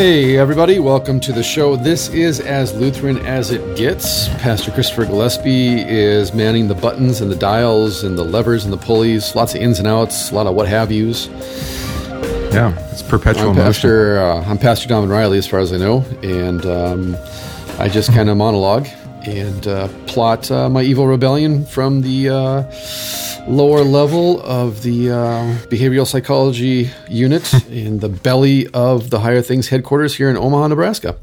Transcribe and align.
Hey, 0.00 0.38
everybody, 0.38 0.78
welcome 0.78 1.20
to 1.20 1.30
the 1.30 1.42
show. 1.42 1.76
This 1.76 2.08
is 2.08 2.40
As 2.40 2.72
Lutheran 2.72 3.18
as 3.18 3.50
It 3.50 3.76
Gets. 3.76 4.28
Pastor 4.38 4.70
Christopher 4.70 5.04
Gillespie 5.04 5.82
is 5.82 6.32
manning 6.32 6.68
the 6.68 6.74
buttons 6.74 7.20
and 7.20 7.30
the 7.30 7.36
dials 7.36 8.02
and 8.02 8.16
the 8.16 8.24
levers 8.24 8.64
and 8.64 8.72
the 8.72 8.78
pulleys, 8.78 9.34
lots 9.34 9.54
of 9.54 9.60
ins 9.60 9.78
and 9.78 9.86
outs, 9.86 10.30
a 10.30 10.34
lot 10.34 10.46
of 10.46 10.54
what 10.54 10.66
have 10.68 10.90
yous. 10.90 11.26
Yeah, 11.26 12.74
it's 12.90 13.02
perpetual 13.02 13.50
I'm 13.50 13.56
motion. 13.56 13.62
Pastor, 13.62 14.18
uh, 14.20 14.44
I'm 14.46 14.56
Pastor 14.56 14.88
Don 14.88 15.06
Riley, 15.06 15.36
as 15.36 15.46
far 15.46 15.60
as 15.60 15.70
I 15.70 15.76
know, 15.76 16.02
and 16.22 16.64
um, 16.64 17.14
I 17.78 17.90
just 17.90 18.10
kind 18.14 18.30
of 18.30 18.38
monologue 18.38 18.88
and 19.26 19.66
uh, 19.66 19.88
plot 20.06 20.50
uh, 20.50 20.70
my 20.70 20.80
evil 20.80 21.08
rebellion 21.08 21.66
from 21.66 22.00
the 22.00 22.30
uh, 22.30 22.62
lower 23.48 23.82
level 23.82 24.40
of 24.42 24.82
the 24.82 25.10
uh, 25.10 25.56
behavioral 25.68 26.06
psychology 26.06 26.90
unit 27.08 27.52
in 27.70 28.00
the 28.00 28.08
belly 28.08 28.66
of 28.68 29.10
the 29.10 29.20
Higher 29.20 29.42
Things 29.42 29.68
headquarters 29.68 30.14
here 30.16 30.30
in 30.30 30.36
Omaha, 30.36 30.68
Nebraska. 30.68 31.16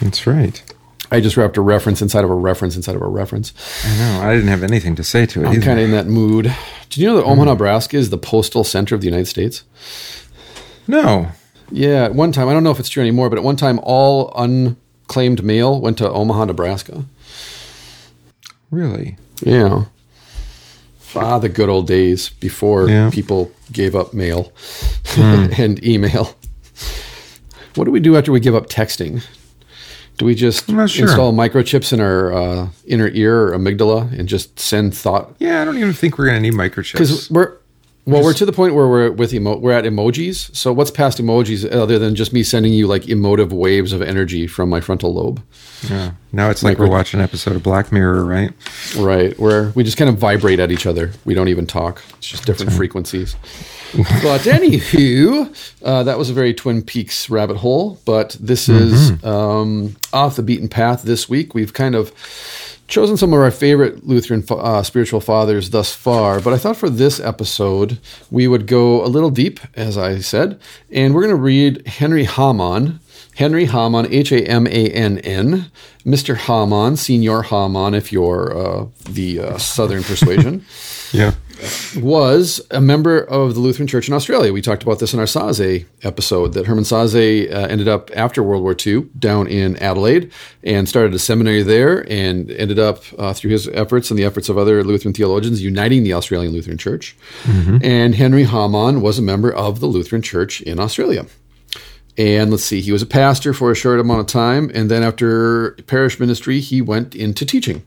That's 0.00 0.26
right. 0.26 0.62
I 1.10 1.20
just 1.20 1.36
wrapped 1.36 1.56
a 1.56 1.60
reference 1.60 2.00
inside 2.00 2.24
of 2.24 2.30
a 2.30 2.34
reference 2.34 2.76
inside 2.76 2.94
of 2.94 3.02
a 3.02 3.08
reference. 3.08 3.52
I 3.84 3.98
know. 3.98 4.20
I 4.22 4.34
didn't 4.34 4.48
have 4.48 4.62
anything 4.62 4.94
to 4.96 5.02
say 5.04 5.26
to 5.26 5.42
it 5.42 5.48
I'm 5.48 5.60
kind 5.60 5.78
of 5.78 5.84
in 5.84 5.90
that 5.90 6.06
mood. 6.06 6.54
Did 6.88 6.96
you 6.98 7.08
know 7.08 7.16
that 7.16 7.24
Omaha, 7.24 7.44
Nebraska 7.52 7.96
is 7.96 8.10
the 8.10 8.18
postal 8.18 8.62
center 8.64 8.94
of 8.94 9.00
the 9.00 9.06
United 9.06 9.26
States? 9.26 9.64
no. 10.86 11.28
Yeah, 11.72 12.06
at 12.06 12.14
one 12.16 12.32
time, 12.32 12.48
I 12.48 12.52
don't 12.52 12.64
know 12.64 12.72
if 12.72 12.80
it's 12.80 12.88
true 12.88 13.00
anymore, 13.00 13.28
but 13.30 13.38
at 13.38 13.44
one 13.44 13.54
time, 13.54 13.78
all 13.84 14.32
unclaimed 14.34 15.44
mail 15.44 15.80
went 15.80 15.98
to 15.98 16.10
Omaha, 16.10 16.46
Nebraska. 16.46 17.04
Really? 18.72 19.16
Yeah. 19.40 19.84
Ah, 21.16 21.38
the 21.38 21.48
good 21.48 21.68
old 21.68 21.86
days 21.86 22.28
before 22.28 22.88
Yeah. 22.88 23.10
people 23.10 23.50
gave 23.72 23.94
up 23.94 24.12
mail 24.14 24.52
and 25.16 25.82
email. 25.84 26.34
What 27.74 27.84
do 27.84 27.90
we 27.90 28.00
do 28.00 28.16
after 28.16 28.32
we 28.32 28.40
give 28.40 28.54
up 28.54 28.68
texting? 28.68 29.22
Do 30.18 30.26
we 30.26 30.34
just 30.34 30.66
sure. 30.66 30.82
install 30.82 31.32
microchips 31.32 31.92
in 31.94 32.00
our 32.00 32.32
uh, 32.32 32.68
inner 32.86 33.08
ear 33.08 33.48
or 33.48 33.52
amygdala 33.58 34.12
and 34.18 34.28
just 34.28 34.58
send 34.60 34.94
thought? 34.94 35.34
Yeah, 35.38 35.62
I 35.62 35.64
don't 35.64 35.78
even 35.78 35.94
think 35.94 36.18
we're 36.18 36.26
going 36.26 36.42
to 36.42 36.42
need 36.42 36.52
microchips. 36.52 36.92
Because 36.92 37.30
we're 37.30 37.56
well, 38.06 38.22
we're 38.24 38.32
to 38.34 38.46
the 38.46 38.52
point 38.52 38.74
where 38.74 38.88
we're 38.88 39.10
with 39.12 39.32
emo- 39.34 39.58
we're 39.58 39.72
at 39.72 39.84
emojis. 39.84 40.54
So 40.56 40.72
what's 40.72 40.90
past 40.90 41.18
emojis 41.18 41.70
other 41.70 41.98
than 41.98 42.14
just 42.14 42.32
me 42.32 42.42
sending 42.42 42.72
you 42.72 42.86
like 42.86 43.08
emotive 43.08 43.52
waves 43.52 43.92
of 43.92 44.02
energy 44.02 44.46
from 44.46 44.68
my 44.68 44.80
frontal 44.80 45.12
lobe? 45.14 45.42
yeah. 45.88 46.12
Now 46.32 46.50
it's 46.50 46.62
like 46.62 46.72
Micro- 46.78 46.86
we're 46.86 46.92
watching 46.92 47.20
an 47.20 47.24
episode 47.24 47.56
of 47.56 47.62
Black 47.62 47.90
Mirror, 47.92 48.24
right? 48.24 48.52
Right, 48.96 49.38
where 49.38 49.70
we 49.70 49.82
just 49.84 49.96
kind 49.96 50.08
of 50.08 50.16
vibrate 50.18 50.60
at 50.60 50.70
each 50.70 50.86
other. 50.86 51.12
We 51.24 51.34
don't 51.34 51.48
even 51.48 51.66
talk. 51.66 52.02
It's 52.18 52.28
just 52.28 52.46
different 52.46 52.72
frequencies. 52.72 53.34
but 54.22 54.42
anywho, 54.42 55.72
uh, 55.84 56.02
that 56.04 56.16
was 56.18 56.30
a 56.30 56.32
very 56.32 56.54
Twin 56.54 56.82
Peaks 56.82 57.28
rabbit 57.28 57.56
hole. 57.56 57.98
But 58.04 58.36
this 58.40 58.68
is 58.68 59.22
um, 59.24 59.96
off 60.12 60.36
the 60.36 60.42
beaten 60.42 60.68
path 60.68 61.02
this 61.02 61.28
week. 61.28 61.54
We've 61.54 61.72
kind 61.72 61.94
of 61.94 62.12
chosen 62.90 63.16
some 63.16 63.32
of 63.32 63.40
our 63.40 63.50
favorite 63.50 64.06
Lutheran 64.06 64.44
uh, 64.50 64.82
spiritual 64.82 65.20
fathers 65.20 65.70
thus 65.70 65.94
far. 65.94 66.40
But 66.40 66.52
I 66.52 66.58
thought 66.58 66.76
for 66.76 66.90
this 66.90 67.18
episode 67.20 67.98
we 68.30 68.46
would 68.46 68.66
go 68.66 69.02
a 69.04 69.08
little 69.08 69.30
deep, 69.30 69.60
as 69.74 69.96
I 69.96 70.18
said, 70.18 70.60
and 70.90 71.14
we're 71.14 71.22
going 71.22 71.34
to 71.36 71.40
read 71.42 71.86
Henry 71.86 72.24
Hamann. 72.24 73.00
Henry 73.36 73.66
Hamann, 73.66 74.12
H 74.12 74.32
A 74.32 74.42
M 74.46 74.66
A 74.66 74.90
N 74.90 75.18
N, 75.18 75.70
Mr. 76.04 76.36
Hamann, 76.36 76.96
Senior 76.96 77.42
Hamann, 77.42 77.94
if 77.94 78.12
you're 78.12 78.54
uh, 78.54 78.86
the 79.08 79.38
uh, 79.40 79.56
Southern 79.58 80.02
persuasion, 80.02 80.66
Yeah. 81.12 81.34
Was 82.00 82.60
a 82.70 82.80
member 82.80 83.18
of 83.20 83.54
the 83.54 83.60
Lutheran 83.60 83.86
Church 83.86 84.08
in 84.08 84.14
Australia. 84.14 84.52
We 84.52 84.62
talked 84.62 84.82
about 84.82 84.98
this 84.98 85.12
in 85.12 85.20
our 85.20 85.26
Sasse 85.26 85.86
episode 86.02 86.54
that 86.54 86.66
Hermann 86.66 86.84
Sasse 86.84 87.52
uh, 87.52 87.66
ended 87.66 87.88
up 87.88 88.10
after 88.14 88.42
World 88.42 88.62
War 88.62 88.76
II 88.86 89.08
down 89.18 89.46
in 89.46 89.76
Adelaide 89.76 90.32
and 90.62 90.88
started 90.88 91.12
a 91.14 91.18
seminary 91.18 91.62
there 91.62 92.10
and 92.10 92.50
ended 92.50 92.78
up 92.78 93.02
uh, 93.18 93.32
through 93.32 93.50
his 93.50 93.68
efforts 93.68 94.10
and 94.10 94.18
the 94.18 94.24
efforts 94.24 94.48
of 94.48 94.56
other 94.56 94.84
Lutheran 94.84 95.14
theologians 95.14 95.62
uniting 95.62 96.04
the 96.04 96.12
Australian 96.14 96.52
Lutheran 96.52 96.78
Church. 96.78 97.16
And 97.82 98.14
Henry 98.14 98.44
Hamann 98.44 99.00
was 99.00 99.18
a 99.18 99.22
member 99.22 99.52
of 99.52 99.80
the 99.80 99.86
Lutheran 99.86 100.22
Church 100.22 100.60
in 100.62 100.78
Australia. 100.78 101.26
And 102.18 102.50
let's 102.50 102.64
see, 102.64 102.80
he 102.80 102.92
was 102.92 103.02
a 103.02 103.06
pastor 103.06 103.54
for 103.54 103.70
a 103.70 103.74
short 103.74 103.98
amount 104.00 104.20
of 104.20 104.26
time. 104.26 104.70
And 104.74 104.90
then 104.90 105.02
after 105.02 105.72
parish 105.86 106.20
ministry, 106.20 106.60
he 106.60 106.82
went 106.82 107.14
into 107.14 107.46
teaching. 107.46 107.82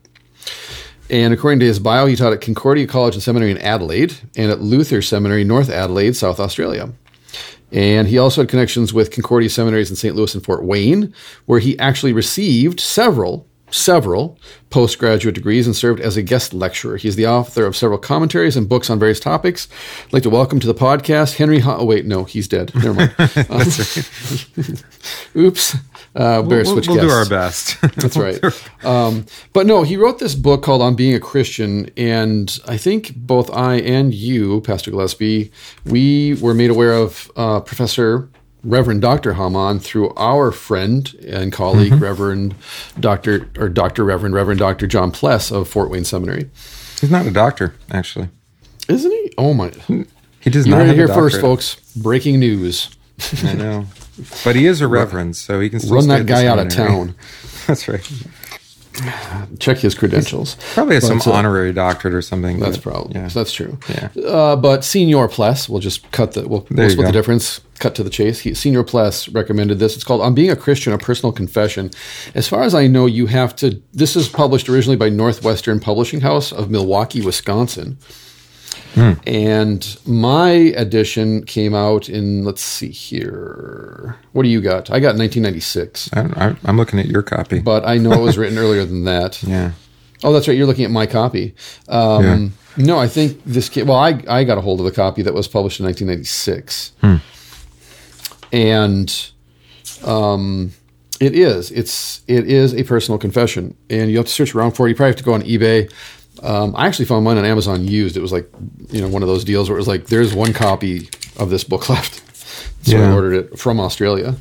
And 1.14 1.32
according 1.32 1.60
to 1.60 1.68
his 1.68 1.78
bio, 1.78 2.08
he 2.08 2.16
taught 2.16 2.34
at 2.34 2.42
Concordia 2.42 2.88
College 2.88 3.14
and 3.14 3.22
Seminary 3.22 3.52
in 3.52 3.60
Adelaide 3.60 4.16
and 4.36 4.50
at 4.50 4.62
Luther 4.62 5.00
Seminary, 5.00 5.44
North 5.44 5.70
Adelaide, 5.70 6.16
South 6.16 6.40
Australia. 6.40 6.92
And 7.72 8.08
he 8.08 8.18
also 8.18 8.42
had 8.42 8.50
connections 8.50 8.96
with 8.96 9.12
Concordia 9.12 9.52
seminaries 9.52 9.92
in 9.92 9.96
St. 9.96 10.16
Louis 10.16 10.34
and 10.34 10.44
Fort 10.44 10.64
Wayne, 10.64 11.14
where 11.46 11.60
he 11.60 11.78
actually 11.78 12.14
received 12.14 12.80
several, 12.80 13.46
several 13.74 14.38
postgraduate 14.70 15.36
degrees 15.36 15.66
and 15.66 15.76
served 15.76 16.00
as 16.00 16.16
a 16.16 16.22
guest 16.22 16.54
lecturer. 16.54 16.98
He's 16.98 17.16
the 17.16 17.28
author 17.28 17.66
of 17.66 17.76
several 17.76 17.98
commentaries 17.98 18.56
and 18.56 18.70
books 18.70 18.90
on 18.90 19.00
various 19.00 19.20
topics. 19.20 19.68
I'd 20.06 20.14
like 20.14 20.24
to 20.24 20.30
welcome 20.30 20.60
to 20.60 20.68
the 20.68 20.74
podcast 20.74 21.38
Henry. 21.38 21.60
Ha- 21.60 21.78
oh 21.80 21.86
wait, 21.86 22.06
no, 22.06 22.24
he's 22.24 22.48
dead. 22.48 22.74
Never 22.76 22.94
mind. 22.94 23.16
Um, 23.50 23.68
oops. 25.36 25.76
Uh, 26.16 26.42
better 26.44 26.48
We'll, 26.48 26.66
switch 26.66 26.88
we'll 26.88 27.02
do 27.02 27.10
our 27.10 27.28
best. 27.28 27.82
That's 27.96 28.16
right. 28.16 28.40
Um, 28.84 29.26
but 29.52 29.66
no, 29.66 29.84
he 29.84 29.98
wrote 29.98 30.20
this 30.20 30.36
book 30.36 30.64
called 30.64 30.82
On 30.82 30.96
Being 30.96 31.16
a 31.16 31.20
Christian. 31.20 31.90
And 31.98 32.58
I 32.68 32.78
think 32.78 33.16
both 33.16 33.52
I 33.52 33.76
and 33.76 34.14
you, 34.14 34.62
Pastor 34.62 34.92
Gillespie, 34.92 35.52
we 35.86 36.36
were 36.36 36.54
made 36.54 36.70
aware 36.70 36.94
of 36.94 37.32
uh, 37.36 37.62
Professor 37.62 38.30
Reverend 38.64 39.02
Dr. 39.02 39.34
Hamann 39.34 39.80
through 39.80 40.14
our 40.16 40.52
friend 40.52 41.14
and 41.28 41.52
colleague, 41.52 41.94
mm-hmm. 41.94 42.04
Reverend 42.04 42.56
Dr. 43.00 43.50
or 43.58 43.68
Dr. 43.68 44.04
Reverend 44.06 44.36
Reverend 44.36 44.60
Dr. 44.60 44.88
John 44.88 45.12
Pless 45.12 45.52
of 45.52 45.68
Fort 45.68 45.90
Wayne 45.90 46.06
Seminary. 46.06 46.50
He's 47.02 47.12
not 47.12 47.26
a 47.26 47.32
doctor, 47.32 47.76
actually. 47.92 48.30
Isn't 48.88 49.12
he? 49.12 49.34
Oh 49.38 49.54
my. 49.54 49.72
He 50.40 50.50
does 50.50 50.66
You 50.66 50.72
not 50.76 50.86
have 50.86 50.96
here 50.96 51.12
a 51.12 51.14
first, 51.14 51.42
folks. 51.42 51.76
Breaking 51.96 52.40
news. 52.40 52.90
I 53.44 53.54
know. 53.54 53.86
But 54.44 54.56
he 54.56 54.66
is 54.66 54.82
a 54.82 54.88
reverend, 54.90 55.36
so 55.36 55.60
he 55.60 55.70
can 55.70 55.80
still 55.80 55.96
Run 55.96 56.08
that 56.10 56.26
guy 56.26 56.46
out 56.46 56.60
of 56.60 56.70
town. 56.70 57.16
That's 57.68 57.88
right. 57.88 58.10
Check 59.60 59.78
his 59.78 59.96
credentials. 59.96 60.56
Probably 60.74 60.96
has 60.96 61.08
some 61.08 61.20
uh, 61.26 61.32
honorary 61.32 61.74
doctorate 61.74 62.14
or 62.14 62.22
something. 62.22 62.60
That's 62.60 62.78
but, 62.78 62.92
probably 62.92 63.16
yeah. 63.16 63.28
that's 63.28 63.52
true. 63.52 63.78
Yeah. 63.90 64.10
Uh, 64.24 64.56
but 64.56 64.84
Senior 64.84 65.28
Pless, 65.28 65.68
we'll 65.68 65.80
just 65.80 66.10
cut 66.12 66.34
the 66.34 66.48
we'll, 66.48 66.68
we'll 66.70 66.90
split 66.90 67.08
the 67.08 67.12
difference. 67.12 67.62
Cut 67.80 67.96
to 67.96 68.04
the 68.04 68.10
chase. 68.10 68.40
He, 68.40 68.54
Senior 68.54 68.84
Pless 68.84 69.28
recommended 69.30 69.80
this. 69.80 69.96
It's 69.96 70.04
called 70.04 70.22
"On 70.22 70.36
Being 70.36 70.52
a 70.52 70.56
Christian: 70.56 70.94
A 70.94 70.98
Personal 70.98 71.34
Confession." 71.34 71.90
As 72.36 72.48
far 72.48 72.64
as 72.64 72.76
I 72.76 72.88
know, 72.88 73.06
you 73.08 73.26
have 73.28 73.56
to. 73.58 73.82
This 73.94 74.16
is 74.16 74.30
published 74.30 74.70
originally 74.70 74.98
by 74.98 75.10
Northwestern 75.10 75.80
Publishing 75.80 76.22
House 76.22 76.52
of 76.52 76.70
Milwaukee, 76.70 77.22
Wisconsin. 77.22 77.98
Hmm. 78.96 79.14
And 79.26 79.98
my 80.06 80.50
edition 80.52 81.44
came 81.46 81.74
out 81.74 82.10
in 82.10 82.44
let's 82.44 82.62
see 82.62 82.90
here. 82.90 84.18
What 84.34 84.44
do 84.44 84.50
you 84.50 84.62
got? 84.62 84.90
I 84.92 85.00
got 85.00 85.16
1996, 85.18 86.10
I, 86.14 86.56
I'm 86.66 86.78
looking 86.78 87.00
at 87.00 87.08
your 87.08 87.24
copy. 87.24 87.60
but 87.60 87.86
I 87.88 87.98
know 87.98 88.12
it 88.14 88.22
was 88.22 88.38
written 88.40 88.58
earlier 88.58 88.86
than 88.86 89.04
that. 89.06 89.42
yeah. 89.44 89.72
Oh, 90.24 90.32
that's 90.32 90.48
right. 90.48 90.56
You're 90.58 90.68
looking 90.68 90.86
at 90.86 90.92
my 90.92 91.06
copy. 91.06 91.54
Um, 91.90 92.54
No, 92.78 92.98
I 92.98 93.08
think 93.08 93.42
this. 93.46 93.68
Ca- 93.70 93.84
well, 93.84 93.98
I 93.98 94.24
I 94.28 94.44
got 94.46 94.58
a 94.58 94.62
hold 94.62 94.80
of 94.80 94.86
the 94.86 94.92
copy 94.92 95.22
that 95.24 95.34
was 95.34 95.48
published 95.48 95.80
in 95.80 95.86
1996, 95.86 96.94
and 98.52 99.32
um, 100.06 100.72
it 101.20 101.36
is 101.36 101.72
it's 101.72 102.22
it 102.28 102.46
is 102.48 102.74
a 102.74 102.84
personal 102.84 103.18
confession, 103.18 103.76
and 103.90 104.10
you 104.12 104.18
have 104.18 104.26
to 104.28 104.32
search 104.32 104.56
around 104.56 104.72
for 104.72 104.88
it. 104.88 104.92
You 104.92 104.96
probably 104.96 105.10
have 105.12 105.18
to 105.18 105.24
go 105.24 105.34
on 105.34 105.42
eBay. 105.44 105.92
Um, 106.44 106.76
I 106.76 106.88
actually 106.88 107.06
found 107.06 107.24
mine 107.26 107.38
on 107.38 107.46
Amazon 107.46 107.88
used. 107.88 108.18
It 108.18 108.22
was 108.22 108.32
like 108.32 108.50
you 108.90 109.02
know 109.02 109.08
one 109.08 109.22
of 109.24 109.30
those 109.30 109.44
deals 109.44 109.70
where 109.70 109.78
it 109.78 109.80
was 109.82 109.88
like 109.88 110.08
there's 110.08 110.34
one 110.34 110.54
copy 110.54 111.10
of 111.38 111.50
this 111.50 111.64
book 111.64 111.90
left, 111.96 112.22
so 112.86 112.98
I 112.98 113.12
ordered 113.14 113.34
it 113.34 113.60
from 113.60 113.80
Australia. 113.80 114.36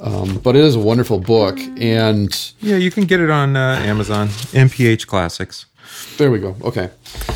Um, 0.00 0.38
but 0.38 0.54
it 0.54 0.62
is 0.64 0.76
a 0.76 0.80
wonderful 0.80 1.18
book, 1.18 1.58
and 1.58 2.52
Yeah, 2.60 2.76
you 2.76 2.90
can 2.90 3.04
get 3.04 3.20
it 3.20 3.30
on 3.30 3.56
uh, 3.56 3.80
Amazon. 3.82 4.28
MPH 4.28 5.06
Classics. 5.06 5.66
there 6.18 6.30
we 6.30 6.38
go. 6.38 6.54
Okay. 6.62 6.90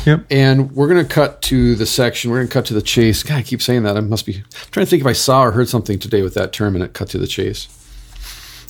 Yep. 0.05 0.25
And 0.31 0.71
we're 0.71 0.87
going 0.87 1.05
to 1.05 1.13
cut 1.13 1.41
to 1.43 1.75
the 1.75 1.85
section. 1.85 2.31
We're 2.31 2.37
going 2.37 2.47
to 2.47 2.53
cut 2.53 2.65
to 2.67 2.73
the 2.73 2.81
chase. 2.81 3.21
God, 3.23 3.37
I 3.39 3.41
keep 3.41 3.61
saying 3.61 3.83
that. 3.83 3.97
I 3.97 4.01
must 4.01 4.25
be 4.25 4.35
I'm 4.37 4.43
trying 4.71 4.85
to 4.85 4.89
think 4.89 5.01
if 5.01 5.07
I 5.07 5.13
saw 5.13 5.43
or 5.43 5.51
heard 5.51 5.67
something 5.67 5.99
today 5.99 6.21
with 6.21 6.35
that 6.35 6.53
term 6.53 6.75
and 6.75 6.83
it 6.83 6.93
cut 6.93 7.09
to 7.09 7.17
the 7.17 7.27
chase. 7.27 7.67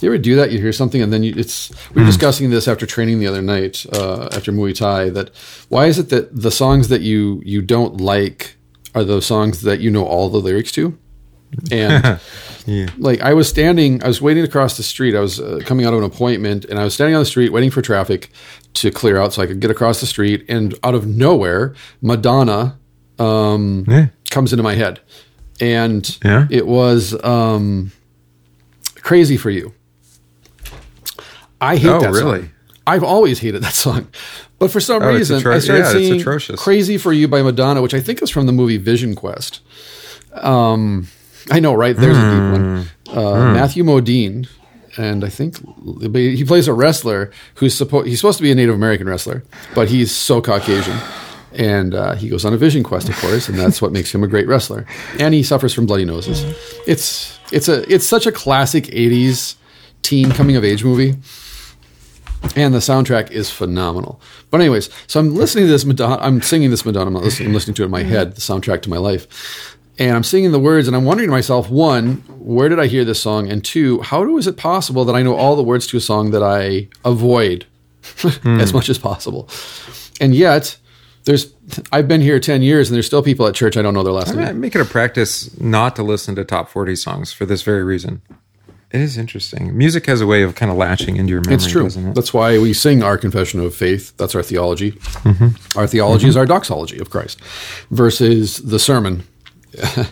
You 0.04 0.10
ever 0.10 0.18
do 0.18 0.36
that? 0.36 0.52
You 0.52 0.60
hear 0.60 0.74
something 0.74 1.02
and 1.02 1.12
then 1.14 1.24
you, 1.24 1.34
it's. 1.36 1.72
We 1.94 2.02
were 2.02 2.06
discussing 2.08 2.50
this 2.50 2.68
after 2.68 2.86
training 2.86 3.20
the 3.20 3.28
other 3.28 3.42
night 3.42 3.86
uh, 3.94 4.28
after 4.34 4.52
Muay 4.52 4.76
Thai. 4.76 5.10
That 5.10 5.32
why 5.70 5.86
is 5.86 5.98
it 5.98 6.10
that 6.10 6.36
the 6.36 6.52
songs 6.52 6.90
that 6.90 7.02
you 7.02 7.42
you 7.46 7.62
don't 7.62 8.00
like 8.02 8.56
are 8.96 9.04
those 9.04 9.26
songs 9.26 9.62
that 9.62 9.80
you 9.80 9.90
know 9.90 10.06
all 10.06 10.30
the 10.30 10.38
lyrics 10.40 10.72
to? 10.74 10.98
And 11.72 12.20
Yeah. 12.66 12.88
like 12.98 13.22
I 13.22 13.34
was 13.34 13.48
standing, 13.50 14.02
I 14.04 14.08
was 14.08 14.22
waiting 14.22 14.44
across 14.44 14.76
the 14.78 14.84
street. 14.84 15.16
I 15.16 15.20
was 15.20 15.40
uh, 15.40 15.60
coming 15.66 15.86
out 15.86 15.94
of 15.94 16.00
an 16.00 16.06
appointment, 16.06 16.66
and 16.66 16.80
I 16.80 16.84
was 16.84 16.94
standing 16.94 17.16
on 17.16 17.22
the 17.22 17.26
street 17.26 17.52
waiting 17.52 17.72
for 17.72 17.82
traffic 17.82 18.30
to 18.76 18.90
clear 18.92 19.18
out 19.18 19.34
so 19.34 19.42
I 19.42 19.46
could 19.48 19.60
get 19.60 19.70
across 19.70 20.00
the 20.00 20.06
street. 20.08 20.46
And 20.50 20.74
out 20.84 20.96
of 20.96 21.06
nowhere, 21.06 21.76
Madonna 22.02 22.78
um, 23.20 23.86
Yeah. 23.88 24.08
comes 24.32 24.52
into 24.54 24.64
my 24.64 24.76
head, 24.76 25.00
and 25.60 26.18
Yeah. 26.26 26.48
it 26.50 26.66
was 26.68 27.14
um, 27.24 27.92
Crazy 29.02 29.36
for 29.38 29.50
You. 29.50 29.74
I 31.64 31.78
hate 31.78 31.90
Oh, 31.90 32.00
that 32.02 32.12
really? 32.12 32.42
song. 32.42 32.50
I've 32.86 33.04
always 33.04 33.40
hated 33.40 33.64
that 33.64 33.74
song. 33.74 34.08
But 34.60 34.72
for 34.72 34.80
some 34.80 35.02
Oh, 35.02 35.14
reason, 35.14 35.40
atro- 35.42 35.54
I 35.54 35.60
started 35.60 35.84
yeah, 36.02 36.14
it's 36.14 36.22
atrocious. 36.22 36.60
Crazy 36.62 36.98
for 36.98 37.12
You 37.14 37.28
by 37.28 37.42
Madonna, 37.42 37.82
which 37.82 37.94
I 37.94 38.00
think 38.00 38.22
is 38.22 38.30
from 38.30 38.46
the 38.46 38.52
movie 38.52 38.78
Vision 38.78 39.16
Quest. 39.16 39.62
Um, 40.34 41.08
I 41.52 41.60
know, 41.60 41.74
right? 41.74 41.96
There's 41.96 42.18
a 42.18 42.22
deep 42.22 42.52
one. 42.52 42.88
Hmm. 43.08 43.18
Uh, 43.18 43.54
Matthew 43.54 43.84
Modine, 43.84 44.48
and 44.98 45.24
I 45.24 45.30
think 45.30 45.58
he 46.16 46.44
plays 46.46 46.68
a 46.68 46.74
wrestler 46.74 47.32
who's 47.56 47.76
supposed 47.76 48.08
he's 48.08 48.20
supposed 48.20 48.38
to 48.38 48.44
be 48.44 48.52
a 48.52 48.56
Native 48.56 48.76
American 48.76 49.08
wrestler, 49.08 49.44
but 49.76 49.88
he's 49.90 50.12
so 50.12 50.42
Caucasian. 50.42 50.98
And 51.56 51.94
uh, 51.94 52.16
he 52.16 52.30
goes 52.30 52.46
on 52.46 52.54
a 52.54 52.58
vision 52.58 52.82
quest, 52.84 53.10
of 53.10 53.16
course, 53.18 53.48
and 53.48 53.58
that's 53.60 53.80
what 53.82 53.92
makes 53.92 54.14
him 54.14 54.24
a 54.24 54.28
great 54.28 54.48
wrestler. 54.48 54.88
And 55.20 55.36
he 55.36 55.44
suffers 55.44 55.72
from 55.74 55.86
bloody 55.86 56.06
noses. 56.06 56.44
It's 56.88 57.38
it's 57.52 57.68
a 57.68 57.84
it's 57.94 58.06
such 58.08 58.26
a 58.26 58.32
classic 58.32 58.86
'80s 58.86 59.56
teen 60.02 60.32
coming 60.32 60.56
of 60.56 60.64
age 60.66 60.84
movie 60.84 61.16
and 62.56 62.74
the 62.74 62.80
soundtrack 62.80 63.32
is 63.32 63.50
phenomenal. 63.50 64.22
But 64.52 64.62
anyways, 64.62 64.90
so 65.08 65.20
I'm 65.20 65.36
listening 65.36 65.66
to 65.66 65.72
this 65.72 65.86
Madonna. 65.86 66.18
I'm 66.22 66.42
singing 66.42 66.70
this 66.70 66.86
Madonna. 66.86 67.08
I'm, 67.08 67.24
listening, 67.24 67.50
I'm 67.50 67.54
listening 67.54 67.76
to 67.76 67.84
it 67.84 67.86
in 67.86 67.92
my 67.92 68.04
head, 68.04 68.36
the 68.36 68.42
soundtrack 68.42 68.82
to 68.84 68.90
my 68.90 68.98
life, 68.98 69.78
and 69.98 70.16
I'm 70.16 70.24
singing 70.24 70.52
the 70.52 70.60
words, 70.60 70.88
and 70.88 70.96
I'm 70.96 71.06
wondering 71.06 71.30
to 71.30 71.32
myself, 71.32 71.70
one, 71.70 72.18
where 72.40 72.70
did 72.70 72.80
I 72.80 72.88
hear 72.88 73.06
this 73.06 73.22
song, 73.22 73.50
and 73.50 73.64
two, 73.64 74.02
how 74.02 74.38
is 74.38 74.48
it 74.48 74.58
possible 74.58 75.06
that 75.06 75.16
I 75.16 75.24
know 75.24 75.36
all 75.36 75.56
the 75.56 75.64
words 75.64 75.88
to 75.88 75.98
a 75.98 76.02
song 76.02 76.32
that 76.32 76.44
I 76.44 76.90
avoid 77.06 77.66
as 78.24 78.36
hmm. 78.36 78.76
much 78.76 78.90
as 78.90 78.98
possible, 78.98 79.50
and 80.20 80.36
yet. 80.36 80.78
There's, 81.26 81.54
I've 81.94 82.10
been 82.10 82.20
here 82.20 82.38
ten 82.38 82.62
years, 82.62 82.90
and 82.90 82.96
there's 82.96 83.06
still 83.06 83.24
people 83.24 83.48
at 83.48 83.56
church 83.56 83.78
I 83.78 83.82
don't 83.82 83.94
know 83.94 84.04
their 84.04 84.12
last 84.12 84.36
I 84.36 84.44
name. 84.44 84.60
make 84.60 84.76
it 84.76 84.82
a 84.82 84.86
practice 84.86 85.58
not 85.58 85.96
to 85.96 86.04
listen 86.04 86.36
to 86.36 86.44
top 86.44 86.68
40 86.68 86.98
songs 86.98 87.32
for 87.32 87.46
this 87.46 87.62
very 87.62 87.82
reason. 87.82 88.22
It 88.94 89.02
is 89.02 89.18
interesting. 89.18 89.76
Music 89.76 90.06
has 90.06 90.22
a 90.22 90.28
way 90.28 90.44
of 90.44 90.54
kind 90.54 90.72
of 90.72 90.78
latching 90.78 91.16
into 91.18 91.32
your 91.32 91.42
memory, 91.42 91.56
It's 91.56 91.68
true. 91.68 91.84
doesn't 91.84 92.10
it? 92.10 92.14
That's 92.16 92.32
why 92.34 92.60
we 92.60 92.74
sing 92.74 93.02
our 93.02 93.18
confession 93.18 93.60
of 93.60 93.74
faith. 93.76 94.16
That's 94.18 94.36
our 94.36 94.44
theology. 94.44 94.92
Mm-hmm. 94.92 95.78
Our 95.80 95.88
theology 95.88 96.28
is 96.28 96.38
our 96.38 96.46
doxology 96.46 97.00
of 97.00 97.10
Christ 97.10 97.42
versus 97.90 98.58
the 98.58 98.78
sermon. 98.78 99.24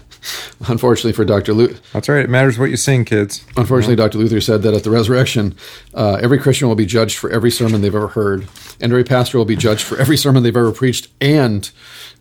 Unfortunately 0.67 1.13
for 1.13 1.25
Dr. 1.25 1.53
Luther. 1.53 1.79
That's 1.93 2.07
right. 2.09 2.23
It 2.23 2.29
matters 2.29 2.57
what 2.59 2.69
you 2.69 2.77
sing, 2.77 3.05
kids. 3.05 3.43
Unfortunately, 3.57 3.95
Dr. 3.95 4.17
Luther 4.19 4.39
said 4.41 4.61
that 4.63 4.73
at 4.73 4.83
the 4.83 4.91
resurrection, 4.91 5.55
uh, 5.93 6.19
every 6.21 6.37
Christian 6.39 6.67
will 6.67 6.75
be 6.75 6.85
judged 6.85 7.17
for 7.17 7.29
every 7.31 7.49
sermon 7.51 7.81
they've 7.81 7.93
ever 7.95 8.09
heard, 8.09 8.47
and 8.79 8.91
every 8.91 9.03
pastor 9.03 9.37
will 9.39 9.45
be 9.45 9.55
judged 9.55 9.83
for 9.83 9.97
every 9.97 10.17
sermon 10.17 10.43
they've 10.43 10.55
ever 10.55 10.71
preached, 10.71 11.07
and 11.19 11.71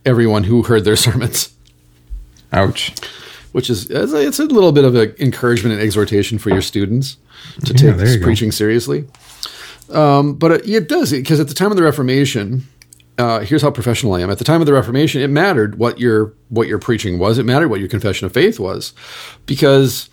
everyone 0.05 0.45
who 0.45 0.63
heard 0.63 0.83
their 0.83 0.95
sermons. 1.07 1.53
Ouch. 2.51 2.93
Which 3.51 3.69
is 3.69 3.89
it's 3.89 4.13
a, 4.13 4.25
it's 4.27 4.39
a 4.39 4.45
little 4.45 4.71
bit 4.71 4.85
of 4.85 4.95
an 4.95 5.13
encouragement 5.19 5.73
and 5.73 5.81
exhortation 5.81 6.37
for 6.37 6.49
your 6.49 6.61
students 6.61 7.17
to 7.65 7.73
Yeah, 7.73 7.97
take 7.97 8.19
go. 8.19 8.25
preaching 8.25 8.51
seriously. 8.51 9.05
Um, 9.89 10.35
but 10.35 10.51
it, 10.51 10.69
it 10.69 10.87
does 10.89 11.11
because 11.11 11.39
at 11.39 11.47
the 11.49 11.53
time 11.53 11.69
of 11.71 11.75
the 11.77 11.83
Reformation, 11.83 12.63
uh, 13.17 13.41
here's 13.41 13.61
how 13.61 13.69
professional 13.71 14.13
I 14.13 14.21
am. 14.21 14.29
At 14.29 14.37
the 14.37 14.45
time 14.45 14.61
of 14.61 14.67
the 14.67 14.73
Reformation, 14.73 15.21
it 15.21 15.27
mattered 15.29 15.77
what 15.77 15.99
your 15.99 16.33
what 16.49 16.67
your 16.69 16.79
preaching 16.79 17.19
was. 17.19 17.37
It 17.37 17.45
mattered 17.45 17.67
what 17.67 17.81
your 17.81 17.89
confession 17.89 18.25
of 18.25 18.31
faith 18.31 18.57
was, 18.57 18.93
because 19.45 20.09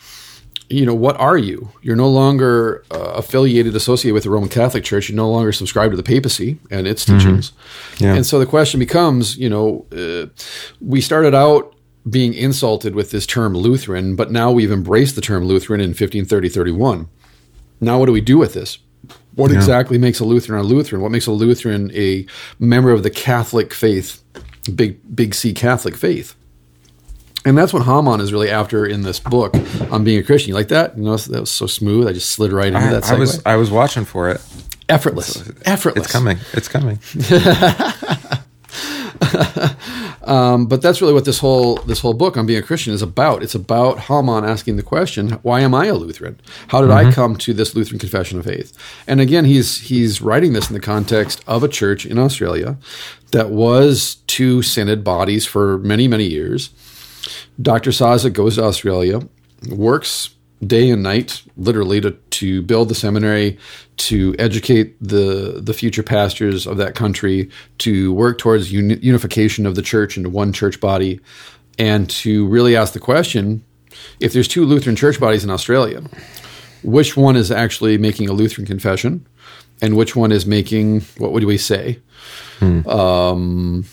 you 0.68 0.84
know 0.84 0.94
what 0.94 1.16
are 1.18 1.38
you? 1.38 1.70
You're 1.80 1.96
no 1.96 2.10
longer 2.10 2.84
uh, 2.90 3.12
affiliated, 3.14 3.74
associated 3.76 4.14
with 4.14 4.24
the 4.24 4.30
Roman 4.30 4.48
Catholic 4.50 4.82
Church. 4.84 5.08
You 5.08 5.14
no 5.14 5.30
longer 5.30 5.52
subscribe 5.52 5.92
to 5.92 5.96
the 5.96 6.02
papacy 6.02 6.58
and 6.72 6.86
its 6.88 7.04
teachings. 7.04 7.52
Yeah. 7.98 8.14
And 8.14 8.26
so 8.26 8.38
the 8.40 8.46
question 8.46 8.80
becomes, 8.80 9.38
you 9.38 9.48
know, 9.48 9.86
uh, 9.92 10.26
we 10.80 11.00
started 11.00 11.34
out 11.34 11.72
being 12.08 12.34
insulted 12.34 12.94
with 12.94 13.10
this 13.10 13.26
term 13.26 13.54
Lutheran, 13.54 14.16
but 14.16 14.30
now 14.30 14.50
we've 14.50 14.72
embraced 14.72 15.14
the 15.14 15.20
term 15.20 15.44
Lutheran 15.44 15.80
in 15.80 15.88
1530 15.88 16.48
31. 16.48 17.08
Now, 17.80 17.98
what 17.98 18.06
do 18.06 18.12
we 18.12 18.20
do 18.20 18.38
with 18.38 18.54
this? 18.54 18.78
What 19.34 19.52
exactly 19.52 19.98
makes 19.98 20.18
a 20.18 20.24
Lutheran 20.24 20.60
a 20.60 20.64
Lutheran? 20.64 21.00
What 21.00 21.12
makes 21.12 21.28
a 21.28 21.32
Lutheran 21.32 21.92
a 21.94 22.26
member 22.58 22.90
of 22.90 23.04
the 23.04 23.10
Catholic 23.10 23.72
faith, 23.72 24.20
big 24.74 24.98
big 25.14 25.32
C 25.32 25.54
Catholic 25.54 25.96
faith? 25.96 26.34
And 27.44 27.56
that's 27.56 27.72
what 27.72 27.84
Hamann 27.84 28.20
is 28.20 28.32
really 28.32 28.50
after 28.50 28.84
in 28.84 29.02
this 29.02 29.20
book 29.20 29.54
on 29.92 30.02
being 30.02 30.18
a 30.18 30.24
Christian. 30.24 30.48
You 30.48 30.54
like 30.54 30.68
that? 30.68 30.98
You 30.98 31.04
know, 31.04 31.16
that 31.16 31.40
was 31.40 31.52
so 31.52 31.66
smooth. 31.66 32.08
I 32.08 32.12
just 32.12 32.30
slid 32.30 32.52
right 32.52 32.66
into 32.66 32.80
I, 32.80 32.90
that. 32.90 33.04
I 33.04 33.14
was 33.14 33.40
I 33.46 33.54
was 33.54 33.70
watching 33.70 34.04
for 34.04 34.28
it. 34.28 34.40
effortless, 34.88 35.48
effortless. 35.64 36.06
It's 36.06 36.12
coming. 36.12 36.38
It's 36.52 36.68
coming. 36.68 36.98
Um, 40.28 40.66
but 40.66 40.82
that's 40.82 41.00
really 41.00 41.14
what 41.14 41.24
this 41.24 41.38
whole 41.38 41.76
this 41.76 42.00
whole 42.00 42.12
book 42.12 42.36
on 42.36 42.44
being 42.44 42.58
a 42.58 42.62
Christian 42.62 42.92
is 42.92 43.00
about. 43.00 43.42
It's 43.42 43.54
about 43.54 43.98
Hamann 43.98 44.44
asking 44.44 44.76
the 44.76 44.82
question, 44.82 45.30
"Why 45.42 45.60
am 45.60 45.74
I 45.74 45.86
a 45.86 45.94
Lutheran? 45.94 46.38
How 46.68 46.82
did 46.82 46.90
I 46.90 47.10
come 47.10 47.36
to 47.36 47.54
this 47.54 47.74
Lutheran 47.74 47.98
confession 47.98 48.38
of 48.38 48.44
faith?" 48.44 48.76
And 49.06 49.22
again, 49.22 49.46
he's 49.46 49.80
he's 49.80 50.20
writing 50.20 50.52
this 50.52 50.68
in 50.68 50.74
the 50.74 50.80
context 50.80 51.42
of 51.46 51.64
a 51.64 51.68
church 51.68 52.04
in 52.04 52.18
Australia 52.18 52.76
that 53.30 53.48
was 53.48 54.16
two 54.26 54.60
synod 54.60 55.02
bodies 55.02 55.46
for 55.46 55.78
many 55.78 56.06
many 56.06 56.24
years. 56.24 56.70
Dr. 57.60 57.90
Sasse 57.90 58.30
goes 58.30 58.56
to 58.56 58.64
Australia, 58.64 59.22
works 59.70 60.30
day 60.64 60.90
and 60.90 61.02
night, 61.02 61.42
literally, 61.56 62.00
to, 62.00 62.10
to 62.10 62.62
build 62.62 62.88
the 62.88 62.94
seminary, 62.94 63.58
to 63.98 64.34
educate 64.38 64.96
the 65.00 65.60
the 65.62 65.74
future 65.74 66.02
pastors 66.02 66.66
of 66.66 66.76
that 66.78 66.94
country, 66.94 67.50
to 67.78 68.12
work 68.12 68.38
towards 68.38 68.72
uni- 68.72 68.98
unification 68.98 69.66
of 69.66 69.74
the 69.74 69.82
church 69.82 70.16
into 70.16 70.30
one 70.30 70.52
church 70.52 70.80
body, 70.80 71.20
and 71.78 72.08
to 72.10 72.46
really 72.48 72.76
ask 72.76 72.92
the 72.92 73.00
question: 73.00 73.62
if 74.20 74.32
there's 74.32 74.48
two 74.48 74.64
Lutheran 74.64 74.96
church 74.96 75.20
bodies 75.20 75.44
in 75.44 75.50
Australia, 75.50 76.02
which 76.82 77.16
one 77.16 77.36
is 77.36 77.50
actually 77.50 77.98
making 77.98 78.28
a 78.28 78.32
Lutheran 78.32 78.66
confession, 78.66 79.26
and 79.82 79.96
which 79.96 80.16
one 80.16 80.32
is 80.32 80.46
making 80.46 81.02
what 81.18 81.32
would 81.32 81.44
we 81.44 81.58
say? 81.58 82.00
Um, 82.60 83.84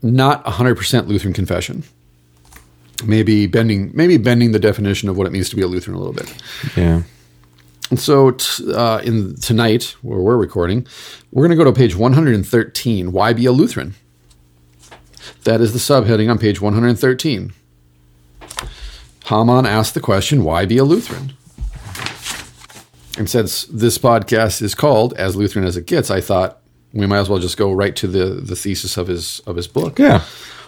not 0.00 0.44
100% 0.44 1.06
Lutheran 1.06 1.34
confession 1.34 1.84
maybe 3.04 3.46
bending 3.46 3.90
maybe 3.94 4.16
bending 4.16 4.52
the 4.52 4.58
definition 4.58 5.08
of 5.08 5.16
what 5.16 5.26
it 5.26 5.32
means 5.32 5.48
to 5.50 5.56
be 5.56 5.62
a 5.62 5.66
Lutheran 5.66 5.96
a 5.96 5.98
little 5.98 6.12
bit. 6.12 6.34
Yeah. 6.76 7.02
And 7.92 8.00
so 8.00 8.30
t- 8.30 8.72
uh, 8.72 9.00
in 9.00 9.36
tonight 9.36 9.96
where 10.00 10.18
we're 10.18 10.38
recording, 10.38 10.86
we're 11.30 11.46
going 11.46 11.58
to 11.58 11.62
go 11.62 11.70
to 11.70 11.76
page 11.78 11.94
113. 11.94 13.12
Why 13.12 13.34
be 13.34 13.44
a 13.44 13.52
Lutheran? 13.52 13.94
That 15.44 15.60
is 15.60 15.74
the 15.74 15.78
subheading 15.78 16.30
on 16.30 16.38
page 16.38 16.58
113. 16.58 17.52
Hamann 19.26 19.66
asked 19.66 19.92
the 19.92 20.00
question, 20.00 20.42
"Why 20.42 20.64
be 20.64 20.78
a 20.78 20.84
Lutheran?" 20.84 21.34
And 23.18 23.28
since 23.28 23.64
this 23.64 23.98
podcast 23.98 24.62
is 24.62 24.74
called 24.74 25.12
"As 25.18 25.36
Lutheran 25.36 25.66
as 25.66 25.76
It 25.76 25.84
Gets," 25.84 26.10
I 26.10 26.22
thought 26.22 26.60
we 26.94 27.06
might 27.06 27.18
as 27.18 27.28
well 27.28 27.40
just 27.40 27.58
go 27.58 27.72
right 27.72 27.94
to 27.96 28.06
the 28.06 28.24
the 28.40 28.56
thesis 28.56 28.96
of 28.96 29.06
his 29.08 29.42
of 29.46 29.56
his 29.56 29.68
book 29.68 29.98
Yeah. 29.98 30.22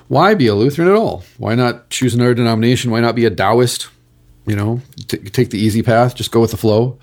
why 0.09 0.35
be 0.35 0.47
a 0.47 0.55
Lutheran 0.55 0.89
at 0.89 0.95
all? 0.95 1.25
Why 1.39 1.55
not 1.55 1.89
choose 1.89 2.13
another 2.15 2.35
denomination? 2.35 2.91
Why 2.91 3.01
not 3.01 3.15
be 3.17 3.25
a 3.25 3.31
Taoist? 3.31 3.89
You 4.47 4.57
know, 4.57 4.81
t- 5.09 5.19
take 5.19 5.51
the 5.51 5.59
easy 5.59 5.83
path, 5.83 6.15
just 6.15 6.31
go 6.31 6.41
with 6.41 6.51
the 6.51 6.57
flow. 6.59 6.99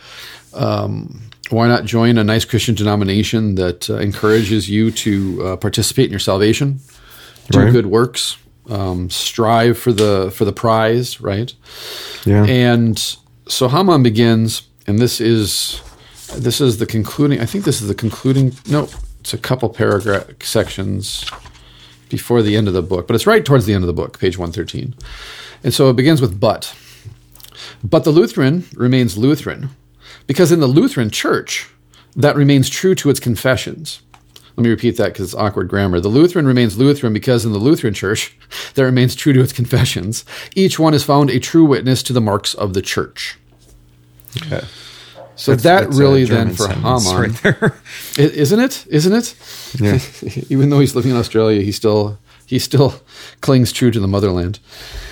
Um, 0.53 1.21
why 1.49 1.67
not 1.67 1.85
join 1.85 2.17
a 2.17 2.23
nice 2.23 2.45
Christian 2.45 2.75
denomination 2.75 3.55
that 3.55 3.89
uh, 3.89 3.97
encourages 3.97 4.69
you 4.69 4.91
to 4.91 5.43
uh, 5.45 5.55
participate 5.57 6.05
in 6.05 6.11
your 6.11 6.19
salvation, 6.19 6.79
do 7.49 7.59
Right. 7.59 7.71
good 7.71 7.87
works, 7.87 8.37
um, 8.69 9.09
strive 9.09 9.77
for 9.77 9.91
the 9.91 10.31
for 10.33 10.45
the 10.45 10.53
prize, 10.53 11.19
right? 11.19 11.53
Yeah. 12.25 12.45
And 12.45 12.97
so 13.47 13.67
Hamann 13.67 14.03
begins, 14.03 14.61
and 14.87 14.99
this 14.99 15.19
is 15.19 15.81
this 16.37 16.61
is 16.61 16.77
the 16.77 16.85
concluding. 16.85 17.41
I 17.41 17.45
think 17.45 17.65
this 17.65 17.81
is 17.81 17.87
the 17.87 17.95
concluding. 17.95 18.53
No, 18.69 18.87
it's 19.19 19.33
a 19.33 19.37
couple 19.37 19.67
paragraph 19.69 20.25
sections 20.43 21.25
before 22.09 22.41
the 22.43 22.55
end 22.55 22.67
of 22.67 22.73
the 22.73 22.81
book, 22.83 23.07
but 23.07 23.15
it's 23.15 23.25
right 23.27 23.43
towards 23.43 23.65
the 23.65 23.73
end 23.73 23.83
of 23.83 23.87
the 23.87 23.93
book, 23.93 24.19
page 24.19 24.37
one 24.37 24.51
thirteen. 24.51 24.93
And 25.63 25.73
so 25.73 25.89
it 25.89 25.95
begins 25.95 26.21
with 26.21 26.39
but. 26.39 26.73
But 27.83 28.03
the 28.03 28.11
Lutheran 28.11 28.65
remains 28.75 29.17
Lutheran, 29.17 29.69
because 30.27 30.51
in 30.51 30.59
the 30.59 30.67
Lutheran 30.67 31.09
Church, 31.09 31.67
that 32.15 32.35
remains 32.35 32.69
true 32.69 32.93
to 32.95 33.09
its 33.09 33.19
confessions. 33.19 34.01
Let 34.57 34.63
me 34.63 34.69
repeat 34.69 34.97
that 34.97 35.13
because 35.13 35.25
it's 35.25 35.33
awkward 35.41 35.69
grammar. 35.69 35.99
The 35.99 36.09
Lutheran 36.09 36.45
remains 36.45 36.77
Lutheran 36.77 37.13
because 37.13 37.45
in 37.45 37.53
the 37.53 37.57
Lutheran 37.57 37.93
Church, 37.93 38.35
that 38.75 38.83
remains 38.83 39.15
true 39.15 39.33
to 39.33 39.41
its 39.41 39.53
confessions. 39.53 40.25
Each 40.55 40.77
one 40.77 40.93
is 40.93 41.03
found 41.03 41.29
a 41.29 41.39
true 41.39 41.65
witness 41.65 42.03
to 42.03 42.13
the 42.13 42.21
marks 42.21 42.53
of 42.53 42.73
the 42.73 42.81
Church. 42.81 43.37
Okay. 44.45 44.65
So 45.35 45.55
That's- 45.55 45.63
that 45.63 45.85
that's 45.87 45.97
really 45.97 46.25
then 46.25 46.53
for 46.53 46.67
Hamann, 46.67 47.31
right 47.43 47.71
isn't 48.19 48.59
it? 48.59 48.85
Isn't 48.89 49.13
it? 49.13 49.35
Yeah. 49.79 49.99
Even 50.49 50.69
though 50.69 50.79
he's 50.79 50.95
living 50.95 51.11
in 51.11 51.17
Australia, 51.17 51.61
he 51.61 51.71
still 51.71 52.19
he 52.45 52.59
still 52.59 52.93
clings 53.39 53.71
true 53.71 53.89
to 53.91 53.99
the 53.99 54.07
motherland. 54.09 54.59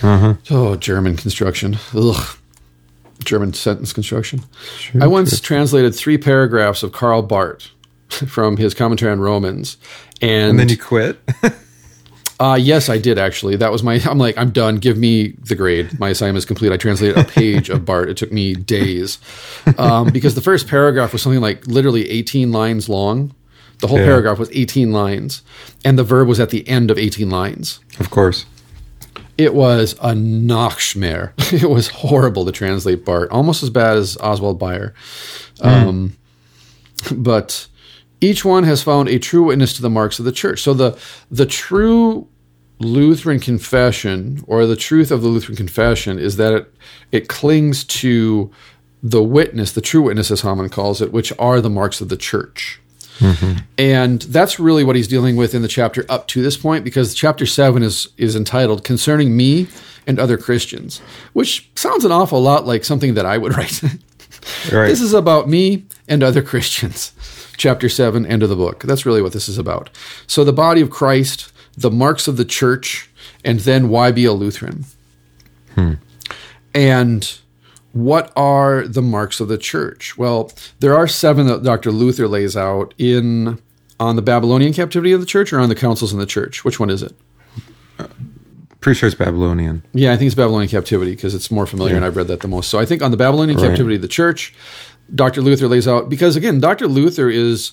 Uh-huh. 0.03 0.35
Oh, 0.51 0.75
German 0.75 1.15
construction. 1.15 1.77
Ugh. 1.95 2.37
German 3.23 3.53
sentence 3.53 3.93
construction. 3.93 4.41
Sure, 4.77 5.03
I 5.03 5.07
once 5.07 5.39
translated 5.39 5.93
three 5.95 6.17
paragraphs 6.17 6.83
of 6.83 6.91
Karl 6.91 7.21
Barth 7.21 7.69
from 8.09 8.57
his 8.57 8.73
commentary 8.73 9.11
on 9.11 9.19
Romans, 9.19 9.77
and, 10.21 10.51
And 10.51 10.59
then 10.59 10.69
you 10.69 10.77
quit. 10.77 11.19
Uh, 12.41 12.55
yes, 12.55 12.87
I 12.87 12.97
did 12.97 13.17
actually. 13.19 13.57
That 13.57 13.69
was 13.69 13.83
my. 13.83 13.95
I'm 14.09 14.17
like, 14.17 14.37
I'm 14.37 14.51
done. 14.51 14.77
Give 14.77 14.97
me 14.97 15.33
the 15.43 15.55
grade. 15.55 15.99
My 15.99 16.07
assignment 16.09 16.37
is 16.37 16.45
complete. 16.45 16.71
I 16.71 16.77
translated 16.77 17.17
a 17.17 17.25
page 17.25 17.69
of 17.69 17.83
Barth. 17.83 18.07
It 18.07 18.15
took 18.15 18.31
me 18.31 18.53
days 18.55 19.19
um, 19.77 20.09
because 20.13 20.35
the 20.35 20.41
first 20.41 20.65
paragraph 20.69 21.11
was 21.11 21.21
something 21.21 21.41
like 21.41 21.67
literally 21.67 22.09
18 22.09 22.53
lines 22.53 22.87
long. 22.87 23.35
The 23.79 23.87
whole 23.87 23.99
Yeah. 23.99 24.05
paragraph 24.05 24.39
was 24.39 24.49
18 24.53 24.93
lines, 24.93 25.41
and 25.83 25.99
the 25.99 26.03
verb 26.05 26.29
was 26.29 26.39
at 26.39 26.49
the 26.49 26.65
end 26.65 26.89
of 26.89 26.97
18 26.97 27.29
lines. 27.29 27.81
Of 27.99 28.09
course. 28.09 28.45
It 29.39 29.55
was 29.55 29.93
a 29.93 30.11
Nachschmer. 30.13 31.31
It 31.63 31.69
was 31.69 31.87
horrible 31.87 32.45
to 32.45 32.51
translate 32.51 33.05
Barth, 33.05 33.29
almost 33.31 33.63
as 33.63 33.69
bad 33.69 33.97
as 33.97 34.17
Oswald 34.17 34.59
Bayer. 34.59 34.93
Um, 35.61 36.17
but 37.15 37.67
each 38.21 38.43
one 38.43 38.65
has 38.65 38.83
found 38.83 39.07
a 39.07 39.17
true 39.17 39.43
witness 39.43 39.73
to 39.73 39.81
the 39.81 39.89
marks 39.89 40.19
of 40.19 40.25
the 40.25 40.33
church. 40.33 40.61
So 40.61 40.73
the 40.73 40.99
the 41.31 41.45
true 41.45 42.27
Lutheran 42.79 43.39
confession, 43.39 44.43
or 44.45 44.65
the 44.65 44.75
truth 44.75 45.09
of 45.09 45.21
the 45.21 45.29
Lutheran 45.29 45.55
confession, 45.55 46.19
is 46.19 46.35
that 46.35 46.53
it 46.53 46.73
it 47.13 47.27
clings 47.29 47.85
to 47.85 48.51
the 49.01 49.23
witness, 49.23 49.71
the 49.71 49.81
true 49.81 50.01
witness, 50.01 50.31
as 50.31 50.41
Hamann 50.41 50.69
calls 50.69 51.01
it, 51.01 51.13
which 51.13 51.31
are 51.39 51.61
the 51.61 51.69
marks 51.69 52.01
of 52.01 52.09
the 52.09 52.17
church. 52.17 52.81
Mm-hmm. 53.19 53.59
And 53.77 54.21
that's 54.23 54.59
really 54.59 54.83
what 54.83 54.95
he's 54.95 55.07
dealing 55.07 55.35
with 55.35 55.53
in 55.53 55.61
the 55.61 55.67
chapter 55.67 56.05
up 56.09 56.27
to 56.29 56.41
this 56.41 56.57
point, 56.57 56.83
because 56.83 57.13
chapter 57.13 57.45
seven 57.45 57.83
is 57.83 58.09
is 58.17 58.35
entitled 58.35 58.83
"Concerning 58.83 59.35
Me 59.35 59.67
and 60.07 60.19
Other 60.19 60.37
Christians," 60.37 61.01
which 61.33 61.69
sounds 61.75 62.05
an 62.05 62.11
awful 62.11 62.41
lot 62.41 62.65
like 62.65 62.83
something 62.83 63.13
that 63.13 63.25
I 63.25 63.37
would 63.37 63.55
write. 63.57 63.81
Right. 64.71 64.87
This 64.87 65.01
is 65.01 65.13
about 65.13 65.49
me 65.49 65.85
and 66.07 66.23
other 66.23 66.41
Christians. 66.41 67.13
Chapter 67.57 67.89
7, 67.89 68.25
end 68.25 68.41
of 68.41 68.47
the 68.47 68.55
book. 68.55 68.83
That's 68.83 69.05
really 69.05 69.21
what 69.21 69.33
this 69.33 69.49
is 69.49 69.57
about. 69.57 69.89
So, 70.27 70.45
the 70.45 70.53
body 70.53 70.79
of 70.79 70.89
Christ, 70.89 71.51
the 71.75 71.91
marks 71.91 72.27
of 72.27 72.37
the 72.37 72.45
church, 72.45 73.09
and 73.43 73.59
then 73.59 73.89
why 73.89 74.11
be 74.11 74.23
a 74.23 74.31
Lutheran? 74.31 74.85
Hmm. 75.75 75.93
And 76.73 77.39
what 77.93 78.31
are 78.35 78.87
the 78.87 79.01
marks 79.01 79.39
of 79.39 79.47
the 79.47 79.57
church? 79.57 80.17
Well, 80.17 80.51
there 80.79 80.95
are 80.95 81.07
seven 81.07 81.47
that 81.47 81.63
Dr. 81.63 81.91
Luther 81.91 82.27
lays 82.27 82.55
out 82.55 82.93
in 82.97 83.59
on 83.99 84.15
the 84.15 84.21
Babylonian 84.21 84.73
captivity 84.73 85.11
of 85.11 85.19
the 85.19 85.25
church 85.25 85.51
or 85.51 85.59
on 85.59 85.69
the 85.69 85.75
councils 85.75 86.13
in 86.13 86.19
the 86.19 86.25
church. 86.25 86.63
Which 86.63 86.79
one 86.79 86.89
is 86.89 87.03
it? 87.03 87.13
Pretty 88.79 88.97
sure 88.97 89.07
it's 89.07 89.15
Babylonian. 89.17 89.83
Yeah, 89.93 90.13
I 90.13 90.17
think 90.17 90.27
it's 90.27 90.35
Babylonian 90.35 90.69
captivity 90.69 91.11
because 91.11 91.35
it's 91.35 91.51
more 91.51 91.65
familiar 91.65 91.95
and 91.97 92.05
I've 92.05 92.15
read 92.15 92.27
that 92.27 92.39
the 92.39 92.47
most. 92.47 92.69
So 92.69 92.79
I 92.79 92.85
think 92.85 93.01
on 93.01 93.11
the 93.11 93.17
Babylonian 93.17 93.57
Right. 93.59 93.67
captivity 93.67 93.95
of 93.97 94.01
the 94.01 94.07
church, 94.07 94.53
Dr. 95.13 95.41
Luther 95.41 95.67
lays 95.67 95.85
out 95.87 96.07
because 96.09 96.37
again, 96.37 96.61
Dr. 96.61 96.87
Luther 96.87 97.29
is 97.29 97.71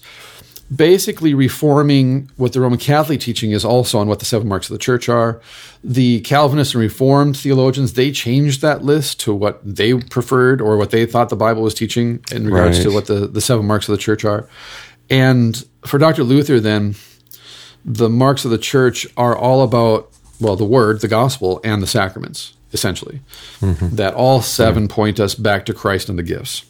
basically 0.75 1.35
reforming 1.35 2.31
what 2.37 2.53
the 2.53 2.61
Roman 2.61 2.79
Catholic 2.79 3.21
teaching 3.21 3.53
is 3.53 3.65
also 3.65 3.99
on 3.99 4.09
what 4.09 4.19
the 4.19 4.25
seven 4.25 4.49
marks 4.49 4.69
of 4.69 4.75
the 4.75 4.83
church 4.83 5.09
are. 5.09 5.41
The 5.85 6.21
Calvinist 6.23 6.75
and 6.75 6.81
Reformed 6.81 7.37
theologians, 7.37 7.93
they 7.93 8.11
changed 8.11 8.63
that 8.63 8.83
list 8.83 9.21
to 9.21 9.35
what 9.35 9.61
they 9.65 9.95
preferred 9.95 10.61
or 10.61 10.77
what 10.77 10.91
they 10.91 11.07
thought 11.07 11.29
the 11.29 11.37
Bible 11.37 11.63
was 11.63 11.75
teaching 11.75 12.25
in 12.33 12.47
regards 12.47 12.79
Right. 12.79 12.85
to 12.85 12.93
what 12.93 13.07
the, 13.07 13.29
the 13.29 13.41
seven 13.41 13.67
marks 13.67 13.89
of 13.89 13.93
the 13.93 14.03
church 14.03 14.25
are. 14.25 14.49
And 15.09 15.65
for 15.85 15.99
Dr. 15.99 16.25
Luther, 16.25 16.59
then, 16.59 16.97
the 17.87 18.09
marks 18.09 18.45
of 18.45 18.51
the 18.51 18.59
church 18.59 19.07
are 19.17 19.37
all 19.37 19.63
about 19.63 20.11
well 20.41 20.57
the 20.57 20.65
word 20.65 21.01
the 21.01 21.09
gospel 21.09 21.61
and 21.65 21.83
the 21.83 21.87
sacraments 21.87 22.53
essentially 22.73 23.21
mm-hmm. 23.61 23.95
that 23.95 24.13
all 24.13 24.43
seven 24.43 24.89
point 24.89 25.21
us 25.21 25.35
back 25.35 25.65
to 25.65 25.73
christ 25.73 26.09
and 26.09 26.19
the 26.19 26.23
gifts 26.23 26.65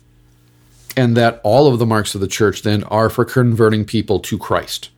and 0.97 1.17
that 1.17 1.41
all 1.43 1.73
of 1.73 1.79
the 1.79 1.87
marks 1.87 2.15
of 2.15 2.21
the 2.21 2.27
church 2.27 2.63
then 2.63 2.85
are 2.85 3.11
for 3.11 3.25
converting 3.25 3.85
people 3.85 4.21
to 4.21 4.39
christ 4.39 4.91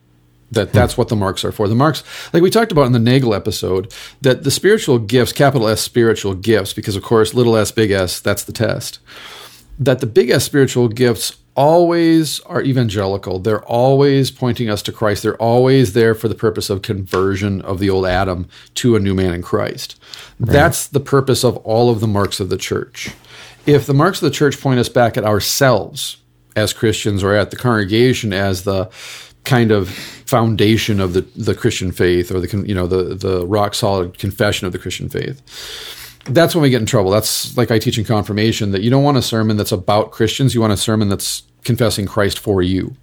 that 0.51 0.69
hmm. 0.69 0.77
that's 0.77 0.97
what 0.97 1.09
the 1.09 1.15
marks 1.15 1.43
are 1.43 1.51
for 1.51 1.67
the 1.67 1.75
marks 1.75 2.03
like 2.33 2.43
we 2.43 2.49
talked 2.49 2.71
about 2.71 2.85
in 2.85 2.91
the 2.91 2.99
nagel 2.99 3.33
episode 3.33 3.93
that 4.21 4.43
the 4.43 4.51
spiritual 4.51 4.99
gifts 4.99 5.33
capital 5.33 5.67
s 5.67 5.81
spiritual 5.81 6.33
gifts 6.33 6.73
because 6.73 6.95
of 6.95 7.03
course 7.03 7.33
little 7.33 7.55
s 7.55 7.71
big 7.71 7.91
s 7.91 8.19
that's 8.19 8.43
the 8.43 8.53
test 8.53 8.99
that 9.79 10.01
the 10.01 10.05
big 10.05 10.29
S 10.29 10.43
spiritual 10.43 10.89
gifts 10.89 11.37
always 11.55 12.39
are 12.41 12.61
evangelical. 12.61 13.39
They're 13.39 13.63
always 13.63 14.29
pointing 14.29 14.69
us 14.69 14.81
to 14.83 14.91
Christ. 14.91 15.23
They're 15.23 15.41
always 15.41 15.93
there 15.93 16.13
for 16.13 16.27
the 16.27 16.35
purpose 16.35 16.69
of 16.69 16.81
conversion 16.81 17.61
of 17.61 17.79
the 17.79 17.89
old 17.89 18.05
Adam 18.05 18.47
to 18.75 18.95
a 18.95 18.99
new 18.99 19.13
man 19.13 19.33
in 19.33 19.41
Christ. 19.41 19.99
That's 20.39 20.87
the 20.87 20.99
purpose 20.99 21.43
of 21.43 21.57
all 21.57 21.89
of 21.89 22.01
the 22.01 22.07
marks 22.07 22.39
of 22.39 22.49
the 22.49 22.57
church. 22.57 23.11
If 23.65 23.85
the 23.85 23.93
marks 23.93 24.21
of 24.21 24.29
the 24.29 24.35
church 24.35 24.59
point 24.59 24.79
us 24.79 24.89
back 24.89 25.17
at 25.17 25.25
ourselves 25.25 26.17
as 26.55 26.73
Christians 26.73 27.23
or 27.23 27.33
at 27.33 27.51
the 27.51 27.55
congregation 27.55 28.33
as 28.33 28.63
the 28.63 28.89
kind 29.43 29.71
of 29.71 29.89
foundation 29.89 30.99
of 30.99 31.13
the, 31.13 31.21
the 31.35 31.55
Christian 31.55 31.91
faith 31.91 32.31
or 32.31 32.39
the 32.39 32.67
you 32.67 32.75
know 32.75 32.87
the 32.87 33.15
the 33.15 33.47
rock 33.47 33.73
solid 33.73 34.17
confession 34.17 34.67
of 34.67 34.73
the 34.73 34.79
Christian 34.79 35.09
faith 35.09 35.41
that's 36.25 36.55
when 36.55 36.61
we 36.61 36.69
get 36.69 36.79
in 36.79 36.85
trouble. 36.85 37.11
That's 37.11 37.55
like 37.57 37.71
I 37.71 37.79
teach 37.79 37.97
in 37.97 38.05
confirmation 38.05 38.71
that 38.71 38.81
you 38.81 38.89
don't 38.89 39.03
want 39.03 39.17
a 39.17 39.21
sermon 39.21 39.57
that's 39.57 39.71
about 39.71 40.11
Christians. 40.11 40.53
You 40.53 40.61
want 40.61 40.73
a 40.73 40.77
sermon 40.77 41.09
that's 41.09 41.43
confessing 41.63 42.05
Christ 42.05 42.39
for 42.39 42.61
you. 42.61 42.95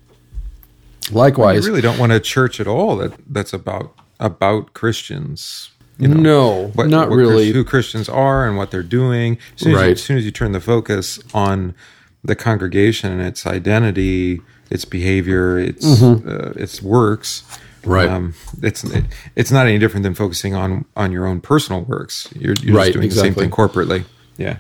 Likewise. 1.11 1.65
You 1.65 1.71
really 1.71 1.83
don't 1.83 1.99
want 1.99 2.13
a 2.13 2.21
church 2.21 2.61
at 2.61 2.67
all 2.67 2.97
that 2.97 3.13
that's 3.29 3.53
about 3.53 3.95
about 4.19 4.75
Christians. 4.75 5.71
You 5.99 6.09
know, 6.09 6.21
no, 6.21 6.67
what, 6.75 6.89
not 6.89 7.09
what 7.09 7.17
really. 7.17 7.53
Who 7.53 7.65
Christians 7.65 8.09
are 8.09 8.47
and 8.47 8.57
what 8.57 8.71
they're 8.71 8.83
doing. 8.83 9.39
As 9.55 9.63
soon 9.63 9.73
as, 9.73 9.77
you, 9.77 9.77
Right. 9.83 9.91
as 9.93 10.03
soon 10.03 10.19
as 10.19 10.25
you 10.27 10.31
turn 10.31 10.53
the 10.53 10.61
focus 10.61 11.19
on 11.33 11.75
the 12.23 12.35
congregation 12.37 13.13
and 13.13 13.23
its 13.23 13.47
identity, 13.47 14.41
its 14.71 14.85
behavior, 14.85 15.59
its 15.59 16.03
uh, 16.03 16.53
its 16.57 16.83
works, 16.83 17.43
Mm-hmm. 17.83 17.91
Right. 17.95 18.09
Um, 18.09 18.35
it's 18.63 18.83
it, 18.83 19.05
it's 19.37 19.53
not 19.53 19.67
any 19.69 19.79
different 19.79 20.03
than 20.03 20.15
focusing 20.15 20.55
on 20.57 20.85
on 20.97 21.13
your 21.13 21.25
own 21.25 21.41
personal 21.41 21.83
works. 21.83 22.29
You're, 22.35 22.55
you're 22.61 22.75
Right, 22.77 22.87
just 22.87 22.95
doing 22.95 23.09
the 23.09 23.15
same 23.15 23.27
exactly. 23.27 23.45
thing 23.45 23.51
corporately. 23.53 24.05
Yeah. 24.39 24.57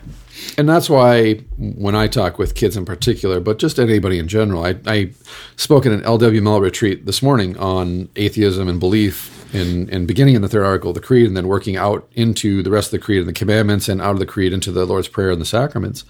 and 0.57 0.69
that's 0.69 0.89
why 0.89 1.35
when 1.59 1.97
I 1.97 2.07
talk 2.07 2.39
with 2.39 2.55
kids 2.55 2.77
in 2.77 2.85
particular, 2.85 3.41
but 3.41 3.59
just 3.59 3.81
anybody 3.81 4.19
in 4.21 4.29
general, 4.29 4.65
I, 4.65 4.77
I 4.87 5.11
spoke 5.57 5.87
at 5.87 5.93
an 5.93 6.03
LWML 6.03 6.61
retreat 6.61 7.05
this 7.05 7.21
morning 7.21 7.57
on 7.59 8.09
atheism 8.15 8.69
and 8.69 8.79
belief, 8.79 9.36
and, 9.57 9.91
and 9.91 10.07
beginning 10.07 10.35
in 10.35 10.43
the 10.43 10.49
third 10.49 10.65
article 10.65 10.91
of 10.91 10.95
the 10.95 11.01
creed, 11.01 11.27
and 11.27 11.37
then 11.37 11.49
working 11.49 11.77
out 11.77 12.09
into 12.13 12.63
the 12.63 12.71
rest 12.71 12.89
of 12.89 13.01
the 13.01 13.05
creed 13.05 13.21
and 13.21 13.29
the 13.29 13.33
commandments, 13.33 13.89
and 13.89 14.01
out 14.01 14.13
of 14.13 14.19
the 14.19 14.27
creed 14.27 14.53
into 14.53 14.71
the 14.71 14.85
Lord's 14.85 15.09
prayer 15.09 15.31
and 15.31 15.41
the 15.41 15.47
sacraments. 15.47 16.05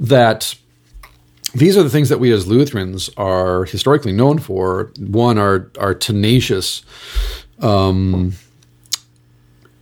That 0.00 0.54
these 1.54 1.76
are 1.76 1.82
the 1.82 1.90
things 1.90 2.08
that 2.08 2.18
we 2.18 2.32
as 2.32 2.46
Lutherans 2.46 3.10
are 3.16 3.64
historically 3.64 4.12
known 4.12 4.38
for. 4.38 4.92
One, 4.98 5.38
our 5.38 5.70
our 5.78 5.94
tenacious 5.94 6.82
um, 7.60 8.34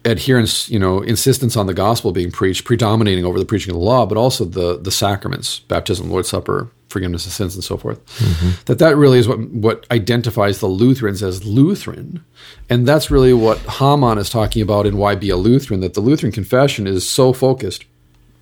adherence, 0.06 0.68
you 0.70 0.78
know, 0.78 1.00
insistence 1.00 1.56
on 1.56 1.66
the 1.66 1.74
gospel 1.74 2.12
being 2.12 2.30
preached, 2.30 2.64
predominating 2.64 3.24
over 3.24 3.38
the 3.38 3.44
preaching 3.44 3.70
of 3.70 3.78
the 3.78 3.84
law, 3.84 4.06
but 4.06 4.16
also 4.16 4.44
the 4.44 4.78
the 4.78 4.90
sacraments, 4.90 5.60
baptism, 5.60 6.10
Lord's 6.10 6.28
Supper, 6.28 6.70
forgiveness 6.88 7.26
of 7.26 7.32
sins, 7.32 7.54
and 7.54 7.64
so 7.64 7.76
forth. 7.76 8.04
Mm-hmm. 8.16 8.62
That 8.66 8.78
that 8.78 8.96
really 8.96 9.18
is 9.18 9.28
what 9.28 9.40
what 9.50 9.86
identifies 9.90 10.60
the 10.60 10.66
Lutherans 10.66 11.22
as 11.22 11.44
Lutheran, 11.44 12.24
and 12.70 12.86
that's 12.86 13.10
really 13.10 13.32
what 13.32 13.58
Hamann 13.58 14.18
is 14.18 14.30
talking 14.30 14.62
about 14.62 14.86
in 14.86 14.96
Why 14.96 15.14
Be 15.14 15.30
a 15.30 15.36
Lutheran. 15.36 15.80
That 15.80 15.94
the 15.94 16.00
Lutheran 16.00 16.32
confession 16.32 16.86
is 16.86 17.08
so 17.08 17.32
focused 17.32 17.84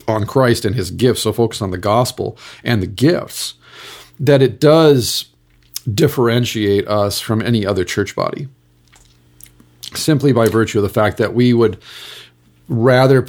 on 0.07 0.27
Christ 0.27 0.65
and 0.65 0.77
His 0.77 0.91
gifts, 0.91 1.23
so 1.23 1.33
focused 1.33 1.63
on 1.63 1.71
the 1.71 1.79
gospel 1.79 2.37
and 2.63 2.83
the 2.83 2.87
gifts, 2.87 3.55
that 4.21 4.43
it 4.43 4.61
does 4.61 5.27
differentiate 5.93 6.87
us 6.89 7.21
from 7.21 7.43
any 7.43 7.67
other 7.67 7.85
church 7.85 8.17
body 8.17 8.49
simply 9.97 10.33
by 10.33 10.49
virtue 10.49 10.79
of 10.79 10.83
the 10.83 10.89
fact 10.89 11.19
that 11.19 11.35
we 11.35 11.53
would 11.53 11.79
rather 12.69 13.27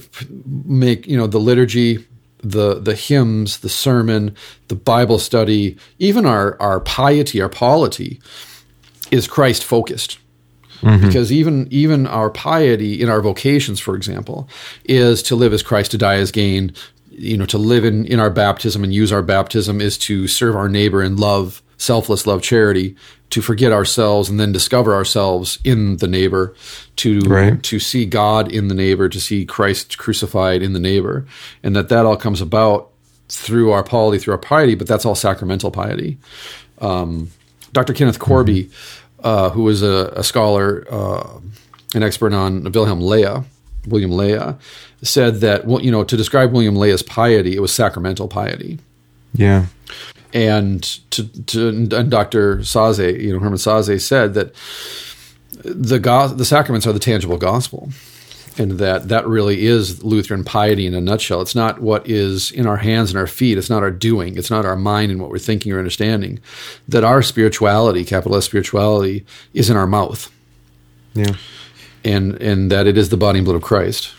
make 0.65 1.07
you 1.07 1.17
know 1.17 1.27
the 1.27 1.39
liturgy 1.39 2.05
the 2.39 2.79
the 2.79 2.95
hymns 2.95 3.59
the 3.59 3.69
sermon 3.69 4.33
the 4.67 4.75
bible 4.75 5.19
study 5.19 5.75
even 5.99 6.25
our 6.25 6.59
our 6.61 6.79
piety 6.79 7.41
our 7.41 7.49
polity 7.49 8.21
is 9.11 9.27
christ 9.27 9.63
focused. 9.63 10.19
Mm-hmm. 10.81 11.07
Because 11.07 11.31
even 11.31 11.67
even 11.71 12.05
our 12.05 12.29
piety 12.29 13.01
in 13.01 13.09
our 13.09 13.21
vocations 13.21 13.79
for 13.79 13.95
example 13.95 14.49
is 14.83 15.23
to 15.23 15.35
live 15.35 15.53
as 15.53 15.63
christ 15.63 15.91
to 15.91 15.97
die 15.97 16.15
as 16.15 16.31
gain 16.31 16.73
you 17.11 17.37
know 17.37 17.45
to 17.45 17.57
live 17.57 17.85
in 17.85 18.05
in 18.05 18.19
our 18.19 18.29
baptism 18.29 18.83
and 18.83 18.93
use 18.93 19.11
our 19.11 19.23
baptism 19.23 19.79
is 19.79 19.97
to 19.99 20.27
serve 20.27 20.55
our 20.55 20.67
neighbor 20.67 21.01
in 21.01 21.15
love 21.15 21.63
selfless 21.77 22.27
love 22.27 22.41
charity 22.41 22.95
to 23.31 23.41
forget 23.41 23.71
ourselves 23.71 24.29
and 24.29 24.39
then 24.39 24.51
discover 24.51 24.93
ourselves 24.93 25.59
in 25.63 25.97
the 25.97 26.07
neighbor 26.07 26.53
to 26.97 27.19
Right. 27.21 27.61
to 27.63 27.79
see 27.79 28.05
god 28.05 28.51
in 28.51 28.67
the 28.67 28.75
neighbor 28.75 29.09
to 29.09 29.19
see 29.19 29.45
christ 29.45 29.97
crucified 29.97 30.61
in 30.61 30.73
the 30.73 30.79
neighbor 30.79 31.25
and 31.63 31.75
that 31.75 31.89
that 31.89 32.05
all 32.05 32.15
comes 32.17 32.39
about 32.41 32.89
through 33.27 33.71
our 33.71 33.83
polity 33.83 34.19
through 34.19 34.33
our 34.33 34.37
piety 34.37 34.75
but 34.75 34.87
that's 34.87 35.05
all 35.05 35.15
sacramental 35.15 35.71
piety 35.71 36.17
um, 36.79 37.31
dr 37.73 37.93
kenneth 37.93 38.19
Korby 38.19 38.69
uh, 39.23 39.49
who 39.49 39.63
was 39.63 39.81
a, 39.81 40.13
a 40.15 40.23
scholar 40.23 40.85
uh, 40.89 41.39
an 41.95 42.03
expert 42.03 42.33
on 42.33 42.63
wilhelm 42.71 43.01
Löhe 43.01 43.43
william 43.87 44.11
Löhe 44.11 44.57
said 45.01 45.41
that 45.41 45.65
well 45.65 45.81
you 45.81 45.91
know 45.91 46.03
to 46.03 46.15
describe 46.15 46.51
william 46.53 46.75
Löhe's 46.75 47.01
piety 47.03 47.55
it 47.55 47.59
was 47.59 47.73
sacramental 47.73 48.27
piety 48.27 48.79
Yeah. 49.33 49.65
And 50.35 50.83
to, 51.11 51.43
to 51.45 51.69
and 51.69 52.11
Dr. 52.11 52.57
Sasse, 52.57 53.19
you 53.21 53.31
know 53.31 53.39
Hermann 53.39 53.57
Sasse 53.57 54.01
said 54.01 54.33
that 54.33 54.53
the 55.63 55.97
go- 55.97 56.27
the 56.27 56.43
sacraments 56.43 56.85
are 56.85 56.91
the 56.91 56.99
tangible 56.99 57.37
gospel, 57.37 57.89
and 58.57 58.71
that 58.73 59.07
that 59.07 59.25
really 59.25 59.65
is 59.65 60.03
Lutheran 60.03 60.43
piety 60.43 60.85
in 60.85 60.93
a 60.93 60.99
nutshell. 60.99 61.41
It's 61.41 61.55
not 61.55 61.79
what 61.81 62.05
is 62.09 62.51
in 62.51 62.67
our 62.67 62.75
hands 62.75 63.11
and 63.11 63.17
our 63.17 63.27
feet. 63.27 63.57
It's 63.57 63.69
not 63.69 63.81
our 63.81 63.91
doing. 63.91 64.37
It's 64.37 64.51
not 64.51 64.65
our 64.65 64.75
mind 64.75 65.09
and 65.09 65.21
what 65.21 65.29
we're 65.29 65.39
thinking 65.39 65.71
or 65.71 65.77
understanding. 65.77 66.39
That 66.89 67.05
our 67.05 67.21
spirituality, 67.21 68.03
capital 68.03 68.35
S 68.37 68.43
spirituality, 68.43 69.25
is 69.53 69.69
in 69.69 69.77
our 69.77 69.87
mouth, 69.87 70.29
Yeah. 71.13 71.35
and 72.03 72.33
and 72.41 72.69
that 72.73 72.87
it 72.87 72.97
is 72.97 73.07
the 73.07 73.17
body 73.17 73.39
and 73.39 73.45
blood 73.45 73.55
of 73.55 73.61
Christ. 73.63 74.11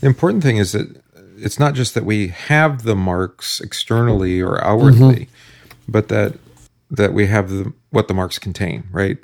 The 0.00 0.06
important 0.06 0.42
thing 0.42 0.56
is 0.56 0.72
that 0.72 1.02
it's 1.36 1.58
not 1.58 1.74
just 1.74 1.94
that 1.94 2.04
we 2.06 2.28
have 2.28 2.82
the 2.84 2.96
marks 2.96 3.60
externally 3.60 4.40
or 4.40 4.62
outwardly, 4.64 5.14
mm-hmm. 5.14 5.29
But 5.90 6.08
that 6.08 6.38
that 6.90 7.12
we 7.12 7.26
have 7.26 7.50
the 7.50 7.72
what 7.90 8.08
the 8.08 8.14
marks 8.14 8.38
contain, 8.38 8.84
right? 8.90 9.18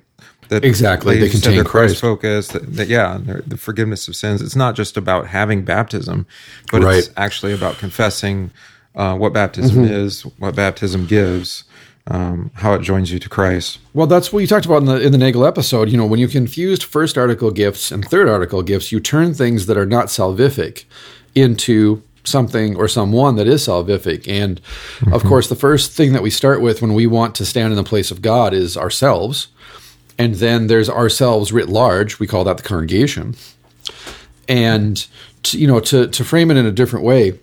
That 0.49 0.65
Exactly. 0.65 1.15
like 1.15 1.21
They 1.21 1.29
contain 1.29 1.65
Christ. 1.65 2.01
focused. 2.01 2.53
That, 2.53 2.77
that 2.77 2.89
yeah, 2.89 3.19
the 3.47 3.57
forgiveness 3.57 4.07
of 4.09 4.15
sins. 4.15 4.41
It's 4.41 4.55
not 4.57 4.77
just 4.77 4.97
about 4.97 5.27
having 5.27 5.65
baptism, 5.65 6.27
but 6.71 6.83
it's 6.85 7.11
actually 7.17 7.53
about 7.53 7.79
confessing 7.79 8.51
uh, 8.95 9.17
what 9.17 9.33
baptism 9.33 9.85
is, 9.85 10.23
what 10.39 10.55
baptism 10.55 11.07
gives, 11.07 11.65
um, 12.07 12.51
how 12.55 12.75
it 12.75 12.83
joins 12.83 13.11
you 13.11 13.19
to 13.19 13.29
Christ. 13.29 13.79
Well, 13.93 14.07
that's 14.07 14.33
what 14.33 14.39
you 14.39 14.47
talked 14.47 14.67
about 14.67 14.79
in 14.79 14.85
the 14.87 15.01
in 15.01 15.11
the 15.13 15.19
Nagel 15.19 15.45
episode. 15.45 15.91
You 15.91 15.97
know, 15.97 16.07
when 16.07 16.21
you 16.21 16.29
confused 16.29 16.85
first 16.85 17.19
article 17.19 17.51
gifts 17.51 17.91
and 17.91 18.05
third 18.05 18.29
article 18.29 18.63
gifts, 18.63 18.93
you 18.93 19.01
turn 19.01 19.35
things 19.35 19.67
that 19.67 19.77
are 19.77 19.87
not 19.87 20.07
salvific 20.07 20.85
into 21.35 22.03
something 22.27 22.77
or 22.77 22.89
someone 22.89 23.37
that 23.37 23.47
is 23.47 23.67
salvific. 23.67 24.29
And 24.29 24.59
of 24.59 25.07
mm-hmm. 25.07 25.29
course, 25.29 25.49
the 25.49 25.57
first 25.57 25.93
thing 25.93 26.13
that 26.13 26.23
we 26.23 26.31
start 26.31 26.61
with 26.61 26.83
when 26.83 26.95
we 26.95 27.07
want 27.07 27.35
to 27.37 27.47
stand 27.47 27.73
in 27.73 27.77
the 27.77 27.85
place 27.85 28.11
of 28.11 28.23
God 28.23 28.53
is 28.53 28.77
ourselves. 28.77 29.49
And 30.19 30.37
then 30.37 30.67
there's 30.67 30.89
ourselves 30.89 31.53
writ 31.53 31.69
large. 31.69 32.19
We 32.19 32.27
call 32.27 32.45
that 32.45 32.57
the 32.57 32.63
congregation. 32.63 33.37
And 34.49 35.07
to, 35.45 35.59
you 35.59 35.67
know, 35.67 35.81
to 35.81 36.07
to 36.09 36.25
frame 36.25 36.51
it 36.51 36.57
in 36.57 36.67
a 36.67 36.73
different 36.73 37.05
way, 37.05 37.39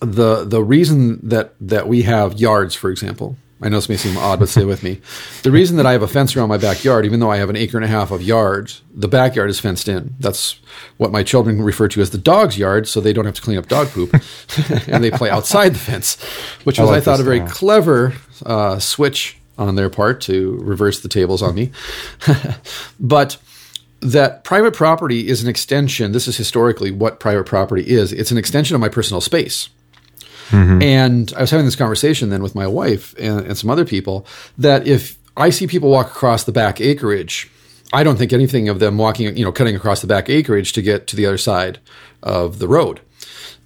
the 0.00 0.44
the 0.44 0.62
reason 0.62 1.20
that 1.28 1.54
that 1.60 1.88
we 1.88 2.02
have 2.02 2.40
yards, 2.40 2.74
for 2.74 2.90
example, 2.90 3.36
I 3.62 3.68
know 3.68 3.76
this 3.76 3.88
may 3.88 3.96
seem 3.96 4.16
odd, 4.16 4.40
but 4.40 4.48
stay 4.48 4.64
with 4.64 4.82
me. 4.82 5.00
The 5.44 5.52
reason 5.52 5.76
that 5.76 5.86
I 5.86 5.92
have 5.92 6.02
a 6.02 6.08
fence 6.08 6.36
around 6.36 6.48
my 6.48 6.58
backyard, 6.58 7.06
even 7.06 7.20
though 7.20 7.30
I 7.30 7.36
have 7.36 7.48
an 7.48 7.56
acre 7.56 7.76
and 7.76 7.84
a 7.84 7.88
half 7.88 8.10
of 8.10 8.20
yards, 8.20 8.82
the 8.92 9.06
backyard 9.06 9.50
is 9.50 9.60
fenced 9.60 9.88
in. 9.88 10.14
That's 10.18 10.60
what 10.96 11.12
my 11.12 11.22
children 11.22 11.62
refer 11.62 11.86
to 11.88 12.00
as 12.00 12.10
the 12.10 12.18
dog's 12.18 12.58
yard, 12.58 12.88
so 12.88 13.00
they 13.00 13.12
don't 13.12 13.24
have 13.24 13.36
to 13.36 13.42
clean 13.42 13.58
up 13.58 13.68
dog 13.68 13.88
poop, 13.88 14.12
and 14.88 15.04
they 15.04 15.12
play 15.12 15.30
outside 15.30 15.74
the 15.74 15.78
fence, 15.78 16.20
which 16.64 16.78
was 16.78 16.88
I, 16.90 16.94
like 16.94 17.04
thought 17.04 17.20
a 17.20 17.22
very 17.22 17.40
now. 17.40 17.46
clever 17.46 18.14
uh, 18.44 18.78
switch 18.80 19.38
on 19.56 19.76
their 19.76 19.90
part 19.90 20.20
to 20.22 20.58
reverse 20.58 21.00
the 21.00 21.08
tables 21.08 21.40
on 21.40 21.54
me. 21.54 21.70
but 23.00 23.36
that 24.00 24.42
private 24.42 24.74
property 24.74 25.28
is 25.28 25.42
an 25.42 25.48
extension. 25.48 26.10
This 26.10 26.26
is 26.26 26.36
historically 26.36 26.90
what 26.90 27.20
private 27.20 27.44
property 27.44 27.88
is. 27.88 28.12
It's 28.12 28.32
an 28.32 28.38
extension 28.38 28.74
of 28.74 28.80
my 28.80 28.88
personal 28.88 29.20
space. 29.20 29.68
And 30.50 31.32
I 31.36 31.40
was 31.40 31.50
having 31.50 31.66
this 31.66 31.76
conversation 31.76 32.30
then 32.30 32.42
with 32.42 32.54
my 32.54 32.66
wife 32.66 33.14
and, 33.18 33.46
and 33.46 33.56
some 33.56 33.70
other 33.70 33.84
people 33.84 34.26
that 34.58 34.86
if 34.86 35.18
I 35.36 35.50
see 35.50 35.66
people 35.66 35.90
walk 35.90 36.08
across 36.08 36.44
the 36.44 36.52
back 36.52 36.80
acreage, 36.80 37.50
I 37.92 38.02
don't 38.02 38.16
think 38.16 38.32
anything 38.32 38.68
of 38.68 38.78
them 38.78 38.98
walking, 38.98 39.36
you 39.36 39.44
know, 39.44 39.52
cutting 39.52 39.76
across 39.76 40.00
the 40.00 40.06
back 40.06 40.28
acreage 40.28 40.72
to 40.74 40.82
get 40.82 41.06
to 41.08 41.16
the 41.16 41.26
other 41.26 41.38
side 41.38 41.78
of 42.22 42.58
the 42.58 42.68
road. 42.68 43.00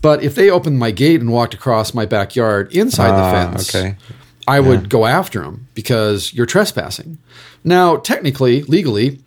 But 0.02 0.22
if 0.22 0.34
they 0.34 0.50
opened 0.50 0.78
my 0.78 0.90
gate 0.90 1.20
and 1.20 1.32
walked 1.32 1.54
across 1.54 1.94
my 1.94 2.06
backyard 2.06 2.72
inside 2.74 3.10
Ah, 3.10 3.16
the 3.16 3.50
fence, 3.58 3.74
okay. 3.74 3.96
I 4.46 4.60
would 4.60 4.88
go 4.88 5.06
after 5.06 5.42
them 5.42 5.66
because 5.74 6.32
you're 6.32 6.46
trespassing. 6.46 7.18
Now, 7.64 7.96
technically, 7.96 8.62
legally, 8.64 9.20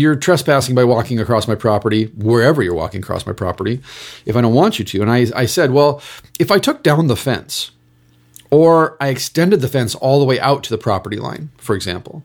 you're 0.00 0.16
trespassing 0.16 0.74
by 0.74 0.84
walking 0.84 1.20
across 1.20 1.46
my 1.46 1.54
property 1.54 2.06
wherever 2.16 2.62
you're 2.62 2.74
walking 2.74 3.02
across 3.02 3.26
my 3.26 3.32
property 3.32 3.80
if 4.26 4.36
I 4.36 4.40
don't 4.40 4.54
want 4.54 4.78
you 4.78 4.84
to. 4.86 5.02
And 5.02 5.10
I, 5.10 5.26
I 5.34 5.46
said, 5.46 5.70
well, 5.70 6.02
if 6.38 6.50
I 6.50 6.58
took 6.58 6.82
down 6.82 7.06
the 7.06 7.16
fence 7.16 7.70
or 8.50 8.96
I 9.00 9.08
extended 9.08 9.60
the 9.60 9.68
fence 9.68 9.94
all 9.94 10.18
the 10.18 10.24
way 10.24 10.40
out 10.40 10.64
to 10.64 10.70
the 10.70 10.78
property 10.78 11.16
line, 11.16 11.50
for 11.58 11.76
example, 11.76 12.24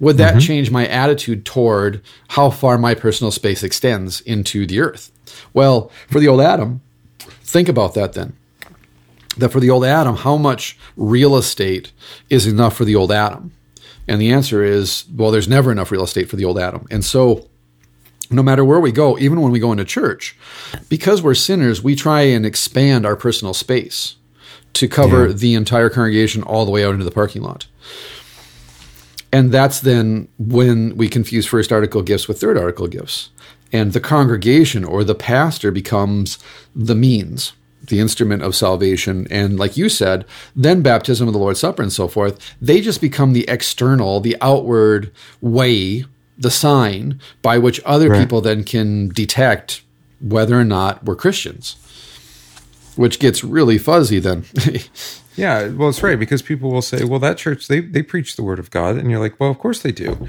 would 0.00 0.18
that 0.18 0.32
mm-hmm. 0.32 0.40
change 0.40 0.70
my 0.70 0.86
attitude 0.86 1.46
toward 1.46 2.02
how 2.28 2.50
far 2.50 2.76
my 2.76 2.94
personal 2.94 3.30
space 3.30 3.62
extends 3.62 4.20
into 4.20 4.66
the 4.66 4.80
earth? 4.80 5.10
Well, 5.54 5.90
for 6.08 6.20
the 6.20 6.28
old 6.28 6.40
Adam, 6.40 6.82
think 7.18 7.68
about 7.68 7.94
that 7.94 8.12
then 8.12 8.36
that 9.36 9.50
for 9.50 9.60
the 9.60 9.70
old 9.70 9.84
Adam, 9.84 10.16
how 10.16 10.36
much 10.36 10.78
real 10.96 11.36
estate 11.36 11.92
is 12.28 12.46
enough 12.46 12.76
for 12.76 12.84
the 12.84 12.96
old 12.96 13.12
Adam? 13.12 13.52
And 14.08 14.20
the 14.20 14.32
answer 14.32 14.62
is, 14.62 15.04
well, 15.14 15.30
there's 15.30 15.48
never 15.48 15.70
enough 15.70 15.90
real 15.90 16.02
estate 16.04 16.28
for 16.28 16.36
the 16.36 16.44
old 16.44 16.58
Adam. 16.58 16.86
And 16.90 17.04
so, 17.04 17.48
no 18.30 18.42
matter 18.42 18.64
where 18.64 18.80
we 18.80 18.92
go, 18.92 19.18
even 19.18 19.40
when 19.40 19.52
we 19.52 19.60
go 19.60 19.72
into 19.72 19.84
church, 19.84 20.36
because 20.88 21.22
we're 21.22 21.34
sinners, 21.34 21.82
we 21.82 21.94
try 21.94 22.22
and 22.22 22.44
expand 22.46 23.04
our 23.06 23.14
personal 23.16 23.54
space 23.54 24.16
to 24.72 24.88
cover 24.88 25.28
Yeah. 25.28 25.34
the 25.34 25.54
entire 25.54 25.90
congregation 25.90 26.42
all 26.42 26.64
the 26.64 26.70
way 26.70 26.84
out 26.84 26.92
into 26.94 27.04
the 27.04 27.10
parking 27.10 27.42
lot. 27.42 27.66
And 29.32 29.50
that's 29.52 29.80
then 29.80 30.28
when 30.38 30.96
we 30.96 31.08
confuse 31.08 31.46
first 31.46 31.72
article 31.72 32.02
gifts 32.02 32.28
with 32.28 32.40
third 32.40 32.58
article 32.58 32.86
gifts. 32.86 33.30
And 33.72 33.92
the 33.94 34.00
congregation 34.00 34.84
or 34.84 35.04
the 35.04 35.14
pastor 35.14 35.70
becomes 35.70 36.38
the 36.76 36.94
means, 36.94 37.52
the 37.88 37.98
instrument 38.00 38.42
of 38.42 38.54
salvation. 38.54 39.26
And 39.30 39.58
like 39.58 39.76
you 39.76 39.88
said, 39.88 40.24
then 40.54 40.82
baptism 40.82 41.26
of 41.28 41.34
the 41.34 41.40
Lord's 41.40 41.60
Supper 41.60 41.82
and 41.82 41.92
so 41.92 42.08
forth, 42.08 42.38
they 42.60 42.80
just 42.80 43.00
become 43.00 43.32
the 43.32 43.44
external, 43.48 44.20
the 44.20 44.36
outward 44.40 45.10
way, 45.40 46.04
the 46.38 46.50
sign 46.50 47.20
by 47.42 47.58
which 47.58 47.80
other 47.84 48.08
Right. 48.10 48.20
people 48.20 48.40
then 48.40 48.64
can 48.64 49.08
detect 49.08 49.82
whether 50.20 50.58
or 50.58 50.64
not 50.64 51.04
we're 51.04 51.16
Christians, 51.16 51.76
which 52.96 53.18
gets 53.18 53.42
really 53.44 53.78
fuzzy 53.78 54.18
then. 54.18 54.44
Yeah, 55.34 55.68
well, 55.68 55.88
it's 55.88 56.02
right 56.02 56.18
because 56.18 56.42
people 56.42 56.70
will 56.70 56.82
say, 56.82 57.04
"Well, 57.04 57.18
that 57.20 57.38
church 57.38 57.66
they 57.66 57.80
they 57.80 58.02
preach 58.02 58.36
the 58.36 58.42
word 58.42 58.58
of 58.58 58.70
God," 58.70 58.98
and 58.98 59.10
you're 59.10 59.18
like, 59.18 59.40
"Well, 59.40 59.48
of 59.50 59.58
course 59.58 59.80
they 59.80 59.90
do." 59.90 60.28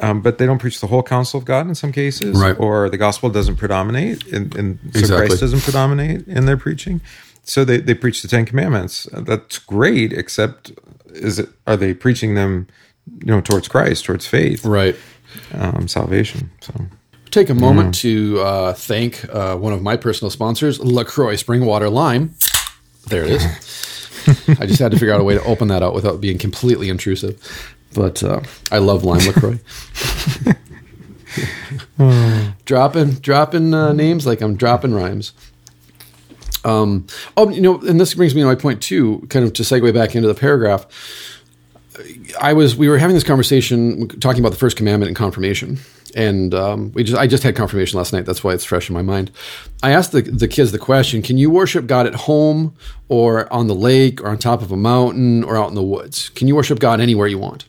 Um, 0.00 0.20
but 0.20 0.38
they 0.38 0.46
don't 0.46 0.58
preach 0.58 0.80
the 0.80 0.86
whole 0.88 1.02
counsel 1.02 1.38
of 1.38 1.44
God 1.44 1.68
in 1.68 1.74
some 1.74 1.92
cases, 1.92 2.40
Right. 2.40 2.58
or 2.58 2.88
the 2.88 2.96
gospel 2.96 3.30
doesn't 3.30 3.56
predominate, 3.56 4.26
and, 4.32 4.54
and 4.56 4.78
so 4.92 4.98
Exactly. 4.98 5.26
Christ 5.28 5.40
doesn't 5.40 5.60
predominate 5.62 6.26
in 6.26 6.46
their 6.46 6.56
preaching. 6.56 7.00
So 7.44 7.64
they, 7.64 7.78
they 7.78 7.94
preach 7.94 8.22
the 8.22 8.28
Ten 8.28 8.44
Commandments. 8.44 9.06
That's 9.12 9.58
great, 9.58 10.12
except 10.12 10.72
is 11.06 11.38
it 11.38 11.48
are 11.66 11.76
they 11.76 11.92
preaching 11.94 12.34
them, 12.34 12.66
you 13.20 13.26
know, 13.26 13.40
towards 13.40 13.68
Christ, 13.68 14.04
towards 14.04 14.26
faith, 14.26 14.64
right. 14.64 14.96
um, 15.54 15.86
salvation? 15.88 16.50
So 16.60 16.72
take 17.30 17.50
a 17.50 17.54
moment 17.54 17.94
to 17.96 18.40
uh, 18.40 18.72
thank 18.74 19.24
uh, 19.34 19.56
one 19.56 19.72
of 19.72 19.82
my 19.82 19.96
personal 19.96 20.30
sponsors, 20.30 20.80
LaCroix 20.80 21.36
Spring 21.36 21.64
Water 21.64 21.90
Lime. 21.90 22.34
There 23.08 23.24
it 23.24 23.30
is. 23.32 23.44
I 24.60 24.66
just 24.66 24.78
had 24.78 24.92
to 24.92 24.98
figure 24.98 25.12
out 25.12 25.20
a 25.20 25.24
way 25.24 25.34
to 25.34 25.42
open 25.44 25.68
that 25.68 25.82
out 25.82 25.94
without 25.94 26.20
being 26.20 26.38
completely 26.38 26.88
intrusive. 26.88 27.74
But 27.94 28.22
uh, 28.22 28.40
I 28.70 28.78
love 28.78 29.04
lime 29.04 29.26
LaCroix. 29.26 29.58
dropping 32.64 33.10
dropping 33.14 33.74
uh, 33.74 33.92
names 33.92 34.26
like 34.26 34.40
I'm 34.40 34.56
dropping 34.56 34.94
rhymes. 34.94 35.32
Um, 36.64 37.06
oh, 37.36 37.48
you 37.48 37.60
know, 37.60 37.80
and 37.80 38.00
this 38.00 38.14
brings 38.14 38.34
me 38.34 38.40
to 38.42 38.46
my 38.46 38.54
point 38.54 38.82
too, 38.82 39.26
kind 39.30 39.44
of 39.44 39.52
to 39.54 39.62
segue 39.62 39.92
back 39.92 40.14
into 40.14 40.28
the 40.28 40.34
paragraph. 40.34 40.86
I 42.40 42.52
was 42.52 42.76
we 42.76 42.88
were 42.88 42.98
having 42.98 43.14
this 43.14 43.24
conversation 43.24 44.08
talking 44.20 44.40
about 44.40 44.52
the 44.52 44.58
first 44.58 44.76
commandment 44.76 45.08
and 45.08 45.16
confirmation, 45.16 45.78
and 46.14 46.54
um, 46.54 46.92
we 46.92 47.04
just 47.04 47.18
I 47.18 47.26
just 47.26 47.42
had 47.42 47.54
confirmation 47.54 47.98
last 47.98 48.12
night. 48.12 48.24
That's 48.24 48.42
why 48.42 48.54
it's 48.54 48.64
fresh 48.64 48.88
in 48.88 48.94
my 48.94 49.02
mind. 49.02 49.30
I 49.82 49.90
asked 49.90 50.12
the 50.12 50.22
the 50.22 50.48
kids 50.48 50.72
the 50.72 50.78
question: 50.78 51.20
Can 51.20 51.36
you 51.36 51.50
worship 51.50 51.86
God 51.86 52.06
at 52.06 52.14
home, 52.14 52.74
or 53.08 53.52
on 53.52 53.66
the 53.66 53.74
lake, 53.74 54.22
or 54.22 54.28
on 54.28 54.38
top 54.38 54.62
of 54.62 54.72
a 54.72 54.76
mountain, 54.76 55.44
or 55.44 55.56
out 55.56 55.68
in 55.68 55.74
the 55.74 55.82
woods? 55.82 56.30
Can 56.30 56.48
you 56.48 56.54
worship 56.56 56.78
God 56.78 57.00
anywhere 57.00 57.26
you 57.26 57.38
want? 57.38 57.66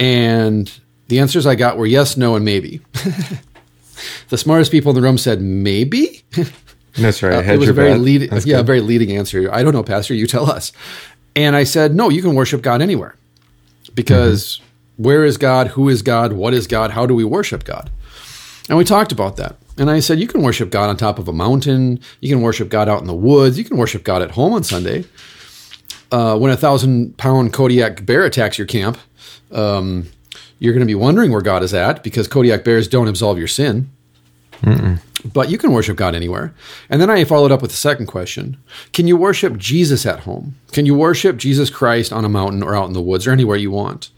And 0.00 0.72
the 1.08 1.18
answers 1.20 1.46
I 1.46 1.54
got 1.54 1.76
were 1.76 1.86
yes, 1.86 2.16
no, 2.16 2.34
and 2.36 2.44
maybe. 2.44 2.80
the 4.28 4.38
smartest 4.38 4.70
people 4.72 4.90
in 4.90 4.96
the 4.96 5.02
room 5.02 5.18
said 5.18 5.40
maybe. 5.40 6.22
that's 6.96 7.22
right. 7.22 7.34
I 7.34 7.36
Uh, 7.38 7.42
had 7.42 7.54
it 7.56 7.58
was 7.58 7.66
your 7.66 7.72
a 7.72 7.74
very 7.74 7.92
bet. 7.92 8.00
lead, 8.00 8.30
That's 8.30 8.46
yeah, 8.46 8.56
a 8.56 8.58
good. 8.60 8.66
very 8.66 8.80
leading 8.80 9.16
answer. 9.16 9.52
I 9.52 9.62
don't 9.62 9.72
know, 9.72 9.82
Pastor. 9.82 10.14
You 10.14 10.26
tell 10.26 10.50
us. 10.50 10.72
And 11.36 11.56
I 11.56 11.64
said, 11.64 11.94
no, 11.94 12.08
you 12.10 12.22
can 12.22 12.34
worship 12.34 12.62
God 12.62 12.80
anywhere, 12.80 13.16
because 13.94 14.60
where 14.96 15.24
is 15.24 15.36
God? 15.36 15.68
Who 15.68 15.88
is 15.88 16.02
God? 16.02 16.32
What 16.34 16.54
is 16.54 16.66
God? 16.68 16.92
How 16.92 17.06
do 17.06 17.14
we 17.14 17.24
worship 17.24 17.64
God? 17.64 17.90
And 18.68 18.78
we 18.78 18.84
talked 18.84 19.10
about 19.12 19.36
that. 19.36 19.56
And 19.76 19.90
I 19.90 19.98
said, 19.98 20.20
you 20.20 20.28
can 20.28 20.42
worship 20.42 20.70
God 20.70 20.88
on 20.88 20.96
top 20.96 21.18
of 21.18 21.26
a 21.26 21.32
mountain. 21.32 21.98
You 22.20 22.28
can 22.30 22.40
worship 22.40 22.68
God 22.68 22.88
out 22.88 23.00
in 23.00 23.08
the 23.08 23.14
woods. 23.14 23.58
You 23.58 23.64
can 23.64 23.76
worship 23.76 24.04
God 24.04 24.22
at 24.22 24.30
home 24.30 24.52
on 24.52 24.62
Sunday. 24.62 25.04
Uh, 26.12 26.38
when 26.38 26.52
a 26.52 26.56
thousand 26.56 27.16
pound 27.18 27.52
Kodiak 27.52 28.06
bear 28.06 28.22
attacks 28.24 28.56
your 28.56 28.68
camp, 28.68 28.96
um, 29.52 30.08
you're 30.58 30.72
going 30.72 30.80
to 30.80 30.86
be 30.86 30.94
wondering 30.94 31.30
where 31.30 31.42
God 31.42 31.62
is 31.62 31.74
at 31.74 32.02
because 32.02 32.28
Kodiak 32.28 32.64
bears 32.64 32.88
don't 32.88 33.08
absolve 33.08 33.38
your 33.38 33.48
sin. 33.48 33.90
But 35.32 35.50
you 35.50 35.56
can 35.58 35.72
worship 35.72 35.96
God 35.96 36.14
anywhere. 36.14 36.54
And 36.90 37.00
then 37.00 37.10
I 37.10 37.24
followed 37.24 37.50
up 37.50 37.62
with 37.62 37.70
the 37.70 37.76
second 37.76 38.06
question 38.06 38.56
Can 38.92 39.06
you 39.06 39.16
worship 39.16 39.56
Jesus 39.56 40.04
at 40.06 40.20
home? 40.20 40.56
Can 40.72 40.86
you 40.86 40.94
worship 40.94 41.36
Jesus 41.38 41.70
Christ 41.70 42.12
on 42.12 42.24
a 42.24 42.28
mountain 42.28 42.62
or 42.62 42.74
out 42.74 42.86
in 42.86 42.92
the 42.92 43.02
woods 43.02 43.26
or 43.26 43.30
anywhere 43.32 43.56
you 43.56 43.70
want? 43.70 44.10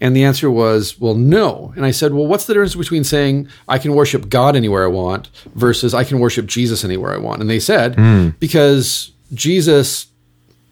And 0.00 0.16
the 0.16 0.24
answer 0.24 0.50
was, 0.50 0.98
well, 1.00 1.14
no. 1.14 1.72
And 1.76 1.86
I 1.86 1.92
said, 1.92 2.12
well, 2.12 2.26
what's 2.26 2.46
the 2.46 2.54
difference 2.54 2.74
between 2.74 3.04
saying 3.04 3.46
I 3.68 3.78
can 3.78 3.94
worship 3.94 4.28
God 4.28 4.56
anywhere 4.56 4.82
I 4.82 4.88
want 4.88 5.28
versus 5.54 5.94
I 5.94 6.02
can 6.02 6.18
worship 6.18 6.46
Jesus 6.46 6.84
anywhere 6.84 7.14
I 7.14 7.18
want? 7.18 7.40
And 7.40 7.48
they 7.48 7.60
said, 7.60 7.94
because 8.40 9.12
Jesus 9.32 10.08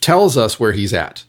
tells 0.01 0.37
us 0.37 0.59
where 0.59 0.73
he's 0.73 0.93
at 0.93 1.25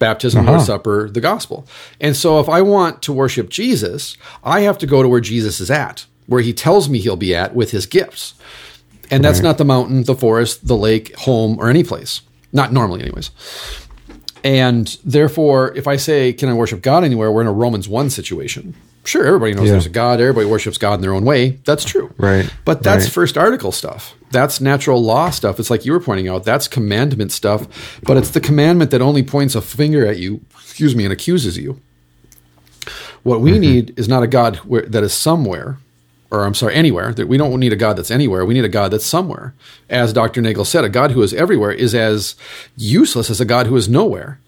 baptism, 0.00 0.46
Lord's 0.46 0.62
uh-huh. 0.68 0.78
Supper, 0.78 1.08
the 1.08 1.20
gospel. 1.20 1.64
And 2.00 2.16
so 2.16 2.40
if 2.40 2.48
I 2.48 2.60
want 2.62 3.02
to 3.02 3.12
worship 3.12 3.48
Jesus, 3.48 4.16
I 4.42 4.62
have 4.62 4.78
to 4.78 4.86
go 4.86 5.02
to 5.02 5.08
where 5.08 5.20
Jesus 5.20 5.60
is 5.60 5.70
at, 5.70 6.06
where 6.26 6.42
he 6.42 6.52
tells 6.52 6.88
me 6.88 6.98
he'll 6.98 7.14
be 7.14 7.34
at 7.36 7.54
with 7.54 7.70
his 7.70 7.86
gifts. 7.86 8.34
And 9.12 9.24
that's 9.24 9.40
not 9.40 9.58
the 9.58 9.64
mountain, 9.64 10.04
the 10.04 10.14
forest, 10.14 10.66
the 10.66 10.76
lake, 10.76 11.14
home, 11.16 11.58
or 11.58 11.68
any 11.68 11.82
place. 11.84 12.22
Not 12.52 12.72
normally, 12.72 13.02
anyways. 13.02 13.30
And 14.42 14.96
therefore, 15.04 15.76
if 15.76 15.86
I 15.86 15.96
say, 15.96 16.32
Can 16.32 16.48
I 16.48 16.54
worship 16.54 16.82
God 16.82 17.04
anywhere? 17.04 17.30
We're 17.30 17.42
in 17.42 17.46
a 17.46 17.52
Romans 17.52 17.88
1 17.88 18.10
situation. 18.10 18.74
Sure, 19.04 19.26
everybody 19.26 19.54
knows 19.54 19.66
Yeah. 19.66 19.72
there's 19.72 19.86
a 19.86 19.90
God. 19.90 20.20
Everybody 20.20 20.46
worships 20.46 20.78
God 20.78 20.94
in 20.94 21.00
their 21.00 21.12
own 21.12 21.24
way. 21.24 21.58
That's 21.64 21.84
true. 21.84 22.12
Right, 22.18 22.48
But 22.64 22.82
that's 22.82 23.04
right. 23.04 23.12
first 23.12 23.36
article 23.38 23.72
stuff. 23.72 24.14
That's 24.30 24.60
natural 24.60 25.02
law 25.02 25.30
stuff. 25.30 25.58
It's 25.58 25.70
like 25.70 25.84
you 25.84 25.92
were 25.92 26.00
pointing 26.00 26.28
out. 26.28 26.44
That's 26.44 26.68
commandment 26.68 27.32
stuff. 27.32 28.00
But 28.02 28.16
it's 28.16 28.30
the 28.30 28.40
commandment 28.40 28.90
that 28.92 29.02
only 29.02 29.22
points 29.22 29.54
a 29.54 29.60
finger 29.60 30.06
at 30.06 30.18
you, 30.18 30.40
excuse 30.52 30.94
me, 30.94 31.04
and 31.04 31.12
accuses 31.12 31.58
you. 31.58 31.80
What 33.22 33.40
we 33.40 33.52
mm-hmm. 33.52 33.60
need 33.60 33.98
is 33.98 34.08
not 34.08 34.22
a 34.22 34.26
God 34.26 34.56
where, 34.58 34.82
that 34.82 35.02
is 35.02 35.12
somewhere, 35.12 35.78
or 36.30 36.44
I'm 36.44 36.54
sorry, 36.54 36.74
anywhere. 36.74 37.12
That 37.12 37.28
we 37.28 37.36
don't 37.36 37.58
need 37.58 37.72
a 37.72 37.76
God 37.76 37.96
that's 37.96 38.10
anywhere. 38.10 38.46
We 38.46 38.54
need 38.54 38.64
a 38.64 38.68
God 38.68 38.92
that's 38.92 39.04
somewhere. 39.04 39.52
As 39.88 40.12
Dr. 40.12 40.40
Nagel 40.40 40.64
said, 40.64 40.84
a 40.84 40.88
God 40.88 41.10
who 41.10 41.22
is 41.22 41.34
everywhere 41.34 41.72
is 41.72 41.94
as 41.94 42.36
useless 42.76 43.30
as 43.30 43.40
a 43.40 43.44
God 43.44 43.66
who 43.66 43.76
is 43.76 43.88
nowhere. 43.88 44.38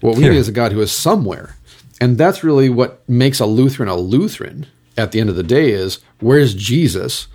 What 0.00 0.16
we 0.16 0.24
Yeah. 0.24 0.30
need 0.30 0.38
is 0.38 0.48
a 0.48 0.52
God 0.52 0.72
who 0.72 0.80
is 0.80 0.92
somewhere. 0.92 1.56
And 2.00 2.18
that's 2.18 2.44
really 2.44 2.68
what 2.68 3.02
makes 3.08 3.40
a 3.40 3.46
Lutheran 3.46 3.88
a 3.88 3.96
Lutheran 3.96 4.66
at 4.96 5.12
the 5.12 5.20
end 5.20 5.30
of 5.30 5.36
the 5.36 5.42
day 5.42 5.70
is 5.70 5.98
where's 6.20 6.54
Jesus 6.54 7.26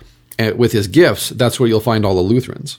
with 0.56 0.72
his 0.72 0.86
gifts? 0.86 1.30
That's 1.30 1.58
where 1.60 1.68
you'll 1.68 1.80
find 1.80 2.04
all 2.04 2.14
the 2.14 2.20
Lutherans. 2.20 2.78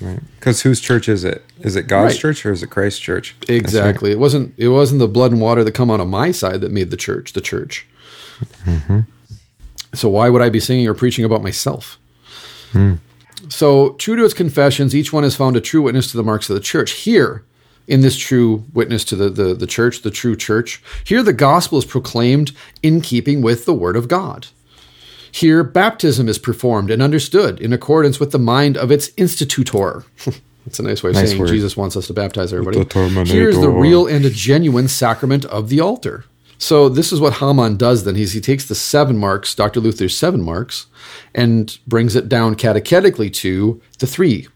Right. 0.00 0.20
Because 0.38 0.62
whose 0.62 0.80
church 0.80 1.08
is 1.08 1.22
it? 1.24 1.44
Is 1.60 1.76
it 1.76 1.86
God's 1.86 2.14
Right. 2.14 2.20
church 2.20 2.44
or 2.44 2.52
is 2.52 2.62
it 2.62 2.70
Christ's 2.70 3.00
church? 3.00 3.36
That's 3.40 3.50
right. 3.50 3.56
Exactly. 3.56 4.10
It 4.10 4.18
wasn't 4.18 4.52
it 4.56 4.68
wasn't 4.68 4.98
the 4.98 5.08
blood 5.08 5.32
and 5.32 5.40
water 5.40 5.62
that 5.62 5.72
come 5.72 5.90
out 5.90 6.00
of 6.00 6.08
my 6.08 6.32
side 6.32 6.60
that 6.60 6.72
made 6.72 6.90
the 6.90 6.96
church 6.96 7.32
the 7.34 7.40
church. 7.40 7.86
Mm-hmm. 8.64 9.00
So 9.94 10.08
why 10.08 10.28
would 10.28 10.42
I 10.42 10.48
be 10.48 10.60
singing 10.60 10.88
or 10.88 10.94
preaching 10.94 11.24
about 11.24 11.42
myself? 11.42 11.98
Hmm. 12.72 12.94
So 13.48 13.90
true 13.92 14.16
to 14.16 14.24
its 14.24 14.34
confessions, 14.34 14.94
each 14.94 15.12
one 15.12 15.22
has 15.24 15.36
found 15.36 15.56
a 15.56 15.60
true 15.60 15.82
witness 15.82 16.10
to 16.10 16.16
the 16.16 16.22
marks 16.22 16.48
of 16.48 16.54
the 16.54 16.60
church. 16.60 16.92
Here, 16.92 17.44
in 17.86 18.00
this 18.00 18.16
true 18.16 18.64
witness 18.72 19.04
to 19.04 19.16
the, 19.16 19.28
the, 19.28 19.54
the 19.54 19.66
church, 19.66 20.02
the 20.02 20.10
true 20.10 20.36
church, 20.36 20.82
here 21.04 21.22
the 21.22 21.32
gospel 21.32 21.78
is 21.78 21.84
proclaimed 21.84 22.52
in 22.82 23.00
keeping 23.00 23.42
with 23.42 23.66
the 23.66 23.74
word 23.74 23.96
of 23.96 24.08
God. 24.08 24.46
Here, 25.32 25.64
baptism 25.64 26.28
is 26.28 26.38
performed 26.38 26.90
and 26.90 27.02
understood 27.02 27.58
in 27.58 27.72
accordance 27.72 28.20
with 28.20 28.32
the 28.32 28.38
mind 28.38 28.76
of 28.76 28.92
its 28.92 29.10
institutor. 29.16 30.04
That's 30.66 30.78
a 30.78 30.82
nice 30.82 31.02
way 31.02 31.10
of 31.10 31.16
Nice 31.16 31.30
saying 31.30 31.40
word. 31.40 31.48
Jesus 31.48 31.76
wants 31.76 31.96
us 31.96 32.06
to 32.06 32.12
baptize 32.12 32.52
everybody. 32.52 32.84
Here's 33.24 33.58
the 33.58 33.70
real 33.70 34.06
and 34.06 34.24
a 34.24 34.30
genuine 34.30 34.88
sacrament 34.88 35.44
of 35.46 35.70
the 35.70 35.80
altar. 35.80 36.26
So 36.58 36.88
this 36.88 37.12
is 37.12 37.18
what 37.18 37.34
Hamann 37.34 37.76
does 37.76 38.04
then. 38.04 38.14
He's, 38.14 38.34
he 38.34 38.40
takes 38.40 38.66
the 38.66 38.76
seven 38.76 39.18
marks, 39.18 39.54
Dr. 39.54 39.80
Luther's 39.80 40.16
seven 40.16 40.42
marks, 40.42 40.86
and 41.34 41.76
brings 41.88 42.14
it 42.14 42.28
down 42.28 42.54
catechetically 42.54 43.30
to 43.30 43.82
the 43.98 44.06
3 44.06 44.46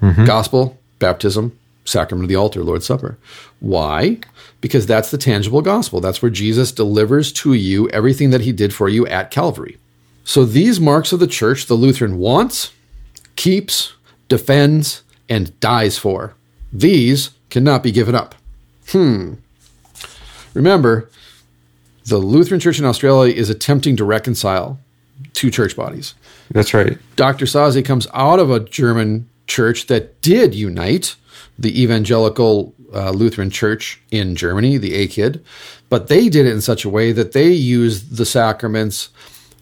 mm-hmm. 0.00 0.24
gospel, 0.24 0.78
baptism, 1.00 1.58
sacrament 1.84 2.24
of 2.24 2.28
the 2.28 2.36
altar, 2.36 2.62
Lord's 2.62 2.86
Supper. 2.86 3.18
Why? 3.60 4.18
Because 4.60 4.86
that's 4.86 5.10
the 5.10 5.18
tangible 5.18 5.62
gospel. 5.62 6.00
That's 6.00 6.22
where 6.22 6.30
Jesus 6.30 6.72
delivers 6.72 7.32
to 7.34 7.54
you 7.54 7.88
everything 7.90 8.30
that 8.30 8.42
he 8.42 8.52
did 8.52 8.72
for 8.72 8.88
you 8.88 9.06
at 9.06 9.30
Calvary. 9.30 9.78
So 10.24 10.44
these 10.44 10.80
marks 10.80 11.12
of 11.12 11.20
the 11.20 11.26
church, 11.26 11.66
the 11.66 11.74
Lutheran 11.74 12.18
wants, 12.18 12.72
keeps, 13.34 13.94
defends, 14.28 15.02
and 15.28 15.58
dies 15.60 15.98
for. 15.98 16.34
These 16.72 17.30
cannot 17.50 17.82
be 17.82 17.92
given 17.92 18.14
up. 18.14 18.34
Hmm. 18.88 19.34
Remember, 20.54 21.10
the 22.06 22.18
Lutheran 22.18 22.60
Church 22.60 22.78
in 22.78 22.84
Australia 22.84 23.34
is 23.34 23.50
attempting 23.50 23.96
to 23.96 24.04
reconcile 24.04 24.78
two 25.32 25.50
church 25.50 25.76
bodies. 25.76 26.14
That's 26.50 26.74
right. 26.74 26.98
Dr. 27.16 27.46
Sasse 27.46 27.84
comes 27.84 28.06
out 28.12 28.38
of 28.38 28.50
a 28.50 28.60
German 28.60 29.28
church 29.46 29.86
that 29.86 30.20
did 30.22 30.54
unite 30.54 31.16
the 31.58 31.82
evangelical 31.82 32.74
uh, 32.94 33.10
Lutheran 33.10 33.50
church 33.50 34.00
in 34.10 34.36
Germany, 34.36 34.78
the 34.78 35.06
EKiD, 35.06 35.42
but 35.88 36.08
they 36.08 36.28
did 36.28 36.46
it 36.46 36.52
in 36.52 36.60
such 36.60 36.84
a 36.84 36.88
way 36.88 37.12
that 37.12 37.32
they 37.32 37.50
used 37.50 38.16
the 38.16 38.26
sacraments 38.26 39.10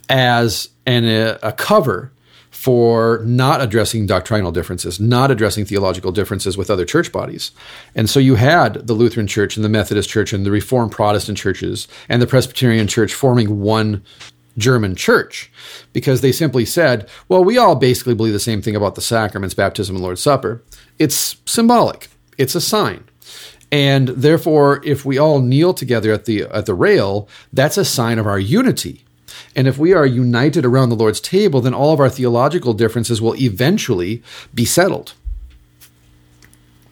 as 0.08 0.68
an, 0.86 1.04
a, 1.04 1.38
a 1.42 1.52
cover 1.52 2.12
for 2.50 3.22
not 3.24 3.62
addressing 3.62 4.04
doctrinal 4.04 4.52
differences, 4.52 5.00
not 5.00 5.30
addressing 5.30 5.64
theological 5.64 6.12
differences 6.12 6.58
with 6.58 6.68
other 6.68 6.84
church 6.84 7.10
bodies. 7.10 7.52
And 7.94 8.10
so 8.10 8.20
you 8.20 8.34
had 8.34 8.86
the 8.86 8.92
Lutheran 8.92 9.26
Church 9.26 9.56
and 9.56 9.64
the 9.64 9.70
Methodist 9.70 10.10
Church 10.10 10.32
and 10.32 10.44
the 10.44 10.50
Reformed 10.50 10.92
Protestant 10.92 11.38
churches 11.38 11.88
and 12.08 12.20
the 12.20 12.26
Presbyterian 12.26 12.86
Church 12.86 13.14
forming 13.14 13.60
one 13.60 14.04
German 14.58 14.94
church 14.94 15.50
because 15.92 16.20
they 16.20 16.32
simply 16.32 16.66
said, 16.66 17.08
well, 17.28 17.42
we 17.42 17.56
all 17.56 17.76
basically 17.76 18.14
believe 18.14 18.32
the 18.32 18.40
same 18.40 18.60
thing 18.60 18.76
about 18.76 18.94
the 18.94 19.00
sacraments, 19.00 19.54
baptism, 19.54 19.96
and 19.96 20.02
Lord's 20.02 20.22
Supper. 20.22 20.62
It's 21.00 21.36
symbolic, 21.46 22.08
it's 22.38 22.54
a 22.54 22.60
sign. 22.60 23.04
And 23.72 24.08
therefore, 24.08 24.80
if 24.84 25.04
we 25.04 25.18
all 25.18 25.40
kneel 25.40 25.74
together 25.74 26.12
at 26.12 26.26
the 26.26 26.42
at 26.42 26.66
the 26.66 26.74
rail, 26.74 27.28
that's 27.52 27.78
a 27.78 27.84
sign 27.84 28.18
of 28.18 28.26
our 28.26 28.38
unity. 28.38 29.04
And 29.56 29.66
if 29.66 29.78
we 29.78 29.92
are 29.92 30.06
united 30.06 30.64
around 30.64 30.90
the 30.90 30.96
Lord's 30.96 31.20
table, 31.20 31.60
then 31.60 31.74
all 31.74 31.92
of 31.92 32.00
our 32.00 32.10
theological 32.10 32.74
differences 32.74 33.20
will 33.20 33.34
eventually 33.36 34.22
be 34.54 34.64
settled. 34.64 35.14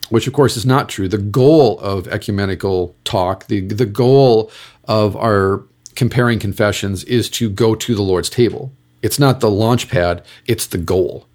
Which, 0.09 0.27
of 0.27 0.33
course, 0.33 0.57
is 0.57 0.65
not 0.65 0.89
true. 0.89 1.09
The 1.09 1.19
goal 1.19 1.79
of 1.81 2.09
ecumenical 2.09 2.95
talk, 3.05 3.47
the, 3.47 3.61
the 3.61 3.87
goal 3.87 4.51
of 4.85 5.15
our 5.17 5.65
comparing 5.95 6.39
confessions 6.39 7.05
is 7.05 7.29
to 7.31 7.51
go 7.51 7.75
to 7.75 7.95
the 7.95 8.03
Lord's 8.03 8.31
table. 8.31 8.73
It's 9.03 9.19
not 9.19 9.41
the 9.41 9.51
launch 9.51 9.89
pad, 9.89 10.25
it's 10.47 10.67
the 10.67 10.79
goal. 10.79 11.27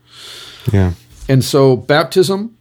Yeah. 0.72 0.94
And 1.30 1.44
so, 1.44 1.78
baptism, 1.78 2.58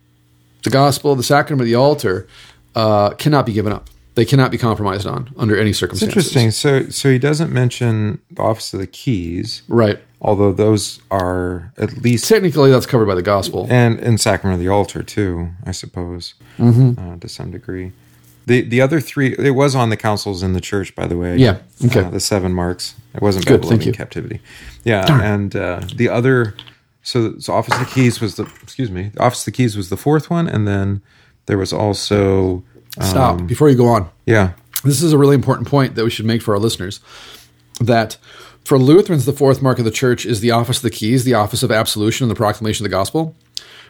the 0.63 0.71
gospel, 0.71 1.15
the 1.17 1.23
sacrament 1.23 1.63
of 1.63 1.67
the 1.67 1.75
altar 1.75 2.27
uh, 2.75 3.11
cannot 3.11 3.47
be 3.47 3.53
given 3.53 3.73
up. 3.73 3.89
They 4.15 4.25
cannot 4.27 4.51
be 4.51 4.59
compromised 4.59 5.07
on 5.07 5.31
under 5.39 5.57
any 5.59 5.71
It's 5.71 5.79
circumstances. 5.79 6.17
interesting. 6.17 6.51
So, 6.51 6.89
so 6.91 7.11
he 7.11 7.19
doesn't 7.19 7.51
mention 7.51 8.21
the 8.31 8.43
office 8.43 8.75
of 8.75 8.81
the 8.81 8.87
keys, 8.87 9.63
Right. 9.69 9.99
although 10.21 10.53
those 10.53 11.01
are 11.11 11.73
at 11.79 12.03
least 12.03 12.29
Technically, 12.29 12.71
that's 12.71 12.85
covered 12.87 13.07
by 13.07 13.15
the 13.15 13.23
gospel. 13.23 13.67
and 13.71 13.99
in 14.01 14.19
sacrament 14.19 14.61
of 14.61 14.65
the 14.65 14.69
altar 14.71 15.03
too, 15.03 15.51
I 15.65 15.71
suppose, 15.73 16.35
Mm-hmm. 16.59 17.01
uh, 17.13 17.17
to 17.19 17.29
some 17.29 17.51
degree. 17.51 17.93
The 18.47 18.61
the 18.63 18.81
other 18.83 19.01
three, 19.01 19.35
it 19.39 19.53
was 19.55 19.75
on 19.77 19.89
the 19.91 19.97
councils 19.97 20.43
in 20.43 20.53
the 20.53 20.61
church, 20.61 20.95
by 20.97 21.07
the 21.07 21.17
way. 21.17 21.37
Yeah, 21.39 21.59
okay. 21.87 22.01
Uh, 22.01 22.11
the 22.11 22.19
seven 22.21 22.53
marks. 22.53 22.95
It 23.15 23.23
wasn't 23.23 23.47
Good, 23.47 23.61
Babylonian 23.63 23.95
captivity. 23.95 24.41
Yeah, 24.85 25.07
and 25.23 25.55
uh, 25.55 25.81
the 25.95 26.09
other, 26.09 26.55
so 27.03 27.39
so 27.39 27.53
office 27.53 27.75
of 27.75 27.81
the 27.81 27.87
keys 27.95 28.21
was 28.21 28.37
the 28.37 28.45
excuse 28.63 28.91
me, 28.91 29.11
the 29.15 29.21
office 29.23 29.41
of 29.41 29.45
the 29.47 29.57
keys 29.57 29.77
was 29.77 29.89
the 29.89 29.97
fourth 29.97 30.31
one, 30.31 30.49
and 30.49 30.67
then 30.67 31.03
there 31.47 31.59
was 31.59 31.73
also 31.73 32.63
Stop 33.01 33.41
um, 33.41 33.47
before 33.47 33.69
you 33.71 33.77
go 33.77 33.87
on. 33.89 34.09
yeah 34.27 34.53
This 34.85 35.03
is 35.03 35.13
a 35.13 35.19
really 35.19 35.35
important 35.35 35.67
point 35.69 35.95
that 35.95 36.05
we 36.05 36.11
should 36.11 36.27
make 36.27 36.43
for 36.43 36.55
our 36.55 36.61
listeners. 36.61 37.01
That 37.81 38.17
for 38.65 38.79
Lutherans, 38.79 39.25
the 39.25 39.33
fourth 39.33 39.61
mark 39.63 39.79
of 39.79 39.85
the 39.85 39.91
church 39.91 40.25
is 40.27 40.41
the 40.41 40.51
office 40.53 40.77
of 40.77 40.83
the 40.83 40.91
keys, 40.91 41.25
the 41.25 41.35
office 41.35 41.63
of 41.63 41.71
absolution 41.73 42.25
and 42.25 42.31
the 42.31 42.35
proclamation 42.37 42.85
of 42.85 42.91
the 42.91 42.97
gospel. 42.97 43.35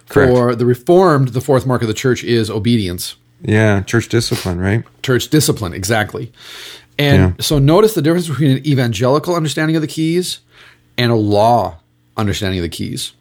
Correct. 0.08 0.32
For 0.32 0.54
the 0.54 0.64
Reformed, 0.66 1.28
the 1.28 1.40
fourth 1.40 1.66
mark 1.66 1.82
of 1.82 1.88
the 1.88 1.94
church 1.94 2.24
is 2.24 2.48
obedience, 2.50 3.16
yeah 3.42 3.82
church 3.82 4.08
discipline, 4.08 4.60
right? 4.60 4.84
church 5.02 5.28
discipline, 5.28 5.74
exactly. 5.74 6.32
And 6.98 7.18
Yeah. 7.18 7.32
so 7.44 7.58
notice 7.58 7.94
the 7.94 8.02
difference 8.02 8.28
between 8.28 8.52
an 8.58 8.66
evangelical 8.66 9.34
understanding 9.34 9.74
of 9.76 9.82
the 9.82 9.88
keys 9.88 10.38
and 10.96 11.10
a 11.10 11.16
law 11.16 11.78
understanding 12.16 12.58
of 12.58 12.62
the 12.62 12.68
keys. 12.68 13.12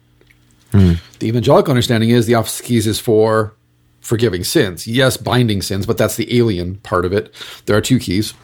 Hmm. 0.72 0.94
The 1.18 1.28
evangelical 1.28 1.70
understanding 1.70 2.10
is 2.10 2.26
the 2.26 2.34
office 2.34 2.58
of 2.58 2.62
the 2.64 2.68
keys 2.68 2.86
is 2.86 2.98
for 2.98 3.54
forgiving 4.00 4.42
sins. 4.42 4.86
Yes, 4.86 5.16
binding 5.16 5.62
sins, 5.62 5.86
but 5.86 5.98
that's 5.98 6.16
the 6.16 6.36
alien 6.36 6.76
part 6.76 7.04
of 7.04 7.12
it. 7.12 7.32
There 7.66 7.76
are 7.76 7.80
two 7.80 7.98
keys 7.98 8.34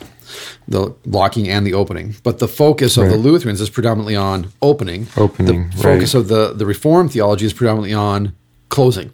the 0.67 0.95
locking 1.07 1.49
and 1.49 1.67
the 1.67 1.75
opening. 1.75 2.15
But 2.23 2.39
the 2.39 2.49
focus 2.49 2.97
of 2.97 3.09
the 3.09 3.17
Lutherans 3.17 3.61
is 3.61 3.71
predominantly 3.71 4.17
on 4.17 4.53
opening. 4.61 5.07
Opening, 5.17 5.71
The 5.71 5.77
focus 5.79 6.15
of 6.15 6.29
the, 6.29 6.53
the 6.53 6.67
Reformed 6.67 7.13
theology 7.13 7.47
is 7.47 7.53
predominantly 7.53 7.95
on 7.95 8.35
closing. 8.69 9.13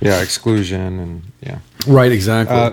Yeah, 0.00 0.20
exclusion 0.20 0.98
and 0.98 1.22
yeah. 1.40 1.58
Right, 1.86 2.10
exactly. 2.10 2.56
Uh, 2.56 2.72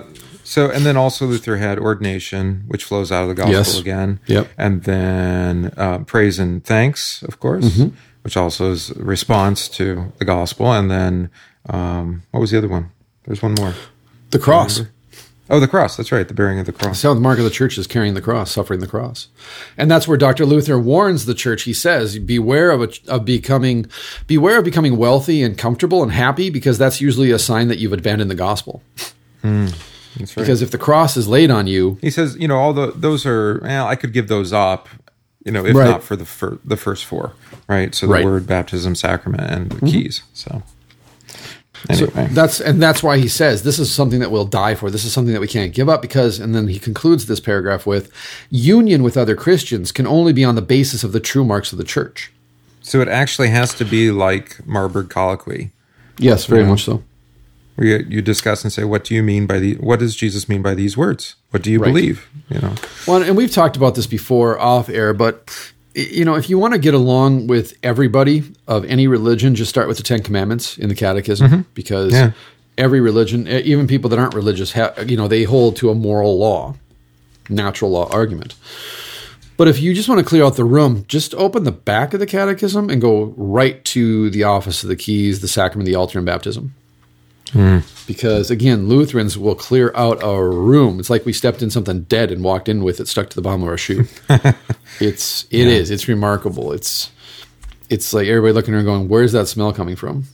so 0.49 0.69
and 0.69 0.85
then 0.85 0.97
also 0.97 1.25
Luther 1.27 1.57
had 1.57 1.77
ordination, 1.77 2.63
which 2.67 2.83
flows 2.83 3.11
out 3.11 3.23
of 3.23 3.29
the 3.29 3.35
gospel 3.35 3.53
Yes. 3.53 3.79
again. 3.79 4.19
Yep. 4.25 4.47
And 4.57 4.83
then 4.83 5.71
uh, 5.77 5.99
praise 5.99 6.39
and 6.39 6.63
thanks, 6.63 7.21
of 7.23 7.39
course, 7.39 7.65
Mm-hmm. 7.65 7.95
which 8.23 8.35
also 8.35 8.71
is 8.71 8.89
a 8.91 9.03
response 9.03 9.67
to 9.69 10.11
the 10.17 10.25
gospel. 10.25 10.71
And 10.73 10.89
then 10.89 11.29
um, 11.69 12.23
what 12.31 12.39
was 12.39 12.51
the 12.51 12.57
other 12.57 12.67
one? 12.67 12.89
There's 13.25 13.41
one 13.43 13.53
more. 13.55 13.73
the 14.31 14.39
cross. 14.39 14.81
Oh, 15.51 15.59
the 15.59 15.67
cross. 15.67 15.97
That's 15.97 16.11
right. 16.11 16.27
The 16.27 16.33
bearing 16.35 16.59
of 16.59 16.67
the 16.67 16.71
cross. 16.71 16.99
seventh 16.99 17.21
mark 17.21 17.39
of 17.39 17.43
the 17.43 17.49
church 17.49 17.77
is 17.79 17.87
carrying 17.87 18.13
the 18.13 18.21
cross, 18.21 18.51
suffering 18.51 18.81
the 18.81 18.87
cross. 18.87 19.29
And 19.77 19.89
that's 19.89 20.07
where 20.07 20.17
Dr. 20.17 20.45
Luther 20.45 20.77
warns 20.77 21.25
the 21.25 21.33
church. 21.33 21.63
He 21.63 21.73
says, 21.73 22.19
beware 22.19 22.69
of, 22.69 22.81
a, 22.83 22.89
of 23.07 23.25
becoming, 23.25 23.87
beware 24.27 24.59
of 24.59 24.63
becoming 24.63 24.95
wealthy 24.97 25.41
and 25.41 25.57
comfortable 25.57 26.03
and 26.03 26.11
happy 26.11 26.51
because 26.51 26.77
that's 26.77 27.01
usually 27.01 27.31
a 27.31 27.39
sign 27.39 27.67
that 27.69 27.79
you've 27.79 27.93
abandoned 27.93 28.29
the 28.29 28.35
gospel. 28.35 28.83
That's 29.41 29.73
right. 30.17 30.35
Because 30.35 30.61
if 30.61 30.71
the 30.71 30.77
cross 30.77 31.17
is 31.17 31.27
laid 31.27 31.51
on 31.51 31.67
you, 31.67 31.97
he 32.01 32.09
says, 32.09 32.35
you 32.37 32.47
know, 32.47 32.57
all 32.57 32.73
the 32.73 32.91
those 32.95 33.25
are. 33.25 33.59
Well, 33.61 33.87
I 33.87 33.95
could 33.95 34.13
give 34.13 34.27
those 34.27 34.51
up, 34.53 34.89
you 35.45 35.51
know, 35.51 35.65
if 35.65 35.75
Right. 35.75 35.89
not 35.89 36.03
for 36.03 36.15
the 36.15 36.59
the 36.65 36.77
first 36.77 37.05
four, 37.05 37.33
right? 37.67 37.93
So 37.93 38.07
the 38.07 38.13
Right. 38.13 38.25
word, 38.25 38.47
baptism, 38.47 38.95
sacrament, 38.95 39.51
and 39.51 39.69
the 39.69 39.75
mm-hmm. 39.75 39.87
keys. 39.87 40.23
So 40.33 40.63
So 41.93 42.05
anyway, 42.07 42.27
that's 42.31 42.59
and 42.59 42.81
that's 42.81 43.01
why 43.01 43.17
he 43.19 43.27
says 43.29 43.63
this 43.63 43.79
is 43.79 43.89
something 43.91 44.19
that 44.19 44.31
we'll 44.31 44.45
die 44.45 44.75
for. 44.75 44.91
This 44.91 45.05
is 45.05 45.13
something 45.13 45.33
that 45.33 45.39
we 45.39 45.47
can't 45.47 45.73
give 45.73 45.87
up 45.87 46.01
because 46.01 46.37
and 46.39 46.53
then 46.53 46.67
he 46.67 46.77
concludes 46.79 47.25
this 47.27 47.39
paragraph 47.39 47.85
with 47.85 48.11
union 48.49 49.01
with 49.01 49.15
other 49.15 49.35
Christians 49.35 49.91
can 49.93 50.05
only 50.05 50.33
be 50.33 50.43
on 50.43 50.55
the 50.55 50.61
basis 50.61 51.03
of 51.05 51.13
the 51.13 51.21
true 51.21 51.45
marks 51.45 51.71
of 51.71 51.77
the 51.77 51.85
church. 51.85 52.31
so 52.81 52.99
it 53.01 53.07
actually 53.07 53.49
has 53.49 53.73
to 53.75 53.85
be 53.85 54.11
like 54.11 54.65
Marburg 54.65 55.09
colloquy. 55.09 55.71
Yes, 56.17 56.45
very 56.45 56.65
much 56.65 56.83
so. 56.83 57.01
Where 57.79 57.87
you, 58.01 58.05
you 58.09 58.21
discuss 58.21 58.63
and 58.63 58.73
say, 58.73 58.83
"What 58.83 59.03
do 59.05 59.15
you 59.15 59.23
mean 59.23 59.45
by 59.47 59.59
the? 59.59 59.75
What 59.75 59.99
does 59.99 60.15
Jesus 60.15 60.49
mean 60.49 60.61
by 60.61 60.75
these 60.75 60.97
words? 60.97 61.35
What 61.51 61.63
do 61.63 61.71
you 61.71 61.79
Right. 61.79 61.87
believe?" 61.93 62.27
You 62.49 62.59
know, 62.59 62.73
Well, 63.07 63.23
and 63.23 63.37
we've 63.37 63.51
talked 63.51 63.77
about 63.77 63.95
this 63.95 64.05
before 64.07 64.59
off 64.59 64.89
air, 64.89 65.13
but 65.13 65.49
you 65.95 66.25
know, 66.25 66.35
if 66.35 66.49
you 66.49 66.57
want 66.59 66.73
to 66.73 66.79
get 66.79 66.93
along 66.93 67.47
with 67.47 67.73
everybody 67.81 68.43
of 68.67 68.83
any 68.85 69.07
religion, 69.07 69.55
just 69.55 69.69
start 69.69 69.87
with 69.87 69.97
the 69.97 70.03
Ten 70.03 70.21
Commandments 70.21 70.77
in 70.77 70.89
the 70.89 70.95
Catechism, 70.95 71.47
mm-hmm. 71.49 71.61
because 71.73 72.11
Yeah. 72.13 72.31
every 72.77 72.99
religion, 73.01 73.47
even 73.47 73.87
people 73.87 74.09
that 74.09 74.19
aren't 74.19 74.35
religious, 74.35 74.73
ha- 74.73 74.93
you 75.05 75.15
know, 75.17 75.27
they 75.27 75.43
hold 75.43 75.75
to 75.77 75.89
a 75.89 75.95
moral 75.95 76.37
law, 76.37 76.75
natural 77.49 77.91
law 77.91 78.07
argument. 78.11 78.55
But 79.57 79.67
if 79.67 79.81
you 79.81 79.93
just 79.93 80.07
want 80.07 80.19
to 80.19 80.25
clear 80.25 80.43
out 80.45 80.55
the 80.55 80.63
room, 80.63 81.03
just 81.09 81.33
open 81.35 81.63
the 81.65 81.71
back 81.73 82.13
of 82.13 82.19
the 82.21 82.25
Catechism 82.25 82.89
and 82.89 83.01
go 83.01 83.33
right 83.35 83.83
to 83.85 84.29
the 84.29 84.43
office 84.43 84.83
of 84.83 84.89
the 84.89 84.95
keys, 84.95 85.41
the 85.41 85.49
sacrament, 85.49 85.85
the 85.85 85.95
altar, 85.95 86.17
and 86.19 86.25
baptism. 86.25 86.73
Because 88.07 88.51
again, 88.51 88.87
Lutherans 88.87 89.37
will 89.37 89.55
clear 89.55 89.91
out 89.95 90.19
a 90.23 90.43
room. 90.43 90.99
It's 90.99 91.09
like 91.09 91.25
we 91.25 91.33
stepped 91.33 91.61
in 91.61 91.69
something 91.69 92.01
dead 92.03 92.31
and 92.31 92.43
walked 92.43 92.69
in 92.69 92.83
with 92.83 92.99
it 92.99 93.07
stuck 93.07 93.29
to 93.29 93.35
the 93.35 93.41
bottom 93.41 93.63
of 93.63 93.69
our 93.69 93.77
shoe. 93.77 94.05
it's 94.99 95.45
it 95.51 95.67
is. 95.67 95.91
It's 95.91 96.07
remarkable. 96.07 96.71
It's 96.71 97.11
it's 97.89 98.13
like 98.13 98.27
everybody 98.27 98.53
looking 98.53 98.73
around 98.73 98.85
going, 98.85 99.09
"Where's 99.09 99.31
that 99.31 99.47
smell 99.47 99.73
coming 99.73 99.95
from?" 99.95 100.25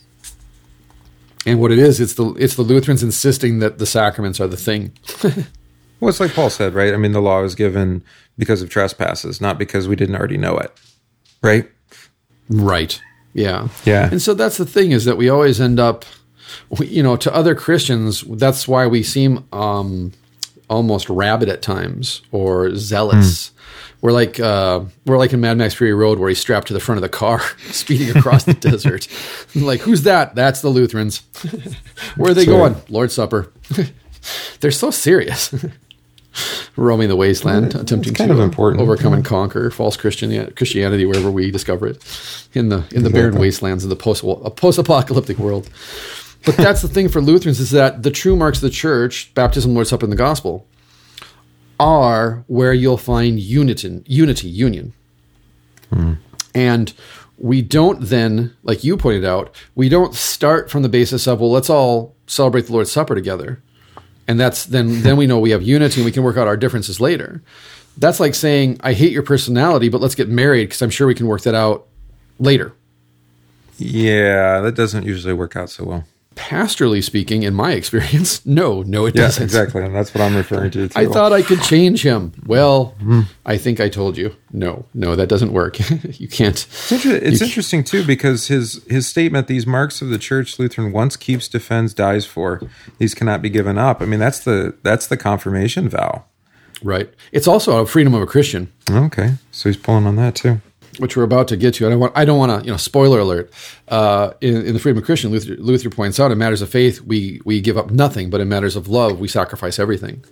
And 1.45 1.59
what 1.59 1.71
it 1.71 1.79
is, 1.79 1.99
it's 1.99 2.15
the 2.15 2.33
it's 2.33 2.55
the 2.55 2.63
Lutherans 2.63 3.03
insisting 3.03 3.59
that 3.59 3.77
the 3.77 3.85
sacraments 3.85 4.39
are 4.39 4.47
the 4.47 4.57
thing. 4.57 4.93
well, 5.99 6.09
it's 6.09 6.19
like 6.19 6.33
Paul 6.33 6.49
said, 6.49 6.73
right? 6.73 6.93
I 6.93 6.97
mean, 6.97 7.11
the 7.11 7.21
law 7.21 7.41
was 7.41 7.55
given 7.55 8.03
because 8.37 8.61
of 8.61 8.69
trespasses, 8.69 9.39
not 9.39 9.57
because 9.57 9.87
we 9.87 9.95
didn't 9.95 10.15
already 10.15 10.37
know 10.37 10.57
it, 10.57 10.71
right? 11.41 11.69
Right. 12.49 12.99
Yeah. 13.33 13.67
Yeah. 13.83 14.09
And 14.09 14.21
so 14.21 14.33
that's 14.33 14.57
the 14.57 14.65
thing 14.65 14.91
is 14.91 15.05
that 15.05 15.17
we 15.17 15.29
always 15.29 15.59
end 15.59 15.79
up, 15.79 16.05
you 16.79 17.03
know, 17.03 17.15
to 17.17 17.33
other 17.33 17.55
Christians, 17.55 18.21
that's 18.21 18.67
why 18.67 18.87
we 18.87 19.03
seem 19.03 19.45
um, 19.51 20.11
almost 20.69 21.09
rabid 21.09 21.49
at 21.49 21.61
times 21.61 22.21
or 22.31 22.75
zealous. 22.75 23.51
We're 24.01 24.11
like 24.11 24.39
uh, 24.39 24.81
we're 25.05 25.17
like 25.17 25.33
in 25.33 25.41
Mad 25.41 25.57
Max 25.57 25.73
Fury 25.73 25.93
Road 25.93 26.19
where 26.19 26.29
he's 26.29 26.39
strapped 26.39 26.67
to 26.67 26.73
the 26.73 26.79
front 26.79 26.97
of 26.97 27.01
the 27.01 27.09
car, 27.09 27.39
speeding 27.71 28.15
across 28.15 28.43
the 28.43 28.53
desert. 28.69 29.07
Like, 29.55 29.81
who's 29.81 30.03
that? 30.03 30.35
That's 30.35 30.61
the 30.61 30.69
Lutherans. 30.69 31.23
Where 32.15 32.31
are 32.31 32.33
they 32.33 32.41
right. 32.41 32.45
going? 32.45 32.75
Lord's 32.89 33.15
Supper. 33.15 33.51
They're 34.59 34.71
so 34.71 34.91
serious. 34.91 35.53
Roaming 36.75 37.07
the 37.07 37.15
wasteland, 37.15 37.73
attempting 37.73 38.13
kind 38.13 38.29
to 38.29 38.33
of 38.33 38.41
important. 38.41 38.81
overcome 38.81 39.13
and 39.13 39.23
conquer 39.23 39.71
false 39.71 39.95
Christian 39.95 40.51
Christianity 40.51 41.05
wherever 41.05 41.31
we 41.31 41.49
discover 41.49 41.87
it 41.87 42.49
in 42.53 42.67
the 42.67 42.83
in 42.91 43.03
the 43.03 43.09
barren 43.09 43.39
wastelands 43.39 43.85
of 43.85 43.89
the 43.89 43.95
post 43.95 44.23
post 44.57 44.77
apocalyptic 44.77 45.39
world. 45.39 45.69
But 46.45 46.57
that's 46.57 46.81
the 46.81 46.87
thing 46.87 47.09
for 47.09 47.21
Lutherans 47.21 47.59
is 47.59 47.71
that 47.71 48.03
the 48.03 48.11
true 48.11 48.35
marks 48.35 48.59
of 48.59 48.63
the 48.63 48.69
church, 48.69 49.33
baptism, 49.33 49.73
Lord's 49.73 49.89
Supper, 49.89 50.05
and 50.05 50.11
the 50.11 50.17
gospel, 50.17 50.67
are 51.79 52.43
where 52.47 52.73
you'll 52.73 52.97
find 52.97 53.39
unity, 53.39 54.03
unity, 54.05 54.47
union. 54.47 54.93
Hmm. 55.89 56.13
And 56.53 56.93
we 57.37 57.61
don't 57.61 58.01
then, 58.01 58.55
like 58.63 58.83
you 58.83 58.95
pointed 58.95 59.25
out, 59.25 59.53
we 59.75 59.89
don't 59.89 60.13
start 60.13 60.69
from 60.69 60.83
the 60.83 60.89
basis 60.89 61.27
of, 61.27 61.41
well, 61.41 61.51
let's 61.51 61.69
all 61.69 62.15
celebrate 62.27 62.67
the 62.67 62.73
Lord's 62.73 62.91
Supper 62.91 63.15
together. 63.15 63.61
And 64.27 64.39
that's 64.39 64.65
then 64.65 65.01
then 65.03 65.17
we 65.17 65.27
know 65.27 65.39
we 65.39 65.51
have 65.51 65.63
unity 65.63 66.01
and 66.01 66.05
we 66.05 66.11
can 66.11 66.23
work 66.23 66.37
out 66.37 66.47
our 66.47 66.57
differences 66.57 66.99
later. 67.01 67.41
That's 67.97 68.19
like 68.19 68.35
saying, 68.35 68.79
I 68.81 68.93
hate 68.93 69.11
your 69.11 69.23
personality, 69.23 69.89
but 69.89 70.01
let's 70.01 70.15
get 70.15 70.27
married 70.27 70.65
because 70.65 70.81
I'm 70.81 70.89
sure 70.89 71.07
we 71.07 71.15
can 71.15 71.27
work 71.27 71.41
that 71.41 71.55
out 71.55 71.87
later. 72.39 72.73
Yeah, 73.77 74.59
that 74.61 74.75
doesn't 74.75 75.05
usually 75.05 75.33
work 75.33 75.55
out 75.55 75.69
so 75.69 75.85
well. 75.85 76.03
Pastorally 76.35 77.03
speaking, 77.03 77.43
in 77.43 77.53
my 77.53 77.71
experience, 77.81 78.45
no, 78.45 78.81
no, 78.83 79.05
it 79.05 79.15
Yeah, 79.15 79.23
doesn't. 79.23 79.43
exactly, 79.43 79.83
and 79.83 79.95
that's 79.95 80.13
what 80.13 80.21
I'm 80.21 80.35
referring 80.35 80.71
to. 80.71 80.87
Too. 80.89 80.99
I 80.99 81.05
thought 81.05 81.31
I 81.33 81.41
could 81.41 81.61
change 81.61 82.03
him. 82.03 82.33
Well, 82.45 82.95
hmm. 82.99 83.21
I 83.45 83.57
think 83.57 83.79
I 83.79 83.89
told 83.89 84.17
you. 84.17 84.35
No, 84.51 84.85
no, 84.93 85.15
that 85.15 85.27
doesn't 85.27 85.53
work. 85.53 85.77
you 86.19 86.27
can't. 86.27 86.55
It's, 86.55 86.91
inter- 86.91 87.15
it's 87.15 87.41
interesting 87.41 87.83
too 87.83 88.05
because 88.05 88.47
his 88.47 88.83
his 88.89 89.07
statement, 89.07 89.47
"These 89.47 89.65
marks 89.65 90.01
of 90.01 90.09
the 90.09 90.17
Church 90.17 90.59
Lutheran 90.59 90.91
once 90.91 91.15
keeps, 91.17 91.47
defends, 91.47 91.93
dies 91.93 92.25
for, 92.25 92.61
these 92.97 93.13
cannot 93.13 93.41
be 93.41 93.49
given 93.49 93.77
up." 93.77 94.01
I 94.01 94.05
mean, 94.05 94.19
that's 94.19 94.39
the 94.39 94.75
that's 94.83 95.07
the 95.07 95.17
confirmation 95.17 95.89
vow. 95.89 96.25
Right. 96.83 97.11
It's 97.31 97.47
also 97.47 97.81
a 97.81 97.85
freedom 97.85 98.13
of 98.13 98.21
a 98.21 98.27
Christian, 98.27 98.71
Okay, 98.91 99.35
so 99.51 99.69
he's 99.69 99.77
pulling 99.77 100.05
on 100.05 100.17
that 100.17 100.35
too. 100.35 100.59
Which 100.99 101.15
we're 101.17 101.23
about 101.23 101.47
to 101.49 101.57
get 101.57 101.73
to. 101.75 101.87
I 101.87 101.89
don't 101.89 101.99
want. 101.99 102.17
I 102.17 102.25
don't 102.25 102.37
want 102.37 102.61
to. 102.61 102.65
You 102.65 102.71
know, 102.71 102.77
spoiler 102.77 103.19
alert. 103.19 103.51
Uh, 103.87 104.33
in, 104.41 104.65
in 104.65 104.73
the 104.73 104.79
freedom 104.79 104.97
of 104.97 105.05
Christian, 105.05 105.31
Luther, 105.31 105.55
Luther 105.55 105.89
points 105.89 106.19
out, 106.19 106.31
in 106.31 106.37
matters 106.37 106.61
of 106.61 106.69
faith, 106.69 107.01
we 107.01 107.41
we 107.45 107.61
give 107.61 107.77
up 107.77 107.91
nothing, 107.91 108.29
but 108.29 108.41
in 108.41 108.49
matters 108.49 108.75
of 108.75 108.87
love, 108.87 109.19
we 109.19 109.27
sacrifice 109.27 109.79
everything. 109.79 110.23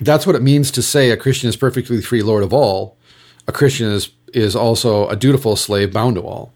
That's 0.00 0.26
what 0.26 0.36
it 0.36 0.42
means 0.42 0.70
to 0.72 0.82
say 0.82 1.10
a 1.10 1.16
Christian 1.16 1.48
is 1.48 1.56
perfectly 1.56 2.00
free, 2.00 2.22
Lord 2.22 2.42
of 2.42 2.52
all. 2.52 2.96
A 3.46 3.52
Christian 3.52 3.90
is 3.90 4.10
is 4.32 4.54
also 4.54 5.08
a 5.08 5.16
dutiful 5.16 5.56
slave, 5.56 5.92
bound 5.92 6.16
to 6.16 6.22
all. 6.22 6.52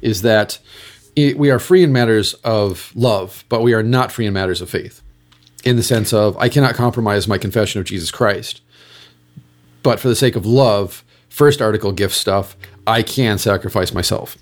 Is 0.00 0.22
that 0.22 0.58
i 1.18 1.34
we 1.36 1.50
are 1.50 1.58
free 1.58 1.82
in 1.82 1.92
matters 1.92 2.34
of 2.44 2.92
love, 2.94 3.44
but 3.48 3.62
we 3.62 3.74
are 3.74 3.82
not 3.82 4.12
free 4.12 4.26
in 4.26 4.32
matters 4.32 4.60
of 4.60 4.70
faith. 4.70 5.02
In 5.64 5.76
the 5.76 5.82
sense 5.82 6.12
of, 6.14 6.36
I 6.38 6.48
cannot 6.48 6.74
compromise 6.74 7.28
my 7.28 7.36
confession 7.36 7.80
of 7.80 7.86
Jesus 7.86 8.10
Christ. 8.10 8.62
But 9.82 10.00
for 10.00 10.08
the 10.08 10.16
sake 10.16 10.36
of 10.36 10.46
love, 10.46 11.04
first 11.30 11.62
article 11.62 11.92
gift 11.92 12.14
stuff, 12.14 12.56
I 12.86 13.02
can 13.02 13.38
sacrifice 13.38 13.94
myself. 13.94 14.36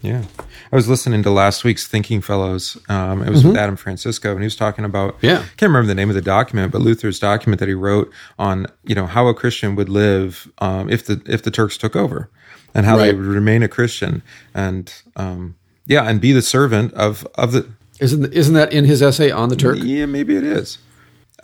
Yeah. 0.00 0.24
I 0.72 0.76
was 0.76 0.88
listening 0.88 1.22
to 1.22 1.30
last 1.30 1.62
week's 1.62 1.86
Thinking 1.86 2.22
Fellows. 2.22 2.76
Um, 2.88 3.22
it 3.22 3.30
was 3.30 3.44
with 3.44 3.56
Adam 3.56 3.76
Francisco, 3.76 4.32
and 4.32 4.40
he 4.40 4.44
was 4.46 4.56
talking 4.56 4.84
about 4.84 5.16
Yeah. 5.20 5.40
I 5.40 5.56
can't 5.56 5.70
remember 5.70 5.86
the 5.86 5.94
name 5.94 6.08
of 6.08 6.16
the 6.16 6.22
document, 6.22 6.72
but 6.72 6.80
Luther's 6.80 7.20
document 7.20 7.60
that 7.60 7.68
he 7.68 7.74
wrote 7.74 8.10
on 8.38 8.66
you 8.84 8.94
know 8.94 9.06
how 9.06 9.28
a 9.28 9.34
Christian 9.34 9.76
would 9.76 9.88
live 9.88 10.50
um, 10.58 10.88
if 10.90 11.04
the 11.06 11.22
if 11.26 11.42
the 11.42 11.50
Turks 11.52 11.76
took 11.76 11.94
over, 11.94 12.30
and 12.74 12.84
how 12.86 12.96
they 12.96 13.12
would 13.12 13.24
remain 13.24 13.62
a 13.62 13.68
Christian, 13.68 14.22
and 14.54 14.92
um, 15.14 15.54
yeah, 15.86 16.02
and 16.02 16.20
be 16.20 16.32
the 16.32 16.42
servant 16.42 16.92
of 16.94 17.24
of 17.36 17.52
the 17.52 17.68
Isn't 18.00 18.32
isn't 18.32 18.54
that 18.54 18.72
in 18.72 18.86
his 18.86 19.02
essay 19.02 19.30
on 19.30 19.50
the 19.50 19.56
Turk? 19.56 19.78
yeah 19.80 20.06
maybe 20.06 20.34
it 20.36 20.44
is. 20.44 20.78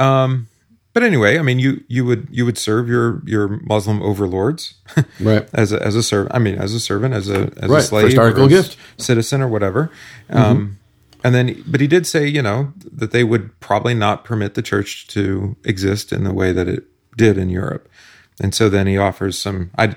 Um, 0.00 0.48
but 0.94 1.02
anyway, 1.02 1.38
I 1.38 1.42
mean, 1.42 1.58
you 1.58 1.82
you 1.88 2.04
would 2.04 2.28
you 2.30 2.44
would 2.44 2.58
serve 2.58 2.88
your 2.88 3.22
your 3.26 3.60
Muslim 3.64 4.02
overlords, 4.02 4.74
Right. 5.20 5.48
as 5.52 5.72
a, 5.72 5.82
as 5.84 5.94
a 5.94 6.02
servant. 6.02 6.34
I 6.34 6.38
mean, 6.38 6.56
as 6.56 6.74
a 6.74 6.80
servant, 6.80 7.14
as 7.14 7.28
a 7.28 7.52
as 7.58 7.70
a 7.70 7.82
slave, 7.82 8.04
First 8.06 8.18
article 8.18 8.48
gift. 8.48 8.76
citizen, 8.96 9.42
or 9.42 9.48
whatever. 9.48 9.90
Um, 10.30 10.78
and 11.24 11.34
then, 11.34 11.62
but 11.66 11.80
he 11.80 11.86
did 11.88 12.06
say, 12.06 12.26
you 12.28 12.42
know, 12.42 12.72
that 12.92 13.10
they 13.10 13.24
would 13.24 13.58
probably 13.60 13.94
not 13.94 14.24
permit 14.24 14.54
the 14.54 14.62
church 14.62 15.06
to 15.08 15.56
exist 15.64 16.12
in 16.12 16.22
the 16.24 16.32
way 16.32 16.52
that 16.52 16.68
it 16.68 16.84
did 17.16 17.36
in 17.38 17.48
Europe. 17.48 17.88
And 18.40 18.54
so 18.54 18.68
then 18.68 18.86
he 18.86 18.96
offers 18.96 19.36
some. 19.36 19.70
I, 19.76 19.96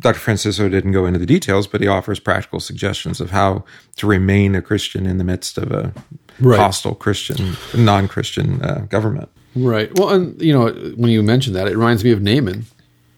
Dr. 0.00 0.18
Francisco 0.18 0.68
didn't 0.68 0.92
go 0.92 1.06
into 1.06 1.18
the 1.18 1.24
details, 1.24 1.66
but 1.66 1.80
he 1.80 1.88
offers 1.88 2.20
practical 2.20 2.60
suggestions 2.60 3.18
of 3.18 3.30
how 3.30 3.64
to 3.96 4.06
remain 4.06 4.54
a 4.54 4.60
Christian 4.60 5.06
in 5.06 5.16
the 5.16 5.24
midst 5.24 5.56
of 5.58 5.72
a 5.72 5.92
Right. 6.40 6.58
hostile 6.58 6.94
Christian, 6.94 7.56
non-Christian 7.74 8.62
uh, 8.62 8.86
government. 8.90 9.28
Right. 9.54 9.96
Well, 9.98 10.10
and 10.10 10.40
you 10.40 10.52
know, 10.52 10.70
when 10.96 11.10
you 11.10 11.22
mention 11.22 11.52
that, 11.54 11.68
it 11.68 11.76
reminds 11.76 12.04
me 12.04 12.12
of 12.12 12.22
Naaman 12.22 12.64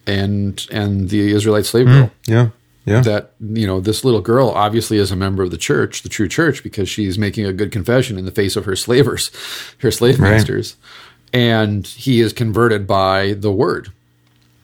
and 0.07 0.67
and 0.71 1.09
the 1.09 1.33
Israelite 1.33 1.67
slave 1.67 1.87
mm-hmm. 1.87 2.01
girl. 2.01 2.11
Yeah, 2.27 2.49
yeah, 2.85 3.01
That 3.01 3.33
you 3.41 3.67
know, 3.67 3.81
this 3.81 4.05
little 4.05 4.21
girl 4.21 4.51
obviously 4.51 4.99
is 4.99 5.11
a 5.11 5.17
member 5.17 5.43
of 5.43 5.51
the 5.51 5.57
church, 5.57 6.03
the 6.03 6.09
true 6.09 6.29
church, 6.29 6.63
because 6.63 6.89
she's 6.89 7.19
making 7.19 7.47
a 7.47 7.53
good 7.53 7.73
confession 7.73 8.19
in 8.19 8.25
the 8.25 8.31
face 8.31 8.57
of 8.57 8.67
her 8.67 8.77
slavers, 8.77 9.31
her 9.79 9.91
slave 9.91 10.21
Right. 10.21 10.33
masters, 10.33 10.77
and 11.33 11.87
he 11.87 12.21
is 12.21 12.33
converted 12.33 12.87
by 12.87 13.33
the 13.35 13.53
word. 13.53 13.91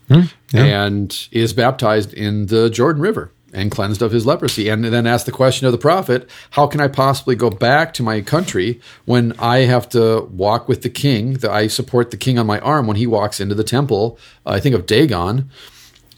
Hmm. 0.08 0.22
yeah. 0.52 0.64
and 0.86 1.28
is 1.30 1.52
baptized 1.52 2.12
in 2.12 2.46
the 2.46 2.68
Jordan 2.68 3.00
River. 3.00 3.30
And 3.52 3.70
cleansed 3.70 4.02
of 4.02 4.12
his 4.12 4.26
leprosy. 4.26 4.68
And 4.68 4.84
then 4.84 5.06
asked 5.06 5.26
the 5.26 5.32
question 5.32 5.66
of 5.66 5.72
the 5.72 5.78
prophet, 5.78 6.28
How 6.50 6.66
can 6.66 6.80
I 6.80 6.88
possibly 6.88 7.34
go 7.34 7.50
back 7.50 7.92
to 7.94 8.02
my 8.02 8.20
country 8.20 8.80
when 9.04 9.32
I 9.38 9.58
have 9.60 9.88
to 9.90 10.28
walk 10.30 10.68
with 10.68 10.82
the 10.82 10.90
king? 10.90 11.34
That 11.34 11.50
I 11.50 11.66
support 11.66 12.10
the 12.10 12.16
king 12.16 12.38
on 12.38 12.46
my 12.46 12.58
arm 12.60 12.86
when 12.86 12.96
he 12.96 13.06
walks 13.06 13.40
into 13.40 13.54
the 13.54 13.64
temple, 13.64 14.18
I 14.46 14.60
think 14.60 14.74
of 14.74 14.86
Dagon, 14.86 15.50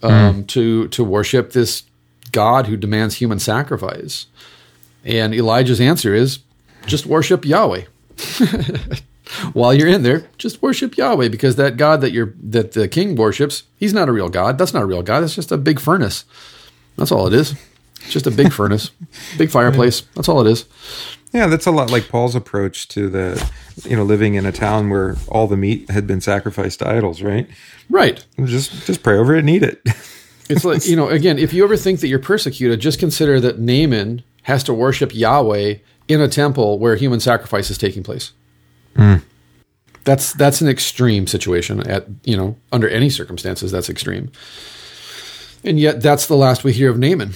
um, 0.02 0.44
to, 0.46 0.88
to 0.88 1.04
worship 1.04 1.52
this 1.52 1.84
God 2.32 2.66
who 2.66 2.76
demands 2.76 3.16
human 3.16 3.38
sacrifice. 3.38 4.26
And 5.04 5.34
Elijah's 5.34 5.80
answer 5.80 6.14
is 6.14 6.40
just 6.86 7.06
worship 7.06 7.44
Yahweh. 7.44 7.84
While 9.52 9.72
you're 9.72 9.88
in 9.88 10.02
there, 10.02 10.28
just 10.36 10.60
worship 10.60 10.96
Yahweh 10.96 11.28
because 11.28 11.56
that 11.56 11.76
God 11.76 12.02
that 12.02 12.12
you're 12.12 12.34
that 12.42 12.72
the 12.72 12.86
king 12.86 13.16
worships, 13.16 13.62
he's 13.76 13.94
not 13.94 14.08
a 14.08 14.12
real 14.12 14.28
God. 14.28 14.58
That's 14.58 14.74
not 14.74 14.82
a 14.82 14.86
real 14.86 15.02
God. 15.02 15.20
That's 15.20 15.34
just 15.34 15.52
a 15.52 15.56
big 15.56 15.80
furnace. 15.80 16.24
That's 16.96 17.12
all 17.12 17.26
it 17.26 17.34
is. 17.34 17.54
It's 18.02 18.12
just 18.12 18.26
a 18.26 18.30
big 18.30 18.52
furnace, 18.52 18.90
big 19.38 19.50
fireplace. 19.50 20.02
That's 20.14 20.28
all 20.28 20.46
it 20.46 20.50
is. 20.50 20.66
Yeah, 21.32 21.46
that's 21.46 21.66
a 21.66 21.70
lot 21.70 21.90
like 21.90 22.08
Paul's 22.08 22.34
approach 22.34 22.88
to 22.88 23.08
the, 23.08 23.50
you 23.84 23.96
know, 23.96 24.02
living 24.04 24.34
in 24.34 24.44
a 24.44 24.52
town 24.52 24.90
where 24.90 25.16
all 25.28 25.46
the 25.46 25.56
meat 25.56 25.88
had 25.88 26.06
been 26.06 26.20
sacrificed 26.20 26.80
to 26.80 26.88
idols, 26.88 27.22
right? 27.22 27.48
Right. 27.88 28.24
Just 28.44 28.86
just 28.86 29.02
pray 29.02 29.16
over 29.16 29.34
it 29.34 29.40
and 29.40 29.50
eat 29.50 29.62
it. 29.62 29.80
It's 30.48 30.64
like, 30.64 30.86
you 30.86 30.96
know, 30.96 31.08
again, 31.08 31.38
if 31.38 31.52
you 31.52 31.64
ever 31.64 31.76
think 31.76 32.00
that 32.00 32.08
you're 32.08 32.18
persecuted, 32.18 32.80
just 32.80 32.98
consider 32.98 33.40
that 33.40 33.58
Naaman 33.58 34.22
has 34.42 34.62
to 34.64 34.74
worship 34.74 35.14
Yahweh 35.14 35.76
in 36.08 36.20
a 36.20 36.28
temple 36.28 36.78
where 36.78 36.96
human 36.96 37.20
sacrifice 37.20 37.70
is 37.70 37.78
taking 37.78 38.02
place. 38.02 38.32
Hmm. 38.96 39.16
That's 40.04 40.32
that's 40.32 40.60
an 40.60 40.68
extreme 40.68 41.26
situation 41.26 41.80
at, 41.88 42.06
you 42.24 42.36
know, 42.36 42.56
under 42.72 42.88
any 42.88 43.08
circumstances 43.08 43.70
that's 43.70 43.88
extreme. 43.88 44.30
And 45.64 45.78
yet 45.78 46.00
that's 46.02 46.26
the 46.26 46.36
last 46.36 46.64
we 46.64 46.72
hear 46.72 46.90
of 46.90 46.98
Naaman. 46.98 47.32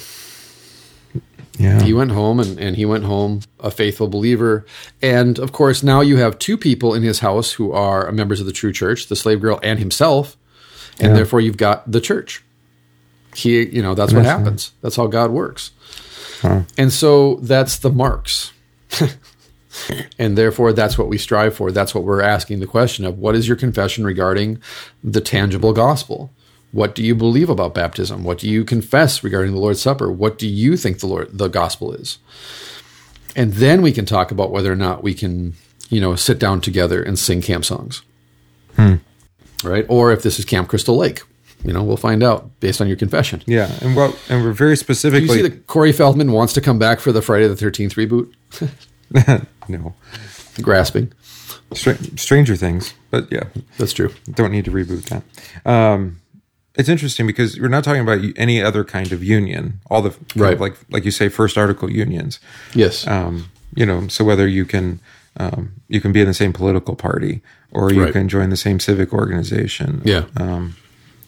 yeah. 1.59 1.81
He 1.83 1.93
went 1.93 2.11
home 2.11 2.41
and, 2.41 2.59
and 2.59 2.77
he 2.77 2.85
went 2.85 3.05
home 3.05 3.41
a 3.61 3.71
faithful 3.71 4.09
believer. 4.09 4.67
And 5.01 5.39
of 5.39 5.53
course, 5.53 5.83
now 5.83 6.01
you 6.01 6.17
have 6.17 6.39
two 6.39 6.57
people 6.59 6.95
in 6.95 7.03
his 7.03 7.21
house 7.21 7.53
who 7.53 7.73
are 7.73 8.11
members 8.13 8.41
of 8.41 8.47
the 8.47 8.53
true 8.53 8.73
church, 8.73 9.07
the 9.07 9.17
slave 9.17 9.41
girl 9.41 9.61
and 9.63 9.79
himself. 9.79 10.37
And 10.99 11.09
Yeah. 11.11 11.15
therefore 11.15 11.41
you've 11.41 11.57
got 11.57 11.91
the 11.91 12.01
church. 12.01 12.43
He, 13.35 13.63
you 13.67 13.83
know, 13.83 13.95
that's 13.95 14.13
what 14.13 14.23
That's 14.25 14.33
right. 14.35 14.39
happens. 14.39 14.73
That's 14.83 14.97
how 14.97 15.07
God 15.07 15.31
works. 15.31 15.71
And 16.79 16.93
so 16.93 17.37
that's 17.43 17.79
the 17.79 17.91
marks. 17.91 18.53
and 20.19 20.39
therefore 20.39 20.73
that's 20.73 20.97
what 20.97 21.09
we 21.09 21.19
strive 21.19 21.55
for. 21.55 21.71
That's 21.73 21.95
what 21.95 22.05
we're 22.05 22.23
asking 22.23 22.61
the 22.61 22.67
question 22.67 23.05
of 23.05 23.19
what 23.19 23.35
is 23.35 23.47
your 23.49 23.57
confession 23.57 24.05
regarding 24.05 24.59
the 25.05 25.21
tangible 25.21 25.73
gospel? 25.73 26.31
What 26.77 26.95
do 26.95 27.03
you 27.03 27.15
believe 27.15 27.49
about 27.49 27.73
baptism? 27.73 28.23
What 28.23 28.37
do 28.37 28.47
you 28.47 28.63
confess 28.63 29.25
regarding 29.25 29.53
the 29.55 29.59
Lord's 29.59 29.81
Supper? 29.81 30.13
What 30.13 30.37
do 30.37 30.47
you 30.47 30.77
think 30.77 31.01
the 31.01 31.07
Lord 31.07 31.31
the 31.33 31.49
gospel 31.49 31.91
is? 31.95 32.19
And 33.35 33.55
then 33.55 33.81
we 33.81 33.93
can 33.93 34.05
talk 34.05 34.31
about 34.31 34.51
whether 34.51 34.71
or 34.71 34.77
not 34.77 35.03
we 35.03 35.15
can, 35.15 35.55
you 35.89 36.03
know, 36.03 36.15
sit 36.17 36.39
down 36.39 36.61
together 36.61 37.03
and 37.03 37.19
sing 37.19 37.41
camp 37.41 37.65
songs. 37.65 38.03
Right? 39.65 39.87
Or 39.89 40.13
if 40.13 40.23
this 40.23 40.39
is 40.39 40.45
Camp 40.45 40.69
Crystal 40.69 40.99
Lake. 40.99 41.23
You 41.65 41.73
know, 41.73 41.83
we'll 41.83 41.97
find 41.97 42.23
out 42.23 42.51
based 42.61 42.83
on 42.83 42.89
your 42.89 42.99
confession. 42.99 43.43
Yeah, 43.47 43.73
and 43.81 43.97
well, 43.97 44.15
and 44.29 44.45
we're 44.45 44.53
very 44.53 44.77
specifically. 44.77 45.29
Do 45.29 45.35
you 45.35 45.43
see 45.45 45.49
that 45.49 45.67
Corey 45.67 45.93
Feldman 45.93 46.33
wants 46.33 46.53
to 46.53 46.61
come 46.61 46.79
back 46.79 47.01
for 47.01 47.11
the 47.11 47.23
Friday 47.23 47.49
the 47.49 47.55
13th 47.55 47.95
reboot? 49.11 49.47
no 49.69 49.95
Grasping. 50.61 51.11
Str- 51.73 51.93
Stranger 52.17 52.55
Things, 52.55 52.93
but 53.11 53.33
yeah, 53.33 53.45
That's 53.79 53.95
true. 53.95 54.13
don't 54.35 54.53
need 54.53 54.67
to 54.67 54.71
reboot 54.71 55.09
that. 55.09 55.69
Um, 55.69 56.21
it's 56.79 56.89
interesting 56.89 57.27
because 57.27 57.59
we're 57.59 57.69
not 57.69 57.85
talking 57.85 58.03
about 58.03 58.21
any 58.37 58.63
other 58.63 58.85
kind 58.85 59.13
of 59.13 59.23
union. 59.25 59.81
All 59.91 60.03
the 60.03 60.15
Right. 60.35 60.59
like 60.61 60.77
like 60.91 61.05
you 61.05 61.11
say, 61.11 61.29
first 61.29 61.57
article 61.59 61.91
unions. 61.91 62.39
Yes. 62.75 63.07
Um, 63.07 63.49
you 63.75 63.87
know, 63.87 64.09
so 64.09 64.25
whether 64.25 64.47
you 64.47 64.65
can 64.65 65.01
um, 65.39 65.73
you 65.89 66.01
can 66.01 66.13
be 66.13 66.21
in 66.21 66.27
the 66.27 66.35
same 66.35 66.53
political 66.53 66.95
party 66.97 67.43
or 67.71 67.93
you 67.93 68.05
Right. 68.05 68.13
can 68.13 68.29
join 68.29 68.49
the 68.51 68.57
same 68.57 68.81
civic 68.81 69.13
organization. 69.13 70.01
Yeah. 70.05 70.25
Um, 70.37 70.77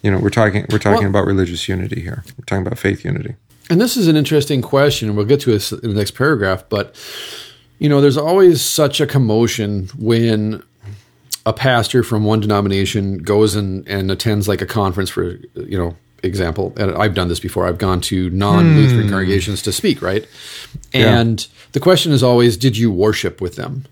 you 0.02 0.10
know, 0.10 0.18
we're 0.18 0.30
talking 0.30 0.64
we're 0.70 0.78
talking 0.78 1.00
Well- 1.02 1.10
about 1.10 1.26
religious 1.26 1.68
unity 1.68 2.00
here. 2.00 2.22
We're 2.38 2.44
talking 2.46 2.66
about 2.66 2.78
faith 2.78 3.04
unity. 3.04 3.34
And 3.70 3.78
this 3.80 3.98
is 3.98 4.08
an 4.08 4.16
interesting 4.16 4.62
question, 4.62 5.08
and 5.08 5.16
we'll 5.16 5.26
get 5.26 5.40
to 5.40 5.50
this 5.50 5.72
in 5.72 5.80
the 5.90 5.94
next 5.94 6.12
paragraph. 6.12 6.64
But, 6.70 6.94
you 7.78 7.86
know, 7.90 8.00
there's 8.00 8.16
always 8.16 8.62
such 8.62 8.98
a 8.98 9.06
commotion 9.06 9.90
when 9.98 10.62
a 11.48 11.52
pastor 11.54 12.02
from 12.02 12.24
one 12.24 12.40
denomination 12.40 13.18
goes 13.18 13.54
and, 13.54 13.88
and 13.88 14.10
attends 14.10 14.46
like 14.46 14.60
a 14.60 14.66
conference 14.66 15.08
for, 15.08 15.38
you 15.54 15.78
know, 15.78 15.96
example. 16.22 16.74
And 16.76 16.94
I've 16.94 17.14
done 17.14 17.28
this 17.28 17.40
before. 17.40 17.66
I've 17.66 17.78
gone 17.78 18.02
to 18.02 18.28
non 18.30 18.76
Lutheran 18.76 19.08
congregations 19.08 19.62
to 19.62 19.72
speak, 19.72 20.02
right? 20.02 20.26
And 20.92 21.46
the 21.72 21.80
question 21.80 22.12
is 22.12 22.22
always, 22.22 22.58
did 22.58 22.76
you 22.76 22.90
worship 22.90 23.40
with 23.40 23.56
them? 23.56 23.86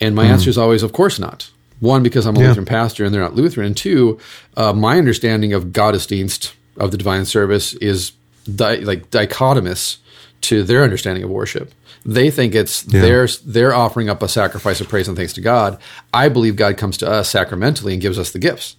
And 0.00 0.14
my 0.16 0.24
answer 0.24 0.48
is 0.48 0.56
always, 0.56 0.82
of 0.82 0.92
course 0.92 1.18
not. 1.18 1.50
One, 1.80 2.02
because 2.02 2.24
I'm 2.26 2.34
a 2.36 2.40
Yeah. 2.40 2.48
Lutheran 2.48 2.66
pastor 2.66 3.04
and 3.04 3.12
they're 3.14 3.20
not 3.20 3.34
Lutheran. 3.34 3.66
And 3.66 3.76
two, 3.76 4.18
uh, 4.56 4.72
my 4.72 4.96
understanding 4.96 5.52
of 5.52 5.66
Gottesdienst, 5.66 6.52
of 6.78 6.92
the 6.92 6.96
divine 6.96 7.26
service, 7.26 7.74
is 7.74 8.12
di- 8.56 8.76
like 8.78 9.10
dichotomous 9.10 9.98
to 10.42 10.62
their 10.62 10.82
understanding 10.82 11.24
of 11.24 11.30
worship. 11.30 11.72
They 12.04 12.30
think 12.30 12.54
it's 12.54 12.82
they're 12.82 13.28
they're 13.44 13.74
offering 13.74 14.08
up 14.08 14.22
a 14.22 14.28
sacrifice 14.28 14.80
of 14.80 14.88
praise 14.88 15.06
and 15.06 15.16
thanks 15.16 15.32
to 15.34 15.40
God. 15.40 15.78
I 16.12 16.28
believe 16.28 16.56
God 16.56 16.76
comes 16.76 16.96
to 16.98 17.08
us 17.08 17.28
sacramentally 17.28 17.92
and 17.92 18.02
gives 18.02 18.18
us 18.18 18.32
the 18.32 18.40
gifts. 18.40 18.76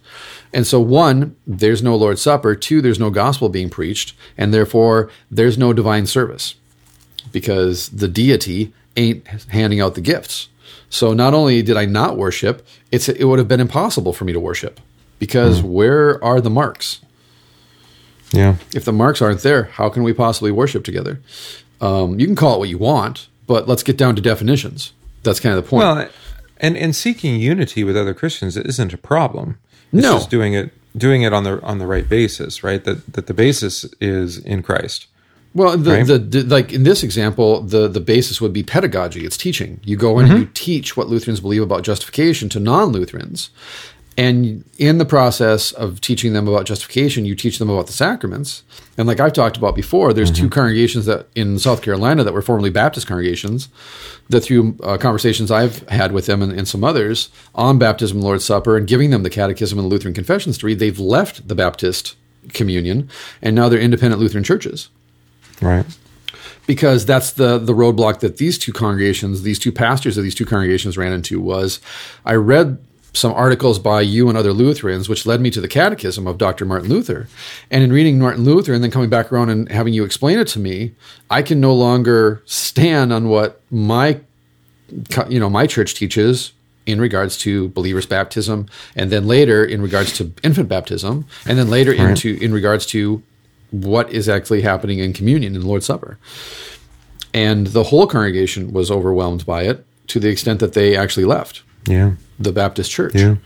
And 0.52 0.66
so 0.66 0.78
one, 0.80 1.34
there's 1.46 1.82
no 1.82 1.96
Lord's 1.96 2.22
Supper. 2.22 2.54
Two, 2.54 2.82
there's 2.82 3.00
no 3.00 3.10
gospel 3.10 3.48
being 3.48 3.70
preached, 3.70 4.14
and 4.36 4.52
therefore 4.52 5.10
there's 5.30 5.56
no 5.56 5.72
divine 5.72 6.06
service 6.06 6.54
because 7.32 7.88
the 7.88 8.08
deity 8.08 8.72
ain't 8.96 9.26
handing 9.48 9.80
out 9.80 9.94
the 9.94 10.00
gifts. 10.00 10.48
So 10.90 11.12
not 11.12 11.34
only 11.34 11.62
did 11.62 11.76
I 11.76 11.86
not 11.86 12.16
worship, 12.16 12.64
it's 12.92 13.08
it 13.08 13.24
would 13.24 13.38
have 13.38 13.48
been 13.48 13.60
impossible 13.60 14.12
for 14.12 14.24
me 14.24 14.32
to 14.32 14.40
worship 14.40 14.80
because 15.18 15.60
hmm. 15.60 15.68
where 15.68 16.22
are 16.22 16.40
the 16.40 16.50
marks? 16.50 17.00
Yeah. 18.32 18.56
If 18.74 18.84
the 18.84 18.92
marks 18.92 19.22
aren't 19.22 19.42
there, 19.42 19.64
how 19.64 19.88
can 19.88 20.02
we 20.02 20.12
possibly 20.12 20.50
worship 20.50 20.84
together? 20.84 21.20
Um, 21.80 22.18
you 22.18 22.26
can 22.26 22.36
call 22.36 22.54
it 22.56 22.58
what 22.58 22.68
you 22.68 22.78
want, 22.78 23.28
but 23.46 23.68
let's 23.68 23.82
get 23.82 23.96
down 23.96 24.16
to 24.16 24.22
definitions. 24.22 24.92
That's 25.22 25.40
kind 25.40 25.56
of 25.56 25.64
the 25.64 25.68
point. 25.68 25.80
Well, 25.84 26.08
and 26.58 26.76
and 26.76 26.94
seeking 26.94 27.40
unity 27.40 27.84
with 27.84 27.96
other 27.96 28.14
Christians 28.14 28.56
isn't 28.56 28.92
a 28.92 28.98
problem. 28.98 29.58
It's 29.92 30.02
No. 30.02 30.14
just 30.14 30.30
doing 30.30 30.54
it 30.54 30.72
doing 30.96 31.22
it 31.22 31.32
on 31.32 31.44
the 31.44 31.60
on 31.62 31.78
the 31.78 31.86
right 31.86 32.08
basis, 32.08 32.62
right? 32.62 32.82
That 32.84 33.12
that 33.14 33.26
the 33.26 33.34
basis 33.34 33.84
is 34.00 34.38
in 34.38 34.62
Christ. 34.62 35.06
Well, 35.56 35.76
the, 35.78 35.90
Right? 35.92 36.06
the, 36.06 36.18
the 36.18 36.42
like 36.42 36.72
in 36.72 36.82
this 36.82 37.02
example, 37.04 37.60
the 37.62 37.86
the 37.88 38.00
basis 38.00 38.40
would 38.40 38.52
be 38.52 38.62
pedagogy. 38.62 39.24
It's 39.24 39.36
teaching. 39.36 39.80
You 39.84 39.96
go 39.96 40.18
in 40.18 40.28
and 40.30 40.38
you 40.40 40.48
teach 40.52 40.96
what 40.96 41.08
Lutherans 41.08 41.40
believe 41.40 41.62
about 41.62 41.82
justification 41.84 42.48
to 42.50 42.60
non-Lutherans, 42.60 43.50
and 44.16 44.64
in 44.78 44.98
the 44.98 45.04
process 45.04 45.72
of 45.72 46.00
teaching 46.00 46.32
them 46.34 46.46
about 46.46 46.66
justification, 46.66 47.24
you 47.24 47.34
teach 47.34 47.58
them 47.58 47.68
about 47.68 47.86
the 47.86 47.92
sacraments. 47.92 48.62
And 48.96 49.08
like 49.08 49.18
I've 49.18 49.32
talked 49.32 49.56
about 49.56 49.74
before, 49.74 50.12
there's 50.12 50.30
two 50.30 50.48
congregations 50.48 51.06
that 51.06 51.26
in 51.34 51.58
South 51.58 51.82
Carolina 51.82 52.22
that 52.22 52.32
were 52.32 52.42
formerly 52.42 52.70
Baptist 52.70 53.06
congregations. 53.06 53.68
That 54.30 54.40
through 54.42 54.78
uh, 54.82 54.96
conversations 54.98 55.50
I've 55.50 55.86
had 55.88 56.12
with 56.12 56.26
them 56.26 56.42
and, 56.42 56.52
and 56.52 56.66
some 56.66 56.84
others 56.84 57.28
on 57.54 57.78
baptism, 57.78 58.18
and 58.18 58.24
Lord's 58.24 58.44
Supper, 58.44 58.76
and 58.76 58.86
giving 58.86 59.10
them 59.10 59.22
the 59.22 59.30
Catechism 59.30 59.78
and 59.78 59.86
the 59.86 59.90
Lutheran 59.90 60.14
confessions 60.14 60.56
to 60.58 60.66
read, 60.66 60.78
they've 60.78 60.98
left 60.98 61.46
the 61.48 61.54
Baptist 61.54 62.14
communion 62.52 63.08
and 63.42 63.56
now 63.56 63.68
they're 63.68 63.80
independent 63.80 64.20
Lutheran 64.20 64.44
churches 64.44 64.90
Right. 65.62 65.86
because 66.66 67.06
that's 67.06 67.32
the 67.32 67.58
the 67.58 67.72
roadblock 67.72 68.20
that 68.20 68.36
these 68.36 68.58
two 68.58 68.72
congregations, 68.72 69.42
these 69.42 69.58
two 69.58 69.72
pastors 69.72 70.16
of 70.18 70.24
these 70.24 70.34
two 70.34 70.44
congregations 70.44 70.96
ran 70.98 71.12
into 71.12 71.40
was 71.40 71.80
I 72.24 72.34
read 72.34 72.78
some 73.14 73.32
articles 73.32 73.78
by 73.78 74.00
you 74.00 74.28
and 74.28 74.36
other 74.36 74.52
Lutherans, 74.52 75.08
which 75.08 75.24
led 75.24 75.40
me 75.40 75.50
to 75.50 75.60
the 75.60 75.68
Catechism 75.68 76.26
of 76.26 76.36
Dr. 76.36 76.64
Martin 76.64 76.88
Luther. 76.88 77.28
And 77.70 77.82
in 77.82 77.92
reading 77.92 78.18
Martin 78.18 78.44
Luther 78.44 78.74
and 78.74 78.82
then 78.82 78.90
coming 78.90 79.08
back 79.08 79.32
around 79.32 79.50
and 79.50 79.68
having 79.70 79.94
you 79.94 80.04
explain 80.04 80.38
it 80.38 80.48
to 80.48 80.58
me, 80.58 80.94
I 81.30 81.40
can 81.40 81.60
no 81.60 81.72
longer 81.72 82.42
stand 82.44 83.12
on 83.12 83.28
what 83.28 83.60
my 83.70 84.20
you 85.28 85.40
know 85.40 85.48
my 85.48 85.66
church 85.66 85.94
teaches 85.94 86.52
in 86.86 87.00
regards 87.00 87.38
to 87.38 87.68
believers 87.70 88.04
baptism 88.04 88.68
and 88.94 89.10
then 89.10 89.26
later 89.26 89.64
in 89.64 89.80
regards 89.80 90.12
to 90.18 90.30
infant 90.42 90.68
baptism 90.68 91.24
and 91.46 91.58
then 91.58 91.70
later 91.70 91.92
into 91.92 92.36
in 92.42 92.52
regards 92.52 92.84
to 92.84 93.22
what 93.70 94.10
is 94.12 94.28
actually 94.28 94.60
happening 94.60 94.98
in 94.98 95.12
communion 95.12 95.54
in 95.54 95.62
the 95.62 95.66
Lord's 95.66 95.86
Supper. 95.86 96.18
And 97.32 97.68
the 97.68 97.84
whole 97.84 98.06
congregation 98.06 98.72
was 98.72 98.90
overwhelmed 98.90 99.46
by 99.46 99.62
it 99.62 99.84
to 100.08 100.20
the 100.20 100.28
extent 100.28 100.60
that 100.60 100.74
they 100.74 100.96
actually 100.96 101.24
left 101.24 101.62
Yeah. 101.86 102.12
The 102.38 102.52
Baptist 102.52 102.90
church. 102.90 103.14
Yeah. 103.14 103.36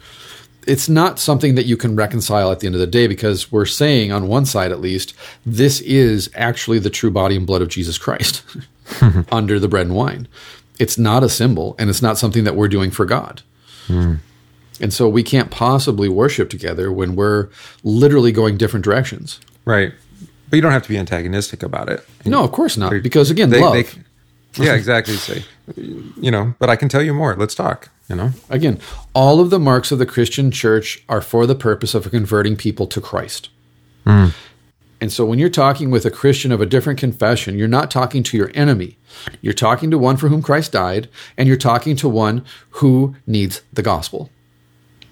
It's 0.66 0.88
not 0.88 1.18
something 1.18 1.54
that 1.54 1.64
you 1.64 1.76
can 1.78 1.96
reconcile 1.96 2.52
at 2.52 2.60
the 2.60 2.66
end 2.66 2.74
of 2.74 2.80
the 2.80 2.86
day 2.86 3.06
because 3.06 3.50
we're 3.50 3.64
saying, 3.64 4.12
on 4.12 4.28
one 4.28 4.44
side 4.44 4.70
at 4.70 4.80
least, 4.80 5.14
this 5.46 5.80
is 5.80 6.28
actually 6.34 6.78
the 6.78 6.90
true 6.90 7.10
body 7.10 7.36
and 7.36 7.46
blood 7.46 7.62
of 7.62 7.68
Jesus 7.68 7.96
Christ 7.96 8.42
under 9.32 9.58
the 9.58 9.68
bread 9.68 9.86
and 9.86 9.96
wine. 9.96 10.28
It's 10.78 10.98
not 10.98 11.22
a 11.24 11.28
symbol 11.28 11.74
and 11.78 11.88
it's 11.88 12.02
not 12.02 12.18
something 12.18 12.44
that 12.44 12.54
we're 12.54 12.68
doing 12.68 12.90
for 12.90 13.06
God. 13.06 13.42
Hmm. 13.86 14.16
And 14.80 14.92
so 14.92 15.08
we 15.08 15.22
can't 15.22 15.50
possibly 15.50 16.08
worship 16.08 16.50
together 16.50 16.92
when 16.92 17.16
we're 17.16 17.48
literally 17.82 18.30
going 18.30 18.56
different 18.58 18.84
directions. 18.84 19.40
Right. 19.64 19.92
but 20.50 20.56
you 20.56 20.62
don't 20.62 20.72
have 20.72 20.84
to 20.84 20.88
be 20.88 20.96
antagonistic 20.98 21.62
about 21.62 21.88
it. 21.88 22.06
No, 22.24 22.44
of 22.44 22.52
course 22.52 22.76
not. 22.76 22.92
Because 23.02 23.30
again, 23.30 23.50
They, 23.50 23.60
love. 23.60 23.74
they, 24.54 24.64
yeah, 24.64 24.74
exactly. 24.74 25.14
Say, 25.16 25.44
you 25.76 26.30
know, 26.30 26.54
but 26.58 26.70
I 26.70 26.76
can 26.76 26.88
tell 26.88 27.02
you 27.02 27.12
more. 27.12 27.34
Let's 27.36 27.54
talk. 27.54 27.90
You 28.08 28.16
know, 28.16 28.30
Again, 28.48 28.80
all 29.14 29.38
of 29.38 29.50
the 29.50 29.58
marks 29.58 29.92
of 29.92 29.98
the 29.98 30.06
Christian 30.06 30.50
church 30.50 31.04
are 31.08 31.20
for 31.20 31.46
the 31.46 31.54
purpose 31.54 31.94
of 31.94 32.10
converting 32.10 32.56
people 32.56 32.86
to 32.86 33.00
Christ. 33.00 33.50
Hmm. 34.04 34.28
And 35.00 35.12
so 35.12 35.24
when 35.24 35.38
you're 35.38 35.48
talking 35.48 35.90
with 35.90 36.04
a 36.04 36.10
Christian 36.10 36.50
of 36.50 36.60
a 36.60 36.66
different 36.66 36.98
confession, 36.98 37.56
you're 37.56 37.68
not 37.68 37.90
talking 37.90 38.22
to 38.24 38.36
your 38.36 38.50
enemy. 38.54 38.98
You're 39.40 39.52
talking 39.52 39.90
to 39.90 39.98
one 39.98 40.16
for 40.16 40.28
whom 40.28 40.42
Christ 40.42 40.72
died, 40.72 41.08
and 41.36 41.46
you're 41.46 41.56
talking 41.56 41.94
to 41.96 42.08
one 42.08 42.44
who 42.70 43.14
needs 43.26 43.62
the 43.72 43.82
gospel. 43.82 44.30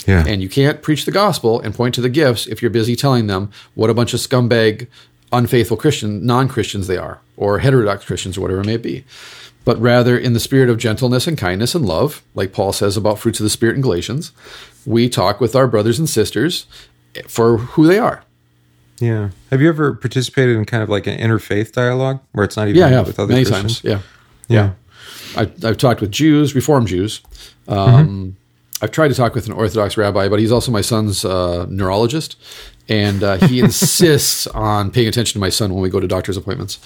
yeah, 0.07 0.25
And 0.27 0.43
you 0.43 0.49
can't 0.49 0.83
preach 0.83 1.05
the 1.05 1.13
gospel 1.13 1.61
and 1.61 1.75
point 1.75 1.95
to 1.97 2.01
the 2.01 2.09
gifts 2.09 2.47
if 2.47 2.63
you're 2.63 2.71
busy 2.71 2.97
telling 2.97 3.27
them 3.27 3.51
what 3.75 3.91
a 3.91 3.95
bunch 3.95 4.13
of 4.13 4.21
scumbag, 4.21 4.89
unfaithful 5.33 5.77
Christian, 5.77 6.27
non 6.27 6.49
Christians 6.49 6.89
they 6.89 6.97
are, 6.97 7.21
or 7.37 7.59
heterodox 7.61 8.05
Christians, 8.05 8.37
or 8.37 8.41
whatever 8.41 8.63
it 8.63 8.67
may 8.67 8.79
be. 8.79 9.05
But 9.67 9.79
rather, 9.81 10.17
in 10.17 10.33
the 10.33 10.41
spirit 10.41 10.71
of 10.71 10.79
gentleness 10.79 11.27
and 11.27 11.37
kindness 11.37 11.75
and 11.75 11.85
love, 11.85 12.23
like 12.35 12.53
Paul 12.55 12.73
says 12.73 12.97
about 12.97 13.19
fruits 13.19 13.39
of 13.41 13.45
the 13.45 13.51
Spirit 13.51 13.77
in 13.77 13.83
Galatians, 13.83 14.33
we 14.87 15.09
talk 15.11 15.41
with 15.41 15.55
our 15.55 15.67
brothers 15.67 15.99
and 15.99 16.09
sisters 16.09 16.65
for 17.29 17.59
who 17.59 17.87
they 17.87 17.99
are. 17.99 18.23
yeah. 19.01 19.31
Have 19.51 19.61
you 19.61 19.69
ever 19.69 19.93
participated 19.95 20.57
in 20.57 20.65
kind 20.65 20.83
of 20.83 20.89
like 20.89 21.07
an 21.07 21.19
interfaith 21.19 21.73
dialogue 21.73 22.21
where 22.33 22.45
it's 22.45 22.57
not 22.57 22.69
even 22.69 22.81
Yeah, 22.81 22.91
yeah, 22.91 23.01
with 23.03 23.19
other 23.19 23.33
many 23.33 23.45
Christians? 23.45 23.81
times. 23.83 23.85
Yeah, 23.85 24.01
Yeah. 24.49 24.73
I, 25.37 25.51
I've 25.69 25.77
talked 25.79 26.01
with 26.01 26.13
Jews, 26.13 26.55
Reform 26.55 26.87
Jews. 26.87 27.21
Um, 27.69 27.77
Mm-hmm. 27.79 28.31
I've 28.83 28.91
tried 28.91 29.09
to 29.09 29.15
talk 29.15 29.35
with 29.35 29.47
an 29.47 29.53
Orthodox 29.55 29.97
rabbi, 29.97 30.29
but 30.29 30.39
he's 30.39 30.53
also 30.53 30.71
my 30.71 30.83
son's 30.83 31.25
uh, 31.25 31.65
neurologist, 31.71 32.37
and 32.91 33.23
uh, 33.23 33.39
he 33.49 33.59
insists 33.67 34.47
on 34.49 34.91
paying 34.91 35.09
attention 35.09 35.33
to 35.33 35.39
my 35.41 35.49
son 35.49 35.73
when 35.73 35.83
we 35.83 35.89
go 35.89 35.99
to 35.99 36.07
doctor's 36.07 36.37
appointments. 36.37 36.79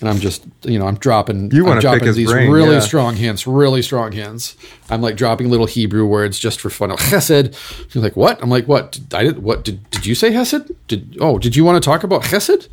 And 0.00 0.08
I'm 0.08 0.18
just, 0.18 0.44
you 0.62 0.78
know, 0.78 0.86
I'm 0.86 0.96
dropping, 0.96 1.50
You 1.50 1.62
I'm 1.62 1.68
wanna 1.68 1.80
pick 1.80 1.82
dropping 1.82 2.06
his 2.06 2.16
these 2.16 2.30
brain, 2.30 2.50
really 2.50 2.74
yeah. 2.74 2.80
strong 2.80 3.16
hints, 3.16 3.46
really 3.46 3.82
strong 3.82 4.12
hints. 4.12 4.56
I'm 4.90 5.00
like 5.00 5.16
dropping 5.16 5.50
little 5.50 5.66
Hebrew 5.66 6.06
words 6.06 6.38
just 6.38 6.60
for 6.60 6.70
fun. 6.70 6.90
Chesed. 6.96 7.54
He's 7.92 8.02
like, 8.02 8.16
what? 8.16 8.42
I'm 8.42 8.50
like, 8.50 8.66
what? 8.68 8.92
Did, 8.92 9.14
I 9.14 9.24
did. 9.24 9.42
What 9.42 9.64
did? 9.64 9.88
Did 9.90 10.06
you 10.06 10.14
say 10.14 10.30
Hesed? 10.30 10.70
Did? 10.88 11.16
Oh, 11.20 11.38
did 11.38 11.56
you 11.56 11.64
want 11.64 11.82
to 11.82 11.86
talk 11.86 12.04
about 12.04 12.22
Chesed? 12.22 12.68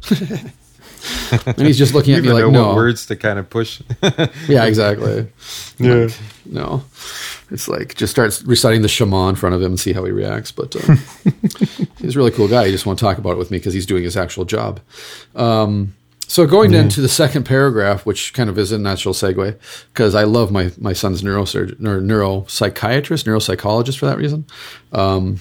and 1.58 1.68
he's 1.68 1.78
just 1.78 1.94
looking 1.94 2.14
at 2.14 2.24
me 2.24 2.32
like, 2.32 2.44
know 2.44 2.52
no. 2.52 2.68
what 2.68 2.76
words 2.76 3.06
to 3.08 3.16
kind 3.16 3.40
of 3.40 3.50
push. 3.50 3.82
Yeah, 4.48 4.66
exactly. 4.66 5.28
yeah. 5.78 6.10
No, 6.46 6.84
it's 7.50 7.68
like 7.68 7.96
just 7.96 8.12
starts 8.12 8.44
reciting 8.44 8.82
the 8.82 8.88
Shema 8.88 9.30
in 9.30 9.36
front 9.36 9.56
of 9.56 9.62
him 9.62 9.72
and 9.72 9.80
see 9.80 9.94
how 9.94 10.04
he 10.04 10.12
reacts. 10.12 10.52
But 10.52 10.76
uh, 10.76 10.96
he's 12.00 12.16
a 12.16 12.20
really 12.20 12.32
cool 12.32 12.48
guy. 12.48 12.66
He 12.66 12.72
just 12.72 12.86
want 12.86 13.00
to 13.00 13.06
talk 13.06 13.18
about 13.18 13.32
it 13.32 13.38
with 13.38 13.52
me 13.52 13.58
because 13.58 13.74
he's 13.74 13.86
doing 13.86 14.04
his 14.04 14.18
actual 14.18 14.46
job. 14.46 14.80
Um, 15.36 15.96
so 16.34 16.46
going 16.48 16.72
then 16.72 16.90
to 16.90 17.02
the 17.02 17.10
second 17.10 17.44
paragraph, 17.46 18.06
which 18.06 18.34
kind 18.34 18.50
of 18.50 18.58
is 18.58 18.72
a 18.72 18.78
natural 18.78 19.14
segue, 19.14 19.50
because 19.94 20.14
I 20.22 20.26
love 20.38 20.52
my 20.52 20.72
my 20.78 20.94
son's 20.94 21.22
neurosurgeon 21.22 21.86
or 21.92 22.02
neuropsychiatrist, 22.02 23.26
neuropsychologist 23.28 23.98
for 24.00 24.08
that 24.10 24.18
reason. 24.18 24.46
Um, 24.92 25.40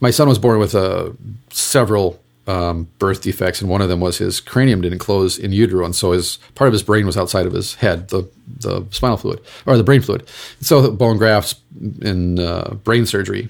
My 0.00 0.12
son 0.12 0.28
was 0.28 0.38
born 0.38 0.58
with 0.58 0.74
uh, 0.74 1.10
several 1.50 2.18
um, 2.46 2.88
birth 2.98 3.20
defects, 3.22 3.60
and 3.60 3.70
one 3.70 3.82
of 3.82 3.88
them 3.88 4.00
was 4.00 4.18
his 4.18 4.40
cranium 4.40 4.80
didn't 4.80 5.00
close 5.00 5.38
in 5.38 5.52
utero, 5.52 5.84
and 5.84 5.94
so 5.94 6.12
his 6.12 6.38
part 6.54 6.68
of 6.68 6.72
his 6.72 6.82
brain 6.82 7.04
was 7.04 7.16
outside 7.16 7.46
of 7.46 7.52
his 7.52 7.74
head, 7.74 8.08
the 8.08 8.22
the 8.60 8.86
spinal 8.90 9.16
fluid 9.16 9.40
or 9.66 9.76
the 9.76 9.84
brain 9.84 10.00
fluid. 10.00 10.22
So 10.60 10.90
bone 10.92 11.18
grafts 11.18 11.56
and 12.02 12.38
uh, 12.38 12.74
brain 12.84 13.06
surgery, 13.06 13.48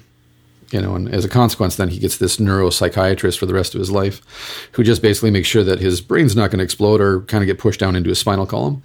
you 0.71 0.81
know, 0.81 0.95
and 0.97 1.09
as 1.09 1.25
a 1.25 1.29
consequence, 1.29 1.77
then 1.77 1.89
he 1.89 1.99
gets 1.99 2.19
this 2.19 2.39
neuropsychiatrist 2.39 3.39
for 3.39 3.47
the 3.47 3.55
rest 3.55 3.75
of 3.75 3.79
his 3.79 3.91
life, 3.91 4.69
who 4.73 4.83
just 4.83 5.03
basically 5.03 5.31
makes 5.31 5.49
sure 5.49 5.63
that 5.63 5.79
his 5.79 6.01
brain's 6.01 6.35
not 6.35 6.51
going 6.51 6.59
to 6.59 6.65
explode 6.65 7.01
or 7.01 7.21
kind 7.23 7.43
of 7.43 7.47
get 7.47 7.59
pushed 7.59 7.81
down 7.81 7.95
into 7.95 8.09
his 8.09 8.19
spinal 8.19 8.47
column. 8.47 8.83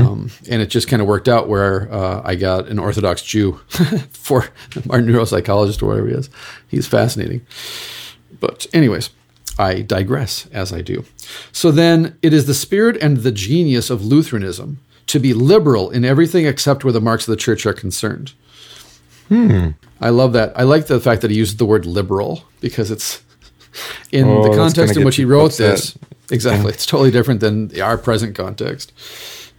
Um, 0.00 0.30
and 0.50 0.62
it 0.62 0.66
just 0.66 0.88
kind 0.88 1.00
of 1.00 1.08
worked 1.08 1.28
out 1.28 1.48
where 1.48 1.92
uh, 1.92 2.22
I 2.24 2.34
got 2.34 2.68
an 2.68 2.78
Orthodox 2.78 3.22
Jew 3.22 3.52
for 4.10 4.44
our 4.90 5.00
neuropsychologist 5.00 5.82
or 5.82 5.86
whatever 5.86 6.08
he 6.08 6.14
is. 6.14 6.30
He's 6.68 6.86
fascinating. 6.86 7.46
But, 8.40 8.66
anyways, 8.72 9.10
I 9.58 9.82
digress 9.82 10.46
as 10.52 10.72
I 10.72 10.82
do. 10.82 11.04
So 11.52 11.70
then, 11.70 12.18
it 12.22 12.32
is 12.32 12.46
the 12.46 12.54
spirit 12.54 12.96
and 13.00 13.18
the 13.18 13.32
genius 13.32 13.90
of 13.90 14.04
Lutheranism 14.04 14.78
to 15.06 15.18
be 15.20 15.32
liberal 15.32 15.90
in 15.90 16.04
everything 16.04 16.46
except 16.46 16.84
where 16.84 16.92
the 16.92 17.00
marks 17.00 17.28
of 17.28 17.32
the 17.32 17.40
church 17.40 17.64
are 17.64 17.72
concerned. 17.72 18.32
I 19.30 20.08
love 20.10 20.32
that. 20.34 20.52
I 20.58 20.62
like 20.62 20.86
the 20.86 21.00
fact 21.00 21.22
that 21.22 21.30
he 21.30 21.36
used 21.36 21.58
the 21.58 21.64
word 21.66 21.86
liberal 21.86 22.44
because 22.60 22.90
it's 22.90 23.22
in 24.12 24.28
Oh, 24.28 24.42
the 24.50 24.56
context 24.56 24.96
in 24.96 25.04
which 25.04 25.16
he 25.16 25.24
wrote 25.24 25.46
upset. 25.46 25.72
this. 25.76 25.98
Exactly. 26.30 26.72
It's 26.72 26.86
totally 26.86 27.10
different 27.10 27.40
than 27.40 27.78
our 27.80 27.96
present 27.98 28.34
context. 28.36 28.92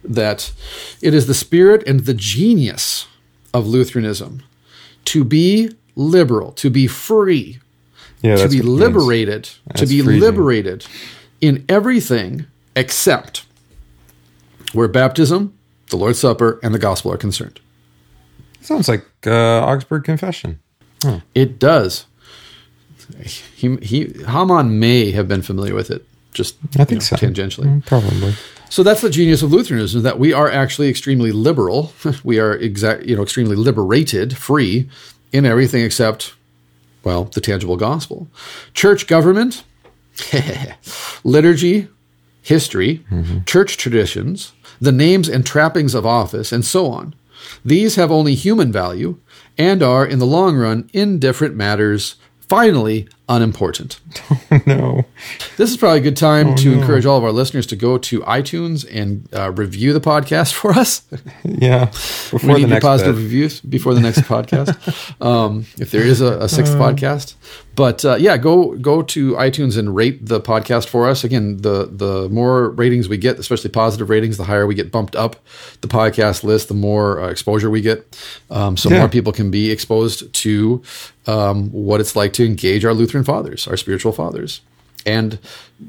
That 0.04 0.52
it 1.02 1.12
is 1.14 1.26
the 1.26 1.34
spirit 1.34 1.82
and 1.86 2.00
the 2.00 2.14
genius 2.14 3.06
of 3.52 3.66
Lutheranism 3.66 4.42
to 5.06 5.24
be 5.24 5.70
liberal, 5.96 6.52
to 6.52 6.70
be 6.70 6.86
free, 6.86 7.58
Yeah, 8.22 8.36
to 8.36 8.48
be 8.48 8.58
what 8.60 8.64
it 8.64 8.68
means. 8.68 8.80
liberated, 8.80 9.44
to 9.76 9.86
be 9.86 10.00
freezing. 10.02 10.20
liberated 10.20 10.86
in 11.40 11.64
everything 11.68 12.46
except 12.76 13.44
where 14.72 14.88
baptism, 14.88 15.54
the 15.90 15.96
Lord's 15.96 16.18
Supper, 16.18 16.60
and 16.62 16.74
the 16.74 16.78
gospel 16.78 17.12
are 17.12 17.16
concerned. 17.16 17.60
Sounds 18.60 18.88
like 18.88 19.04
uh, 19.26 19.64
Augsburg 19.64 20.04
Confession. 20.04 20.60
It 21.34 21.58
does. 21.58 22.06
He, 23.24 23.76
he 23.76 24.12
Hamann 24.26 24.78
may 24.78 25.12
have 25.12 25.28
been 25.28 25.42
familiar 25.42 25.74
with 25.74 25.90
it, 25.90 26.04
just 26.34 26.56
I 26.78 26.84
think 26.84 26.90
you 26.90 26.94
know, 26.96 27.00
so. 27.00 27.16
tangentially. 27.16 27.66
Mm, 27.66 27.86
Probably. 27.86 28.34
So 28.68 28.82
that's 28.82 29.00
the 29.00 29.08
genius 29.08 29.42
of 29.42 29.50
Lutheranism: 29.50 30.02
that 30.02 30.18
we 30.18 30.32
are 30.32 30.50
actually 30.50 30.88
extremely 30.90 31.32
liberal. 31.32 31.92
we 32.24 32.38
are 32.38 32.54
exact, 32.54 33.04
you 33.04 33.16
know, 33.16 33.22
extremely 33.22 33.56
liberated, 33.56 34.36
free 34.36 34.88
in 35.32 35.46
everything 35.46 35.82
except, 35.84 36.34
well, 37.04 37.24
the 37.24 37.40
tangible 37.40 37.76
gospel. 37.76 38.28
Church 38.74 39.06
government, 39.06 39.64
liturgy, 41.24 41.88
history, 42.42 43.04
church 43.46 43.76
traditions, 43.76 44.52
the 44.80 44.92
names 44.92 45.28
and 45.28 45.46
trappings 45.46 45.94
of 45.94 46.04
office, 46.04 46.52
and 46.52 46.64
so 46.64 46.86
on. 46.90 47.14
These 47.64 47.96
have 47.96 48.10
only 48.10 48.34
human 48.34 48.72
value 48.72 49.18
and 49.56 49.82
are, 49.82 50.06
in 50.06 50.18
the 50.18 50.26
long 50.26 50.56
run, 50.56 50.88
indifferent 50.92 51.54
matters. 51.54 52.16
Finally, 52.40 53.08
unimportant. 53.28 54.00
no. 54.66 55.04
This 55.56 55.70
is 55.70 55.76
probably 55.76 55.98
a 55.98 56.02
good 56.02 56.16
time 56.16 56.54
to 56.56 56.70
no. 56.74 56.80
encourage 56.80 57.04
all 57.06 57.18
of 57.18 57.24
our 57.24 57.32
listeners 57.32 57.66
to 57.66 57.76
go 57.76 57.98
to 57.98 58.20
iTunes 58.20 58.86
and 58.90 59.28
uh, 59.34 59.50
review 59.52 59.92
the 59.92 60.00
podcast 60.00 60.52
for 60.60 60.72
us. 60.72 61.02
Yeah. 61.44 61.86
we 61.86 61.90
Before 61.90 62.38
the 62.40 62.46
need 62.54 62.60
your 62.60 62.68
next 62.68 62.84
positive 62.84 63.16
bit. 63.16 63.22
reviews 63.22 63.60
before 63.60 63.94
the 63.94 64.00
next 64.00 64.20
podcast, 64.20 65.24
um, 65.24 65.66
if 65.78 65.90
there 65.90 66.02
is 66.02 66.20
a, 66.20 66.38
a 66.40 66.48
sixth 66.48 66.74
podcast. 66.74 67.34
But 67.74 68.04
uh, 68.04 68.16
yeah, 68.16 68.36
go 68.36 68.76
go 68.76 69.02
to 69.02 69.32
iTunes 69.34 69.78
and 69.78 69.94
rate 69.94 70.24
the 70.26 70.40
podcast 70.40 70.88
for 70.88 71.08
us. 71.08 71.24
Again, 71.24 71.58
the 71.58 71.86
the 71.90 72.28
more 72.28 72.70
ratings 72.70 73.08
we 73.08 73.16
get, 73.16 73.38
especially 73.38 73.70
positive 73.70 74.10
ratings, 74.10 74.36
the 74.36 74.44
higher 74.44 74.66
we 74.66 74.74
get 74.74 74.90
bumped 74.92 75.14
up 75.16 75.36
the 75.80 75.88
podcast 75.88 76.42
list, 76.44 76.68
the 76.68 76.74
more 76.74 77.20
uh, 77.20 77.28
exposure 77.28 77.70
we 77.70 77.80
get. 77.80 78.18
Um, 78.50 78.76
so 78.76 78.90
Yeah. 78.90 78.98
more 78.98 79.08
people 79.08 79.32
can 79.32 79.50
be 79.50 79.70
exposed 79.70 80.32
to 80.34 80.82
um, 81.28 81.70
what 81.70 82.00
it's 82.00 82.16
like 82.16 82.32
to 82.34 82.44
engage 82.44 82.84
our 82.84 82.94
Lutheran 82.94 83.17
fathers, 83.24 83.66
our 83.68 83.76
spiritual 83.76 84.12
fathers. 84.12 84.60
And 85.06 85.38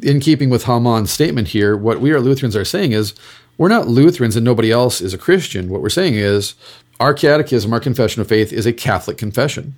in 0.01 0.19
keeping 0.19 0.49
with 0.49 0.65
Hamann's 0.65 1.11
statement 1.11 1.49
here, 1.49 1.75
what 1.75 1.99
we 1.99 2.11
are 2.11 2.19
Lutherans 2.19 2.55
are 2.55 2.65
saying 2.65 2.91
is 2.91 3.13
we're 3.57 3.67
not 3.67 3.87
Lutherans 3.87 4.35
and 4.35 4.45
nobody 4.45 4.71
else 4.71 5.01
is 5.01 5.13
a 5.13 5.17
Christian. 5.17 5.69
What 5.69 5.81
we're 5.81 5.89
saying 5.89 6.15
is 6.15 6.53
our 6.99 7.13
catechism, 7.13 7.73
our 7.73 7.79
confession 7.79 8.21
of 8.21 8.27
faith 8.27 8.53
is 8.53 8.65
a 8.65 8.73
Catholic 8.73 9.17
confession. 9.17 9.75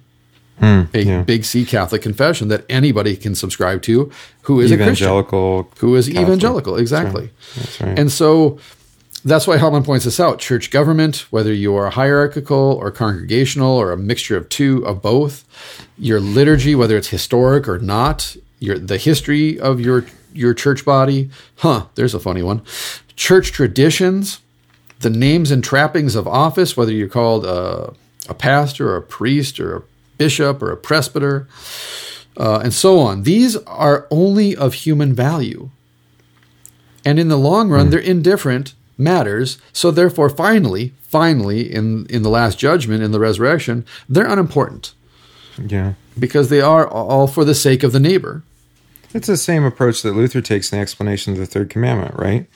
Hmm, 0.59 0.83
a 0.93 1.01
yeah. 1.01 1.21
big 1.23 1.43
C 1.43 1.65
Catholic 1.65 2.03
confession 2.03 2.49
that 2.49 2.65
anybody 2.69 3.15
can 3.15 3.33
subscribe 3.33 3.81
to 3.83 4.11
who 4.43 4.59
is 4.59 4.69
a 4.71 4.75
Christian 4.75 5.07
Evangelical. 5.07 5.71
who 5.79 5.95
is 5.95 6.07
Catholic. 6.07 6.23
evangelical 6.23 6.75
exactly 6.75 7.31
That's 7.55 7.81
right. 7.81 7.97
and 7.97 8.11
so 8.11 8.59
that's 9.23 9.45
why 9.47 9.57
Hellman 9.57 9.85
points 9.85 10.05
this 10.05 10.19
out 10.19 10.39
church 10.39 10.71
government 10.71 11.31
whether 11.31 11.53
you 11.53 11.75
are 11.75 11.89
hierarchical 11.89 12.57
or 12.57 12.91
congregational 12.91 13.77
or 13.77 13.91
a 13.91 13.97
mixture 13.97 14.37
of 14.37 14.49
two 14.49 14.85
of 14.85 15.01
both 15.01 15.45
your 15.97 16.19
liturgy 16.19 16.75
whether 16.75 16.97
it's 16.97 17.09
historic 17.09 17.67
or 17.67 17.79
not 17.79 18.35
your 18.59 18.77
the 18.77 18.97
history 18.97 19.59
of 19.59 19.79
your 19.79 20.05
your 20.33 20.53
church 20.53 20.85
body 20.85 21.29
huh 21.57 21.85
there's 21.95 22.13
a 22.13 22.19
funny 22.19 22.41
one 22.41 22.61
church 23.15 23.51
traditions 23.51 24.41
the 24.99 25.09
names 25.09 25.51
and 25.51 25.63
trappings 25.63 26.15
of 26.15 26.27
office 26.27 26.77
whether 26.77 26.91
you're 26.91 27.07
called 27.07 27.45
a, 27.45 27.93
a 28.29 28.33
pastor 28.33 28.91
or 28.91 28.97
a 28.97 29.01
priest 29.01 29.59
or 29.59 29.77
a 29.77 29.83
bishop 30.17 30.61
or 30.61 30.71
a 30.71 30.77
presbyter 30.77 31.47
uh, 32.37 32.59
and 32.63 32.73
so 32.73 32.99
on. 32.99 33.23
These 33.23 33.57
are 33.57 34.07
only 34.09 34.55
of 34.55 34.73
human 34.73 35.13
value. 35.13 35.69
And 37.03 37.19
in 37.19 37.29
the 37.29 37.37
long 37.37 37.69
run, 37.69 37.89
they're 37.89 37.99
indifferent 37.99 38.75
matters. 38.97 39.57
So 39.73 39.91
therefore, 39.91 40.29
finally, 40.29 40.93
finally, 41.01 41.73
in, 41.73 42.05
in 42.07 42.23
the 42.23 42.29
last 42.29 42.57
judgment, 42.59 43.03
in 43.03 43.11
the 43.11 43.19
resurrection, 43.19 43.85
they're 44.07 44.27
unimportant 44.27 44.93
yeah. 45.63 45.93
because 46.17 46.49
they 46.49 46.61
are 46.61 46.87
all 46.87 47.27
for 47.27 47.45
the 47.45 47.55
sake 47.55 47.83
of 47.83 47.91
the 47.91 47.99
neighbor. 47.99 48.43
It's 49.13 49.27
the 49.27 49.37
same 49.37 49.65
approach 49.65 50.01
that 50.03 50.13
Luther 50.13 50.41
takes 50.41 50.71
in 50.71 50.77
the 50.77 50.81
explanation 50.81 51.33
of 51.33 51.39
the 51.39 51.45
third 51.45 51.69
commandment, 51.69 52.15
right? 52.15 52.47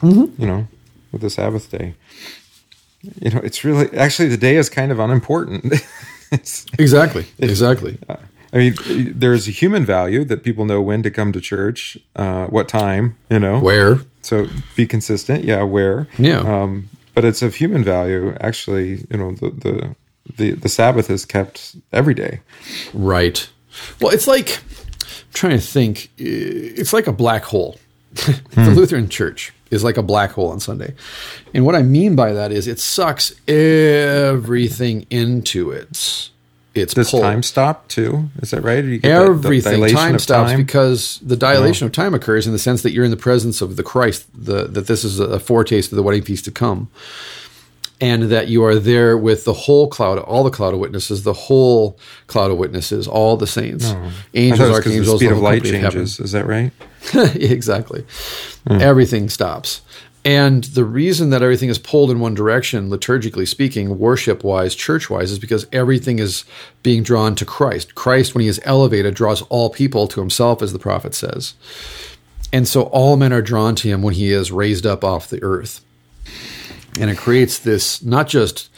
Mm-hmm. 0.00 0.40
You 0.40 0.46
know, 0.46 0.68
with 1.10 1.22
the 1.22 1.30
Sabbath 1.30 1.70
day. 1.70 1.94
You 3.20 3.30
know, 3.30 3.40
it's 3.40 3.64
really 3.64 3.90
actually 3.96 4.28
the 4.28 4.36
day 4.36 4.56
is 4.56 4.68
kind 4.68 4.92
of 4.92 4.98
unimportant. 4.98 5.64
exactly. 6.78 7.26
exactly. 7.38 7.98
I 8.52 8.58
mean, 8.58 8.74
there's 9.16 9.48
a 9.48 9.50
human 9.50 9.86
value 9.86 10.24
that 10.24 10.42
people 10.42 10.66
know 10.66 10.82
when 10.82 11.02
to 11.04 11.10
come 11.10 11.32
to 11.32 11.40
church, 11.40 11.96
uh, 12.16 12.46
what 12.46 12.68
time, 12.68 13.16
you 13.30 13.38
know, 13.38 13.58
where. 13.58 14.00
So 14.20 14.46
be 14.76 14.86
consistent. 14.86 15.44
Yeah, 15.44 15.62
where. 15.62 16.06
Yeah. 16.18 16.40
Um, 16.40 16.90
but 17.14 17.24
it's 17.24 17.40
of 17.40 17.54
human 17.54 17.82
value. 17.82 18.36
Actually, 18.40 19.06
you 19.10 19.16
know, 19.16 19.32
the 19.32 19.50
the 19.50 19.96
the, 20.36 20.50
the 20.52 20.68
Sabbath 20.68 21.08
is 21.08 21.24
kept 21.24 21.76
every 21.92 22.14
day. 22.14 22.40
Right. 22.92 23.48
Well, 24.00 24.12
it's 24.12 24.26
like 24.26 24.58
I'm 24.58 25.32
trying 25.32 25.58
to 25.58 25.66
think. 25.66 26.10
It's 26.18 26.92
like 26.92 27.06
a 27.06 27.12
black 27.12 27.44
hole. 27.44 27.78
the 28.12 28.40
hmm. 28.54 28.74
Lutheran 28.74 29.08
Church 29.08 29.54
is 29.70 29.82
like 29.82 29.96
a 29.96 30.02
black 30.02 30.32
hole 30.32 30.50
on 30.50 30.60
Sunday, 30.60 30.94
and 31.54 31.64
what 31.64 31.74
I 31.74 31.80
mean 31.80 32.14
by 32.14 32.34
that 32.34 32.52
is 32.52 32.66
it 32.66 32.78
sucks 32.78 33.34
everything 33.48 35.06
into 35.08 35.70
it 35.70 36.28
its 36.74 36.94
Does 36.94 37.10
pull. 37.10 37.20
time 37.20 37.42
stop 37.42 37.88
too? 37.88 38.30
Is 38.38 38.50
that 38.50 38.62
right? 38.62 38.84
Everything 39.04 39.80
the, 39.80 39.88
the 39.88 39.92
time 39.92 40.18
stops 40.18 40.52
time? 40.52 40.58
because 40.58 41.18
the 41.22 41.36
dilation 41.36 41.84
oh. 41.84 41.86
of 41.86 41.92
time 41.92 42.14
occurs 42.14 42.46
in 42.46 42.52
the 42.52 42.58
sense 42.58 42.82
that 42.82 42.92
you're 42.92 43.04
in 43.04 43.10
the 43.10 43.16
presence 43.16 43.60
of 43.60 43.76
the 43.76 43.82
Christ. 43.82 44.26
The, 44.34 44.64
that 44.68 44.86
this 44.86 45.04
is 45.04 45.20
a 45.20 45.38
foretaste 45.38 45.92
of 45.92 45.96
the 45.96 46.02
wedding 46.02 46.22
feast 46.22 46.44
to 46.46 46.50
come, 46.50 46.90
and 48.00 48.24
that 48.24 48.48
you 48.48 48.64
are 48.64 48.76
there 48.76 49.18
with 49.18 49.44
the 49.44 49.52
whole 49.52 49.88
cloud, 49.88 50.18
all 50.18 50.44
the 50.44 50.50
cloud 50.50 50.72
of 50.72 50.80
witnesses, 50.80 51.24
the 51.24 51.34
whole 51.34 51.98
cloud 52.26 52.50
of 52.50 52.56
witnesses, 52.56 53.06
all 53.06 53.36
the 53.36 53.46
saints, 53.46 53.86
oh. 53.88 54.12
angels, 54.34 54.70
archangels. 54.70 55.20
The 55.20 55.26
speed 55.26 55.32
of 55.32 55.38
light 55.38 55.64
changes. 55.64 56.18
Of 56.18 56.24
is 56.24 56.32
that 56.32 56.46
right? 56.46 56.72
exactly. 57.34 58.04
Hmm. 58.66 58.80
Everything 58.80 59.28
stops. 59.28 59.82
And 60.24 60.64
the 60.64 60.84
reason 60.84 61.30
that 61.30 61.42
everything 61.42 61.68
is 61.68 61.78
pulled 61.78 62.10
in 62.10 62.20
one 62.20 62.34
direction, 62.34 62.88
liturgically 62.88 63.46
speaking, 63.46 63.98
worship 63.98 64.44
wise, 64.44 64.74
church 64.76 65.10
wise, 65.10 65.32
is 65.32 65.38
because 65.40 65.66
everything 65.72 66.20
is 66.20 66.44
being 66.84 67.02
drawn 67.02 67.34
to 67.34 67.44
Christ. 67.44 67.96
Christ, 67.96 68.32
when 68.32 68.42
he 68.42 68.48
is 68.48 68.60
elevated, 68.64 69.14
draws 69.14 69.42
all 69.42 69.68
people 69.68 70.06
to 70.08 70.20
himself, 70.20 70.62
as 70.62 70.72
the 70.72 70.78
prophet 70.78 71.14
says. 71.14 71.54
And 72.52 72.68
so 72.68 72.82
all 72.82 73.16
men 73.16 73.32
are 73.32 73.42
drawn 73.42 73.74
to 73.76 73.88
him 73.88 74.02
when 74.02 74.14
he 74.14 74.30
is 74.30 74.52
raised 74.52 74.86
up 74.86 75.02
off 75.02 75.28
the 75.28 75.42
earth. 75.42 75.80
And 77.00 77.10
it 77.10 77.18
creates 77.18 77.58
this 77.58 78.02
not 78.02 78.28
just 78.28 78.70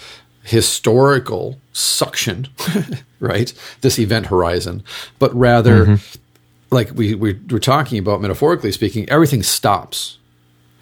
historical 0.44 1.60
suction, 1.74 2.48
right? 3.20 3.52
This 3.82 3.98
event 3.98 4.26
horizon, 4.26 4.82
but 5.18 5.34
rather, 5.34 5.86
mm-hmm. 5.86 6.18
like 6.74 6.92
we, 6.94 7.14
we 7.14 7.38
were 7.50 7.58
talking 7.58 7.98
about, 7.98 8.22
metaphorically 8.22 8.72
speaking, 8.72 9.06
everything 9.10 9.42
stops 9.42 10.18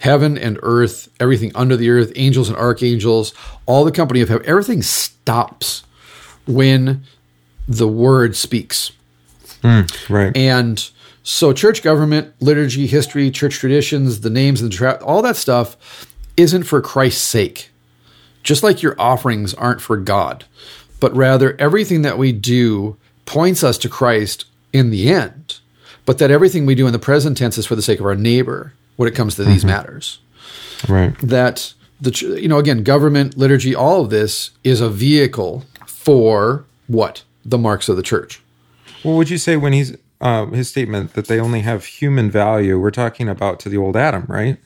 heaven 0.03 0.36
and 0.36 0.59
earth, 0.64 1.09
everything 1.20 1.53
under 1.55 1.76
the 1.76 1.88
earth, 1.88 2.11
angels 2.16 2.48
and 2.48 2.59
archangels, 2.59 3.32
all 3.66 3.84
the 3.84 3.92
company 3.92 4.20
of 4.20 4.28
heaven, 4.28 4.44
everything 4.48 4.82
stops 4.82 5.84
when 6.44 7.05
the 7.68 7.86
word 7.86 8.34
speaks. 8.34 8.90
Mm, 9.62 10.11
right. 10.11 10.36
And 10.36 10.90
so 11.22 11.53
church 11.53 11.84
government, 11.84 12.34
liturgy, 12.40 12.88
history, 12.88 13.30
church 13.30 13.55
traditions, 13.59 14.22
the 14.22 14.30
names 14.30 14.61
and 14.61 14.72
the 14.72 14.76
tra- 14.76 15.05
all 15.05 15.22
that 15.22 15.36
stuff 15.36 16.09
isn't 16.36 16.64
for 16.64 16.80
Christ's 16.80 17.22
sake. 17.22 17.70
Just 18.42 18.64
like 18.64 18.82
your 18.82 19.00
offerings 19.00 19.55
aren't 19.55 19.80
for 19.80 19.96
God, 19.96 20.46
but 20.98 21.14
rather 21.14 21.55
everything 21.61 22.03
that 22.03 22.18
we 22.18 22.32
do 22.32 22.96
points 23.24 23.62
us 23.62 23.78
to 23.78 23.88
Christ 23.88 24.46
in 24.72 24.90
the 24.90 25.12
end, 25.12 25.61
but 26.05 26.18
that 26.18 26.32
everything 26.32 26.66
we 26.66 26.74
do 26.74 26.88
in 26.88 26.92
the 26.92 26.98
present 26.98 27.38
tense 27.38 27.57
is 27.57 27.66
for 27.66 27.76
the 27.76 27.82
sake 27.82 28.00
of 28.00 28.07
our 28.07 28.16
neighbor 28.16 28.72
when 29.03 29.12
it 29.12 29.16
comes 29.16 29.34
to 29.34 29.44
these 29.44 29.62
mm-hmm. 29.62 29.70
matters. 29.70 30.20
Right. 30.88 31.18
That 31.18 31.74
the 32.00 32.38
you 32.40 32.46
know 32.46 32.59
again 32.59 32.84
government 32.84 33.36
liturgy 33.36 33.74
all 33.74 34.03
of 34.03 34.11
this 34.11 34.53
is 34.62 34.80
a 34.80 34.88
vehicle 34.88 35.64
for 35.86 36.64
what 36.86 37.24
the 37.44 37.59
marks 37.59 37.88
of 37.88 37.96
the 37.96 38.03
church. 38.03 38.40
Well, 39.05 39.16
would 39.16 39.28
you 39.28 39.38
say 39.38 39.57
when 39.57 39.72
he's 39.72 39.96
uh, 40.20 40.46
his 40.46 40.68
statement 40.68 41.14
that 41.14 41.26
they 41.26 41.40
only 41.40 41.62
have 41.62 41.84
human 41.84 42.30
value? 42.30 42.78
We're 42.78 42.92
talking 42.92 43.28
about 43.28 43.59
to 43.61 43.68
the 43.68 43.76
old 43.76 43.96
Adam, 43.96 44.24
right? 44.28 44.57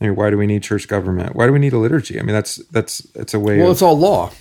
I 0.00 0.04
mean, 0.04 0.16
why 0.16 0.28
do 0.28 0.36
we 0.36 0.46
need 0.46 0.62
church 0.62 0.86
government? 0.86 1.34
Why 1.34 1.46
do 1.46 1.52
we 1.54 1.58
need 1.58 1.72
a 1.72 1.78
liturgy? 1.78 2.20
I 2.20 2.22
mean, 2.22 2.34
that's 2.34 2.56
that's 2.70 3.06
it's 3.14 3.32
a 3.32 3.40
way. 3.40 3.56
Well, 3.56 3.68
of, 3.68 3.72
it's 3.72 3.82
all 3.82 3.98
law. 3.98 4.32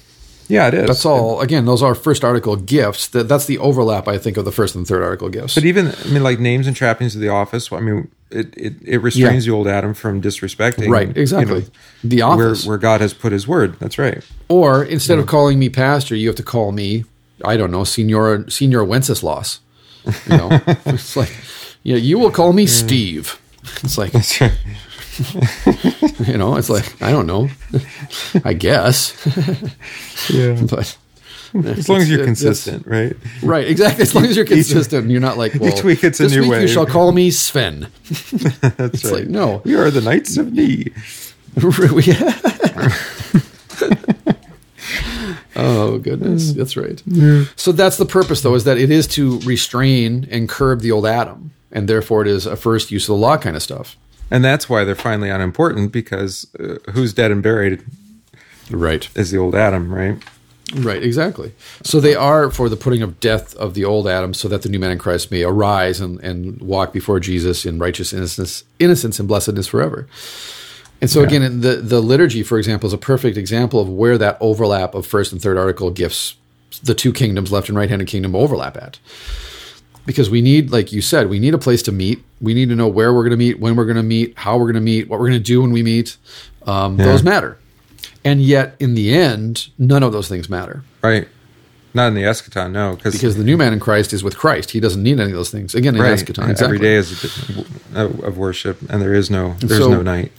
Yeah, 0.49 0.67
it 0.67 0.73
is. 0.73 0.87
That's 0.87 1.05
all. 1.05 1.41
Again, 1.41 1.65
those 1.65 1.83
are 1.83 1.93
first 1.93 2.23
article 2.23 2.55
gifts. 2.55 3.07
That 3.07 3.27
that's 3.27 3.45
the 3.45 3.57
overlap, 3.57 4.07
I 4.07 4.17
think, 4.17 4.37
of 4.37 4.45
the 4.45 4.51
first 4.51 4.75
and 4.75 4.87
third 4.87 5.03
article 5.03 5.29
gifts. 5.29 5.55
But 5.55 5.65
even, 5.65 5.87
I 5.87 6.07
mean, 6.07 6.23
like 6.23 6.39
names 6.39 6.67
and 6.67 6.75
trappings 6.75 7.15
of 7.15 7.21
the 7.21 7.29
office. 7.29 7.71
I 7.71 7.79
mean, 7.79 8.09
it 8.31 8.53
it, 8.57 8.73
it 8.83 8.97
restrains 8.99 9.45
yeah. 9.45 9.51
the 9.51 9.57
old 9.57 9.67
Adam 9.67 9.93
from 9.93 10.21
disrespecting. 10.21 10.89
Right. 10.89 11.15
Exactly. 11.15 11.55
You 11.55 11.61
know, 11.61 11.67
the 12.03 12.21
office 12.21 12.65
where, 12.65 12.73
where 12.73 12.77
God 12.77 13.01
has 13.01 13.13
put 13.13 13.31
His 13.31 13.47
word. 13.47 13.77
That's 13.79 13.97
right. 13.97 14.23
Or 14.47 14.83
instead 14.83 15.19
of 15.19 15.27
calling 15.27 15.59
me 15.59 15.69
pastor, 15.69 16.15
you 16.15 16.27
have 16.27 16.37
to 16.37 16.43
call 16.43 16.71
me. 16.71 17.03
I 17.43 17.55
don't 17.55 17.71
know, 17.71 17.83
senior 17.83 18.49
senior 18.49 18.83
Wenceslas. 18.83 19.59
You 20.05 20.37
know, 20.37 20.49
it's 20.85 21.15
like, 21.15 21.35
yeah, 21.83 21.97
you 21.97 22.17
will 22.17 22.31
call 22.31 22.53
me. 22.53 22.65
Steve. 22.67 23.39
It's 23.83 23.97
like. 23.97 24.13
you 26.27 26.37
know, 26.37 26.55
it's 26.55 26.69
like 26.69 27.01
I 27.01 27.11
don't 27.11 27.27
know. 27.27 27.49
I 28.43 28.53
guess. 28.53 29.13
yeah. 30.29 30.61
But 31.53 31.77
as 31.77 31.87
long 31.87 32.01
as 32.01 32.09
you're 32.09 32.25
consistent, 32.25 32.85
right? 32.85 33.15
Right, 33.41 33.67
exactly. 33.67 34.01
As 34.03 34.13
long 34.13 34.25
as 34.25 34.35
you're 34.35 34.45
consistent, 34.45 35.05
each, 35.05 35.11
you're 35.11 35.21
not 35.21 35.37
like, 35.37 35.53
well, 35.59 35.73
each 35.73 35.81
week 35.81 36.03
it's 36.03 36.19
a 36.19 36.23
this 36.23 36.33
new 36.33 36.41
week 36.41 36.51
way. 36.51 36.61
You 36.63 36.67
shall 36.67 36.85
call 36.85 37.13
me 37.13 37.31
Sven. 37.31 37.87
That's 38.09 38.95
it's 38.95 39.05
right. 39.05 39.13
Like, 39.13 39.27
no, 39.27 39.61
we 39.63 39.75
are 39.75 39.89
the 39.89 40.01
Knights 40.01 40.35
of 40.35 40.51
Ni. 40.51 40.91
oh 45.55 45.97
goodness, 45.99 46.51
that's 46.51 46.75
right. 46.75 47.01
So 47.55 47.71
that's 47.71 47.95
the 47.97 48.05
purpose, 48.05 48.41
though, 48.41 48.55
is 48.55 48.65
that 48.65 48.77
it 48.77 48.91
is 48.91 49.07
to 49.07 49.39
restrain 49.39 50.27
and 50.29 50.49
curb 50.49 50.81
the 50.81 50.91
old 50.91 51.05
Adam, 51.05 51.51
and 51.71 51.87
therefore 51.87 52.23
it 52.23 52.27
is 52.27 52.45
a 52.45 52.57
first 52.57 52.91
use 52.91 53.05
of 53.05 53.15
the 53.15 53.21
law 53.21 53.37
kind 53.37 53.55
of 53.55 53.63
stuff 53.63 53.95
and 54.29 54.43
that's 54.43 54.69
why 54.69 54.83
they're 54.83 54.95
finally 54.95 55.29
unimportant 55.29 55.91
because 55.91 56.47
uh, 56.59 56.77
who's 56.91 57.13
dead 57.13 57.31
and 57.31 57.41
buried 57.41 57.83
right. 58.69 59.09
is 59.15 59.31
the 59.31 59.37
old 59.37 59.55
adam 59.55 59.93
right? 59.93 60.21
Right 60.75 61.01
exactly. 61.01 61.53
So 61.83 62.01
they 62.01 62.13
are 62.13 62.51
for 62.51 62.67
the 62.67 62.75
putting 62.75 63.01
of 63.01 63.21
death 63.21 63.55
of 63.55 63.73
the 63.73 63.85
old 63.85 64.05
adam 64.05 64.33
so 64.33 64.49
that 64.49 64.63
the 64.63 64.69
new 64.69 64.79
man 64.79 64.91
in 64.91 64.97
christ 64.97 65.31
may 65.31 65.43
arise 65.43 66.01
and, 66.01 66.19
and 66.19 66.61
walk 66.61 66.91
before 66.91 67.19
jesus 67.21 67.65
in 67.65 67.79
righteous 67.79 68.11
innocence 68.11 68.63
innocence 68.79 69.19
and 69.19 69.27
blessedness 69.27 69.67
forever. 69.67 70.07
And 70.99 71.09
so 71.09 71.21
yeah. 71.21 71.27
again 71.27 71.61
the, 71.61 71.77
the 71.77 72.01
liturgy 72.01 72.43
for 72.43 72.57
example 72.57 72.87
is 72.87 72.93
a 72.93 72.97
perfect 72.97 73.37
example 73.37 73.79
of 73.79 73.87
where 73.87 74.17
that 74.17 74.37
overlap 74.41 74.93
of 74.93 75.05
first 75.07 75.31
and 75.31 75.41
third 75.41 75.57
article 75.57 75.89
gifts 75.89 76.35
the 76.83 76.93
two 76.93 77.13
kingdoms 77.13 77.51
left 77.51 77.69
and 77.69 77.77
right 77.77 77.89
handed 77.89 78.07
kingdom 78.07 78.35
overlap 78.35 78.75
at 78.75 78.99
because 80.07 80.29
we 80.29 80.41
need, 80.41 80.71
like 80.71 80.91
you 80.91 81.01
said, 81.01 81.29
we 81.29 81.37
need 81.37 81.53
a 81.53 81.57
place 81.57 81.83
to 81.83 81.91
meet. 81.91 82.23
We 82.41 82.53
need 82.53 82.69
to 82.69 82.75
know 82.75 82.87
where 82.87 83.13
we're 83.13 83.23
going 83.23 83.31
to 83.31 83.37
meet, 83.37 83.59
when 83.59 83.75
we're 83.75 83.85
going 83.85 83.97
to 83.97 84.03
meet, 84.03 84.35
how 84.37 84.57
we're 84.57 84.65
going 84.65 84.75
to 84.75 84.81
meet, 84.81 85.09
what 85.09 85.19
we're 85.19 85.27
going 85.27 85.39
to 85.39 85.43
do 85.43 85.61
when 85.61 85.71
we 85.71 85.83
meet. 85.83 86.17
Um, 86.65 86.97
yeah. 86.97 87.05
Those 87.05 87.23
matter. 87.23 87.59
And 88.23 88.41
yet, 88.41 88.75
in 88.79 88.95
the 88.95 89.13
end, 89.13 89.67
none 89.77 90.03
of 90.03 90.13
those 90.13 90.29
things 90.29 90.49
matter. 90.49 90.83
Right. 91.03 91.27
Not 91.93 92.07
in 92.07 92.13
the 92.13 92.21
eschaton, 92.21 92.71
no. 92.71 92.97
Because 93.03 93.35
the 93.35 93.43
new 93.43 93.57
man 93.57 93.73
in 93.73 93.79
Christ 93.79 94.13
is 94.13 94.23
with 94.23 94.37
Christ. 94.37 94.71
He 94.71 94.79
doesn't 94.79 95.03
need 95.03 95.19
any 95.19 95.31
of 95.31 95.37
those 95.37 95.49
things. 95.49 95.75
Again, 95.75 95.95
in 95.95 96.01
right. 96.01 96.17
eschaton. 96.17 96.49
Exactly. 96.49 96.75
Every 96.75 96.79
day 96.79 96.95
is 96.95 97.57
of 97.93 98.37
worship, 98.37 98.79
and 98.89 99.01
there 99.01 99.13
is 99.13 99.29
no 99.29 99.55
there's 99.59 99.81
so 99.81 99.89
no 99.89 100.01
night. 100.01 100.31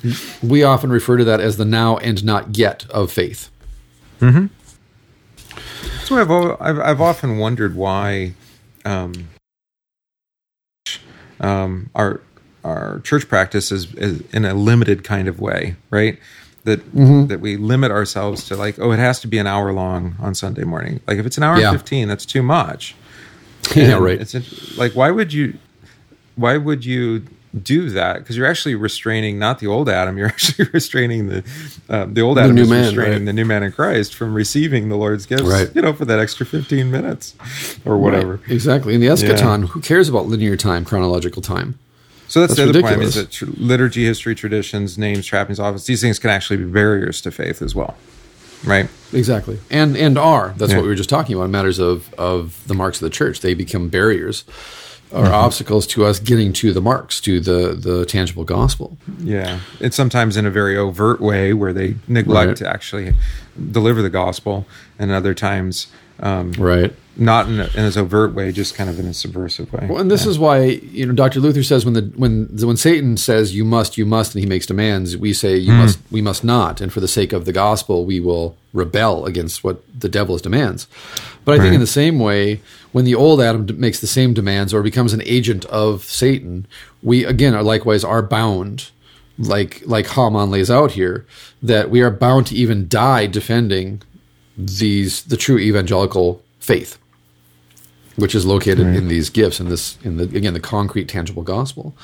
We 0.43 0.63
often 0.63 0.91
refer 0.91 1.17
to 1.17 1.25
that 1.25 1.41
as 1.41 1.57
the 1.57 1.65
now 1.65 1.97
and 1.99 2.25
not 2.25 2.57
yet 2.57 2.87
of 2.91 3.11
faith. 3.11 3.51
Mm-hmm. 4.21 4.47
So 6.05 6.17
I've, 6.17 6.31
I've, 6.61 6.79
I've 6.79 7.01
often 7.01 7.39
wondered 7.39 7.75
why 7.75 8.35
um, 8.85 9.29
um, 11.41 11.91
our 11.95 12.21
our 12.65 13.01
church 13.01 13.29
practice 13.29 13.71
is, 13.73 13.95
is, 13.95 14.21
in 14.33 14.45
a 14.45 14.53
limited 14.53 15.05
kind 15.05 15.29
of 15.29 15.41
way, 15.41 15.77
right? 15.91 16.19
That 16.65 16.81
mm-hmm. 16.95 17.27
that 17.29 17.41
we 17.41 17.57
limit 17.57 17.91
ourselves 17.91 18.45
to 18.49 18.57
like, 18.57 18.79
oh, 18.79 18.93
it 18.93 18.99
has 18.99 19.21
to 19.21 19.27
be 19.27 19.39
an 19.39 19.47
hour 19.47 19.73
long 19.73 20.17
on 20.21 20.35
Sunday 20.35 20.65
morning. 20.65 21.01
Like 21.07 21.19
if 21.19 21.27
it's 21.27 21.39
an 21.39 21.45
hour 21.45 21.59
yeah. 21.59 21.73
fifteen, 21.73 22.09
that's 22.09 22.27
too 22.27 22.43
much. 22.43 22.95
yeah, 23.75 23.95
right. 23.95 24.21
It's 24.21 24.77
like 24.77 24.93
why 24.93 25.11
would 25.11 25.33
you 25.33 25.59
why 26.37 26.57
would 26.57 26.85
you 26.85 27.25
do 27.63 27.91
that 27.91 28.19
because 28.19 28.37
you're 28.37 28.47
actually 28.47 28.75
restraining 28.75 29.39
not 29.39 29.59
the 29.59 29.67
old 29.67 29.89
Adam, 29.89 30.19
you're 30.19 30.27
actually 30.29 30.69
restraining 30.73 31.29
the 31.29 31.45
um, 31.89 32.15
the 32.15 32.21
old 32.21 32.39
Adam 32.39 32.57
the 32.57 32.63
is 32.63 32.71
man, 32.71 32.85
restraining 32.85 33.13
right. 33.13 33.25
the 33.25 33.33
new 33.33 33.45
man 33.45 33.63
in 33.63 33.73
Christ 33.73 34.15
from 34.15 34.35
receiving 34.35 34.89
the 34.89 34.97
Lord's 34.97 35.27
gifts, 35.27 35.43
right. 35.43 35.71
you 35.75 35.83
know, 35.83 35.93
for 35.93 36.05
that 36.05 36.19
extra 36.19 36.45
15 36.45 36.91
minutes 36.91 37.35
or 37.85 37.99
whatever. 37.99 38.37
Right. 38.37 38.51
Exactly. 38.51 38.95
In 38.95 39.01
the 39.01 39.07
eschaton, 39.07 39.63
yeah. 39.63 39.67
who 39.69 39.81
cares 39.81 40.09
about 40.09 40.27
linear 40.27 40.57
time, 40.57 40.85
chronological 40.85 41.43
time? 41.43 41.79
So 42.29 42.41
that's, 42.41 42.51
that's 42.51 42.57
the 42.57 42.63
other 42.65 42.79
ridiculous. 42.81 43.17
point 43.17 43.33
is 43.33 43.41
that 43.41 43.59
liturgy, 43.59 44.05
history, 44.05 44.35
traditions, 44.35 44.99
names, 44.99 45.25
trappings, 45.25 45.59
office, 45.59 45.87
these 45.87 46.03
things 46.03 46.19
can 46.19 46.29
actually 46.29 46.59
be 46.59 46.65
barriers 46.65 47.23
to 47.23 47.31
faith 47.31 47.63
as 47.63 47.75
well. 47.75 47.97
Right. 48.65 48.89
Exactly. 49.13 49.59
And 49.71 49.97
and 49.97 50.19
are. 50.19 50.53
That's 50.57 50.73
yeah. 50.73 50.79
what 50.79 50.83
we 50.83 50.89
were 50.89 50.97
just 50.97 51.09
talking 51.09 51.37
about. 51.37 51.49
Matters 51.49 51.79
of 51.79 52.13
of 52.15 52.67
the 52.67 52.75
marks 52.75 53.01
of 53.01 53.07
the 53.07 53.15
church. 53.15 53.41
They 53.41 53.55
become 53.55 53.89
barriers 53.89 54.45
are 55.13 55.25
mm-hmm. 55.25 55.35
obstacles 55.35 55.87
to 55.89 56.05
us 56.05 56.19
getting 56.19 56.53
to 56.55 56.73
the 56.73 56.81
marks, 56.81 57.21
to 57.23 57.41
the 57.41 57.75
the 57.75 58.05
tangible 58.07 58.45
gospel. 58.45 58.97
Yeah, 59.19 59.61
it's 59.81 59.97
sometimes 59.97 60.37
in 60.37 60.47
a 60.47 60.51
very 60.51 60.77
overt 60.77 61.21
way 61.21 61.53
where 61.53 61.73
they 61.73 61.97
neglect 62.07 62.49
Right. 62.49 62.57
to 62.59 62.69
actually 62.69 63.15
deliver 63.71 64.03
the 64.03 64.11
gospel, 64.11 64.67
and 64.99 65.11
other 65.11 65.35
times, 65.35 65.87
um, 66.21 66.53
Right. 66.53 66.95
not 67.17 67.49
in, 67.49 67.61
a, 67.61 67.69
in 67.75 67.85
an 67.85 67.99
overt 67.99 68.33
way, 68.35 68.53
just 68.53 68.75
kind 68.75 68.89
of 68.91 68.99
in 69.01 69.07
a 69.07 69.15
subversive 69.15 69.73
way. 69.73 69.87
Well, 69.89 69.99
and 70.01 70.11
this 70.11 70.25
is 70.27 70.39
why 70.39 70.63
you 70.63 71.07
know 71.07 71.13
Dr. 71.15 71.41
Luther 71.41 71.63
says 71.63 71.85
when 71.85 71.95
the 71.95 72.03
when 72.17 72.47
when 72.61 72.77
Satan 72.77 73.17
says 73.17 73.55
you 73.55 73.65
must 73.65 73.97
you 73.99 74.07
must 74.07 74.35
and 74.35 74.43
he 74.43 74.49
makes 74.49 74.67
demands, 74.67 75.17
we 75.17 75.33
say 75.33 75.57
you 75.57 75.73
must 75.73 75.99
we 76.11 76.23
must 76.23 76.45
not, 76.45 76.81
and 76.81 76.93
for 76.93 77.01
the 77.01 77.09
sake 77.09 77.33
of 77.33 77.45
the 77.45 77.53
gospel, 77.53 78.05
we 78.05 78.21
will 78.21 78.57
rebel 78.73 79.27
against 79.27 79.65
what 79.65 79.83
the 79.99 80.09
devil's 80.09 80.43
demands. 80.43 80.87
But 81.45 81.59
I 81.59 81.63
think 81.63 81.75
in 81.75 81.81
the 81.81 81.87
same 81.87 82.19
way, 82.19 82.61
when 82.93 83.05
the 83.07 83.15
old 83.15 83.41
Adam 83.41 83.67
makes 83.81 84.01
the 84.01 84.07
same 84.07 84.35
demands 84.35 84.75
or 84.75 84.83
becomes 84.83 85.13
an 85.15 85.23
agent 85.25 85.65
of 85.67 86.05
Satan, 86.05 86.67
we 87.03 87.25
again 87.25 87.55
are 87.55 87.63
likewise 87.63 88.05
are 88.05 88.23
bound, 88.23 88.91
like 89.39 89.83
like 89.87 90.09
Hamann 90.09 90.51
lays 90.51 90.71
out 90.71 90.93
here, 90.93 91.25
that 91.63 91.89
we 91.91 92.03
are 92.03 92.11
bound 92.11 92.47
to 92.49 92.55
even 92.55 92.87
die 92.89 93.27
defending 93.27 94.03
these 94.59 95.23
the 95.23 95.37
true 95.37 95.59
evangelical 95.59 96.43
faith 96.59 96.99
which 98.19 98.35
is 98.35 98.45
located 98.45 98.81
in 98.97 99.07
these 99.07 99.31
gifts 99.31 99.61
in 99.61 99.69
this 99.69 99.97
in 100.03 100.17
the 100.17 100.25
again 100.25 100.53
the 100.53 100.61
concrete 100.61 101.09
tangible 101.09 101.45
gospel. 101.45 101.97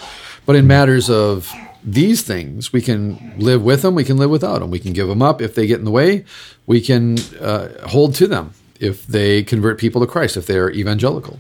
But 0.47 0.55
in 0.55 0.67
matters 0.67 1.11
of 1.11 1.53
these 1.83 2.23
things 2.23 2.73
we 2.73 2.81
can 2.81 3.35
live 3.37 3.65
with 3.65 3.83
them 3.83 3.97
we 3.97 4.05
can 4.05 4.17
live 4.17 4.31
without 4.31 4.61
them. 4.61 4.71
We 4.71 4.79
can 4.79 4.93
give 4.93 5.09
them 5.09 5.23
up. 5.23 5.43
If 5.43 5.57
they 5.57 5.67
get 5.67 5.81
in 5.81 5.85
the 5.85 5.91
way 5.91 6.25
we 6.67 6.81
can 6.81 7.19
uh, 7.41 7.89
hold 7.89 8.15
to 8.17 8.29
them. 8.29 8.55
If 8.79 9.07
they 9.07 9.43
convert 9.43 9.79
people 9.79 10.01
to 10.03 10.07
christ 10.07 10.37
if 10.37 10.47
they're 10.47 10.71
evangelical. 10.71 11.39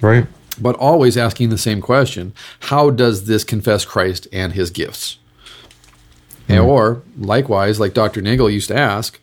Right? 0.00 0.26
but 0.60 0.76
always 0.76 1.16
asking 1.16 1.48
the 1.50 1.58
same 1.58 1.80
question 1.80 2.34
how 2.60 2.90
does 2.90 3.26
this 3.26 3.44
confess 3.44 3.84
christ 3.84 4.26
and 4.32 4.52
his 4.54 4.70
gifts? 4.70 5.18
Or 6.66 7.02
likewise 7.16 7.78
like 7.78 7.94
dr 7.94 8.20
nagel 8.20 8.50
used 8.50 8.68
to 8.68 8.76
ask 8.76 9.20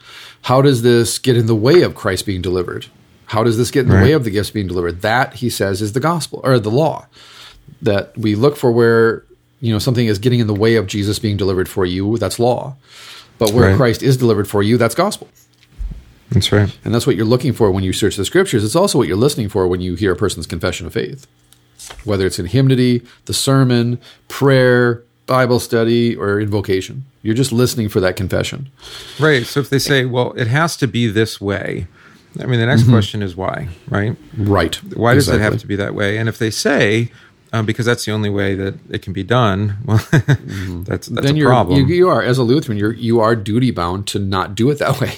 how 0.47 0.61
does 0.61 0.81
this 0.81 1.19
get 1.19 1.35
in 1.37 1.45
the 1.47 1.55
way 1.67 1.81
of 1.81 1.95
christ 1.95 2.25
being 2.25 2.41
delivered 2.41 2.85
how 3.27 3.43
does 3.43 3.57
this 3.57 3.71
get 3.71 3.81
in 3.81 3.89
the 3.89 3.95
Right. 3.95 4.03
way 4.03 4.11
of 4.13 4.23
the 4.23 4.31
gifts 4.31 4.51
being 4.51 4.67
delivered 4.67 5.01
that 5.01 5.35
he 5.35 5.49
says 5.49 5.81
is 5.81 5.91
the 5.93 5.99
gospel 5.99 6.39
or 6.43 6.59
the 6.59 6.71
law 6.71 7.07
that 7.81 8.17
we 8.17 8.35
look 8.35 8.55
for 8.57 8.71
where 8.71 9.23
you 9.61 9.71
know 9.73 9.79
something 9.79 10.07
is 10.07 10.19
getting 10.19 10.39
in 10.39 10.47
the 10.47 10.53
way 10.65 10.75
of 10.75 10.87
jesus 10.87 11.19
being 11.19 11.37
delivered 11.37 11.67
for 11.69 11.85
you 11.85 12.17
that's 12.17 12.39
law 12.39 12.75
but 13.39 13.51
where 13.51 13.69
Right. 13.69 13.77
christ 13.77 14.01
is 14.03 14.15
delivered 14.17 14.47
for 14.47 14.61
you 14.63 14.77
that's 14.77 14.95
gospel 14.95 15.27
That's 16.31 16.51
right. 16.51 16.75
and 16.83 16.93
that's 16.93 17.05
what 17.07 17.15
you're 17.15 17.25
looking 17.35 17.53
for 17.53 17.71
when 17.71 17.83
you 17.83 17.93
search 17.93 18.15
the 18.17 18.25
scriptures. 18.25 18.63
It's 18.65 18.75
also 18.75 18.97
what 18.97 19.07
you're 19.07 19.15
listening 19.27 19.47
for 19.49 19.65
when 19.67 19.79
you 19.81 19.95
hear 19.95 20.11
a 20.11 20.15
person's 20.15 20.45
confession 20.47 20.85
of 20.85 20.91
faith. 20.93 21.25
Whether 22.03 22.25
it's 22.27 22.37
in 22.37 22.47
hymnody, 22.47 23.01
the 23.25 23.33
sermon, 23.33 23.97
prayer, 24.27 25.03
Bible 25.27 25.59
study, 25.59 26.15
or 26.15 26.39
invocation. 26.39 27.03
You're 27.21 27.35
just 27.35 27.51
listening 27.51 27.89
for 27.89 27.99
that 27.99 28.15
confession. 28.15 28.69
Right. 29.19 29.45
So 29.45 29.59
if 29.59 29.69
they 29.69 29.79
say, 29.79 30.05
well, 30.05 30.31
it 30.33 30.47
has 30.47 30.75
to 30.77 30.87
be 30.87 31.07
this 31.07 31.39
way, 31.39 31.85
I 32.39 32.45
mean, 32.45 32.59
the 32.59 32.65
next 32.65 32.83
Mm-hmm. 32.83 32.91
question 32.91 33.21
is 33.21 33.35
why, 33.35 33.67
right? 33.89 34.15
Right. 34.37 34.75
Why 34.95 35.13
does 35.13 35.27
it 35.27 35.39
have 35.41 35.57
to 35.59 35.67
be 35.67 35.75
that 35.75 35.93
way? 35.93 36.17
And 36.17 36.29
if 36.29 36.37
they 36.39 36.49
say, 36.49 37.11
um, 37.53 37.65
because 37.65 37.85
that's 37.85 38.05
the 38.05 38.11
only 38.11 38.29
way 38.29 38.55
that 38.55 38.75
it 38.89 39.01
can 39.01 39.13
be 39.13 39.23
done, 39.23 39.77
well, 39.85 39.97
that's 40.83 41.07
that's 41.07 41.25
Then 41.25 41.35
a 41.35 41.37
you're, 41.37 41.49
problem. 41.49 41.79
You, 41.79 41.85
you 41.87 42.09
are, 42.09 42.21
as 42.21 42.37
a 42.37 42.43
Lutheran, 42.43 42.77
you're, 42.77 42.93
you 42.93 43.19
are 43.19 43.35
duty 43.35 43.71
bound 43.71 44.07
to 44.07 44.19
not 44.19 44.55
do 44.55 44.69
it 44.69 44.79
that 44.79 44.99
way. 45.01 45.13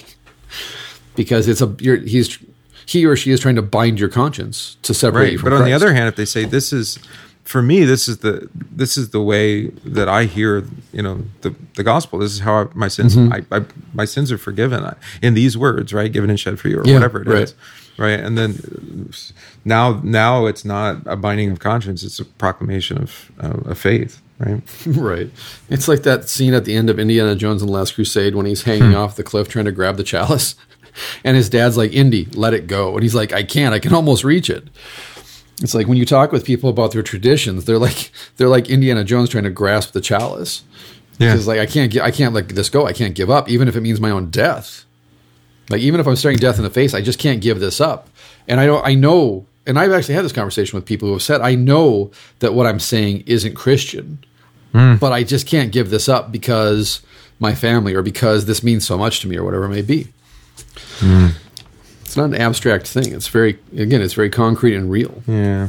because 1.16 1.48
it's 1.48 1.60
a, 1.60 1.74
you're, 1.80 1.96
he's, 1.96 2.38
he 2.86 3.04
or 3.06 3.14
she 3.16 3.30
is 3.30 3.40
trying 3.40 3.56
to 3.56 3.62
bind 3.62 4.00
your 4.00 4.08
conscience 4.08 4.76
to 4.82 4.94
separate 4.94 5.32
you 5.32 5.38
from 5.38 5.50
But 5.50 5.56
on 5.56 5.64
the 5.64 5.72
other 5.72 5.92
hand, 5.92 6.08
if 6.08 6.16
they 6.16 6.24
say 6.24 6.44
this 6.44 6.72
is, 6.72 6.98
for 7.50 7.62
me, 7.62 7.84
this 7.84 8.06
is 8.06 8.18
the 8.18 8.48
this 8.70 8.96
is 8.96 9.10
the 9.10 9.20
way 9.20 9.66
that 9.96 10.08
I 10.08 10.24
hear, 10.24 10.64
you 10.92 11.02
know, 11.02 11.24
the 11.40 11.52
the 11.74 11.82
gospel. 11.82 12.20
This 12.20 12.32
is 12.32 12.38
how 12.40 12.54
I, 12.62 12.66
my 12.74 12.86
sins, 12.88 13.16
Mm-hmm. 13.16 13.52
I, 13.52 13.56
I, 13.58 13.64
my 13.92 14.04
sins 14.04 14.30
are 14.30 14.38
forgiven 14.38 14.82
in 15.20 15.34
these 15.34 15.58
words, 15.58 15.92
right? 15.92 16.12
Given 16.12 16.30
and 16.30 16.38
shed 16.38 16.60
for 16.60 16.68
you, 16.68 16.78
or 16.78 16.86
Yeah, 16.86 16.94
whatever 16.94 17.22
it 17.22 17.28
is, 17.28 17.54
right. 17.98 18.06
right? 18.06 18.20
And 18.20 18.38
then 18.38 19.10
now, 19.64 20.00
now 20.04 20.46
it's 20.46 20.64
not 20.64 20.98
a 21.06 21.16
binding 21.16 21.50
of 21.50 21.58
conscience; 21.58 22.04
it's 22.04 22.20
a 22.20 22.24
proclamation 22.24 22.98
of 22.98 23.32
uh, 23.42 23.70
of 23.70 23.78
faith, 23.78 24.20
right? 24.38 24.62
Right. 24.86 25.30
It's 25.68 25.88
like 25.88 26.04
that 26.04 26.28
scene 26.28 26.54
at 26.54 26.64
the 26.64 26.76
end 26.76 26.88
of 26.88 26.98
Indiana 27.00 27.34
Jones 27.34 27.62
and 27.62 27.68
the 27.68 27.72
Last 27.72 27.96
Crusade 27.96 28.36
when 28.36 28.46
he's 28.46 28.62
hanging 28.62 28.94
off 28.94 29.16
the 29.16 29.24
cliff 29.24 29.48
trying 29.48 29.64
to 29.66 29.72
grab 29.72 29.96
the 29.96 30.04
chalice. 30.04 30.54
And 31.22 31.36
his 31.36 31.48
dad's 31.48 31.76
like, 31.76 31.92
Indy, 31.92 32.24
let 32.34 32.52
it 32.52 32.66
go. 32.66 32.94
And 32.94 33.02
he's 33.04 33.14
like, 33.14 33.32
I 33.32 33.44
can't. 33.44 33.72
I 33.72 33.78
can 33.78 33.94
almost 33.94 34.24
reach 34.24 34.50
it. 34.50 34.64
It's 35.60 35.74
like 35.74 35.86
when 35.86 35.98
you 35.98 36.06
talk 36.06 36.32
with 36.32 36.44
people 36.44 36.70
about 36.70 36.92
their 36.92 37.02
traditions, 37.02 37.64
they're 37.64 37.78
like 37.78 38.10
they're 38.36 38.48
like 38.48 38.68
Indiana 38.68 39.04
Jones 39.04 39.28
trying 39.28 39.44
to 39.44 39.50
grasp 39.50 39.92
the 39.92 40.00
chalice. 40.00 40.62
Yeah. 41.18 41.32
Because 41.32 41.46
like 41.46 41.58
I 41.58 41.66
can't 41.66 41.96
I 41.98 42.10
can't 42.10 42.34
let 42.34 42.48
this 42.48 42.70
go. 42.70 42.86
I 42.86 42.92
can't 42.92 43.14
give 43.14 43.30
up, 43.30 43.48
even 43.48 43.68
if 43.68 43.76
it 43.76 43.82
means 43.82 44.00
my 44.00 44.10
own 44.10 44.30
death. 44.30 44.84
Like 45.68 45.82
even 45.82 46.00
if 46.00 46.06
I'm 46.06 46.16
staring 46.16 46.38
death 46.38 46.56
in 46.56 46.64
the 46.64 46.70
face, 46.70 46.94
I 46.94 47.00
just 47.02 47.18
can't 47.18 47.40
give 47.40 47.60
this 47.60 47.80
up. 47.80 48.08
And 48.48 48.58
I 48.58 48.66
don't 48.66 48.86
I 48.86 48.94
know 48.94 49.46
and 49.66 49.78
I've 49.78 49.92
actually 49.92 50.14
had 50.14 50.24
this 50.24 50.32
conversation 50.32 50.76
with 50.76 50.86
people 50.86 51.08
who 51.08 51.12
have 51.12 51.22
said, 51.22 51.40
I 51.42 51.54
know 51.54 52.10
that 52.38 52.54
what 52.54 52.66
I'm 52.66 52.80
saying 52.80 53.24
isn't 53.26 53.54
Christian, 53.54 54.18
hmm. 54.72 54.96
but 54.96 55.12
I 55.12 55.22
just 55.22 55.46
can't 55.46 55.70
give 55.70 55.90
this 55.90 56.08
up 56.08 56.32
because 56.32 57.02
my 57.38 57.54
family 57.54 57.94
or 57.94 58.02
because 58.02 58.46
this 58.46 58.62
means 58.62 58.86
so 58.86 58.98
much 58.98 59.20
to 59.20 59.28
me 59.28 59.36
or 59.36 59.44
whatever 59.44 59.66
it 59.66 59.70
may 59.70 59.82
be. 59.82 60.08
Hmm. 60.98 61.28
It's 62.10 62.16
not 62.16 62.24
an 62.24 62.34
abstract 62.34 62.88
thing. 62.88 63.12
It's 63.12 63.28
very 63.28 63.56
again, 63.72 64.02
it's 64.02 64.14
very 64.14 64.30
concrete 64.30 64.74
and 64.74 64.90
real. 64.90 65.22
Yeah, 65.28 65.68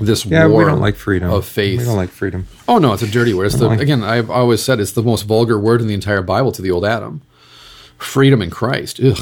This 0.00 0.24
yeah. 0.24 0.46
war 0.46 0.60
We 0.60 0.64
don't 0.64 0.80
like 0.80 0.96
freedom 0.96 1.30
of 1.30 1.44
faith. 1.44 1.80
We 1.80 1.84
don't 1.84 1.98
like 1.98 2.08
freedom. 2.08 2.46
Oh 2.66 2.78
no, 2.78 2.94
it's 2.94 3.02
a 3.02 3.06
dirty 3.06 3.34
word. 3.34 3.44
It's 3.48 3.56
the, 3.56 3.66
like- 3.68 3.80
again, 3.80 4.02
I've 4.02 4.30
always 4.30 4.62
said 4.62 4.80
it's 4.80 4.92
the 4.92 5.02
most 5.02 5.24
vulgar 5.24 5.58
word 5.58 5.82
in 5.82 5.86
the 5.86 5.92
entire 5.92 6.22
Bible 6.22 6.52
to 6.52 6.62
the 6.62 6.70
old 6.70 6.86
Adam. 6.86 7.20
Freedom 7.98 8.40
in 8.40 8.48
Christ. 8.48 8.98
Ugh. 8.98 9.18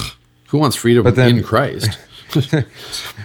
Who 0.50 0.58
wants 0.58 0.76
freedom 0.76 1.02
then- 1.16 1.38
in 1.38 1.42
Christ? 1.42 1.98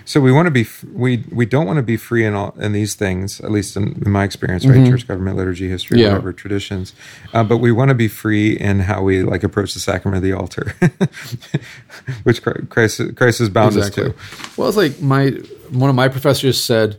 So 0.05 0.21
we 0.21 0.31
want 0.31 0.45
to 0.47 0.51
be 0.51 0.65
we 0.93 1.23
we 1.31 1.45
don't 1.45 1.65
want 1.65 1.77
to 1.77 1.83
be 1.83 1.97
free 1.97 2.23
in 2.25 2.33
all 2.33 2.55
in 2.59 2.71
these 2.71 2.95
things, 2.95 3.41
at 3.41 3.51
least 3.51 3.75
in, 3.75 4.01
in 4.05 4.09
my 4.11 4.23
experience, 4.23 4.65
right? 4.65 4.87
Church 4.87 5.05
government, 5.07 5.35
liturgy, 5.37 5.67
history, 5.69 5.97
Mm-hmm. 5.97 6.03
Yeah. 6.03 6.09
whatever 6.13 6.31
traditions. 6.33 6.93
Uh, 7.33 7.43
but 7.43 7.57
we 7.57 7.71
want 7.73 7.89
to 7.89 7.95
be 7.95 8.07
free 8.07 8.57
in 8.57 8.79
how 8.79 9.01
we 9.03 9.23
like 9.23 9.43
approach 9.43 9.73
the 9.73 9.81
sacrament 9.81 10.17
of 10.17 10.23
the 10.23 10.31
altar, 10.33 10.73
which 12.23 12.41
Chri- 12.43 12.69
Christ 12.69 13.01
Christ 13.15 13.39
has 13.39 13.49
bound 13.49 13.75
us 13.77 13.89
to. 13.91 14.13
Well, 14.55 14.67
it's 14.69 14.77
like 14.77 15.01
my 15.01 15.31
one 15.71 15.89
of 15.89 15.95
my 15.95 16.07
professors 16.07 16.61
said. 16.61 16.97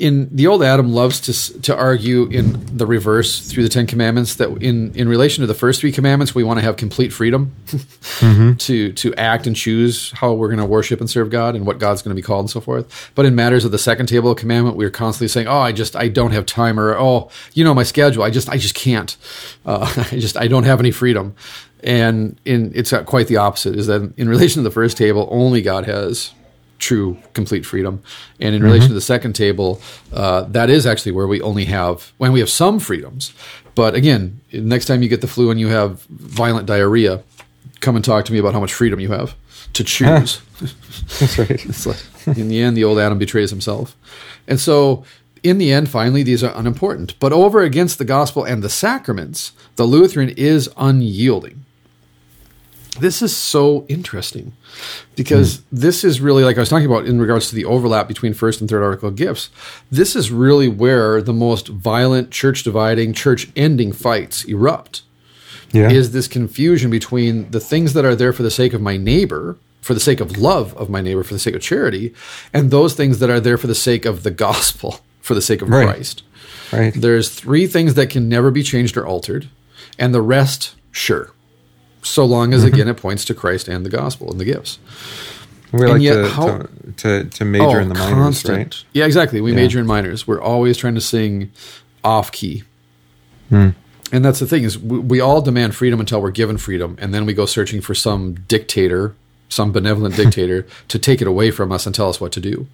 In 0.00 0.34
the 0.34 0.46
old 0.46 0.62
Adam 0.62 0.94
loves 0.94 1.20
to 1.20 1.60
to 1.60 1.76
argue 1.76 2.24
in 2.28 2.74
the 2.74 2.86
reverse 2.86 3.38
through 3.38 3.64
the 3.64 3.68
Ten 3.68 3.86
Commandments 3.86 4.36
that 4.36 4.48
in 4.62 4.94
in 4.94 5.10
relation 5.10 5.42
to 5.42 5.46
the 5.46 5.52
first 5.52 5.78
three 5.78 5.92
commandments 5.92 6.34
we 6.34 6.42
want 6.42 6.58
to 6.58 6.62
have 6.62 6.78
complete 6.78 7.12
freedom 7.12 7.54
to 8.58 8.92
to 8.92 9.14
act 9.16 9.46
and 9.46 9.54
choose 9.54 10.10
how 10.12 10.32
we're 10.32 10.48
going 10.48 10.58
to 10.58 10.64
worship 10.64 11.00
and 11.00 11.10
serve 11.10 11.28
God 11.28 11.54
and 11.54 11.66
what 11.66 11.78
God's 11.78 12.00
going 12.00 12.16
to 12.16 12.20
be 12.20 12.24
called 12.24 12.44
and 12.44 12.50
so 12.50 12.62
forth. 12.62 13.12
But 13.14 13.26
in 13.26 13.34
matters 13.34 13.66
of 13.66 13.72
the 13.72 13.78
second 13.78 14.06
table 14.06 14.30
of 14.30 14.38
commandment, 14.38 14.78
we're 14.78 14.88
constantly 14.88 15.28
saying, 15.28 15.48
"Oh, 15.48 15.60
I 15.60 15.72
just 15.72 15.94
I 15.94 16.08
don't 16.08 16.30
have 16.30 16.46
time," 16.46 16.80
or 16.80 16.96
"Oh, 16.98 17.28
you 17.52 17.62
know 17.62 17.74
my 17.74 17.82
schedule. 17.82 18.22
I 18.22 18.30
just 18.30 18.48
I 18.48 18.56
just 18.56 18.74
can't. 18.74 19.14
Uh, 19.66 19.92
I 20.12 20.18
just 20.18 20.38
I 20.38 20.48
don't 20.48 20.64
have 20.64 20.80
any 20.80 20.92
freedom." 20.92 21.34
And 21.84 22.40
in 22.46 22.72
it's 22.74 22.94
quite 23.04 23.28
the 23.28 23.36
opposite. 23.36 23.76
Is 23.76 23.86
that 23.88 24.14
in 24.16 24.30
relation 24.30 24.62
to 24.62 24.66
the 24.66 24.72
first 24.72 24.96
table, 24.96 25.28
only 25.30 25.60
God 25.60 25.84
has 25.84 26.32
true 26.80 27.16
complete 27.34 27.64
freedom. 27.64 28.02
And 28.40 28.54
in 28.54 28.62
relation 28.62 28.88
to 28.88 28.94
the 28.94 29.00
second 29.00 29.34
table 29.34 29.80
uh, 30.12 30.42
that 30.42 30.70
is 30.70 30.86
actually 30.86 31.12
where 31.12 31.28
we 31.28 31.40
only 31.40 31.66
have 31.66 32.12
when 32.16 32.32
we 32.32 32.40
have 32.40 32.50
some 32.50 32.80
freedoms. 32.80 33.32
But 33.74 33.94
again 33.94 34.40
next 34.52 34.86
time 34.86 35.02
you 35.02 35.08
get 35.08 35.20
the 35.20 35.28
flu 35.28 35.50
and 35.50 35.60
you 35.60 35.68
have 35.68 36.02
violent 36.04 36.66
diarrhea 36.66 37.22
come 37.80 37.96
and 37.96 38.04
talk 38.04 38.24
to 38.24 38.32
me 38.32 38.38
about 38.38 38.52
how 38.52 38.60
much 38.60 38.72
freedom 38.72 38.98
you 38.98 39.12
have 39.12 39.36
to 39.74 39.84
choose. 39.84 40.40
That's 41.20 41.38
right. 41.38 41.50
it's 41.50 41.86
like, 41.86 42.36
in 42.36 42.48
the 42.48 42.60
end 42.60 42.76
the 42.76 42.84
old 42.84 42.98
adam 42.98 43.18
betrays 43.18 43.50
himself. 43.50 43.96
And 44.48 44.58
so 44.58 45.04
in 45.42 45.58
the 45.58 45.72
end 45.72 45.88
finally 45.88 46.22
these 46.22 46.42
are 46.42 46.56
unimportant. 46.56 47.18
But 47.20 47.32
over 47.32 47.60
against 47.60 47.98
the 47.98 48.04
gospel 48.04 48.44
and 48.44 48.62
the 48.62 48.70
sacraments 48.70 49.52
the 49.76 49.84
lutheran 49.84 50.30
is 50.30 50.68
unyielding 50.76 51.64
this 53.00 53.22
is 53.22 53.36
so 53.36 53.84
interesting 53.88 54.52
because 55.16 55.58
hmm. 55.58 55.62
this 55.72 56.04
is 56.04 56.20
really 56.20 56.44
like 56.44 56.56
I 56.56 56.60
was 56.60 56.68
talking 56.68 56.86
about 56.86 57.06
in 57.06 57.20
regards 57.20 57.48
to 57.48 57.54
the 57.54 57.64
overlap 57.64 58.08
between 58.08 58.34
first 58.34 58.60
and 58.60 58.70
third 58.70 58.82
article 58.82 59.10
gifts. 59.10 59.50
This 59.90 60.14
is 60.14 60.30
really 60.30 60.68
where 60.68 61.20
the 61.20 61.32
most 61.32 61.68
violent 61.68 62.30
church 62.30 62.62
dividing, 62.62 63.12
church 63.12 63.48
ending 63.56 63.92
fights 63.92 64.44
erupt. 64.44 65.02
Yeah. 65.72 65.90
Is 65.90 66.12
this 66.12 66.26
confusion 66.26 66.90
between 66.90 67.50
the 67.50 67.60
things 67.60 67.92
that 67.92 68.04
are 68.04 68.16
there 68.16 68.32
for 68.32 68.42
the 68.42 68.50
sake 68.50 68.72
of 68.72 68.80
my 68.80 68.96
neighbor, 68.96 69.56
for 69.80 69.94
the 69.94 70.00
sake 70.00 70.20
of 70.20 70.36
love 70.36 70.76
of 70.76 70.90
my 70.90 71.00
neighbor, 71.00 71.22
for 71.22 71.34
the 71.34 71.40
sake 71.40 71.54
of 71.54 71.62
charity, 71.62 72.12
and 72.52 72.70
those 72.70 72.94
things 72.94 73.20
that 73.20 73.30
are 73.30 73.40
there 73.40 73.56
for 73.56 73.68
the 73.68 73.74
sake 73.74 74.04
of 74.04 74.22
the 74.22 74.30
gospel, 74.30 75.00
for 75.20 75.34
the 75.34 75.42
sake 75.42 75.62
of 75.62 75.68
Right. 75.68 75.86
Christ. 75.86 76.22
right. 76.72 76.92
There's 76.94 77.28
three 77.30 77.66
things 77.66 77.94
that 77.94 78.10
can 78.10 78.28
never 78.28 78.50
be 78.50 78.62
changed 78.62 78.96
or 78.96 79.06
altered, 79.06 79.48
and 79.98 80.12
the 80.12 80.22
rest, 80.22 80.74
sure. 80.90 81.30
So 82.02 82.24
long 82.24 82.54
as, 82.54 82.64
again, 82.64 82.88
it 82.88 82.96
points 82.96 83.24
to 83.26 83.34
Christ 83.34 83.68
and 83.68 83.84
the 83.84 83.90
gospel 83.90 84.30
and 84.30 84.40
the 84.40 84.44
gifts. 84.44 84.78
We 85.72 85.82
And 85.82 85.90
like 85.92 86.02
yet 86.02 86.14
to, 86.14 86.28
how- 86.30 86.66
to, 86.98 87.24
to 87.24 87.44
major 87.44 87.78
in 87.80 87.88
the 87.88 87.94
minors, 87.94 88.44
right? 88.48 88.74
Yeah, 88.92 89.04
exactly. 89.04 89.40
We 89.40 89.50
Yeah. 89.50 89.56
major 89.56 89.78
in 89.80 89.86
minors. 89.86 90.26
We're 90.26 90.40
always 90.40 90.76
trying 90.76 90.94
to 90.96 91.00
sing 91.00 91.52
off 92.02 92.32
key. 92.32 92.64
Hmm. 93.50 93.68
And 94.12 94.24
that's 94.24 94.40
the 94.40 94.46
thing 94.46 94.64
is 94.64 94.78
we, 94.78 94.98
we 94.98 95.20
all 95.20 95.40
demand 95.42 95.76
freedom 95.76 96.00
until 96.00 96.20
we're 96.20 96.32
given 96.32 96.56
freedom, 96.58 96.96
and 97.00 97.14
then 97.14 97.26
we 97.26 97.32
go 97.34 97.46
searching 97.46 97.80
for 97.80 97.94
some 97.94 98.34
dictator, 98.48 99.14
some 99.48 99.70
benevolent 99.70 100.16
dictator, 100.22 100.66
to 100.88 100.98
take 100.98 101.20
it 101.20 101.28
away 101.28 101.50
from 101.52 101.70
us 101.70 101.86
and 101.86 101.94
tell 101.94 102.08
us 102.08 102.20
what 102.20 102.32
to 102.32 102.40
do. 102.40 102.66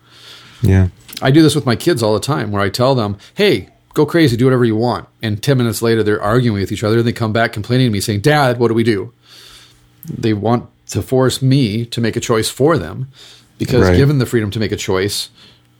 Yeah. 0.62 0.89
I 1.20 1.31
do 1.31 1.43
this 1.43 1.55
with 1.55 1.66
my 1.66 1.77
kids 1.77 2.03
all 2.03 2.14
the 2.14 2.20
time, 2.20 2.51
where 2.53 2.62
I 2.62 2.70
tell 2.70 2.95
them, 2.95 3.18
"Hey, 3.35 3.68
go 3.97 4.07
crazy, 4.07 4.37
do 4.37 4.45
whatever 4.45 4.65
you 4.65 4.77
want," 4.77 5.09
and 5.23 5.43
ten 5.43 5.59
minutes 5.59 5.83
later 5.83 6.03
they're 6.05 6.23
arguing 6.23 6.61
with 6.61 6.71
each 6.71 6.85
other, 6.85 6.99
and 6.99 7.07
they 7.07 7.13
come 7.13 7.33
back 7.33 7.53
complaining 7.53 7.87
to 7.89 7.91
me, 7.93 8.01
saying, 8.01 8.21
"Dad, 8.21 8.59
what 8.59 8.69
do 8.69 8.75
we 8.75 8.85
do?" 8.85 9.13
They 10.07 10.33
want 10.35 10.67
to 10.91 11.03
force 11.03 11.43
me 11.43 11.85
to 11.87 12.01
make 12.01 12.15
a 12.17 12.21
choice 12.21 12.49
for 12.49 12.79
them, 12.79 13.09
because 13.59 13.83
Right. 13.89 13.97
given 13.97 14.19
the 14.19 14.27
freedom 14.27 14.51
to 14.53 14.61
make 14.61 14.71
a 14.73 14.77
choice, 14.77 15.31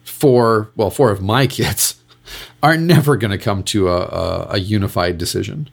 four 0.05 0.71
well, 0.77 0.91
four 0.91 1.11
of 1.13 1.23
my 1.23 1.47
kids 1.59 1.95
are 2.63 2.77
never 2.77 3.17
going 3.17 3.31
to 3.31 3.39
come 3.39 3.63
to 3.63 3.89
a, 3.89 4.01
a, 4.01 4.47
a 4.53 4.59
unified 4.59 5.17
decision. 5.19 5.69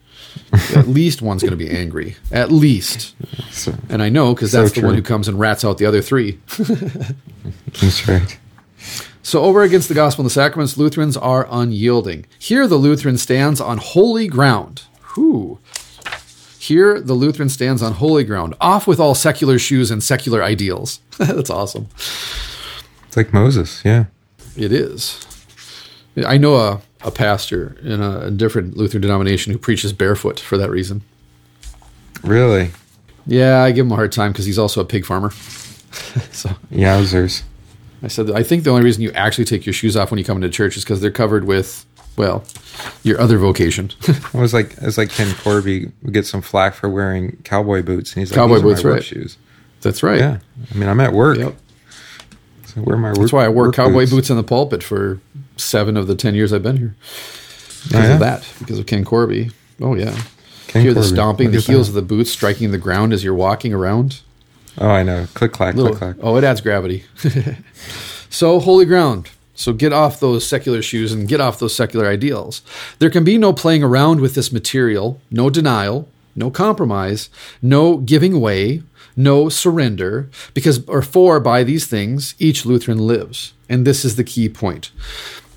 At 0.76 0.88
least 0.88 1.22
one's 1.22 1.42
going 1.42 1.58
to 1.58 1.66
be 1.66 1.70
angry. 1.70 2.16
At 2.32 2.52
least, 2.52 3.16
So, 3.52 3.74
and 3.90 4.02
I 4.04 4.10
know 4.10 4.34
because 4.36 4.52
So 4.52 4.62
that's 4.62 4.74
the 4.74 4.82
one 4.82 4.94
who 4.96 5.02
comes 5.02 5.28
and 5.28 5.40
rats 5.40 5.64
out 5.66 5.78
the 5.80 5.86
other 5.88 6.02
three. 6.02 6.40
that's 7.82 8.08
right. 8.08 8.38
So, 9.26 9.42
over 9.42 9.64
against 9.64 9.88
the 9.88 9.96
gospel 9.96 10.22
and 10.22 10.30
the 10.30 10.34
sacraments, 10.34 10.78
Lutherans 10.78 11.16
are 11.16 11.48
unyielding. 11.50 12.26
Here, 12.38 12.68
the 12.68 12.76
Lutheran 12.76 13.18
stands 13.18 13.62
on 13.62 13.78
holy 13.78 14.28
ground. 14.28 14.84
Whew. 15.16 15.60
Here, 16.60 17.00
the 17.00 17.14
Lutheran 17.14 17.48
stands 17.48 17.82
on 17.82 17.94
holy 17.94 18.26
ground. 18.26 18.54
Off 18.60 18.86
with 18.86 19.00
all 19.00 19.16
secular 19.16 19.58
shoes 19.58 19.92
and 19.92 20.04
secular 20.04 20.44
ideals. 20.44 21.00
That's 21.18 21.50
awesome. 21.50 21.88
It's 23.08 23.16
like 23.16 23.32
Moses. 23.32 23.82
Yeah. 23.86 24.06
It 24.58 24.74
is. 24.74 25.26
I 26.26 26.38
know 26.38 26.58
a, 26.58 26.82
a 27.02 27.12
pastor 27.12 27.78
in 27.82 28.02
a, 28.02 28.30
different 28.30 28.76
Lutheran 28.76 29.02
denomination 29.02 29.54
who 29.54 29.58
preaches 29.58 29.94
barefoot 29.94 30.40
for 30.40 30.58
that 30.58 30.70
reason. 30.70 31.02
Really. 32.24 32.72
Yeah, 33.26 33.64
I 33.64 33.72
give 33.72 33.86
him 33.86 33.92
a 33.94 33.96
hard 33.96 34.12
time 34.12 34.32
because 34.34 34.46
he's 34.46 34.60
also 34.60 34.82
a 34.82 34.86
pig 34.86 35.06
farmer. 35.06 35.32
so 36.32 36.50
Yowzers. 36.72 37.44
I 38.04 38.08
said, 38.10 38.30
I 38.32 38.44
think 38.44 38.64
the 38.66 38.70
only 38.70 38.84
reason 38.84 39.02
you 39.02 39.12
actually 39.14 39.46
take 39.46 39.66
your 39.66 39.74
shoes 39.74 39.96
off 39.96 40.12
when 40.12 40.18
you 40.18 40.26
come 40.26 40.38
into 40.38 40.50
church 40.50 40.76
is 40.78 40.84
because 40.84 41.00
they're 41.00 41.10
covered 41.10 41.46
with, 41.46 41.86
well, 42.18 42.44
your 43.02 43.20
other 43.20 43.38
vocation. 43.38 43.92
It 44.08 44.34
was 44.34 44.54
like 44.54 44.74
it 44.74 44.84
was 44.84 44.98
like 44.98 45.10
Ken 45.10 45.28
Korby 45.28 45.92
would 46.02 46.14
get 46.14 46.26
some 46.26 46.42
flack 46.42 46.74
for 46.74 46.90
wearing 46.90 47.38
cowboy 47.44 47.82
boots, 47.82 48.14
and 48.14 48.20
he's 48.22 48.32
like, 48.32 48.36
Cowboy 48.38 48.56
"These 48.56 48.64
are 48.64 48.66
boots, 48.66 48.84
right. 48.84 49.04
shoes." 49.04 49.38
That's 49.82 50.04
right. 50.04 50.20
Yeah. 50.20 50.40
I 50.72 50.76
mean, 50.78 50.90
I'm 50.90 51.00
at 51.00 51.14
work. 51.14 51.38
Yep. 51.38 51.56
So 52.66 52.82
where 52.82 52.98
my 52.98 53.10
work? 53.10 53.18
That's 53.20 53.34
why 53.34 53.46
I 53.46 53.50
wore 53.50 53.72
cowboy 53.72 54.10
boots. 54.10 54.30
in 54.30 54.38
the 54.38 54.44
pulpit 54.44 54.82
for 54.84 55.20
seven 55.58 55.96
of 55.98 56.08
the 56.08 56.16
ten 56.16 56.36
years 56.36 56.52
I've 56.52 56.64
been 56.64 56.78
here. 56.78 56.96
Oh, 56.96 57.88
because 57.88 57.94
Oh, 57.94 58.00
yeah? 58.00 58.14
of 58.16 58.20
that, 58.22 58.54
because 58.60 58.80
of 58.80 58.86
Ken 58.86 59.06
Korby. 59.06 59.52
Oh 59.82 59.96
yeah. 59.96 60.18
Ken 60.68 60.82
Hear 60.82 60.94
the 60.94 61.04
stomping, 61.04 61.52
the 61.52 61.60
heels 61.60 61.88
that. 61.88 61.92
of 62.00 62.08
the 62.08 62.16
boots 62.16 62.32
striking 62.32 62.72
the 62.72 62.78
ground 62.78 63.14
as 63.14 63.24
you're 63.24 63.34
walking 63.36 63.74
around. 63.74 64.22
Oh, 64.78 64.90
I 64.90 65.04
know. 65.04 65.28
Click 65.34 65.52
clack, 65.52 65.76
Little- 65.76 65.96
click 65.96 66.16
clack. 66.18 66.26
oh, 66.26 66.36
it 66.38 66.44
adds 66.44 66.62
gravity. 66.62 67.04
so 68.30 68.60
holy 68.60 68.86
ground. 68.86 69.30
So 69.56 69.72
get 69.72 69.94
off 69.94 70.20
those 70.20 70.46
secular 70.48 70.82
shoes 70.82 71.12
and 71.12 71.28
get 71.28 71.40
off 71.40 71.60
those 71.60 71.76
secular 71.76 72.08
ideals. 72.08 72.64
There 73.00 73.12
can 73.12 73.24
be 73.24 73.38
no 73.38 73.54
playing 73.54 73.84
around 73.84 74.20
with 74.20 74.34
this 74.34 74.52
material, 74.52 75.22
no 75.30 75.50
denial, 75.52 76.10
no 76.36 76.50
compromise, 76.50 77.30
no 77.62 77.98
giving 77.98 78.42
way, 78.42 78.82
no 79.16 79.50
surrender, 79.50 80.28
because 80.56 80.84
or 80.88 81.04
for 81.04 81.40
by 81.40 81.64
these 81.64 81.86
things 81.86 82.34
each 82.40 82.66
Lutheran 82.66 82.98
lives. 82.98 83.54
And 83.70 83.86
this 83.86 84.04
is 84.04 84.16
the 84.16 84.24
key 84.24 84.50
point 84.50 84.92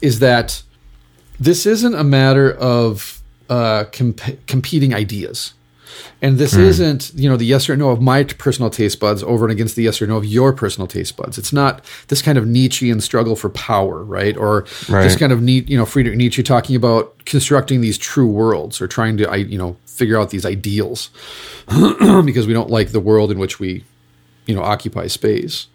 is 0.02 0.18
that 0.18 0.62
this 1.40 1.64
isn't 1.64 1.94
a 1.94 2.04
matter 2.04 2.52
of 2.52 3.22
uh, 3.48 3.84
comp- 3.92 4.46
competing 4.46 4.92
ideas. 4.92 5.54
And 6.22 6.39
this 6.39 6.55
hmm. 6.55 6.61
isn't, 6.61 7.12
you 7.14 7.28
know, 7.28 7.37
the 7.37 7.45
yes 7.45 7.68
or 7.68 7.76
no 7.76 7.91
of 7.91 8.01
my 8.01 8.24
personal 8.24 8.70
taste 8.70 9.01
buds 9.01 9.22
over 9.22 9.45
and 9.45 9.53
against 9.53 9.76
the 9.76 9.82
yes 9.82 10.01
or 10.01 10.07
no 10.07 10.16
of 10.16 10.24
your 10.24 10.53
personal 10.53 10.87
taste 10.87 11.16
buds. 11.16 11.39
It's 11.39 11.53
not 11.53 11.84
this 12.09 12.22
kind 12.22 12.39
of 12.39 12.47
Nietzschean 12.47 13.01
struggle 13.01 13.37
for 13.37 13.51
power, 13.51 14.03
right? 14.03 14.37
Or 14.37 14.66
this 15.03 15.16
kind 15.16 15.32
of 15.32 15.43
neat, 15.43 15.68
you 15.68 15.76
know, 15.76 15.87
Friedrich 15.87 16.16
Nietzsche 16.16 16.43
talking 16.43 16.76
about 16.76 17.24
constructing 17.24 17.80
these 17.80 17.99
true 17.99 18.28
worlds 18.28 18.80
or 18.80 18.89
trying 18.89 19.16
to, 19.18 19.39
you 19.39 19.59
know, 19.59 19.76
figure 19.87 20.18
out 20.18 20.30
these 20.30 20.45
ideals 20.45 21.11
because 22.24 22.47
we 22.47 22.53
don't 22.53 22.70
like 22.70 22.93
the 22.93 23.01
world 23.01 23.30
in 23.30 23.39
which 23.39 23.59
we, 23.59 23.84
you 24.47 24.55
know, 24.55 24.62
occupy 24.62 25.07
space. 25.07 25.66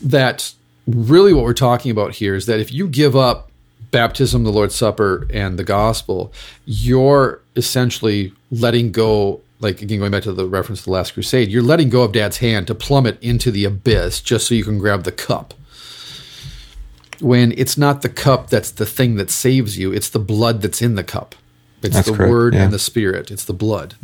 That 0.00 0.54
really 0.86 1.32
what 1.34 1.44
we're 1.44 1.52
talking 1.52 1.90
about 1.90 2.14
here 2.14 2.34
is 2.34 2.46
that 2.46 2.60
if 2.60 2.72
you 2.72 2.88
give 2.88 3.14
up 3.14 3.49
baptism, 3.90 4.44
the 4.44 4.52
Lord's 4.52 4.74
Supper, 4.74 5.26
and 5.30 5.58
the 5.58 5.64
gospel, 5.64 6.32
you're 6.64 7.40
essentially 7.56 8.32
letting 8.50 8.92
go. 8.92 9.40
Like 9.60 9.82
again, 9.82 9.98
going 9.98 10.10
back 10.10 10.22
to 10.22 10.32
the 10.32 10.46
reference 10.46 10.80
to 10.80 10.84
the 10.86 10.92
Last 10.92 11.12
Crusade, 11.12 11.48
you're 11.50 11.62
letting 11.62 11.90
go 11.90 12.02
of 12.02 12.12
Dad's 12.12 12.38
hand 12.38 12.66
to 12.68 12.74
plummet 12.74 13.22
into 13.22 13.50
the 13.50 13.64
abyss 13.64 14.20
just 14.22 14.46
so 14.48 14.54
you 14.54 14.64
can 14.64 14.78
grab 14.78 15.02
the 15.04 15.12
cup. 15.12 15.52
When 17.20 17.52
it's 17.58 17.76
not 17.76 18.00
the 18.00 18.08
cup 18.08 18.48
that's 18.48 18.70
the 18.70 18.86
thing 18.86 19.16
that 19.16 19.30
saves 19.30 19.76
you; 19.76 19.92
it's 19.92 20.08
the 20.08 20.18
blood 20.18 20.62
that's 20.62 20.80
in 20.80 20.94
the 20.94 21.04
cup. 21.04 21.34
It's 21.82 21.94
That's 21.94 22.08
the 22.10 22.14
correct, 22.14 22.30
word 22.30 22.54
yeah. 22.54 22.64
and 22.64 22.72
the 22.74 22.78
spirit. 22.78 23.30
It's 23.30 23.44
the 23.44 23.54
blood, 23.54 23.94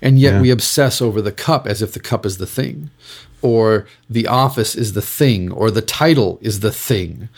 and 0.00 0.18
yet 0.20 0.34
Yeah. 0.34 0.40
we 0.40 0.50
obsess 0.50 1.02
over 1.02 1.20
the 1.20 1.32
cup 1.32 1.66
as 1.66 1.82
if 1.82 1.92
the 1.92 1.98
cup 2.00 2.24
is 2.24 2.38
the 2.38 2.46
thing, 2.46 2.90
or 3.42 3.86
the 4.08 4.26
office 4.28 4.74
is 4.76 4.92
the 4.92 5.02
thing, 5.02 5.50
or 5.50 5.70
the 5.70 5.82
title 5.82 6.38
is 6.42 6.60
the 6.60 6.70
thing 6.72 7.28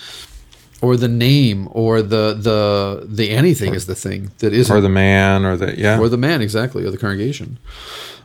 or 0.87 0.97
the 0.97 1.09
name 1.09 1.68
or 1.72 2.01
the 2.01 2.34
the 2.34 3.07
the 3.09 3.30
anything 3.30 3.74
is 3.74 3.87
the 3.87 3.95
thing 3.95 4.30
that 4.39 4.53
isn't. 4.53 4.74
Or 4.74 4.80
the 4.80 4.89
man, 4.89 5.45
or 5.45 5.57
the 5.57 5.76
yeah. 5.76 5.99
or 5.99 6.09
the 6.09 6.16
man 6.16 6.41
exactly 6.41 6.84
or 6.84 6.91
the 6.91 6.99
congregation. 6.99 7.59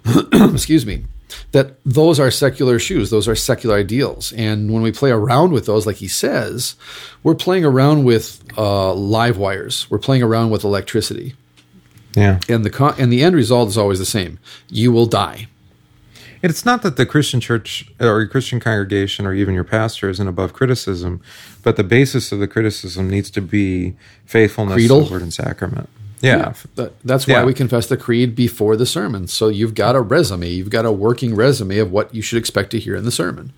Excuse 0.34 0.86
me. 0.86 1.06
That 1.54 1.78
those 1.86 2.20
are 2.20 2.30
secular 2.30 2.78
shoes. 2.78 3.10
Those 3.10 3.28
are 3.28 3.36
secular 3.36 3.76
ideals. 3.78 4.32
And 4.34 4.72
when 4.72 4.84
we 4.84 4.92
play 4.92 5.12
around 5.12 5.54
with 5.54 5.66
those 5.66 5.88
like 5.88 5.98
he 5.98 6.08
says 6.08 6.76
we're 7.24 7.36
playing 7.36 7.66
around 7.66 8.04
with 8.04 8.44
uh, 8.58 8.94
live 8.94 9.38
wires. 9.38 9.90
We're 9.90 10.00
playing 10.00 10.24
around 10.24 10.52
with 10.52 10.64
electricity. 10.64 11.36
Yeah. 12.14 12.42
and 12.50 12.66
the 12.66 12.70
con- 12.70 12.96
and 13.00 13.12
the 13.12 13.24
end 13.24 13.38
result 13.38 13.70
is 13.70 13.78
always 13.78 13.98
the 13.98 14.06
same. 14.06 14.38
You 14.68 14.92
will 14.92 15.06
die 15.06 15.48
It's 16.44 16.66
not 16.66 16.82
that 16.82 16.98
the 16.98 17.06
Christian 17.06 17.40
church 17.40 17.90
or 18.00 18.20
your 18.20 18.28
Christian 18.28 18.60
congregation 18.60 19.26
or 19.26 19.34
even 19.34 19.54
your 19.54 19.64
pastor 19.64 20.10
isn't 20.10 20.28
above 20.28 20.54
criticism, 20.54 21.22
but 21.62 21.76
the 21.76 21.84
basis 21.84 22.32
of 22.32 22.40
the 22.40 22.48
criticism 22.48 23.10
needs 23.10 23.30
to 23.32 23.42
be 23.42 23.94
faithfulness 24.26 24.76
Creedal? 24.76 25.02
to 25.02 25.06
the 25.08 25.12
word 25.12 25.22
and 25.22 25.34
sacrament. 25.34 25.88
Yeah. 26.22 26.54
That, 26.76 26.94
that's 27.04 27.28
why 27.28 27.34
Yeah. 27.36 27.46
we 27.46 27.54
confess 27.54 27.88
the 27.88 27.98
creed 27.98 28.36
before 28.36 28.76
the 28.76 28.86
sermon. 28.86 29.28
So 29.28 29.48
you've 29.50 29.74
got 29.76 29.96
a 29.96 30.02
resume, 30.02 30.50
you've 30.50 30.70
got 30.70 30.86
a 30.86 30.92
working 30.92 31.36
resume 31.36 31.78
of 31.80 31.92
what 31.92 32.14
you 32.14 32.22
should 32.22 32.38
expect 32.38 32.72
to 32.72 32.80
hear 32.80 32.96
in 32.96 33.04
the 33.06 33.12
sermon. 33.12 33.54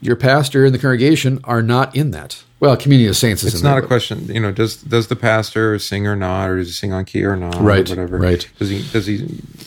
Your 0.00 0.16
pastor 0.16 0.64
and 0.64 0.74
the 0.74 0.78
congregation 0.78 1.40
are 1.44 1.62
not 1.62 1.94
in 1.96 2.10
that. 2.12 2.44
Well, 2.60 2.76
communion 2.76 3.08
of 3.10 3.16
saints 3.16 3.44
is 3.44 3.54
It's 3.54 3.62
not 3.62 3.78
a 3.78 3.82
question, 3.82 4.26
you 4.26 4.40
know, 4.40 4.50
does 4.50 4.78
does 4.82 5.06
the 5.06 5.14
pastor 5.14 5.78
sing 5.78 6.08
or 6.08 6.16
not, 6.16 6.48
or 6.50 6.56
does 6.56 6.66
he 6.66 6.72
sing 6.72 6.92
on 6.92 7.04
key 7.04 7.24
or 7.24 7.36
not, 7.36 7.54
Right, 7.60 7.88
or 7.88 7.92
whatever. 7.92 8.18
right. 8.18 8.48
Does 8.58 8.68
he 8.68 8.82
does 8.90 9.06
he 9.06 9.18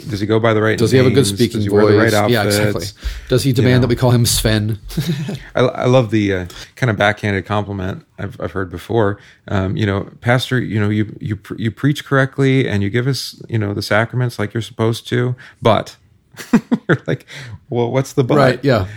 does 0.09 0.19
he 0.19 0.25
go 0.25 0.41
by 0.41 0.53
the 0.53 0.61
right 0.61 0.77
Does 0.77 0.91
he 0.91 0.97
have 0.97 1.05
a 1.07 1.11
good 1.11 1.25
speaking 1.25 1.59
does 1.59 1.63
he 1.63 1.69
voice? 1.69 1.83
wear 1.83 1.91
the 1.93 1.97
right 1.97 2.13
outfits? 2.13 2.33
yeah, 2.33 2.43
exactly. 2.43 2.85
Does 3.29 3.43
he 3.43 3.53
demand 3.53 3.75
know. 3.75 3.79
that 3.81 3.87
we 3.87 3.95
call 3.95 4.11
him 4.11 4.25
Sven? 4.25 4.77
I, 5.55 5.61
I 5.61 5.85
love 5.85 6.11
the 6.11 6.33
uh, 6.35 6.45
kind 6.75 6.89
of 6.89 6.97
backhanded 6.97 7.45
compliment 7.45 8.05
I've, 8.19 8.39
I've 8.41 8.51
heard 8.51 8.69
before. 8.69 9.19
Um, 9.47 9.77
you 9.77 9.85
know, 9.85 10.09
Pastor, 10.19 10.59
you 10.59 10.77
know, 10.77 10.89
you 10.89 11.15
you 11.21 11.37
pre- 11.37 11.63
you 11.63 11.71
preach 11.71 12.03
correctly 12.03 12.67
and 12.67 12.83
you 12.83 12.89
give 12.89 13.07
us, 13.07 13.41
you 13.47 13.57
know, 13.57 13.73
the 13.73 13.81
sacraments 13.81 14.37
like 14.37 14.53
you're 14.53 14.59
supposed 14.61 15.07
to, 15.07 15.35
but 15.61 15.95
you're 16.89 16.97
like, 17.07 17.25
well, 17.69 17.89
what's 17.89 18.11
the 18.11 18.23
but? 18.25 18.35
right, 18.35 18.59
yeah. 18.65 18.87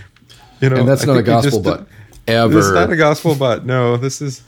You 0.61 0.71
know, 0.71 0.77
And 0.77 0.89
that's 0.89 1.05
I 1.05 1.07
not 1.07 1.17
a 1.19 1.23
gospel 1.23 1.51
just- 1.51 1.63
but 1.65 1.87
ever. 2.27 2.53
This 2.55 2.67
is 2.67 2.73
not 2.73 2.93
a 2.93 2.97
gospel 2.97 3.35
but. 3.35 3.65
No, 3.65 3.97
this 3.97 4.21
is. 4.21 4.43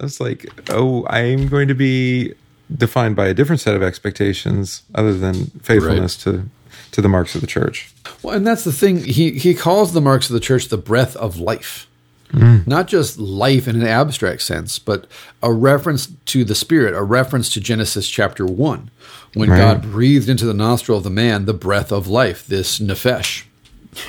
It's 0.00 0.20
like, 0.20 0.46
oh, 0.70 1.06
I'm 1.08 1.48
going 1.48 1.68
to 1.68 1.74
be 1.74 2.32
defined 2.74 3.16
by 3.16 3.26
a 3.26 3.34
different 3.34 3.60
set 3.60 3.74
of 3.74 3.82
expectations 3.82 4.82
other 4.94 5.12
than 5.12 5.46
faithfulness 5.62 6.16
to 6.24 6.44
to 6.92 7.00
the 7.00 7.08
marks 7.08 7.34
of 7.34 7.40
the 7.40 7.46
church. 7.46 7.92
Well, 8.22 8.34
and 8.34 8.46
that's 8.46 8.64
the 8.64 8.72
thing. 8.72 9.04
He 9.04 9.32
he 9.32 9.54
calls 9.54 9.92
the 9.92 10.00
marks 10.00 10.28
of 10.28 10.34
the 10.34 10.40
church 10.40 10.68
the 10.68 10.78
breath 10.78 11.16
of 11.16 11.38
life. 11.38 11.86
Mm. 12.32 12.64
Not 12.66 12.86
just 12.86 13.18
life 13.18 13.66
in 13.66 13.74
an 13.74 13.86
abstract 13.86 14.42
sense, 14.42 14.78
but 14.78 15.06
a 15.42 15.52
reference 15.52 16.06
to 16.26 16.44
the 16.44 16.54
Spirit, 16.54 16.94
a 16.94 17.02
reference 17.02 17.48
to 17.50 17.60
Genesis 17.60 18.08
chapter 18.08 18.46
1, 18.46 18.88
when 19.34 19.50
Right. 19.50 19.58
God 19.58 19.82
breathed 19.82 20.28
into 20.28 20.46
the 20.46 20.54
nostril 20.54 20.98
of 20.98 21.04
the 21.04 21.10
man 21.10 21.46
the 21.46 21.52
breath 21.52 21.90
of 21.90 22.06
life, 22.06 22.46
this 22.46 22.78
nephesh, 22.78 23.42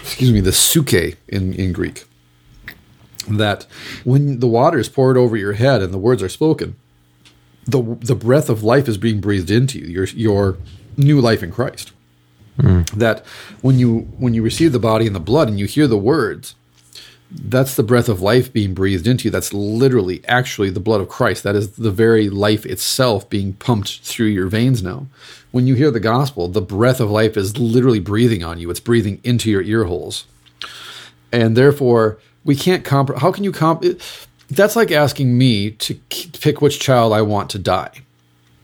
excuse 0.03 0.32
me, 0.32 0.39
the 0.39 0.51
suke 0.51 0.93
in, 0.93 1.53
in 1.53 1.74
Greek. 1.74 2.05
That 3.30 3.65
when 4.03 4.39
the 4.39 4.47
water 4.47 4.80
is 4.80 4.89
poured 4.89 5.17
over 5.17 5.38
your 5.38 5.53
head 5.53 5.82
and 5.82 5.93
the 5.93 5.97
words 5.97 6.24
are 6.24 6.30
spoken, 6.30 6.76
the, 7.65 7.82
the 8.01 8.15
breath 8.15 8.49
of 8.49 8.63
life 8.63 8.88
is 8.88 8.97
being 8.97 9.22
breathed 9.22 9.51
into 9.51 9.80
you, 9.80 9.86
your, 9.86 10.05
your 10.05 10.57
new 10.97 11.22
life 11.22 11.43
in 11.43 11.51
Christ 11.51 11.91
hmm. 12.59 12.82
that 12.95 13.26
when 13.61 13.78
you 13.80 13.99
when 14.17 14.34
you 14.34 14.41
receive 14.41 14.72
the 14.72 14.80
body 14.80 15.05
and 15.05 15.15
the 15.15 15.19
blood 15.19 15.47
and 15.47 15.59
you 15.59 15.65
hear 15.65 15.88
the 15.88 15.97
words 15.97 16.55
That's 17.34 17.76
the 17.76 17.84
breath 17.84 18.09
of 18.09 18.22
life 18.22 18.51
being 18.51 18.74
breathed 18.74 19.07
into 19.07 19.26
you. 19.26 19.32
That's 19.32 19.53
literally, 19.53 20.22
actually, 20.28 20.69
the 20.69 20.82
blood 20.82 20.99
of 20.99 21.07
Christ. 21.07 21.43
That 21.43 21.55
is 21.55 21.72
the 21.72 21.91
very 21.91 22.30
life 22.30 22.65
itself 22.65 23.30
being 23.30 23.53
pumped 23.53 24.01
through 24.01 24.28
your 24.28 24.47
veins 24.47 24.84
now. 24.84 25.07
When 25.51 25.65
you 25.65 25.76
hear 25.76 25.91
the 25.91 26.01
gospel, 26.01 26.49
the 26.49 26.61
breath 26.61 26.99
of 26.99 27.09
life 27.09 27.38
is 27.38 27.57
literally 27.57 28.01
breathing 28.01 28.43
on 28.43 28.59
you. 28.59 28.69
It's 28.69 28.82
breathing 28.82 29.22
into 29.24 29.49
your 29.49 29.61
ear 29.61 29.86
holes. 29.86 30.26
And 31.32 31.55
therefore, 31.55 32.19
we 32.44 32.56
can't 32.56 32.84
comp. 32.84 33.16
How 33.18 33.32
can 33.32 33.44
you 33.44 33.52
comp? 33.52 33.84
That's 34.50 34.76
like 34.76 34.92
asking 34.92 35.38
me 35.38 35.72
to 35.72 35.96
pick 36.39 36.62
which 36.62 36.80
child 36.80 37.14
I 37.14 37.22
want 37.22 37.50
to 37.52 37.60
die. 37.60 38.02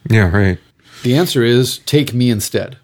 Yeah, 0.09 0.29
right. 0.29 0.59
The 1.03 1.15
answer 1.15 1.43
is 1.43 1.79
take 1.79 2.13
me 2.13 2.29
instead. 2.29 2.77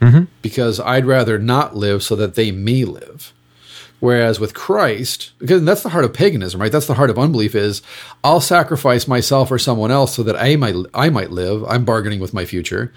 Mm-hmm. 0.00 0.24
Because 0.42 0.78
I'd 0.80 1.06
rather 1.06 1.38
not 1.38 1.74
live 1.74 2.02
so 2.02 2.16
that 2.16 2.34
they 2.34 2.50
may 2.50 2.84
live. 2.84 3.32
Whereas 3.98 4.38
with 4.38 4.52
Christ, 4.52 5.32
because 5.38 5.64
that's 5.64 5.82
the 5.82 5.88
heart 5.88 6.04
of 6.04 6.12
paganism, 6.12 6.60
right? 6.60 6.70
That's 6.70 6.86
the 6.86 6.94
heart 6.94 7.08
of 7.08 7.18
unbelief 7.18 7.54
is 7.54 7.80
I'll 8.22 8.42
sacrifice 8.42 9.08
myself 9.08 9.50
or 9.50 9.58
someone 9.58 9.90
else 9.90 10.14
so 10.14 10.22
that 10.22 10.36
I 10.36 10.56
might 10.56 10.74
I 10.92 11.08
might 11.08 11.30
live. 11.30 11.64
I'm 11.64 11.86
bargaining 11.86 12.20
with 12.20 12.34
my 12.34 12.44
future. 12.44 12.92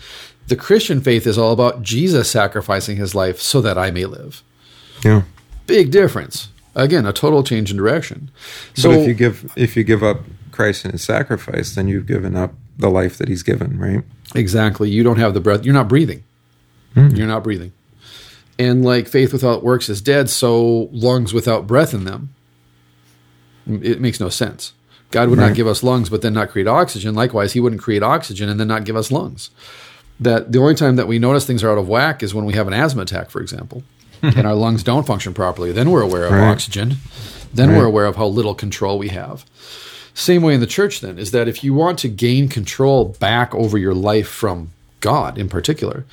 The 0.48 0.58
Christian 0.58 1.00
faith 1.00 1.26
is 1.26 1.38
all 1.38 1.54
about 1.54 1.84
Jesus 1.84 2.30
sacrificing 2.30 2.98
his 2.98 3.16
life 3.16 3.40
so 3.40 3.62
that 3.62 3.78
I 3.78 3.92
may 3.92 4.06
live. 4.06 4.44
Yeah. 5.06 5.22
Big 5.68 5.90
difference. 5.90 6.50
Again, 6.76 7.06
a 7.06 7.14
total 7.14 7.44
change 7.44 7.72
in 7.72 7.78
direction. 7.78 8.30
So 8.76 8.90
but 8.90 9.00
if 9.00 9.08
you 9.08 9.14
give 9.14 9.52
if 9.56 9.76
you 9.76 9.84
give 9.84 10.04
up 10.04 10.22
Christ 10.52 10.86
and 10.86 10.92
his 10.92 11.04
sacrifice, 11.04 11.76
then 11.76 11.88
you've 11.88 12.06
given 12.06 12.36
up 12.36 12.54
the 12.78 12.90
life 12.90 13.18
that 13.18 13.28
he's 13.28 13.44
given, 13.44 13.78
right? 13.78 14.04
Exactly. 14.36 14.90
You 14.90 15.04
don't 15.04 15.18
have 15.18 15.34
the 15.34 15.40
breath. 15.40 15.66
You're 15.66 15.74
not 15.74 15.88
breathing. 15.88 16.24
Mm. 16.96 17.18
You're 17.18 17.28
not 17.28 17.44
breathing. 17.44 17.74
And 18.58 18.84
like 18.84 19.08
faith 19.08 19.32
without 19.32 19.64
works 19.64 19.90
is 19.90 20.02
dead, 20.02 20.30
so 20.30 20.90
lungs 20.92 21.34
without 21.34 21.66
breath 21.66 21.94
in 21.94 22.04
them. 22.04 22.34
It 23.68 24.02
makes 24.02 24.20
no 24.20 24.30
sense. 24.30 24.74
God 25.12 25.30
would 25.30 25.40
right. 25.40 25.48
not 25.48 25.56
give 25.56 25.68
us 25.68 25.84
lungs, 25.84 26.10
but 26.10 26.22
then 26.22 26.34
not 26.34 26.50
create 26.50 26.68
oxygen. 26.68 27.16
Likewise, 27.16 27.54
He 27.54 27.60
wouldn't 27.60 27.82
create 27.82 28.04
oxygen 28.04 28.50
and 28.50 28.60
then 28.60 28.68
not 28.68 28.84
give 28.84 28.96
us 28.96 29.12
lungs. 29.12 29.50
That 30.20 30.52
the 30.52 30.60
only 30.60 30.76
time 30.76 30.98
that 30.98 31.08
we 31.08 31.20
notice 31.20 31.46
things 31.46 31.64
are 31.64 31.72
out 31.72 31.78
of 31.78 31.88
whack 31.88 32.22
is 32.22 32.34
when 32.34 32.46
we 32.46 32.54
have 32.54 32.68
an 32.68 32.74
asthma 32.74 33.04
attack, 33.04 33.30
for 33.30 33.40
example, 33.42 33.84
and 34.36 34.46
our 34.46 34.56
lungs 34.56 34.84
don't 34.84 35.08
function 35.08 35.34
properly. 35.34 35.72
Then 35.72 35.92
we're 35.92 36.02
aware 36.02 36.26
of 36.26 36.32
right. 36.32 36.50
oxygen. 36.50 36.96
Then 37.54 37.70
right. 37.70 37.78
we're 37.78 37.86
aware 37.86 38.06
of 38.06 38.16
how 38.16 38.28
little 38.28 38.56
control 38.56 38.98
we 38.98 39.10
have. 39.10 39.46
Same 40.14 40.42
way 40.42 40.54
in 40.54 40.60
the 40.60 40.68
church, 40.68 41.00
then, 41.00 41.18
is 41.18 41.32
that 41.32 41.48
if 41.48 41.64
you 41.64 41.74
want 41.74 41.98
to 42.00 42.10
gain 42.10 42.50
control 42.50 43.06
back 43.06 43.56
over 43.56 43.78
your 43.78 43.94
life 43.94 44.28
from 44.28 44.72
God 45.00 45.38
in 45.38 45.48
particular, 45.48 46.06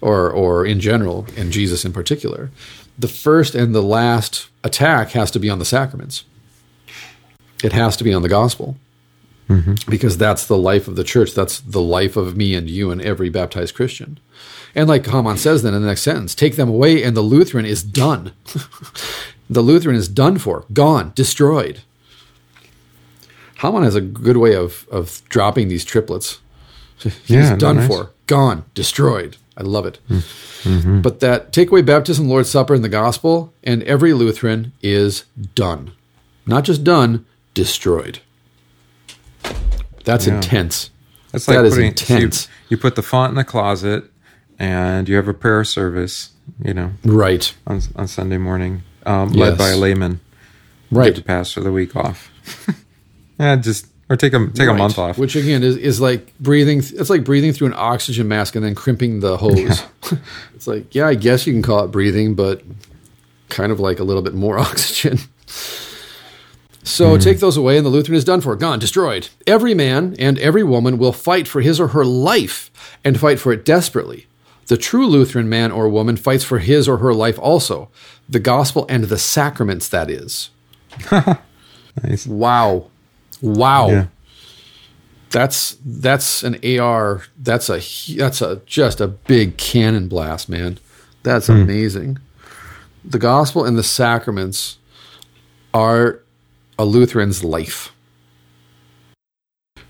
or 0.00 0.30
or 0.30 0.64
in 0.64 0.80
general, 0.80 1.26
and 1.36 1.50
Jesus 1.50 1.84
in 1.84 1.92
particular, 1.92 2.50
the 2.98 3.08
first 3.08 3.54
and 3.54 3.74
the 3.74 3.82
last 3.82 4.48
attack 4.62 5.10
has 5.10 5.30
to 5.32 5.40
be 5.40 5.50
on 5.50 5.58
the 5.58 5.64
sacraments. 5.64 6.24
It 7.62 7.72
has 7.72 7.96
to 7.96 8.04
be 8.04 8.14
on 8.14 8.22
the 8.22 8.28
gospel. 8.28 8.76
Mm-hmm. 9.48 9.90
Because 9.90 10.18
that's 10.18 10.46
the 10.46 10.58
life 10.58 10.88
of 10.88 10.96
the 10.96 11.04
church. 11.04 11.34
That's 11.34 11.60
the 11.60 11.80
life 11.80 12.16
of 12.16 12.36
me 12.36 12.54
and 12.54 12.68
you 12.68 12.90
and 12.90 13.00
every 13.00 13.30
baptized 13.30 13.74
Christian. 13.74 14.18
And 14.74 14.88
like 14.88 15.06
Hamann 15.06 15.38
says 15.38 15.62
then 15.62 15.74
in 15.74 15.82
the 15.82 15.88
next 15.88 16.02
sentence, 16.02 16.34
take 16.34 16.56
them 16.56 16.68
away 16.68 17.02
and 17.02 17.16
the 17.16 17.22
Lutheran 17.22 17.64
is 17.64 17.82
done. 17.82 18.32
the 19.50 19.62
Lutheran 19.62 19.96
is 19.96 20.08
done 20.08 20.38
for, 20.38 20.64
gone, 20.72 21.12
destroyed. 21.14 21.80
Hamann 23.56 23.82
has 23.82 23.94
a 23.94 24.00
good 24.00 24.36
way 24.36 24.54
of, 24.54 24.86
of 24.90 25.22
dropping 25.28 25.68
these 25.68 25.84
triplets. 25.84 26.40
He's 26.98 27.28
yeah, 27.28 27.56
done 27.56 27.76
nice. 27.76 27.88
for, 27.88 28.10
gone, 28.26 28.64
destroyed. 28.74 29.36
I 29.56 29.62
love 29.62 29.86
it. 29.86 29.98
Mm-hmm. 30.08 31.00
But 31.00 31.20
that 31.20 31.52
take 31.52 31.70
away 31.70 31.82
baptism, 31.82 32.28
Lord's 32.28 32.50
Supper, 32.50 32.74
and 32.74 32.84
the 32.84 32.88
gospel, 32.88 33.52
and 33.64 33.82
every 33.82 34.12
Lutheran 34.12 34.72
is 34.82 35.24
done. 35.54 35.92
Not 36.46 36.64
just 36.64 36.84
done, 36.84 37.26
destroyed. 37.54 38.20
That's 40.04 40.26
yeah. 40.26 40.36
intense. 40.36 40.90
That's 41.32 41.46
like 41.46 41.58
that 41.58 41.70
putting, 41.70 41.86
intense. 41.88 42.40
So 42.40 42.50
you, 42.68 42.76
you, 42.76 42.76
put 42.78 42.96
the 42.96 43.02
font 43.02 43.30
in 43.30 43.36
the 43.36 43.44
closet, 43.44 44.04
and 44.58 45.08
you 45.08 45.16
have 45.16 45.28
a 45.28 45.34
prayer 45.34 45.64
service. 45.64 46.30
You 46.64 46.72
know, 46.74 46.92
right 47.04 47.54
on 47.66 47.82
on 47.94 48.08
Sunday 48.08 48.38
morning, 48.38 48.82
um, 49.04 49.30
yes. 49.30 49.36
led 49.36 49.58
by 49.58 49.68
a 49.70 49.76
layman. 49.76 50.20
Right, 50.90 51.14
to 51.14 51.22
pass 51.22 51.52
for 51.52 51.60
the 51.60 51.70
week 51.70 51.94
off. 51.94 52.30
yeah, 53.38 53.56
just 53.56 53.86
or 54.08 54.16
take 54.16 54.32
a 54.32 54.46
take 54.48 54.68
right. 54.68 54.74
a 54.74 54.78
month 54.78 54.98
off. 54.98 55.18
Which 55.18 55.36
again 55.36 55.62
is, 55.62 55.76
is 55.76 56.00
like 56.00 56.36
breathing. 56.38 56.78
It's 56.78 57.10
like 57.10 57.24
breathing 57.24 57.52
through 57.52 57.68
an 57.68 57.74
oxygen 57.76 58.28
mask 58.28 58.56
and 58.56 58.64
then 58.64 58.74
crimping 58.74 59.20
the 59.20 59.36
hose. 59.36 59.58
Yeah. 59.58 60.18
it's 60.54 60.66
like 60.66 60.94
yeah, 60.94 61.06
I 61.06 61.14
guess 61.14 61.46
you 61.46 61.52
can 61.52 61.62
call 61.62 61.84
it 61.84 61.88
breathing, 61.88 62.34
but 62.34 62.62
kind 63.50 63.72
of 63.72 63.80
like 63.80 63.98
a 63.98 64.04
little 64.04 64.22
bit 64.22 64.34
more 64.34 64.58
oxygen. 64.58 65.18
So 66.88 67.16
mm. 67.16 67.22
take 67.22 67.38
those 67.38 67.58
away, 67.58 67.76
and 67.76 67.84
the 67.84 67.90
Lutheran 67.90 68.16
is 68.16 68.24
done 68.24 68.40
for, 68.40 68.56
gone, 68.56 68.78
destroyed. 68.78 69.28
Every 69.46 69.74
man 69.74 70.16
and 70.18 70.38
every 70.38 70.64
woman 70.64 70.96
will 70.96 71.12
fight 71.12 71.46
for 71.46 71.60
his 71.60 71.78
or 71.78 71.88
her 71.88 72.04
life 72.04 72.70
and 73.04 73.20
fight 73.20 73.38
for 73.38 73.52
it 73.52 73.64
desperately. 73.64 74.26
The 74.68 74.78
true 74.78 75.06
Lutheran 75.06 75.50
man 75.50 75.70
or 75.70 75.88
woman 75.88 76.16
fights 76.16 76.44
for 76.44 76.58
his 76.58 76.88
or 76.88 76.96
her 76.96 77.12
life 77.12 77.38
also, 77.38 77.90
the 78.26 78.40
gospel 78.40 78.86
and 78.88 79.04
the 79.04 79.18
sacraments, 79.18 79.88
that 79.90 80.10
is. 80.10 80.50
nice. 82.02 82.26
Wow. 82.26 82.86
Wow. 83.42 83.88
Yeah. 83.88 84.06
That's 85.30 85.76
that's 85.84 86.42
an 86.42 86.58
AR. 86.64 87.24
That's 87.38 87.68
a 87.68 87.80
that's 88.16 88.40
a 88.40 88.62
just 88.64 89.02
a 89.02 89.08
big 89.08 89.58
cannon 89.58 90.08
blast, 90.08 90.48
man. 90.48 90.78
That's 91.22 91.48
mm. 91.48 91.62
amazing. 91.62 92.18
The 93.04 93.18
gospel 93.18 93.64
and 93.64 93.76
the 93.76 93.82
sacraments 93.82 94.78
are 95.74 96.22
a 96.78 96.84
Lutheran's 96.84 97.42
life. 97.42 97.92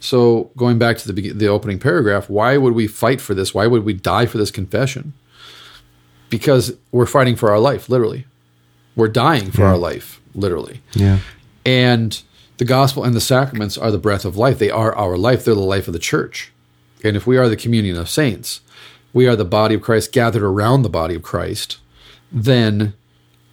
So, 0.01 0.51
going 0.57 0.79
back 0.79 0.99
to 0.99 1.13
the 1.13 1.33
the 1.33 1.49
opening 1.49 1.79
paragraph, 1.79 2.31
why 2.31 2.57
would 2.57 2.75
we 2.75 2.87
fight 2.87 3.21
for 3.21 3.35
this? 3.35 3.53
Why 3.53 3.67
would 3.67 3.85
we 3.85 3.95
die 3.95 4.27
for 4.27 4.39
this 4.39 4.51
confession? 4.51 5.13
Because 6.31 6.77
we're 6.93 7.07
fighting 7.07 7.37
for 7.37 7.51
our 7.51 7.59
life, 7.59 7.89
literally. 7.89 8.27
We're 8.95 9.09
dying 9.09 9.51
for 9.51 9.63
yeah. 9.63 9.69
our 9.69 9.79
life, 9.79 10.21
literally. 10.35 10.83
Yeah. 10.93 11.21
And 11.65 12.21
the 12.59 12.65
gospel 12.65 13.05
and 13.05 13.15
the 13.15 13.21
sacraments 13.21 13.79
are 13.79 13.91
the 13.91 13.99
breath 13.99 14.25
of 14.25 14.37
life. 14.37 14.59
They 14.59 14.71
are 14.71 14.95
our 14.95 15.17
life. 15.17 15.45
They're 15.45 15.55
the 15.55 15.61
life 15.61 15.87
of 15.87 15.93
the 15.93 15.99
church. 15.99 16.53
And 17.05 17.17
if 17.17 17.27
we 17.27 17.37
are 17.37 17.49
the 17.49 17.57
communion 17.57 17.97
of 17.97 18.09
saints, 18.09 18.61
we 19.13 19.27
are 19.27 19.37
the 19.37 19.45
body 19.45 19.75
of 19.75 19.83
Christ 19.83 20.13
gathered 20.13 20.43
around 20.43 20.83
the 20.83 20.89
body 20.89 21.15
of 21.15 21.23
Christ, 21.23 21.79
then 22.31 22.95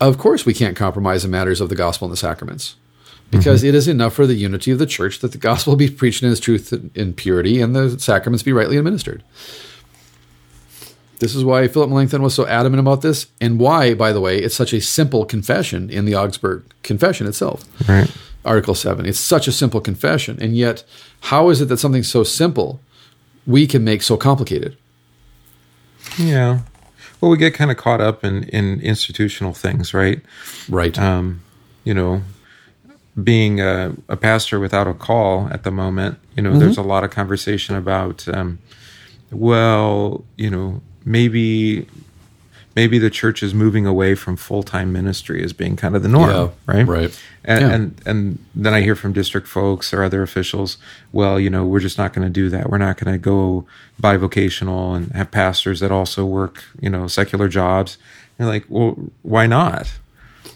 of 0.02 0.18
course 0.18 0.46
we 0.46 0.54
can't 0.54 0.76
compromise 0.76 1.24
the 1.24 1.30
matters 1.30 1.62
of 1.62 1.70
the 1.70 1.76
gospel 1.76 2.08
and 2.08 2.14
the 2.14 2.18
sacraments. 2.18 2.76
Because 3.32 3.62
mm-hmm. 3.62 3.70
it 3.70 3.76
is 3.76 3.88
enough 3.88 4.14
for 4.14 4.28
the 4.28 4.36
unity 4.36 4.72
of 4.72 4.80
the 4.80 4.86
church 4.86 5.20
that 5.20 5.32
the 5.32 5.38
gospel 5.38 5.76
be 5.76 5.90
preached 5.90 6.24
in 6.24 6.32
its 6.32 6.40
truth 6.40 6.72
and 6.72 7.18
purity 7.18 7.60
and 7.60 7.76
the 7.76 8.00
sacraments 8.00 8.44
be 8.44 8.54
rightly 8.54 8.78
administered. 8.78 9.24
This 11.20 11.34
is 11.34 11.44
why 11.44 11.68
Philip 11.68 11.90
Melanchthon 11.90 12.22
was 12.22 12.34
so 12.34 12.46
adamant 12.46 12.80
about 12.82 13.02
this, 13.02 13.28
and 13.40 13.58
why, 13.58 13.94
by 13.94 14.12
the 14.12 14.20
way, 14.20 14.38
it's 14.38 14.56
such 14.56 14.74
a 14.74 14.82
simple 14.82 15.26
confession 15.26 15.90
in 15.90 16.06
the 16.06 16.16
Augsburg 16.16 16.64
Confession 16.84 17.26
itself. 17.26 17.64
Right. 17.88 18.12
Article 18.44 18.76
7. 18.76 19.06
It's 19.06 19.20
such 19.20 19.48
a 19.48 19.52
simple 19.52 19.82
confession. 19.82 20.38
And 20.40 20.56
yet, 20.56 20.84
how 21.22 21.50
is 21.50 21.62
it 21.62 21.66
that 21.66 21.78
something 21.78 22.04
so 22.04 22.24
simple 22.24 22.80
we 23.48 23.66
can 23.66 23.84
make 23.84 24.04
so 24.04 24.18
complicated? 24.18 24.78
Yeah. 26.18 26.60
Well, 27.20 27.32
we 27.32 27.38
get 27.38 27.54
kind 27.54 27.72
of 27.72 27.78
caught 27.78 28.02
up 28.02 28.24
in, 28.24 28.44
in 28.50 28.82
institutional 28.82 29.54
things, 29.54 29.94
right? 29.94 30.22
Right. 30.70 30.98
Um, 31.00 31.42
you 31.84 31.94
know, 31.94 32.22
being 33.22 33.62
a, 33.62 33.96
a, 34.10 34.18
pastor 34.18 34.60
without 34.60 34.88
a 34.88 34.94
call 34.94 35.48
at 35.50 35.64
the 35.64 35.72
moment, 35.72 36.20
you 36.36 36.44
know, 36.44 36.52
mm-hmm. 36.52 36.60
there's 36.60 36.78
a 36.78 36.84
lot 36.84 37.04
of 37.04 37.12
conversation 37.12 37.76
about, 37.76 38.28
um, 38.28 38.60
well, 39.32 40.26
you 40.36 40.50
know, 40.50 40.82
maybe 41.06 41.88
maybe 42.76 43.00
the 43.00 43.10
church 43.10 43.42
is 43.42 43.54
moving 43.54 43.86
away 43.86 44.16
from 44.16 44.36
full 44.36 44.64
time 44.64 44.92
ministry 44.92 45.44
as 45.44 45.54
being 45.54 45.76
kind 45.76 45.96
of 45.96 46.04
the 46.04 46.10
norm, 46.10 46.30
yeah, 46.30 46.50
right? 46.66 46.86
Right. 46.86 47.22
And, 47.44 47.62
yeah. 47.62 47.74
and 47.74 48.02
and 48.06 48.46
then 48.54 48.74
I 48.74 48.82
hear 48.82 48.96
from 48.96 49.14
district 49.14 49.48
folks 49.48 49.94
or 49.94 50.04
other 50.04 50.22
officials, 50.22 50.78
well, 51.12 51.40
you 51.40 51.50
know, 51.50 51.66
we're 51.66 51.80
just 51.80 51.98
not 51.98 52.14
going 52.14 52.28
to 52.28 52.34
do 52.34 52.50
that. 52.50 52.70
We're 52.70 52.78
not 52.78 52.98
going 52.98 53.14
to 53.14 53.20
go 53.20 53.66
bivocational 54.02 54.96
and 54.96 55.12
have 55.14 55.32
pastors 55.32 55.80
that 55.80 55.92
also 55.92 56.26
work, 56.26 56.64
you 56.80 56.90
know, 56.90 57.08
secular 57.08 57.48
jobs. 57.48 57.98
And 58.38 58.50
like, 58.50 58.66
well, 58.68 58.98
why 59.22 59.48
not? 59.48 59.94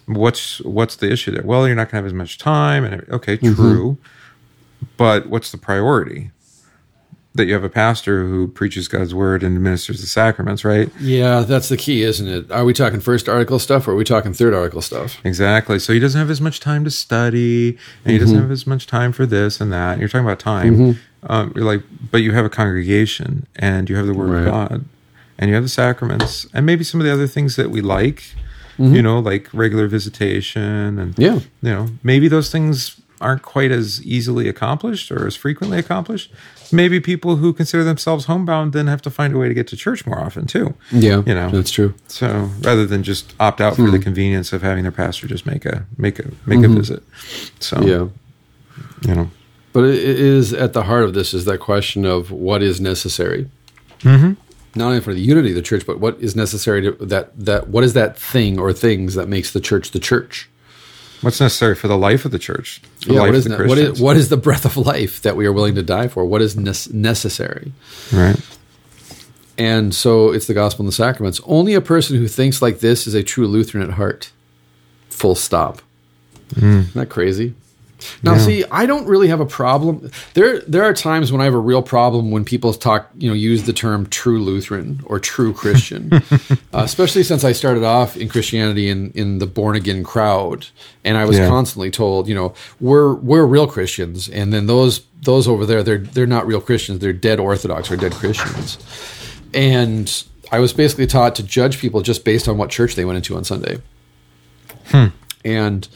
What's 0.09 0.59
what's 0.61 0.95
the 0.95 1.11
issue 1.11 1.31
there? 1.31 1.43
Well, 1.43 1.67
you're 1.67 1.75
not 1.75 1.91
going 1.91 1.91
to 1.91 1.95
have 1.97 2.05
as 2.05 2.13
much 2.13 2.37
time. 2.37 2.83
And 2.83 3.07
okay, 3.09 3.37
mm-hmm. 3.37 3.55
true, 3.55 3.91
mm-hmm. 3.93 4.85
but 4.97 5.27
what's 5.27 5.51
the 5.51 5.57
priority? 5.57 6.31
that 7.35 7.45
you 7.45 7.53
have 7.53 7.63
a 7.63 7.69
pastor 7.69 8.27
who 8.27 8.47
preaches 8.47 8.87
God's 8.87 9.13
word 9.13 9.43
and 9.43 9.55
administers 9.55 10.01
the 10.01 10.07
sacraments, 10.07 10.65
right? 10.65 10.89
Yeah, 10.99 11.41
that's 11.41 11.69
the 11.69 11.77
key, 11.77 12.01
isn't 12.03 12.27
it? 12.27 12.51
Are 12.51 12.65
we 12.65 12.73
talking 12.73 12.99
first 12.99 13.29
article 13.29 13.59
stuff 13.59 13.87
or 13.87 13.91
are 13.91 13.95
we 13.95 14.03
talking 14.03 14.33
third 14.33 14.53
article 14.53 14.81
stuff? 14.81 15.23
Exactly. 15.23 15.79
So 15.79 15.93
he 15.93 15.99
doesn't 15.99 16.19
have 16.19 16.29
as 16.29 16.41
much 16.41 16.59
time 16.59 16.83
to 16.83 16.91
study 16.91 17.69
and 17.69 17.77
mm-hmm. 17.77 18.09
he 18.09 18.17
doesn't 18.17 18.35
mm-hmm. 18.35 18.43
have 18.43 18.51
as 18.51 18.65
much 18.65 18.87
time 18.87 19.11
for 19.11 19.25
this 19.25 19.61
and 19.61 19.71
that. 19.71 19.99
You're 19.99 20.09
talking 20.09 20.25
about 20.25 20.39
time. 20.39 20.77
Mm-hmm. 20.77 21.31
Um, 21.31 21.53
you're 21.55 21.65
like, 21.65 21.83
but 22.11 22.17
you 22.17 22.33
have 22.33 22.45
a 22.45 22.49
congregation 22.49 23.45
and 23.55 23.89
you 23.89 23.95
have 23.95 24.07
the 24.07 24.13
word 24.13 24.31
right. 24.31 24.39
of 24.39 24.45
God 24.45 24.85
and 25.37 25.49
you 25.49 25.55
have 25.55 25.63
the 25.63 25.69
sacraments 25.69 26.47
and 26.53 26.65
maybe 26.65 26.83
some 26.83 26.99
of 26.99 27.05
the 27.05 27.13
other 27.13 27.27
things 27.27 27.55
that 27.57 27.69
we 27.69 27.81
like. 27.81 28.35
Mm-hmm. 28.79 28.95
you 28.95 29.01
know, 29.01 29.19
like 29.19 29.49
regular 29.53 29.87
visitation 29.87 30.97
and 30.97 31.13
Yeah. 31.17 31.39
you 31.61 31.69
know, 31.69 31.87
maybe 32.01 32.29
those 32.29 32.49
things 32.49 32.99
aren't 33.21 33.41
quite 33.41 33.71
as 33.71 34.01
easily 34.03 34.47
accomplished 34.47 35.11
or 35.11 35.27
as 35.27 35.35
frequently 35.35 35.77
accomplished. 35.77 36.31
Maybe 36.71 36.99
people 36.99 37.35
who 37.37 37.51
consider 37.51 37.83
themselves 37.83 38.25
homebound 38.25 38.73
then 38.73 38.87
have 38.87 39.01
to 39.01 39.09
find 39.09 39.33
a 39.33 39.37
way 39.37 39.47
to 39.49 39.53
get 39.53 39.67
to 39.67 39.75
church 39.75 40.05
more 40.05 40.19
often 40.19 40.45
too. 40.45 40.75
Yeah, 40.91 41.23
You 41.25 41.33
know. 41.33 41.49
that's 41.49 41.71
true. 41.71 41.93
So 42.07 42.49
rather 42.61 42.85
than 42.85 43.03
just 43.03 43.33
opt 43.39 43.59
out 43.59 43.75
for 43.75 43.91
the 43.91 43.97
hmm. 43.97 44.03
convenience 44.03 44.53
of 44.53 44.61
having 44.61 44.83
their 44.83 44.91
pastor 44.91 45.27
just 45.27 45.45
make 45.45 45.65
a 45.65 45.85
make 45.97 46.19
a 46.19 46.31
make 46.45 46.59
a 46.59 46.63
mm-hmm. 46.63 46.75
visit. 46.75 47.03
So 47.59 47.81
Yeah. 47.81 48.07
you 49.09 49.15
know. 49.15 49.31
But 49.73 49.83
it 49.85 49.95
it 49.95 50.19
is 50.19 50.53
at 50.53 50.73
the 50.73 50.83
heart 50.83 51.03
of 51.03 51.13
this 51.13 51.33
is 51.33 51.45
that 51.45 51.59
question 51.59 52.05
of 52.05 52.31
what 52.31 52.61
is 52.61 52.79
necessary. 52.79 53.49
Mm-hmm. 54.01 54.33
Not 54.75 54.87
only 54.87 55.01
for 55.01 55.13
the 55.13 55.19
unity 55.19 55.49
of 55.49 55.55
the 55.55 55.61
church, 55.61 55.85
but 55.85 55.99
what 55.99 56.19
is 56.19 56.35
necessary 56.35 56.81
to 56.83 56.91
that 57.05 57.31
that 57.37 57.69
what 57.69 57.83
is 57.83 57.93
that 57.93 58.17
thing 58.17 58.59
or 58.59 58.71
things 58.73 59.15
that 59.15 59.27
makes 59.27 59.51
the 59.51 59.59
church 59.59 59.91
the 59.91 59.99
church? 59.99 60.49
What's 61.21 61.41
necessary 61.41 61.75
for 61.75 61.87
the 61.87 61.97
life 61.97 62.23
of 62.23 62.31
the 62.31 62.39
church? 62.39 62.81
The 63.05 63.15
yeah, 63.15 63.21
what 63.21 63.35
is 63.35 63.43
the 63.43 63.57
ne- 63.57 63.67
what 63.67 63.77
is, 63.77 64.01
what 64.01 64.15
is 64.15 64.29
the 64.29 64.37
breath 64.37 64.63
of 64.65 64.77
life 64.77 65.21
that 65.23 65.35
we 65.35 65.45
are 65.45 65.51
willing 65.51 65.75
to 65.75 65.83
die 65.83 66.07
for? 66.07 66.23
What 66.23 66.41
is 66.41 66.55
nes- 66.55 66.89
necessary? 66.91 67.73
right? 68.13 68.39
And 69.57 69.93
so 69.93 70.31
it's 70.31 70.47
the 70.47 70.53
gospel 70.53 70.83
and 70.83 70.87
the 70.87 70.95
sacraments. 70.95 71.41
Only 71.45 71.73
a 71.73 71.81
person 71.81 72.15
who 72.15 72.29
thinks 72.29 72.61
like 72.61 72.79
this 72.79 73.05
is 73.05 73.13
a 73.13 73.23
true 73.23 73.45
Lutheran 73.45 73.83
at 73.83 73.95
heart. 73.95 74.31
Full 75.09 75.35
stop. 75.35 75.81
Hmm. 76.53 76.79
Isn't 76.79 76.93
that 76.93 77.09
crazy? 77.09 77.55
Now. 78.23 78.33
Yeah. 78.33 78.37
see, 78.39 78.63
I 78.71 78.85
don't 78.85 79.07
really 79.07 79.27
have 79.27 79.39
a 79.39 79.45
problem. 79.45 80.11
There, 80.33 80.59
there 80.61 80.83
are 80.83 80.93
times 80.93 81.31
when 81.31 81.41
I 81.41 81.45
have 81.45 81.53
a 81.53 81.59
real 81.59 81.81
problem 81.81 82.31
when 82.31 82.45
people 82.45 82.73
talk, 82.73 83.09
you 83.17 83.27
know, 83.29 83.33
use 83.35 83.63
the 83.63 83.73
term 83.73 84.05
"true 84.07 84.41
Lutheran" 84.41 85.01
or 85.05 85.19
"true 85.19 85.53
Christian," 85.53 86.11
uh, 86.13 86.19
especially 86.73 87.23
since 87.23 87.43
I 87.43 87.51
started 87.51 87.83
off 87.83 88.15
in 88.17 88.29
Christianity 88.29 88.89
in 88.89 89.11
in 89.11 89.39
the 89.39 89.47
born 89.47 89.75
again 89.75 90.03
crowd, 90.03 90.67
and 91.03 91.17
I 91.17 91.25
was 91.25 91.37
Yeah. 91.37 91.47
constantly 91.47 91.91
told, 91.91 92.27
you 92.27 92.35
know, 92.35 92.53
we're 92.79 93.13
we're 93.13 93.45
real 93.45 93.67
Christians, 93.67 94.29
and 94.29 94.53
then 94.53 94.67
those 94.67 95.01
those 95.23 95.47
over 95.47 95.65
there, 95.65 95.83
they're 95.83 95.97
they're 95.97 96.25
not 96.27 96.47
real 96.47 96.61
Christians; 96.61 96.99
they're 96.99 97.13
dead 97.13 97.39
Orthodox 97.39 97.91
or 97.91 97.97
dead 97.97 98.13
Christians, 98.13 98.77
and 99.53 100.23
I 100.51 100.59
was 100.59 100.73
basically 100.73 101.07
taught 101.07 101.35
to 101.35 101.43
judge 101.43 101.79
people 101.79 102.01
just 102.01 102.23
based 102.23 102.47
on 102.47 102.57
what 102.57 102.69
church 102.69 102.95
they 102.95 103.05
went 103.05 103.17
into 103.17 103.35
on 103.35 103.43
Sunday, 103.43 103.79
hmm. 104.85 105.07
and 105.43 105.87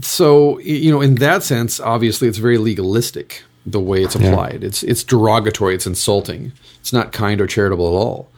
so 0.00 0.58
you 0.60 0.90
know 0.90 1.00
in 1.00 1.16
that 1.16 1.42
sense 1.42 1.78
obviously 1.80 2.28
it's 2.28 2.38
very 2.38 2.58
legalistic 2.58 3.42
the 3.66 3.80
way 3.80 4.02
it's 4.02 4.14
applied. 4.14 4.64
It's 4.64 4.82
it's 4.82 5.04
derogatory. 5.04 5.74
It's 5.74 5.86
insulting. 5.86 6.52
It's 6.80 6.92
not 6.92 7.12
kind 7.12 7.40
or 7.40 7.46
charitable 7.46 7.86
at 7.86 7.92
all. 7.92 8.30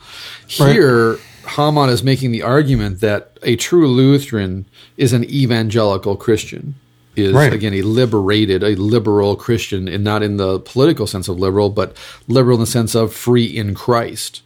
Here 0.49 1.18
Hamann 1.57 1.89
is 1.89 2.03
making 2.03 2.33
the 2.33 2.43
argument 2.43 3.01
that 3.01 3.39
a 3.43 3.57
true 3.57 3.87
Lutheran 3.87 4.66
is 4.97 5.12
an 5.12 5.24
evangelical 5.24 6.16
Christian 6.16 6.74
is 7.16 7.33
Right. 7.33 7.53
again 7.53 7.74
a 7.74 7.83
liberated 7.83 8.62
a 8.62 8.74
liberal 8.76 9.37
Christian 9.37 9.89
and 9.89 10.05
not 10.05 10.22
in 10.22 10.37
the 10.37 10.61
political 10.61 11.07
sense 11.07 11.28
of 11.28 11.39
liberal 11.39 11.68
but 11.70 11.97
liberal 12.28 12.57
in 12.57 12.61
the 12.61 12.66
sense 12.66 12.95
of 12.95 13.12
free 13.12 13.45
in 13.45 13.74
Christ 13.74 14.43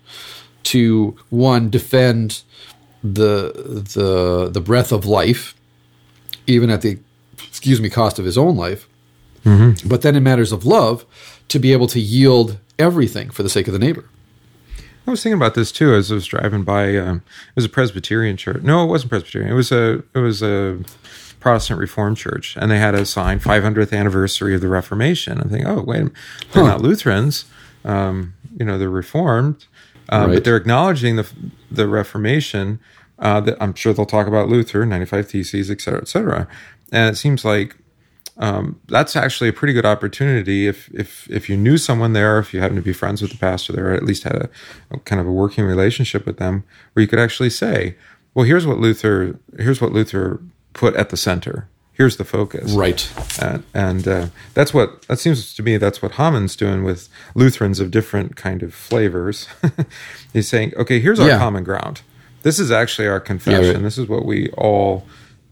to 0.65 1.17
one 1.31 1.69
defend 1.69 2.43
the 3.03 3.53
the 3.95 4.49
the 4.51 4.61
breath 4.63 4.93
of 4.93 5.05
life 5.05 5.55
even 6.47 6.71
at 6.71 6.83
the 6.83 6.99
excuse 7.47 7.81
me 7.81 7.89
cost 7.91 8.19
of 8.19 8.25
his 8.25 8.39
own 8.39 8.57
life 8.57 8.89
but 9.87 10.01
then 10.03 10.17
in 10.17 10.23
matters 10.23 10.53
of 10.53 10.65
love 10.65 11.05
to 11.49 11.59
be 11.59 11.73
able 11.73 11.87
to 11.87 12.01
yield 12.01 12.59
everything 12.79 13.29
for 13.31 13.43
the 13.43 13.49
sake 13.51 13.67
of 13.67 13.73
the 13.73 13.79
neighbor 13.79 14.05
I 15.07 15.11
was 15.11 15.23
thinking 15.23 15.37
about 15.39 15.55
this 15.55 15.71
too 15.71 15.93
as 15.95 16.11
I 16.11 16.15
was 16.15 16.25
driving 16.25 16.63
by. 16.63 16.97
Um, 16.97 17.17
it 17.51 17.57
was 17.57 17.67
a 17.67 17.69
Presbyterian 17.69 18.39
church. 18.39 18.63
No, 18.63 18.83
it 18.85 18.87
wasn't 18.87 19.11
Presbyterian. 19.11 19.51
It 19.53 19.55
was 19.55 19.71
a 19.71 20.03
it 20.15 20.19
was 20.19 20.43
a 20.43 20.79
Protestant 21.41 21.79
Reformed 21.79 22.17
church, 22.17 22.57
and 22.59 22.71
they 22.71 22.79
had 22.79 22.95
a 22.95 23.05
sign 23.05 23.39
500th 23.39 23.93
anniversary 23.93 24.55
of 24.55 24.63
the 24.63 24.69
Reformation. 24.69 25.39
I'm 25.43 25.51
thinking, 25.51 25.67
oh 25.69 25.83
wait, 25.83 26.05
they're 26.53 26.63
Huh. 26.65 26.71
not 26.71 26.81
Lutherans. 26.81 27.45
Um, 27.85 28.33
you 28.59 28.65
know, 28.65 28.79
they're 28.79 28.89
Reformed, 28.89 29.67
um, 30.09 30.29
Right. 30.31 30.35
but 30.37 30.45
they're 30.45 30.57
acknowledging 30.57 31.17
the 31.17 31.27
the 31.71 31.87
Reformation. 31.87 32.79
Uh, 33.19 33.41
that 33.41 33.57
I'm 33.61 33.75
sure 33.75 33.93
they'll 33.93 34.07
talk 34.07 34.27
about 34.27 34.49
Luther, 34.49 34.85
95 34.85 35.29
Theses, 35.29 35.71
et 35.71 35.81
cetera, 35.81 36.01
et 36.01 36.09
cetera. 36.09 36.49
And 36.91 37.13
it 37.15 37.17
seems 37.17 37.45
like 37.45 37.77
um, 38.39 38.81
that's 38.89 39.15
actually 39.15 39.49
a 39.49 39.53
pretty 39.53 39.73
good 39.73 39.87
opportunity 39.87 40.67
if 40.67 40.89
if 40.93 41.31
if 41.31 41.49
you 41.49 41.57
knew 41.57 41.79
someone 41.79 42.13
there, 42.13 42.41
if 42.41 42.53
you 42.53 42.59
happen 42.61 42.75
to 42.77 42.83
be 42.83 42.93
friends 42.93 43.23
with 43.23 43.31
the 43.31 43.39
pastor 43.39 43.73
there, 43.73 43.91
or 43.91 43.95
at 43.95 44.03
least 44.03 44.25
had 44.25 44.35
a, 44.35 44.51
a 44.91 44.99
kind 45.01 45.21
of 45.21 45.27
a 45.29 45.33
working 45.33 45.65
relationship 45.65 46.27
with 46.27 46.39
them, 46.39 46.65
where 46.93 47.03
you 47.03 47.07
could 47.09 47.21
actually 47.21 47.51
say, 47.51 47.95
"Well, 48.35 48.45
here's 48.45 48.67
what 48.67 48.79
Luther 48.79 49.39
here's 49.57 49.81
what 49.81 49.93
Luther 49.93 50.41
put 50.73 50.97
at 50.97 51.11
the 51.11 51.17
center. 51.17 51.69
Here's 51.93 52.17
the 52.17 52.25
focus." 52.25 52.73
right 52.73 53.09
And, 53.41 53.63
and 53.73 54.09
uh, 54.09 54.27
that's 54.55 54.75
what 54.75 55.03
that 55.07 55.21
seems 55.21 55.55
to 55.55 55.63
me. 55.63 55.77
That's 55.77 56.03
what 56.03 56.13
Hamann's 56.13 56.57
doing 56.57 56.83
with 56.83 57.09
Lutherans 57.37 57.79
of 57.79 57.93
different 57.93 58.35
kind 58.35 58.65
of 58.65 58.75
flavors. 58.75 59.47
He's 60.33 60.49
saying, 60.49 60.73
"Okay, 60.77 60.99
here's 60.99 61.21
our 61.21 61.29
Yeah. 61.29 61.39
common 61.39 61.63
ground. 61.63 62.03
This 62.45 62.59
is 62.61 62.71
actually 62.71 63.09
our 63.09 63.19
confession. 63.21 63.75
right. 63.75 63.83
This 63.83 63.99
is 63.99 64.07
what 64.09 64.25
we 64.25 64.49
all." 64.51 65.05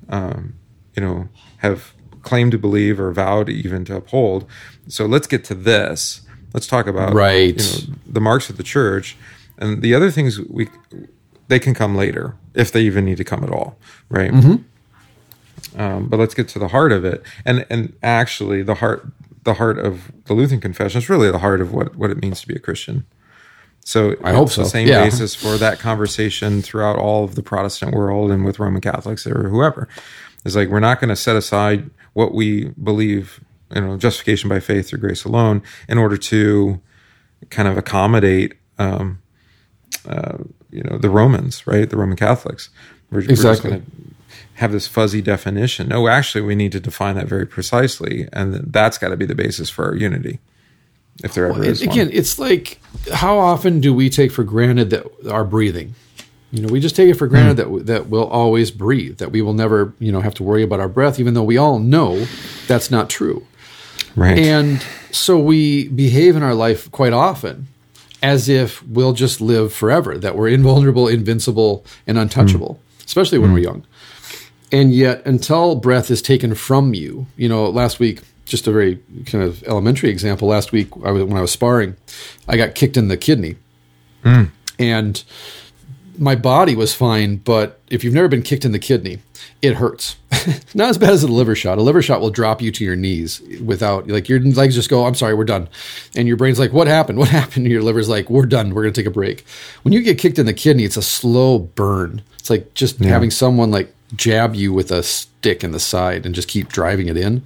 um, 0.09 0.55
you 0.97 1.03
know, 1.03 1.28
have 1.59 1.93
claimed 2.22 2.53
to 2.53 2.59
believe 2.59 3.01
or 3.01 3.11
vowed 3.12 3.49
even 3.49 3.84
to 3.86 3.97
uphold. 3.97 4.47
So 4.88 5.07
let's 5.07 5.26
get 5.26 5.43
to 5.45 5.55
this. 5.55 6.20
Let's 6.53 6.66
talk 6.66 6.86
about 6.86 7.14
Right. 7.14 7.57
you 7.57 7.88
know, 7.88 7.95
the 8.07 8.20
marks 8.20 8.51
of 8.51 8.57
the 8.59 8.62
church, 8.62 9.16
and 9.59 9.80
the 9.80 9.95
other 9.95 10.11
things 10.11 10.38
we 10.40 10.68
they 11.49 11.59
can 11.59 11.72
come 11.72 11.95
later 11.97 12.34
if 12.55 12.70
they 12.72 12.82
even 12.82 13.05
need 13.07 13.16
to 13.18 13.24
come 13.24 13.43
at 13.43 13.51
all, 13.51 13.76
right? 14.11 14.32
Um, 15.76 16.09
but 16.09 16.18
let's 16.18 16.34
get 16.34 16.49
to 16.49 16.59
the 16.59 16.68
heart 16.68 16.93
of 16.93 17.05
it, 17.05 17.22
and 17.47 17.64
and 17.70 17.95
actually 18.03 18.62
the 18.62 18.74
heart 18.76 19.07
the 19.45 19.55
heart 19.55 19.78
of 19.78 20.12
the 20.26 20.34
Lutheran 20.34 20.61
confession 20.61 20.99
is 20.99 21.09
really 21.09 21.30
the 21.30 21.38
heart 21.38 21.61
of 21.61 21.72
what 21.72 21.97
what 21.97 22.11
it 22.11 22.20
means 22.20 22.40
to 22.43 22.47
be 22.49 22.55
a 22.55 22.59
Christian. 22.59 23.07
So 23.85 24.14
I 24.22 24.33
hope 24.33 24.47
it's 24.47 24.55
so. 24.55 24.62
The 24.62 24.68
same 24.68 24.89
Yeah. 24.89 25.05
basis 25.05 25.35
for 25.35 25.57
that 25.59 25.78
conversation 25.80 26.62
throughout 26.62 26.97
all 26.99 27.24
of 27.24 27.35
the 27.35 27.43
Protestant 27.43 27.95
world 27.95 28.30
and 28.30 28.45
with 28.45 28.59
Roman 28.59 28.80
Catholics 28.80 29.26
or 29.26 29.49
whoever. 29.49 29.89
It's 30.45 30.55
like 30.57 30.68
we're 30.68 30.80
not 30.80 31.01
going 31.01 31.09
to 31.11 31.16
set 31.16 31.37
aside 31.37 31.91
what 32.14 32.35
we 32.35 32.66
believe, 32.83 33.41
you 33.74 33.80
know, 33.80 33.97
justification 33.97 34.49
by 34.49 34.61
faith 34.61 34.89
through 34.89 35.01
grace 35.01 35.24
alone, 35.24 35.62
in 35.89 35.99
order 35.99 36.16
to 36.16 36.80
kind 37.51 37.66
of 37.68 37.76
accommodate, 37.76 38.55
um, 38.78 39.20
uh, 40.09 40.39
you 40.70 40.83
know, 40.85 40.99
the 40.99 41.11
Romans, 41.11 41.66
right? 41.66 41.89
The 41.89 41.97
Roman 41.97 42.16
Catholics. 42.16 42.70
We're, 43.11 43.18
we're 43.20 43.26
just 43.26 43.45
Exactly. 43.45 43.83
have 44.55 44.72
this 44.72 44.87
fuzzy 44.87 45.22
definition. 45.22 45.89
No, 45.89 46.07
actually, 46.09 46.43
we 46.43 46.55
need 46.55 46.72
to 46.72 46.80
define 46.80 47.14
that 47.16 47.26
very 47.26 47.47
precisely, 47.47 48.28
and 48.33 48.55
that's 48.72 48.99
got 48.99 49.09
to 49.09 49.16
be 49.16 49.26
the 49.26 49.35
basis 49.35 49.70
for 49.70 49.87
our 49.87 49.95
unity, 49.97 50.39
if 51.23 51.35
there 51.35 51.47
ever 51.47 51.63
It- 51.63 51.71
is 51.71 51.81
one. 51.81 51.91
again 51.91 52.11
it's 52.13 52.39
like 52.39 52.81
how 53.13 53.39
often 53.39 53.81
do 53.81 53.93
we 53.93 54.09
take 54.11 54.33
for 54.33 54.45
granted 54.45 54.91
that 54.91 55.07
our 55.31 55.45
breathing 55.45 55.95
you 56.51 56.63
know 56.63 56.69
we 56.69 56.81
just 56.81 56.97
take 56.97 57.09
it 57.09 57.15
for 57.15 57.27
granted 57.27 57.65
hmm. 57.65 57.77
that 57.77 57.87
that 57.87 58.09
we'll 58.09 58.29
always 58.29 58.71
breathe 58.71 59.19
that 59.19 59.33
we 59.33 59.43
will 59.43 59.55
never 59.55 59.93
you 59.99 60.13
know 60.13 60.21
have 60.21 60.35
to 60.35 60.43
worry 60.43 60.63
about 60.63 60.81
our 60.81 60.89
breath 60.89 61.19
even 61.21 61.35
though 61.35 61.43
we 61.43 61.57
all 61.57 61.79
know 61.79 62.27
that's 62.67 62.91
not 62.91 63.11
true 63.11 63.47
right? 64.17 64.39
And 64.39 64.85
so 65.11 65.39
we 65.39 65.89
behave 65.89 66.37
in 66.37 66.43
our 66.43 66.55
life 66.55 66.91
quite 66.91 67.13
often 67.13 67.69
as 68.23 68.49
if 68.49 68.87
we'll 68.87 69.13
just 69.13 69.41
live 69.41 69.73
forever, 69.73 70.17
that 70.17 70.37
we're 70.37 70.49
invulnerable, 70.49 71.09
invincible, 71.09 71.85
and 72.07 72.17
untouchable, 72.19 72.75
hmm. 72.75 73.05
especially 73.05 73.39
when 73.39 73.53
we're 73.53 73.59
hmm. 73.59 73.65
young. 73.65 73.87
And 74.71 74.95
yet, 74.95 75.25
until 75.27 75.75
breath 75.75 76.11
is 76.11 76.23
taken 76.23 76.55
from 76.55 76.95
you, 76.95 77.27
you 77.37 77.49
know, 77.49 77.69
last 77.69 77.99
week, 78.01 78.21
just 78.53 78.68
a 78.68 78.72
very 78.72 79.03
kind 79.26 79.42
of 79.42 79.64
elementary 79.64 80.11
example, 80.11 80.46
last 80.46 80.70
week 80.70 80.88
I 81.05 81.11
was, 81.11 81.24
when 81.24 81.36
I 81.36 81.40
was 81.40 81.50
sparring, 81.50 81.96
I 82.46 82.57
got 82.57 82.76
kicked 82.76 82.96
in 82.96 83.09
the 83.09 83.16
kidney. 83.16 83.57
Hmm. 84.22 84.44
And 84.78 85.24
my 86.18 86.36
body 86.36 86.76
was 86.76 86.94
fine, 86.94 87.36
but 87.36 87.80
if 87.88 88.05
you've 88.05 88.14
never 88.14 88.28
been 88.28 88.42
kicked 88.42 88.66
in 88.66 88.72
the 88.72 88.78
kidney, 88.78 89.20
it 89.62 89.74
hurts. 89.74 90.16
Not 90.74 90.90
as 90.90 90.98
bad 90.98 91.11
as 91.11 91.22
a 91.22 91.28
liver 91.28 91.55
shot. 91.55 91.78
A 91.78 91.82
liver 91.82 92.03
shot 92.03 92.20
will 92.20 92.30
drop 92.30 92.61
you 92.61 92.70
to 92.72 92.84
your 92.84 92.94
knees 92.94 93.40
without 93.64 94.07
like 94.07 94.28
your 94.28 94.40
legs 94.40 94.74
just 94.74 94.90
go, 94.90 95.07
I'm 95.07 95.14
sorry, 95.14 95.34
we're 95.34 95.44
done. 95.44 95.66
And 96.14 96.28
your 96.28 96.36
brain's 96.36 96.59
like, 96.59 96.72
What 96.72 96.88
happened? 96.88 97.18
What 97.18 97.28
happened? 97.40 97.64
And 97.64 97.72
your 97.72 97.82
liver's 97.82 98.09
like, 98.09 98.28
We're 98.28 98.46
done. 98.46 98.74
We're 98.74 98.82
gonna 98.82 98.92
take 98.92 99.07
a 99.07 99.11
break. 99.11 99.46
When 99.82 99.92
you 99.92 100.03
get 100.03 100.18
kicked 100.18 100.38
in 100.38 100.46
the 100.46 100.53
kidney, 100.53 100.84
it's 100.84 100.98
a 100.98 101.03
slow 101.03 101.59
burn. 101.59 102.22
It's 102.38 102.50
like 102.50 102.74
just 102.74 102.98
having 102.98 103.30
someone 103.30 103.70
like 103.70 103.94
jab 104.14 104.55
you 104.55 104.72
with 104.74 104.90
a 104.90 105.03
stick 105.03 105.64
in 105.64 105.72
the 105.72 105.80
side 105.80 106.26
and 106.26 106.34
just 106.34 106.48
keep 106.48 106.68
driving 106.68 107.09
it 107.09 107.16
in. 107.16 107.42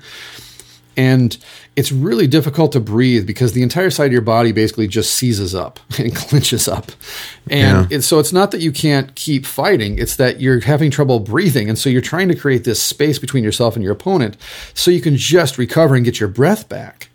And 0.96 1.36
it's 1.76 1.92
really 1.92 2.26
difficult 2.26 2.72
to 2.72 2.80
breathe 2.80 3.26
because 3.26 3.52
the 3.52 3.62
entire 3.62 3.90
side 3.90 4.06
of 4.06 4.12
your 4.12 4.22
body 4.22 4.52
basically 4.52 4.88
just 4.88 5.14
seizes 5.14 5.54
up 5.54 5.78
and 5.98 6.14
clenches 6.14 6.68
up. 6.68 6.90
And 7.50 7.90
Yeah. 7.90 7.96
it's, 7.98 8.06
so 8.06 8.18
it's 8.18 8.32
not 8.32 8.50
that 8.52 8.60
you 8.60 8.72
can't 8.72 9.14
keep 9.14 9.44
fighting, 9.44 9.98
it's 9.98 10.16
that 10.16 10.40
you're 10.40 10.60
having 10.60 10.90
trouble 10.90 11.20
breathing. 11.20 11.68
And 11.68 11.78
so 11.78 11.90
you're 11.90 12.00
trying 12.00 12.28
to 12.28 12.34
create 12.34 12.64
this 12.64 12.82
space 12.82 13.18
between 13.18 13.44
yourself 13.44 13.74
and 13.76 13.82
your 13.82 13.92
opponent 13.92 14.36
so 14.74 14.90
you 14.90 15.00
can 15.00 15.16
just 15.16 15.58
recover 15.58 15.94
and 15.94 16.04
get 16.04 16.18
your 16.18 16.28
breath 16.30 16.68
back. 16.68 17.10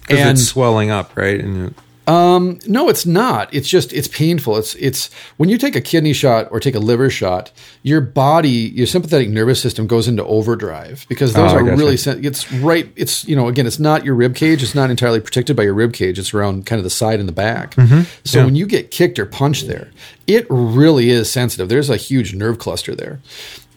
Because 0.00 0.18
And 0.18 0.30
it's 0.30 0.44
swelling 0.48 0.90
up, 0.90 1.16
right? 1.16 1.40
And 1.40 1.74
No, 2.10 2.88
it's 2.88 3.06
not. 3.06 3.52
It's 3.54 3.68
just 3.68 3.92
it's 3.92 4.08
painful. 4.08 4.56
It's 4.56 4.74
it's 4.76 5.12
when 5.36 5.48
you 5.48 5.58
take 5.58 5.76
a 5.76 5.80
kidney 5.80 6.12
shot 6.12 6.48
or 6.50 6.58
take 6.60 6.74
a 6.74 6.78
liver 6.78 7.10
shot, 7.10 7.52
your 7.82 8.00
body, 8.00 8.48
your 8.50 8.86
sympathetic 8.86 9.28
nervous 9.28 9.60
system 9.60 9.86
goes 9.86 10.08
into 10.08 10.24
overdrive 10.24 11.06
because 11.08 11.32
those 11.34 11.52
Oh, 11.52 11.56
are 11.56 11.64
really 11.64 11.96
sen- 11.96 12.24
it's 12.24 12.50
right. 12.52 12.90
It's 12.96 13.26
you 13.28 13.36
know 13.36 13.48
again, 13.48 13.66
it's 13.66 13.78
not 13.78 14.04
your 14.04 14.14
rib 14.14 14.34
cage. 14.34 14.62
It's 14.62 14.74
not 14.74 14.90
entirely 14.90 15.20
protected 15.20 15.56
by 15.56 15.62
your 15.64 15.74
rib 15.74 15.92
cage. 15.92 16.18
It's 16.18 16.34
around 16.34 16.66
kind 16.66 16.78
of 16.78 16.84
the 16.84 16.90
side 16.90 17.20
and 17.20 17.28
the 17.28 17.32
back. 17.32 17.74
Mm-hmm. 17.76 18.02
So 18.24 18.44
when 18.44 18.56
you 18.56 18.66
get 18.66 18.90
kicked 18.90 19.18
or 19.18 19.26
punched 19.26 19.66
there, 19.68 19.90
it 20.26 20.46
really 20.50 21.10
is 21.10 21.30
sensitive. 21.30 21.68
There's 21.68 21.90
a 21.90 21.96
huge 21.96 22.34
nerve 22.34 22.58
cluster 22.58 22.94
there, 22.94 23.20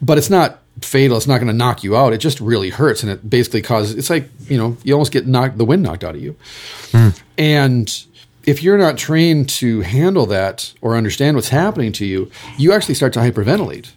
but 0.02 0.18
it's 0.18 0.30
not 0.30 0.60
fatal. 0.82 1.18
It's 1.18 1.28
not 1.28 1.38
going 1.38 1.48
to 1.48 1.54
knock 1.54 1.84
you 1.84 1.96
out. 1.96 2.14
It 2.14 2.18
just 2.18 2.40
really 2.42 2.70
hurts, 2.72 3.04
and 3.04 3.12
it 3.12 3.30
basically 3.30 3.62
causes. 3.62 3.96
It's 3.96 4.10
like 4.10 4.28
you 4.48 4.58
know 4.58 4.76
you 4.84 4.94
almost 4.94 5.12
get 5.12 5.28
knocked 5.28 5.58
the 5.58 5.66
wind 5.66 5.84
knocked 5.84 6.04
out 6.04 6.16
of 6.16 6.22
you, 6.22 6.36
and 7.38 8.06
if 8.46 8.62
you're 8.62 8.78
not 8.78 8.98
trained 8.98 9.50
to 9.50 9.82
handle 9.82 10.26
that 10.28 10.74
or 10.82 10.96
understand 10.96 11.36
what's 11.36 11.50
happening 11.50 11.92
to 11.94 12.06
you, 12.06 12.30
you 12.58 12.74
actually 12.74 12.96
start 12.96 13.14
to 13.14 13.20
hyperventilate. 13.20 13.92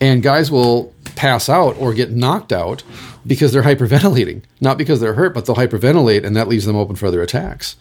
And 0.00 0.22
guys 0.22 0.50
will 0.50 0.94
pass 1.16 1.48
out 1.48 1.76
or 1.76 1.92
get 1.92 2.10
knocked 2.10 2.52
out 2.52 2.82
because 3.26 3.52
they're 3.52 3.62
hyperventilating, 3.74 4.42
not 4.60 4.78
because 4.78 5.00
they're 5.00 5.14
hurt, 5.14 5.34
but 5.34 5.46
they'll 5.46 5.56
hyperventilate 5.56 6.24
and 6.24 6.34
that 6.36 6.48
leaves 6.48 6.64
them 6.64 6.76
open 6.76 6.96
for 6.96 7.06
other 7.06 7.22
attacks. 7.22 7.76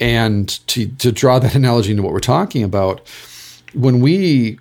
And 0.00 0.48
to, 0.68 0.86
to 0.86 1.12
draw 1.12 1.38
that 1.38 1.54
analogy 1.54 1.92
into 1.92 2.02
what 2.02 2.12
we're 2.12 2.20
talking 2.20 2.62
about, 2.62 3.06
when 3.72 4.00
we 4.00 4.58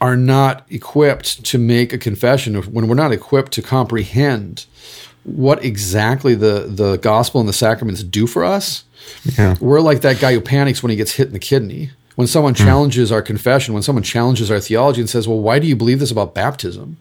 are 0.00 0.16
not 0.16 0.64
equipped 0.70 1.44
to 1.44 1.58
make 1.58 1.92
a 1.92 1.98
confession, 1.98 2.54
when 2.54 2.88
we're 2.88 2.94
not 2.94 3.12
equipped 3.12 3.52
to 3.52 3.62
comprehend 3.62 4.66
what 5.24 5.64
exactly 5.64 6.34
the, 6.34 6.66
the 6.68 6.96
gospel 6.96 7.40
and 7.40 7.48
the 7.48 7.54
sacraments 7.54 8.02
do 8.02 8.26
for 8.26 8.44
us, 8.44 8.84
Yeah. 9.36 9.56
we're 9.60 9.80
like 9.80 10.00
that 10.02 10.20
guy 10.20 10.32
who 10.32 10.40
panics 10.40 10.82
when 10.82 10.90
he 10.90 10.96
gets 10.96 11.12
hit 11.12 11.26
in 11.26 11.32
the 11.32 11.38
kidney. 11.38 11.90
When 12.16 12.26
someone 12.26 12.54
hmm. 12.54 12.64
challenges 12.64 13.10
our 13.12 13.22
confession, 13.22 13.72
when 13.72 13.82
someone 13.82 14.02
challenges 14.02 14.50
our 14.50 14.60
theology 14.60 15.00
and 15.00 15.08
says, 15.08 15.26
Well, 15.26 15.40
why 15.40 15.58
do 15.58 15.66
you 15.66 15.76
believe 15.76 16.00
this 16.00 16.10
about 16.10 16.34
baptism? 16.34 16.98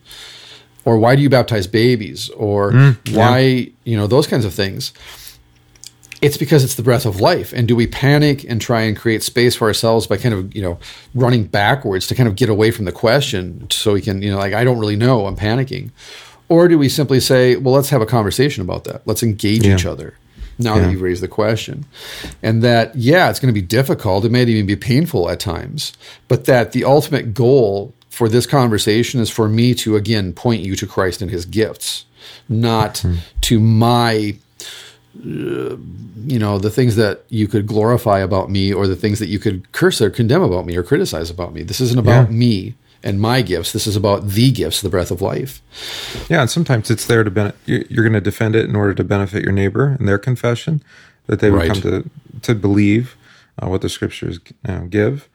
Or 0.85 0.97
why 0.97 1.15
do 1.15 1.21
you 1.21 1.29
baptize 1.29 1.67
babies? 1.67 2.29
Or 2.29 2.71
hmm. 2.71 2.89
why, 3.11 3.71
you 3.83 3.97
know, 3.97 4.07
those 4.07 4.27
kinds 4.27 4.45
of 4.45 4.53
things. 4.53 4.93
It's 6.21 6.37
because 6.37 6.65
it's 6.65 6.75
the 6.75 6.83
breath 6.83 7.05
of 7.05 7.21
life. 7.21 7.53
And 7.53 7.65
do 7.67 7.77
we 7.77 7.87
panic 7.87 8.43
and 8.43 8.59
try 8.59 8.81
and 8.81 8.97
create 8.97 9.23
space 9.23 9.55
for 9.55 9.67
ourselves 9.67 10.05
by 10.05 10.17
kind 10.17 10.35
of, 10.35 10.53
you 10.53 10.61
know, 10.61 10.77
running 11.15 11.45
backwards 11.45 12.07
to 12.07 12.15
kind 12.15 12.27
of 12.27 12.35
get 12.35 12.49
away 12.49 12.71
from 12.71 12.83
the 12.83 12.91
question 12.91 13.67
so 13.69 13.93
we 13.93 14.01
can, 14.01 14.21
you 14.21 14.29
know, 14.31 14.37
like, 14.37 14.53
I 14.53 14.65
don't 14.65 14.79
really 14.79 14.97
know, 14.97 15.27
I'm 15.27 15.37
panicking. 15.37 15.91
Or 16.49 16.67
do 16.67 16.77
we 16.77 16.89
simply 16.89 17.19
say, 17.19 17.55
well, 17.55 17.73
let's 17.73 17.89
have 17.89 18.01
a 18.01 18.05
conversation 18.05 18.61
about 18.61 18.83
that. 18.85 19.03
Let's 19.05 19.23
engage 19.23 19.65
Yeah. 19.65 19.75
each 19.75 19.85
other 19.85 20.15
now 20.57 20.77
that 20.77 20.91
you've 20.91 21.01
raised 21.01 21.23
the 21.23 21.27
question. 21.27 21.85
And 22.43 22.61
that, 22.63 22.95
yeah, 22.95 23.29
it's 23.29 23.39
going 23.39 23.53
to 23.53 23.59
be 23.59 23.65
difficult. 23.65 24.25
It 24.25 24.31
may 24.31 24.43
even 24.43 24.65
be 24.65 24.75
painful 24.75 25.29
at 25.29 25.39
times, 25.39 25.93
but 26.27 26.45
that 26.45 26.73
the 26.73 26.83
ultimate 26.83 27.33
goal 27.33 27.93
for 28.09 28.27
this 28.27 28.45
conversation 28.45 29.21
is 29.21 29.29
for 29.29 29.47
me 29.47 29.73
to, 29.75 29.95
again, 29.95 30.33
point 30.33 30.61
you 30.61 30.75
to 30.75 30.85
Christ 30.85 31.21
and 31.21 31.31
his 31.31 31.45
gifts, 31.45 32.05
not 32.49 32.99
hmm. 32.99 33.15
to 33.41 33.59
my 33.59 34.35
uh, 35.17 35.75
you 36.25 36.37
know 36.37 36.59
the 36.59 36.69
things 36.69 36.95
that 36.95 37.23
you 37.29 37.47
could 37.47 37.65
glorify 37.65 38.19
about 38.19 38.49
me 38.49 38.71
or 38.71 38.87
the 38.87 38.95
things 38.95 39.19
that 39.19 39.27
you 39.27 39.39
could 39.39 39.69
curse 39.71 40.01
or 40.01 40.09
condemn 40.09 40.43
about 40.43 40.65
me 40.65 40.77
or 40.77 40.83
criticize 40.83 41.29
about 41.29 41.51
me 41.51 41.63
this 41.63 41.81
isn't 41.81 41.97
about 41.99 42.29
Yeah. 42.29 42.37
me 42.37 42.75
and 43.03 43.19
my 43.21 43.41
gifts 43.41 43.71
this 43.71 43.87
is 43.87 43.95
about 43.95 44.27
the 44.29 44.51
gifts 44.51 44.81
the 44.81 44.89
breath 44.89 45.11
of 45.11 45.21
life 45.21 45.61
Yeah, 46.29 46.41
and 46.41 46.49
sometimes 46.49 46.89
it's 46.91 47.05
there 47.05 47.23
to 47.23 47.31
ben- 47.31 47.53
you- 47.65 47.85
you're 47.89 48.03
going 48.03 48.13
to 48.13 48.21
defend 48.21 48.55
it 48.55 48.65
in 48.69 48.75
order 48.75 48.93
to 48.93 49.03
benefit 49.03 49.43
your 49.43 49.53
neighbor 49.53 49.95
and 49.97 50.07
their 50.07 50.17
confession 50.17 50.81
that 51.27 51.39
they 51.39 51.49
would 51.51 51.59
Right. 51.61 51.71
come 51.71 51.81
to 51.81 52.09
to 52.41 52.55
believe 52.55 53.15
uh, 53.61 53.67
what 53.67 53.81
the 53.81 53.89
scriptures 53.89 54.39
know, 54.65 54.87
give. 54.89 55.27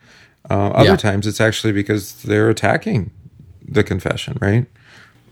Uh, 0.51 0.69
other 0.69 0.91
Yeah. 0.91 0.97
times 0.97 1.27
it's 1.27 1.41
actually 1.41 1.73
because 1.73 2.15
they're 2.23 2.49
attacking 2.51 3.11
the 3.67 3.83
confession, 3.83 4.37
right? 4.41 4.67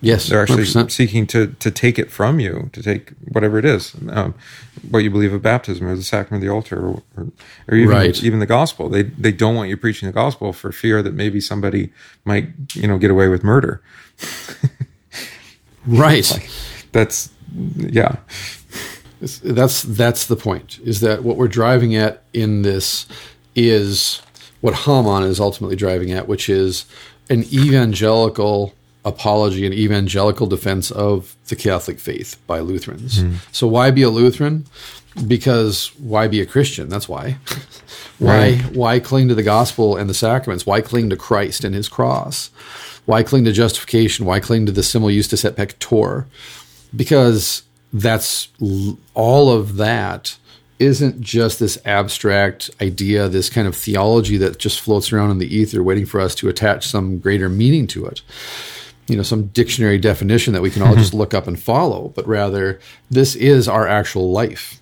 yes 0.05 0.27
They're 0.29 0.43
actually 0.43 0.65
100%. 0.65 0.91
seeking 0.91 1.27
to 1.29 1.55
to 1.61 1.71
take 1.71 1.99
it 1.99 2.11
from 2.11 2.41
you, 2.41 2.69
to 2.73 2.83
take 2.83 3.13
whatever 3.33 3.57
it 3.59 3.65
is, 3.65 3.93
um, 4.11 4.35
what 4.91 5.01
you 5.01 5.11
believe 5.11 5.33
of 5.33 5.43
baptism 5.43 5.87
or 5.87 5.95
the 5.95 6.03
sacrament 6.03 6.43
of 6.43 6.49
the 6.49 6.53
altar, 6.53 6.79
or, 6.79 7.03
or, 7.17 7.27
or 7.69 7.75
even 7.77 7.89
Right. 7.91 8.23
even 8.23 8.39
the 8.41 8.47
gospel. 8.47 8.89
They 8.89 9.03
they 9.05 9.33
don't 9.33 9.55
want 9.55 9.69
you 9.71 9.77
preaching 9.77 10.07
the 10.09 10.13
gospel 10.13 10.53
for 10.53 10.73
fear 10.73 11.03
that 11.03 11.15
maybe 11.15 11.41
somebody 11.41 11.93
might 12.25 12.49
you 12.75 12.89
know 12.89 12.99
get 12.99 13.11
away 13.11 13.29
with 13.29 13.43
murder. 13.45 13.81
right 15.87 16.49
That's 16.93 17.31
yeah. 17.77 18.17
That's 19.45 19.83
that's 19.83 20.27
the 20.27 20.37
point 20.37 20.81
is 20.85 21.01
that 21.01 21.23
what 21.23 21.37
we're 21.37 21.49
driving 21.49 21.95
at 21.95 22.25
in 22.33 22.63
this 22.63 23.07
is 23.55 24.21
what 24.61 24.75
Hamann 24.75 25.23
is 25.23 25.39
ultimately 25.39 25.77
driving 25.77 26.11
at 26.11 26.27
which 26.27 26.49
is 26.49 26.87
an 27.31 27.45
evangelical 27.53 28.75
apology 29.05 29.67
and 29.67 29.75
evangelical 29.75 30.47
defense 30.47 30.91
of 30.91 31.37
the 31.49 31.57
Catholic 31.57 31.99
faith 31.99 32.37
by 32.47 32.61
Lutherans. 32.61 33.21
Hmm. 33.21 33.35
So 33.51 33.67
why 33.67 33.91
be 33.91 34.03
a 34.03 34.11
Lutheran? 34.11 34.67
Because 35.27 35.89
why 35.99 36.29
be 36.29 36.41
a 36.41 36.47
Christian? 36.47 36.89
That's 36.89 37.09
why. 37.09 37.37
why 38.19 38.39
Right. 38.39 38.77
why 38.77 39.01
cling 39.01 39.29
to 39.29 39.35
the 39.35 39.43
gospel 39.43 39.97
and 39.97 40.09
the 40.09 40.15
sacraments? 40.15 40.65
Why 40.65 40.81
cling 40.81 41.11
to 41.11 41.17
Christ 41.17 41.65
and 41.65 41.75
his 41.75 41.89
cross? 41.89 42.51
Why 43.05 43.23
cling 43.23 43.45
to 43.45 43.53
justification? 43.53 44.25
Why 44.25 44.39
cling 44.41 44.67
to 44.67 44.73
the 44.73 44.83
simul 44.83 45.11
justus 45.11 45.45
et 45.45 45.57
peccator? 45.57 46.27
because 46.95 47.63
that's 47.93 48.49
all 49.15 49.51
of 49.51 49.77
that 49.77 50.37
isn't 50.79 51.21
just 51.21 51.61
this 51.61 51.79
abstract 51.85 52.71
idea, 52.81 53.29
this 53.29 53.49
kind 53.49 53.69
of 53.69 53.77
theology 53.77 54.37
that 54.37 54.59
just 54.59 54.81
floats 54.81 55.13
around 55.13 55.31
in 55.31 55.39
the 55.39 55.55
ether, 55.55 55.83
waiting 55.83 56.07
for 56.07 56.21
us 56.21 56.35
to 56.35 56.49
attach 56.49 56.87
some 56.87 57.19
greater 57.19 57.49
meaning 57.49 57.87
to 57.87 58.05
it. 58.07 58.23
You 59.13 59.19
know, 59.19 59.23
some 59.23 59.49
dictionary 59.49 59.99
definition 59.99 60.55
that 60.55 60.63
we 60.63 60.71
can 60.71 60.81
all 60.81 60.95
just 60.95 61.11
mm-hmm. 61.11 61.19
look 61.19 61.35
up 61.35 61.47
and 61.47 61.61
follow, 61.61 62.13
but 62.15 62.27
rather, 62.27 62.81
this 63.11 63.35
is 63.35 63.69
our 63.69 63.87
actual 63.87 64.33
life. 64.33 64.81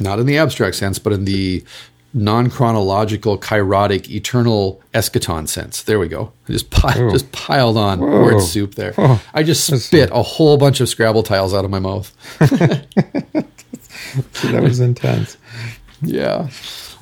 Not 0.00 0.18
in 0.18 0.26
the 0.26 0.36
abstract 0.36 0.76
sense, 0.76 0.98
but 0.98 1.14
in 1.14 1.24
the 1.24 1.64
non 2.12 2.50
chronological, 2.50 3.38
kairotic, 3.38 4.10
eternal 4.10 4.82
eschaton 4.92 5.48
sense. 5.48 5.82
There 5.82 5.98
we 5.98 6.08
go. 6.08 6.32
I 6.46 6.52
just, 6.52 6.70
pi- 6.70 7.10
just 7.10 7.32
piled 7.32 7.78
on 7.78 8.00
word 8.00 8.42
soup 8.42 8.74
there. 8.74 8.94
I 9.32 9.42
just 9.42 9.64
spit 9.80 10.10
a 10.12 10.22
whole 10.22 10.58
bunch 10.58 10.80
of 10.80 10.88
Scrabble 10.88 11.22
tiles 11.22 11.54
out 11.54 11.64
of 11.64 11.70
my 11.70 11.78
mouth. 11.78 12.12
that 12.38 13.46
was 14.62 14.80
intense. 14.80 15.38
Yeah. 16.02 16.50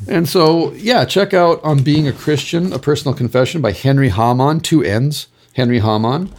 And 0.09 0.29
so, 0.29 0.73
yeah, 0.73 1.05
check 1.05 1.35
out 1.35 1.63
On 1.63 1.83
Being 1.83 2.09
a 2.09 2.13
Christian, 2.13 2.73
A 2.73 2.79
Personal 2.79 3.15
Confession 3.15 3.61
by 3.61 3.73
Henry 3.73 4.11
Hamann, 4.11 4.61
two 4.61 4.83
N's, 4.83 5.27
Henry 5.55 5.79
Hamann. 5.79 6.31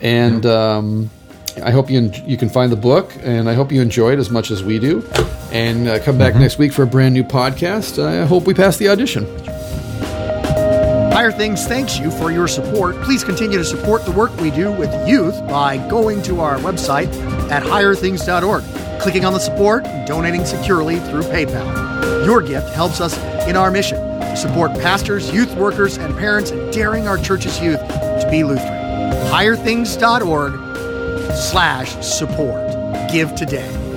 And 0.00 0.46
um, 0.46 1.10
I 1.62 1.70
hope 1.70 1.90
you, 1.90 1.98
en- 1.98 2.28
you 2.28 2.36
can 2.36 2.48
find 2.48 2.70
the 2.70 2.76
book, 2.76 3.12
and 3.20 3.48
I 3.48 3.54
hope 3.54 3.72
you 3.72 3.80
enjoy 3.80 4.12
it 4.12 4.18
as 4.18 4.30
much 4.30 4.50
as 4.50 4.62
we 4.62 4.78
do. 4.78 5.04
And 5.52 5.88
uh, 5.88 5.98
come 6.00 6.18
back 6.18 6.34
next 6.36 6.58
week 6.58 6.72
for 6.72 6.82
a 6.82 6.86
brand 6.86 7.14
new 7.14 7.24
podcast. 7.24 8.02
I 8.02 8.24
hope 8.26 8.44
we 8.44 8.54
pass 8.54 8.76
the 8.76 8.88
audition. 8.88 9.26
Higher 11.12 11.32
Things 11.32 11.66
thanks 11.66 11.98
you 11.98 12.12
for 12.12 12.30
your 12.30 12.46
support. 12.46 12.94
Please 13.02 13.24
continue 13.24 13.58
to 13.58 13.64
support 13.64 14.04
the 14.04 14.12
work 14.12 14.34
we 14.40 14.52
do 14.52 14.70
with 14.70 15.08
youth 15.08 15.36
by 15.48 15.76
going 15.88 16.22
to 16.22 16.40
our 16.40 16.58
website 16.58 17.08
at 17.50 17.64
higherthings.org, 17.64 18.62
clicking 19.00 19.24
on 19.24 19.32
the 19.32 19.40
support, 19.40 19.84
and 19.84 20.06
donating 20.06 20.44
securely 20.44 21.00
through 21.00 21.22
PayPal. 21.22 22.24
Your 22.24 22.40
gift 22.40 22.68
helps 22.72 23.00
us 23.00 23.18
in 23.48 23.56
our 23.56 23.70
mission 23.72 23.98
to 24.20 24.36
support 24.36 24.70
pastors, 24.74 25.32
youth 25.32 25.52
workers, 25.56 25.96
and 25.96 26.16
parents 26.16 26.52
daring 26.70 27.08
our 27.08 27.18
church's 27.18 27.60
youth 27.60 27.80
to 28.20 28.30
be 28.30 28.44
Lutheran. 28.44 29.12
higherthings.org 29.32 30.52
slash 31.34 31.90
support. 32.04 32.62
Give 33.10 33.34
today. 33.34 33.87